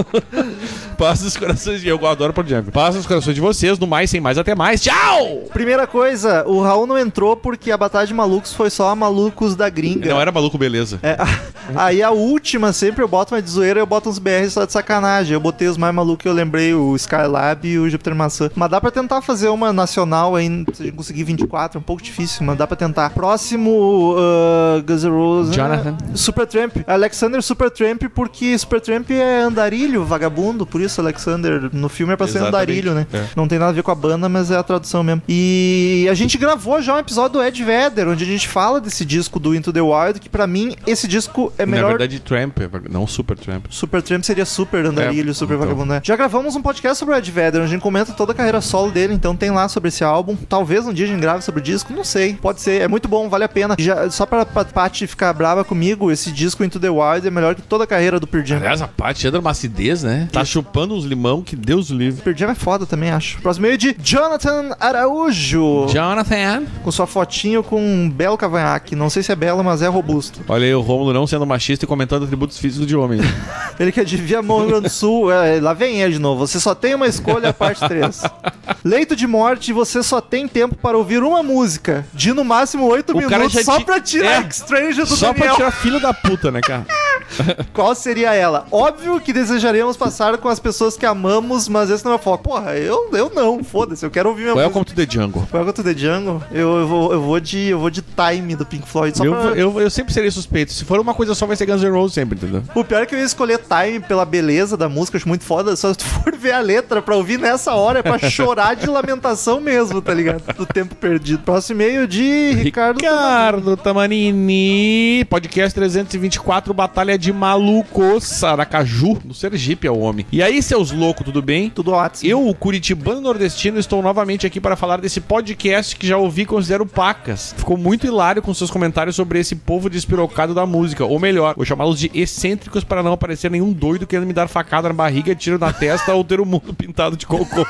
Passa 0.96 1.26
os 1.26 1.36
corações 1.36 1.80
de 1.80 1.88
eu 1.88 2.06
adoro 2.06 2.32
Pearl 2.32 2.48
Jam. 2.48 2.64
Passa 2.64 2.98
os 2.98 3.06
corações 3.06 3.34
de 3.34 3.40
vocês, 3.40 3.78
no 3.78 3.86
mais, 3.86 4.10
sem 4.10 4.20
mais, 4.20 4.38
até 4.38 4.54
mais. 4.54 4.82
Tchau! 4.82 5.44
Primeira 5.52 5.86
coisa, 5.86 6.44
o 6.46 6.60
Raul 6.60 6.86
não 6.86 6.98
entrou 6.98 7.36
porque 7.36 7.70
a 7.70 7.76
Batalha 7.76 8.06
de 8.06 8.14
Malucos 8.14 8.52
foi 8.52 8.65
só 8.70 8.90
a 8.90 8.96
Malucos 8.96 9.54
da 9.54 9.68
Gringa. 9.68 10.10
Não 10.10 10.20
era 10.20 10.32
maluco, 10.32 10.58
beleza. 10.58 10.98
É, 11.02 11.16
aí 11.74 12.02
a 12.02 12.10
última, 12.10 12.72
sempre 12.72 13.02
eu 13.02 13.08
boto 13.08 13.34
uma 13.34 13.42
de 13.42 13.50
zoeira 13.50 13.80
eu 13.80 13.86
boto 13.86 14.08
uns 14.08 14.18
BR 14.18 14.48
só 14.50 14.64
de 14.64 14.72
sacanagem. 14.72 15.34
Eu 15.34 15.40
botei 15.40 15.68
os 15.68 15.76
mais 15.76 15.94
malucos 15.94 16.22
que 16.22 16.28
eu 16.28 16.32
lembrei, 16.32 16.74
o 16.74 16.94
Skylab 16.96 17.66
e 17.66 17.78
o 17.78 17.88
Júpiter 17.88 18.14
Maçã. 18.14 18.50
Mas 18.54 18.70
dá 18.70 18.80
pra 18.80 18.90
tentar 18.90 19.22
fazer 19.22 19.48
uma 19.48 19.72
nacional 19.72 20.34
aí, 20.34 20.46
se 20.72 20.82
a 20.82 20.86
gente 20.86 20.96
conseguir 20.96 21.24
24, 21.24 21.78
é 21.78 21.80
um 21.80 21.82
pouco 21.82 22.02
difícil, 22.02 22.44
mas 22.44 22.56
dá 22.56 22.66
pra 22.66 22.76
tentar. 22.76 23.10
Próximo, 23.10 24.14
uh, 24.14 24.82
Guns 24.82 25.04
N' 25.04 25.10
Roses. 25.10 25.54
Jonathan. 25.54 25.96
Supertramp. 26.14 26.76
Alexander 26.86 27.42
Supertramp, 27.42 28.02
porque 28.14 28.56
Supertramp 28.58 29.10
é 29.10 29.42
andarilho, 29.42 30.04
vagabundo, 30.04 30.66
por 30.66 30.80
isso 30.80 31.00
Alexander 31.00 31.70
no 31.72 31.88
filme 31.88 32.12
é 32.12 32.16
pra 32.16 32.26
ser 32.26 32.38
Exatamente. 32.38 32.56
andarilho, 32.56 32.94
né? 32.94 33.06
É. 33.12 33.26
Não 33.36 33.46
tem 33.46 33.58
nada 33.58 33.70
a 33.70 33.74
ver 33.74 33.82
com 33.82 33.90
a 33.90 33.94
banda, 33.94 34.28
mas 34.28 34.50
é 34.50 34.56
a 34.56 34.62
tradução 34.62 35.02
mesmo. 35.02 35.22
E 35.28 36.06
a 36.10 36.14
gente 36.14 36.38
gravou 36.38 36.80
já 36.80 36.94
um 36.94 36.98
episódio 36.98 37.38
do 37.38 37.42
Ed 37.42 37.62
Vedder, 37.62 38.08
onde 38.08 38.24
a 38.24 38.26
gente 38.26 38.45
fala 38.46 38.80
desse 38.80 39.04
disco 39.04 39.38
do 39.38 39.54
Into 39.54 39.72
the 39.72 39.80
Wild, 39.80 40.20
que 40.20 40.28
pra 40.28 40.46
mim 40.46 40.74
esse 40.86 41.06
disco 41.08 41.52
é 41.58 41.64
Na 41.66 41.72
melhor. 41.72 41.88
verdade, 41.90 42.20
Tramp, 42.20 42.56
não 42.90 43.06
Super 43.06 43.36
Tramp. 43.38 43.66
Super 43.70 44.02
Tramp 44.02 44.22
seria 44.24 44.44
super 44.44 44.84
andarilho, 44.86 45.30
É, 45.30 45.34
super 45.34 45.54
então. 45.54 45.66
vagabundo. 45.66 45.92
né? 45.92 46.00
Já 46.04 46.16
gravamos 46.16 46.56
um 46.56 46.62
podcast 46.62 46.98
sobre 46.98 47.14
o 47.14 47.18
Ed 47.18 47.30
Vedder, 47.30 47.60
onde 47.60 47.70
a 47.70 47.72
gente 47.72 47.82
comenta 47.82 48.12
toda 48.12 48.32
a 48.32 48.34
carreira 48.34 48.60
solo 48.60 48.90
dele, 48.90 49.14
então 49.14 49.36
tem 49.36 49.50
lá 49.50 49.68
sobre 49.68 49.88
esse 49.88 50.02
álbum. 50.04 50.36
Talvez 50.48 50.86
um 50.86 50.92
dia 50.92 51.04
a 51.06 51.08
gente 51.08 51.20
grave 51.20 51.42
sobre 51.42 51.60
o 51.60 51.62
disco, 51.64 51.92
não 51.92 52.04
sei. 52.04 52.34
Pode 52.34 52.60
ser, 52.60 52.80
é 52.82 52.88
muito 52.88 53.08
bom, 53.08 53.28
vale 53.28 53.44
a 53.44 53.48
pena. 53.48 53.74
Já, 53.78 54.08
só 54.10 54.24
pra, 54.26 54.44
pra 54.44 54.64
Paty 54.64 55.06
ficar 55.06 55.32
brava 55.32 55.64
comigo, 55.64 56.10
esse 56.10 56.30
disco 56.30 56.64
Into 56.64 56.78
the 56.80 56.88
Wild 56.90 57.26
é 57.26 57.30
melhor 57.30 57.54
que 57.54 57.62
toda 57.62 57.84
a 57.84 57.86
carreira 57.86 58.18
do 58.20 58.26
Pearl 58.26 58.44
Jam. 58.44 58.56
Aliás, 58.58 58.82
a 58.82 58.88
Paty 58.88 59.26
anda 59.28 59.38
uma 59.40 59.50
acidez, 59.50 60.02
né? 60.02 60.28
Tá 60.32 60.44
chupando 60.44 60.94
uns 60.94 61.04
limão 61.04 61.42
que 61.42 61.56
Deus 61.56 61.88
livre. 61.88 62.22
Pearl 62.22 62.36
Jam 62.36 62.50
é 62.50 62.54
foda 62.54 62.86
também, 62.86 63.10
acho. 63.10 63.40
Próximo 63.40 63.66
meio 63.66 63.78
de 63.78 63.96
Jonathan 64.02 64.74
Araújo. 64.80 65.86
Jonathan. 65.88 66.64
Com 66.82 66.90
sua 66.90 67.06
fotinho 67.06 67.62
com 67.62 67.80
um 67.80 68.08
belo 68.10 68.35
cavanhaque. 68.38 68.94
Não 68.96 69.08
sei 69.10 69.22
se 69.22 69.32
é 69.32 69.36
belo, 69.36 69.62
mas 69.64 69.82
é 69.82 69.86
robusto. 69.88 70.40
Olha 70.48 70.64
aí 70.64 70.74
o 70.74 70.80
Rômulo 70.80 71.12
não 71.12 71.26
sendo 71.26 71.46
machista 71.46 71.84
e 71.84 71.88
comentando 71.88 72.24
atributos 72.24 72.58
físicos 72.58 72.86
de 72.86 72.96
homens. 72.96 73.22
Ele 73.78 73.92
que 73.92 74.00
é 74.00 74.04
de 74.04 74.16
Viamão, 74.16 74.58
Rio 74.60 74.68
Grande 74.68 74.84
do 74.84 74.90
Sul. 74.90 75.30
É, 75.30 75.60
lá 75.60 75.72
vem 75.74 76.00
ele 76.00 76.14
de 76.14 76.18
novo. 76.18 76.46
Você 76.46 76.58
só 76.58 76.74
tem 76.74 76.94
uma 76.94 77.06
escolha, 77.06 77.52
parte 77.52 77.86
3. 77.86 78.22
Leito 78.82 79.14
de 79.14 79.26
morte, 79.26 79.70
você 79.72 80.02
só 80.02 80.20
tem 80.20 80.48
tempo 80.48 80.74
para 80.76 80.96
ouvir 80.96 81.22
uma 81.22 81.42
música. 81.42 82.06
De 82.14 82.32
no 82.32 82.42
máximo 82.44 82.86
8 82.86 83.12
O 83.12 83.16
minutos 83.18 83.64
só 83.64 83.76
ti- 83.78 83.84
pra 83.84 84.00
tirar 84.00 84.42
É. 84.44 84.48
Strange 84.48 85.00
do 85.02 85.06
Só 85.06 85.26
pra 85.32 85.40
Daniel. 85.40 85.56
tirar 85.56 85.70
filho 85.72 86.00
da 86.00 86.14
puta, 86.14 86.50
né, 86.50 86.60
cara? 86.62 86.86
Qual 87.74 87.94
seria 87.94 88.32
ela? 88.34 88.66
Óbvio 88.70 89.20
que 89.20 89.32
desejaríamos 89.32 89.96
passar 89.96 90.38
com 90.38 90.48
as 90.48 90.58
pessoas 90.60 90.96
que 90.96 91.04
amamos, 91.04 91.68
mas 91.68 91.90
esse 91.90 92.04
não 92.04 92.12
é 92.12 92.14
o 92.14 92.18
foco. 92.18 92.44
Porra, 92.44 92.76
eu, 92.76 93.10
eu 93.12 93.30
não, 93.34 93.62
foda-se, 93.62 94.04
eu 94.06 94.10
quero 94.10 94.28
ouvir 94.30 94.42
minha 94.42 94.54
Welcome 94.54 94.84
to 94.84 94.94
the 94.94 95.06
Jungle. 95.08 95.46
Welcome 95.52 95.72
to 95.74 95.82
the 95.82 95.94
Jungle. 95.94 96.42
Eu, 96.50 96.76
eu, 96.78 96.86
vou, 96.88 97.12
eu, 97.12 97.20
vou 97.20 97.40
de, 97.40 97.58
eu 97.68 97.78
vou 97.78 97.90
de 97.90 98.00
Time 98.30 98.56
do 98.56 98.64
Pink 98.66 98.86
Floyd. 98.88 99.16
Só 99.16 99.24
Eu, 99.24 99.32
pra... 99.32 99.50
eu, 99.52 99.80
eu 99.80 99.90
sempre 99.90 100.12
serei 100.12 100.30
suspeito. 100.30 100.72
Se 100.72 100.84
for 100.84 100.98
uma 101.00 101.14
coisa 101.14 101.34
só, 101.34 101.46
vai 101.46 101.56
ser 101.56 101.66
Guns 101.66 101.82
N' 101.82 101.90
Roses 101.90 102.14
sempre, 102.14 102.36
entendeu? 102.38 102.62
O 102.74 102.84
pior 102.84 103.02
é 103.02 103.06
que 103.06 103.14
eu 103.14 103.18
ia 103.18 103.24
escolher 103.24 103.58
Time 103.58 104.00
pela 104.00 104.24
beleza 104.24 104.76
da 104.76 104.88
música, 104.88 105.16
acho 105.16 105.28
muito 105.28 105.44
foda. 105.44 105.76
Só 105.76 105.92
se 105.92 105.98
tu 105.98 106.04
for 106.04 106.36
ver 106.36 106.52
a 106.52 106.60
letra 106.60 107.00
pra 107.00 107.16
ouvir 107.16 107.38
nessa 107.38 107.74
hora, 107.74 108.00
é 108.00 108.02
pra 108.02 108.18
chorar 108.30 108.74
de 108.74 108.86
lamentação 108.86 109.60
mesmo, 109.60 110.00
tá 110.02 110.12
ligado? 110.12 110.42
Do 110.56 110.66
tempo 110.66 110.94
perdido. 110.94 111.42
Próximo 111.42 111.80
e-mail 111.80 112.06
de 112.06 112.52
Ricardo. 112.52 112.98
Ricardo 112.98 113.76
Tamanini, 113.76 115.24
podcast 115.28 115.74
324, 115.74 116.72
Batalha 116.74 117.18
de 117.18 117.32
Malucos, 117.32 118.42
Aracaju, 118.42 119.18
no 119.24 119.34
Sergipe 119.34 119.86
é 119.86 119.90
o 119.90 119.98
homem. 119.98 120.26
E 120.32 120.42
aí, 120.42 120.62
seus 120.62 120.90
loucos, 120.90 121.24
tudo 121.24 121.40
bem? 121.42 121.70
Tudo 121.70 121.92
ótimo. 121.92 122.30
Eu, 122.30 122.46
o 122.46 122.54
curitibano 122.54 123.20
nordestino, 123.20 123.78
estou 123.78 124.02
novamente 124.02 124.46
aqui 124.46 124.60
para 124.60 124.76
falar 124.76 125.00
desse 125.00 125.20
podcast 125.20 125.96
que 125.96 126.06
já 126.06 126.16
ouvi 126.16 126.42
e 126.42 126.46
considero 126.46 126.84
pacas. 126.86 127.54
Ficou 127.56 127.76
muito 127.76 128.06
hilário 128.06 128.15
com 128.42 128.54
seus 128.54 128.70
comentários 128.70 129.14
sobre 129.14 129.38
esse 129.38 129.54
povo 129.54 129.90
despirocado 129.90 130.54
da 130.54 130.64
música. 130.64 131.04
Ou 131.04 131.18
melhor, 131.18 131.54
vou 131.54 131.64
chamá-los 131.64 131.98
de 131.98 132.10
excêntricos 132.14 132.82
para 132.82 133.02
não 133.02 133.12
aparecer 133.12 133.50
nenhum 133.50 133.72
doido 133.72 134.06
querendo 134.06 134.26
me 134.26 134.32
dar 134.32 134.48
facada 134.48 134.88
na 134.88 134.94
barriga, 134.94 135.34
tiro 135.34 135.58
na 135.58 135.72
testa 135.72 136.14
ou 136.14 136.24
ter 136.24 136.40
o 136.40 136.46
mundo 136.46 136.72
pintado 136.74 137.16
de 137.16 137.26
cocô. 137.26 137.66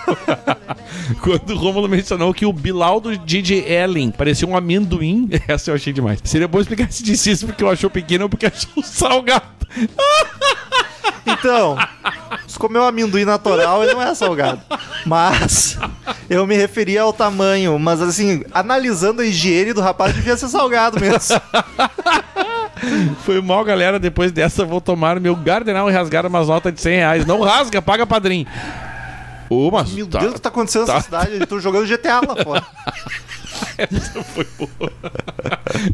Quando 1.21 1.51
o 1.51 1.57
Romulo 1.57 1.89
mencionou 1.89 2.33
que 2.33 2.47
o 2.47 2.53
Bilal 2.53 3.01
do 3.01 3.17
DJ 3.17 3.65
Ellen 3.67 4.11
parecia 4.11 4.47
um 4.47 4.57
amendoim, 4.57 5.29
essa 5.49 5.71
eu 5.71 5.75
achei 5.75 5.93
demais. 5.93 6.21
Seria 6.25 6.47
bom 6.47 6.61
explicar 6.61 6.91
se 6.93 7.03
disse 7.03 7.31
isso 7.31 7.47
porque 7.47 7.63
eu 7.63 7.69
achou 7.69 7.91
pequeno 7.91 8.25
ou 8.25 8.31
porque 8.31 8.47
achou 8.47 8.83
salgado. 8.83 9.45
Então, 11.27 11.77
se 12.47 12.59
comer 12.59 12.79
um 12.79 12.85
amendoim 12.87 13.25
natural, 13.25 13.83
ele 13.83 13.93
não 13.95 14.03
é 14.03 14.15
salgado. 14.15 14.61
Mas 15.05 15.79
eu 16.31 16.47
me 16.47 16.57
referia 16.57 17.03
ao 17.03 17.13
tamanho. 17.13 17.79
Mas 17.79 18.01
assim, 18.01 18.45
analisando 18.53 19.23
a 19.23 19.27
higiene 19.27 19.73
do 19.73 19.81
rapaz, 19.81 20.15
devia 20.15 20.37
ser 20.37 20.49
salgado 20.49 20.99
mesmo. 21.01 21.41
Foi 23.25 23.41
mal, 23.41 23.65
galera. 23.65 23.99
Depois 23.99 24.31
dessa, 24.33 24.65
vou 24.65 24.81
tomar 24.81 25.19
meu 25.21 25.35
gardenal 25.35 25.89
e 25.91 25.93
rasgar 25.93 26.27
umas 26.27 26.49
notas 26.49 26.73
de 26.75 26.81
100 26.81 26.97
reais. 26.97 27.27
Não 27.27 27.41
rasga, 27.41 27.81
paga 27.83 28.07
padrinho. 28.07 28.47
Ô, 29.49 29.71
mas 29.71 29.93
Meu 29.93 30.07
tá- 30.09 30.19
Deus, 30.19 30.33
o 30.33 30.35
que 30.35 30.41
tá 30.41 30.49
acontecendo 30.49 30.87
tá. 30.87 30.95
nessa 30.95 31.05
cidade? 31.05 31.47
Tô 31.47 31.61
jogando 31.61 31.87
GTA 31.87 32.17
lá 32.21 32.43
fora. 32.43 32.65
Essa 33.79 34.23
foi 34.23 34.47
boa. 34.59 34.93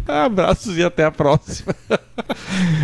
Abraços 0.24 0.76
e 0.76 0.82
até 0.84 1.04
a 1.04 1.10
próxima. 1.10 1.74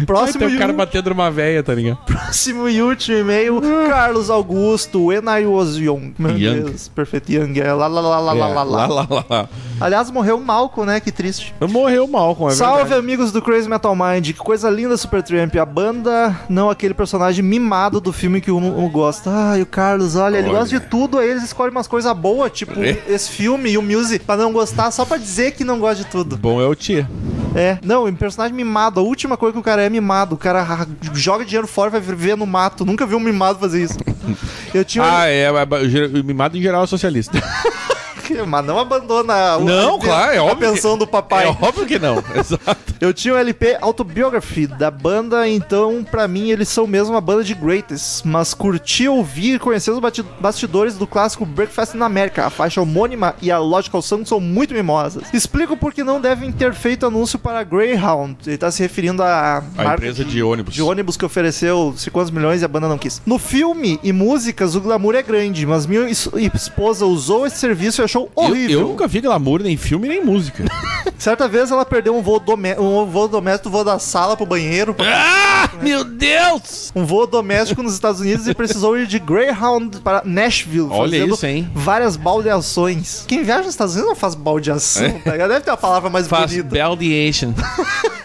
Próximo, 0.06 0.40
Vai 0.40 0.48
ter 0.48 0.54
e 0.54 0.56
o 0.56 0.58
cara 0.58 0.72
batendo 0.72 1.10
numa 1.10 1.30
véia, 1.30 1.62
tá 1.62 1.74
ligado? 1.74 1.98
próximo 2.06 2.68
e 2.68 2.80
último 2.82 3.18
e-mail. 3.18 3.60
Carlos 3.88 4.30
Augusto, 4.30 5.06
when 5.06 5.22
I 5.28 5.44
was 5.46 5.76
young. 5.76 6.14
Meu 6.18 6.36
Young. 6.36 6.60
Deus, 6.62 6.88
perfeito 6.88 7.30
young. 7.30 7.58
É, 7.60 7.72
lá, 7.72 7.86
lá, 7.86 8.00
lá, 8.00 8.18
lá, 8.20 8.32
lá, 8.32 8.34
É, 8.34 8.54
lá, 8.54 8.62
lá. 8.62 8.86
lá, 8.86 9.06
lá, 9.10 9.24
lá. 9.28 9.48
Aliás, 9.80 10.10
morreu 10.10 10.36
o 10.38 10.44
Malcolm, 10.44 10.86
né? 10.90 10.98
Que 11.00 11.12
triste. 11.12 11.54
Morreu 11.60 12.06
mal 12.08 12.34
com 12.34 12.48
é 12.48 12.52
Salve, 12.52 12.82
verdade. 12.84 13.00
amigos 13.00 13.30
do 13.32 13.40
Crazy 13.40 13.68
Metal 13.68 13.94
Mind. 13.94 14.26
Que 14.26 14.34
coisa 14.34 14.68
linda, 14.70 14.96
Supertramp. 14.96 15.54
A 15.56 15.64
banda, 15.64 16.36
não 16.48 16.68
aquele 16.70 16.94
personagem 16.94 17.44
mimado 17.44 18.00
do 18.00 18.12
filme 18.12 18.40
que 18.40 18.50
o 18.50 18.56
um 18.56 18.88
gosta. 18.90 19.30
Ai, 19.30 19.62
o 19.62 19.66
Carlos, 19.66 20.16
olha, 20.16 20.38
ele 20.38 20.48
Olha. 20.48 20.58
gosta 20.60 20.78
de 20.80 20.84
tudo, 20.86 21.18
aí 21.18 21.30
eles 21.30 21.44
escolhem 21.44 21.70
umas 21.70 21.86
coisas 21.86 22.12
boas, 22.16 22.50
tipo 22.52 22.78
É. 22.80 22.98
esse 23.08 23.30
filme 23.30 23.70
e 23.70 23.78
o 23.78 23.82
music, 23.82 24.24
pra 24.24 24.36
não 24.36 24.52
gostar, 24.52 24.67
só 24.90 25.04
pra 25.04 25.16
dizer 25.16 25.52
que 25.52 25.64
não 25.64 25.78
gosta 25.78 26.04
de 26.04 26.10
tudo. 26.10 26.36
Bom 26.36 26.60
é 26.60 26.66
o 26.66 26.74
tia. 26.74 27.08
É, 27.54 27.78
não, 27.82 28.04
um 28.06 28.14
personagem 28.14 28.54
mimado. 28.54 29.00
A 29.00 29.02
última 29.02 29.36
coisa 29.36 29.52
que 29.54 29.58
o 29.58 29.62
cara 29.62 29.82
é 29.82 29.88
mimado. 29.88 30.34
O 30.34 30.38
cara 30.38 30.86
joga 31.14 31.44
dinheiro 31.44 31.66
fora 31.66 31.88
e 31.88 31.92
vai 31.92 32.00
viver 32.00 32.36
no 32.36 32.46
mato. 32.46 32.84
Nunca 32.84 33.06
vi 33.06 33.14
um 33.14 33.20
mimado 33.20 33.58
fazer 33.58 33.82
isso. 33.82 33.98
Eu 34.74 34.84
tinha. 34.84 35.02
um- 35.02 35.06
Ah, 35.08 35.26
é. 35.26 35.50
O 35.50 36.24
mimado 36.24 36.56
em 36.56 36.62
geral 36.62 36.84
é 36.84 36.86
socialista. 36.86 37.38
Mas 38.46 38.64
não 38.64 38.78
abandona 38.78 39.56
o- 39.56 39.64
Não, 39.64 39.96
a, 39.96 40.00
claro, 40.00 40.32
é 40.32 40.38
a 40.38 40.44
óbvio 40.44 40.70
pensão 40.72 40.92
que- 40.92 40.98
do 41.00 41.06
papai. 41.06 41.44
É 41.46 41.48
óbvio 41.48 41.86
que 41.86 41.98
não. 41.98 42.22
Exato. 42.34 42.94
Eu 43.00 43.12
tinha 43.14 43.34
o 43.34 43.36
LP 43.36 43.76
Autobiography 43.80 44.66
da 44.66 44.90
banda, 44.90 45.48
então 45.48 46.04
pra 46.08 46.26
mim 46.26 46.50
eles 46.50 46.68
são 46.68 46.86
mesmo 46.86 47.14
uma 47.14 47.20
banda 47.20 47.44
de 47.44 47.54
greatest, 47.54 48.24
mas 48.24 48.54
curti 48.54 49.06
ouvir 49.08 49.54
e 49.54 49.58
conhecer 49.58 49.90
os 49.90 50.00
bastidores 50.40 50.96
do 50.96 51.06
clássico 51.06 51.44
Breakfast 51.44 51.94
in 51.94 52.02
America. 52.02 52.46
A 52.46 52.50
faixa 52.50 52.80
homônima 52.80 53.34
e 53.40 53.50
a 53.50 53.58
Logical 53.58 54.02
Song 54.02 54.26
são 54.28 54.40
muito 54.40 54.74
mimosas. 54.74 55.24
Explico 55.32 55.76
porque 55.76 56.02
não 56.02 56.20
devem 56.20 56.50
ter 56.50 56.72
feito 56.74 57.06
anúncio 57.06 57.38
para 57.38 57.60
a 57.60 57.64
Greyhound. 57.64 58.36
Ele 58.46 58.58
tá 58.58 58.70
se 58.70 58.82
referindo 58.82 59.22
à 59.22 59.62
A 59.76 59.84
empresa 59.94 60.24
de 60.24 60.42
ônibus. 60.42 60.74
de 60.74 60.82
ônibus 60.82 61.16
que 61.16 61.24
ofereceu 61.24 61.94
50 61.96 62.32
milhões 62.32 62.62
e 62.62 62.64
a 62.64 62.68
banda 62.68 62.88
não 62.88 62.98
quis. 62.98 63.22
No 63.24 63.38
filme 63.38 63.98
e 64.02 64.12
músicas, 64.12 64.74
o 64.74 64.80
glamour 64.80 65.14
é 65.14 65.22
grande, 65.22 65.64
mas 65.66 65.86
minha 65.86 66.08
es- 66.08 66.28
esposa 66.54 67.06
usou 67.06 67.46
esse 67.46 67.56
serviço 67.58 68.00
e 68.00 68.04
achou 68.04 68.27
horrível. 68.34 68.80
eu 68.80 68.88
nunca 68.88 69.06
vi 69.06 69.20
glamour 69.20 69.62
nem 69.62 69.76
filme 69.76 70.08
nem 70.08 70.24
música. 70.24 70.64
Certa 71.18 71.48
vez 71.48 71.70
ela 71.70 71.84
perdeu 71.84 72.16
um 72.16 72.22
voo, 72.22 72.38
domé 72.38 72.78
um 72.78 73.04
voo 73.06 73.26
doméstico, 73.28 73.70
voo 73.70 73.82
da 73.84 73.98
sala 73.98 74.36
pro 74.36 74.46
banheiro, 74.46 74.94
ah, 75.00 75.68
meu 75.82 76.04
Deus! 76.04 76.92
um 76.94 77.04
voo 77.04 77.26
doméstico 77.26 77.82
nos 77.82 77.94
Estados 77.94 78.20
Unidos 78.20 78.46
e 78.46 78.54
precisou 78.54 78.96
ir 78.98 79.06
de 79.06 79.18
Greyhound 79.18 79.98
para 80.00 80.22
Nashville, 80.24 80.88
Olha 80.90 81.16
isso, 81.16 81.44
hein? 81.46 81.68
várias 81.74 82.16
baldeações. 82.16 83.24
Quem 83.26 83.42
viaja 83.42 83.60
nos 83.62 83.70
Estados 83.70 83.94
Unidos 83.94 84.10
não 84.10 84.16
faz 84.16 84.34
baldeação, 84.34 85.04
É. 85.06 85.10
tá? 85.10 85.30
Deve 85.48 85.60
ter 85.60 85.70
uma 85.70 85.76
palavra 85.76 86.08
mais 86.10 86.26
Faz 86.28 86.50
bonita. 86.52 86.76
baldeation. 86.76 87.52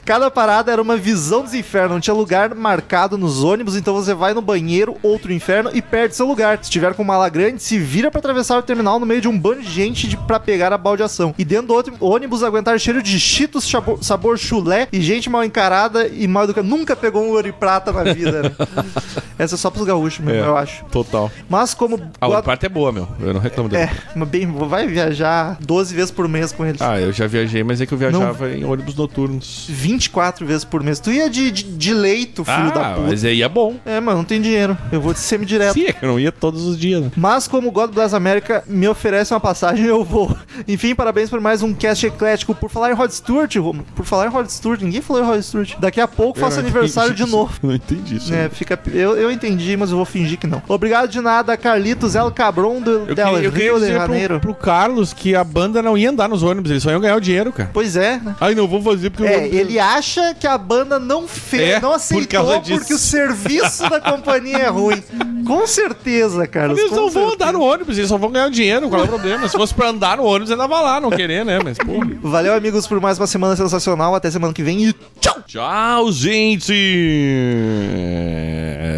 Cada 0.06 0.30
parada 0.30 0.70
era 0.70 0.82
uma 0.82 0.98
visão 0.98 1.44
dos 1.44 1.54
infernos, 1.54 1.92
não 1.94 2.00
tinha 2.02 2.14
lugar 2.14 2.54
marcado 2.54 3.18
nos 3.18 3.42
ônibus, 3.42 3.78
então 3.78 3.94
você 3.94 4.14
vai 4.14 4.34
no 4.34 4.42
banheiro, 4.42 4.98
outro 5.02 5.32
inferno 5.32 5.70
e 5.74 5.82
perde 5.82 6.14
seu 6.16 6.26
lugar. 6.28 6.60
Se 6.62 6.70
tiver 6.70 6.94
com 6.94 7.06
mala 7.06 7.30
grande, 7.30 7.64
se 7.64 7.78
vira 7.80 8.12
pra 8.12 8.20
atravessar 8.20 8.58
o 8.58 8.62
terminal 8.62 9.00
no 9.00 9.06
meio 9.06 9.22
de 9.22 9.30
um 9.30 9.40
bando 9.40 9.62
de 9.62 9.72
gente 9.72 9.93
de, 9.94 10.18
pra 10.18 10.40
pegar 10.40 10.74
a 10.74 10.78
baldeação. 10.78 11.34
E 11.38 11.46
dentro 11.46 11.68
do 11.68 11.74
outro 11.74 11.96
ônibus 12.00 12.44
aguentar 12.44 12.80
cheiro 12.80 13.02
de 13.02 13.20
cheetos 13.20 13.70
sabor, 13.70 14.04
sabor 14.04 14.38
chulé 14.38 14.88
e 14.92 15.02
gente 15.02 15.30
mal 15.30 15.44
encarada 15.44 16.08
e 16.08 16.28
mal 16.28 16.44
educada. 16.46 16.68
Nunca 16.68 16.96
pegou 16.96 17.24
um 17.24 17.30
ouro 17.30 17.48
e 17.48 17.52
prata 17.52 17.92
na 17.92 18.04
vida, 18.14 18.44
né? 18.44 18.52
Essa 19.38 19.56
é 19.56 19.58
só 19.58 19.70
pros 19.70 19.86
gaúchos 19.86 20.24
mesmo, 20.24 20.44
É. 20.44 20.48
eu 20.48 20.58
acho. 20.58 20.86
Total. 20.86 21.32
Mas 21.50 21.74
como... 21.74 22.00
A 22.20 22.28
outra 22.28 22.44
parte 22.44 22.66
é 22.66 22.70
boa, 22.70 22.92
meu. 22.92 23.08
Eu 23.20 23.34
não 23.34 23.42
reclamo 23.42 23.70
dela. 23.70 23.84
É, 23.84 23.92
mas 24.16 24.30
bem, 24.30 24.46
vai 24.46 24.88
viajar 24.88 25.58
12 25.60 25.96
vezes 25.96 26.12
por 26.12 26.28
mês 26.28 26.52
com 26.52 26.66
eles. 26.66 26.82
Ah, 26.82 27.00
eu 27.00 27.12
já 27.12 27.28
viajei, 27.28 27.64
mas 27.64 27.82
é 27.82 27.86
que 27.86 27.94
eu 27.94 27.98
viajava 27.98 28.50
em 28.52 28.64
ônibus 28.64 28.96
noturnos. 28.96 29.66
24 29.70 30.46
vezes 30.46 30.64
por 30.64 30.84
mês. 30.84 31.00
Tu 31.00 31.12
ia 31.12 31.30
de, 31.30 31.52
de, 31.52 31.64
de 31.64 31.94
leito, 31.94 32.46
filho 32.46 32.72
da 32.74 32.92
ah, 32.92 32.94
puta. 32.96 33.08
mas 33.08 33.26
aí 33.26 33.42
é 33.42 33.50
bom. 33.50 33.76
É, 33.86 34.00
mano, 34.00 34.20
não 34.20 34.26
tem 34.26 34.42
dinheiro. 34.42 34.78
Eu 34.92 35.02
vou 35.02 35.14
de 35.14 35.20
semi-direto. 35.20 35.74
Sim, 35.74 35.86
é 35.86 35.94
que 35.94 36.04
eu 36.04 36.10
não 36.10 36.20
ia 36.20 36.32
todos 36.32 36.64
os 36.66 36.78
dias, 36.78 37.02
né? 37.02 37.12
Mas 37.16 37.48
como 37.48 37.70
o 37.70 37.72
God 37.72 37.92
Bless 37.92 38.16
America 38.16 38.64
me 38.68 38.88
oferece 38.88 39.34
uma 39.34 39.40
passagem, 39.40 39.83
eu 39.86 40.04
vou. 40.04 40.36
Enfim, 40.68 40.94
parabéns 40.96 41.30
por 41.30 41.40
mais 41.42 41.62
um 41.62 41.74
cast 41.74 42.06
eclético. 42.06 42.54
Por 42.56 42.70
falar 42.70 42.92
em 42.92 42.94
Rod 42.94 43.12
Stewart, 43.12 43.56
Romulo, 43.56 43.86
por 43.96 44.06
falar 44.06 44.28
em 44.28 44.30
Rod 44.30 44.48
Stewart, 44.48 44.82
ninguém 44.82 45.02
falou 45.02 45.24
em 45.24 45.26
Rod 45.26 45.42
Stewart. 45.42 45.74
Daqui 45.80 46.00
a 46.02 46.08
pouco 46.08 46.40
faço 46.40 46.58
Eu 46.58 46.62
aniversário 46.62 47.14
de 47.14 47.24
isso. 47.24 47.32
novo. 47.32 47.54
Não 47.64 47.74
entendi 47.74 48.18
isso. 48.18 48.34
É, 48.34 48.50
fica, 48.50 48.80
eu, 48.94 49.16
eu 49.18 49.32
entendi, 49.32 49.76
mas 49.78 49.92
eu 49.92 49.98
vou 49.98 50.06
fingir 50.06 50.38
que 50.38 50.48
não. 50.48 50.62
Obrigado 50.68 51.10
de 51.10 51.20
nada, 51.22 51.56
Carlitos 51.58 52.16
El 52.16 52.32
Cabron 52.32 52.82
do 52.82 52.92
Eu 53.08 53.16
Del 53.16 53.28
queria, 53.34 53.48
eu 53.48 53.52
Rio 53.52 53.80
de 53.80 53.92
Janeiro. 53.94 54.40
pro, 54.40 54.54
pro 54.54 54.64
Carlos 54.64 55.14
que 55.14 55.36
a 55.36 55.44
banda 55.44 55.82
não 55.82 55.98
ia 55.98 56.10
andar 56.10 56.28
nos 56.30 56.44
ônibus, 56.44 56.72
eles 56.72 56.84
só 56.84 56.92
iam 56.92 57.00
ganhar 57.00 57.16
o 57.16 57.22
dinheiro, 57.22 57.52
cara. 57.52 57.70
Pois 57.74 57.96
é, 57.96 58.18
né? 58.24 58.36
Ai, 58.40 58.56
não 58.56 58.68
vou 58.68 58.82
fazer 58.82 59.10
porque 59.10 59.26
É, 59.32 59.46
eu 59.46 59.50
vou... 59.52 59.60
ele 59.60 59.80
acha 59.80 60.34
que 60.34 60.48
a 60.48 60.58
banda 60.58 61.00
não 61.00 61.28
fez, 61.28 61.62
É, 61.74 61.80
não 61.80 61.90
por 61.90 61.96
aceitou 61.96 62.60
disso. 62.62 62.80
porque 62.80 62.94
o 62.94 62.98
serviço 62.98 63.90
da 63.90 64.00
companhia 64.02 64.58
é 64.58 64.68
ruim. 64.70 65.02
Com 65.46 65.68
certeza, 65.68 66.48
Carlos. 66.48 66.78
Eles 66.80 66.92
não 66.92 67.10
vão 67.10 67.30
certeza. 67.30 67.34
andar 67.36 67.54
no 67.54 67.62
ônibus, 67.62 67.98
eles 67.98 68.10
só 68.10 68.18
vão 68.18 68.32
ganhar 68.32 68.48
o 68.48 68.52
dinheiro, 68.52 68.88
qual 68.90 69.02
é 69.02 69.06
o 69.06 69.08
problema? 69.08 69.48
Se 69.48 69.58
fosse 69.58 69.73
pra 69.74 69.90
andar 69.90 70.18
no 70.18 70.24
ônibus, 70.24 70.52
ainda 70.52 70.68
vai 70.68 70.82
lá, 70.84 71.00
não 71.02 71.10
querer, 71.10 71.44
né? 71.46 71.60
Mas, 71.64 71.78
porra. 71.78 72.08
Valeu, 72.22 72.54
amigos, 72.54 72.88
por 72.88 73.00
mais 73.02 73.18
uma 73.20 73.28
semana 73.28 73.56
sensacional. 73.56 74.16
Até 74.16 74.30
semana 74.32 74.54
que 74.54 74.64
vem 74.64 74.86
e 74.90 74.94
tchau! 75.20 75.34
Tchau, 75.48 76.12
gente! 76.12 76.74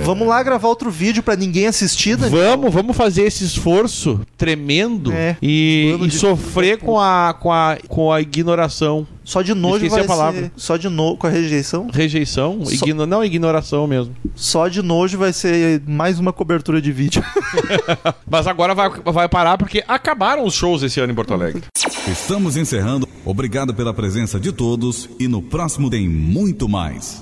Vamos 0.03 0.27
lá 0.27 0.41
gravar 0.43 0.68
outro 0.68 0.91
vídeo 0.91 1.23
pra 1.23 1.35
ninguém 1.35 1.68
assistir, 1.68 2.18
né? 2.18 2.30
Vamos, 2.30 2.72
vamos 2.73 2.95
fazer 2.95 3.23
esse 3.23 3.43
esforço 3.43 4.22
tremendo 4.38 5.11
É, 5.11 5.35
e, 5.41 5.97
e 5.99 6.07
de- 6.07 6.15
sofrer 6.15 6.77
com 6.84 6.99
a, 6.99 7.34
com, 7.39 7.52
a, 7.52 7.77
com 7.88 8.11
a 8.11 8.22
ignoração. 8.22 9.07
Só 9.26 9.41
de 9.41 9.53
nojo 9.53 9.77
Esqueci 9.85 9.95
vai 9.95 10.03
a 10.03 10.07
palavra. 10.07 10.41
ser. 10.43 10.52
Só 10.56 10.77
de 10.77 10.88
nojo. 10.88 11.18
Com 11.18 11.27
a 11.27 11.30
rejeição? 11.30 11.89
Rejeição? 11.91 12.64
Só- 12.64 12.85
Igno... 12.85 13.06
Não, 13.06 13.23
ignoração 13.23 13.85
mesmo. 13.88 14.15
Só 14.35 14.68
de 14.68 14.81
nojo 14.81 15.18
vai 15.18 15.34
ser 15.34 15.81
mais 15.88 16.19
uma 16.19 16.31
cobertura 16.31 16.80
de 16.81 16.91
vídeo. 16.91 17.23
Mas 18.30 18.47
agora 18.47 18.73
vai, 18.73 18.89
vai 18.89 19.27
parar 19.27 19.57
porque 19.57 19.84
acabaram 19.88 20.45
os 20.45 20.53
shows 20.53 20.84
esse 20.84 20.99
ano 20.99 21.11
em 21.11 21.15
Porto 21.15 21.34
Alegre. 21.34 21.64
Estamos 22.07 22.56
encerrando. 22.56 23.07
Obrigado 23.26 23.73
pela 23.73 23.93
presença 23.93 24.39
de 24.39 24.52
todos 24.52 25.10
e 25.19 25.27
no 25.27 25.41
próximo 25.41 25.89
tem 25.89 26.07
muito 26.07 26.69
mais. 26.69 27.14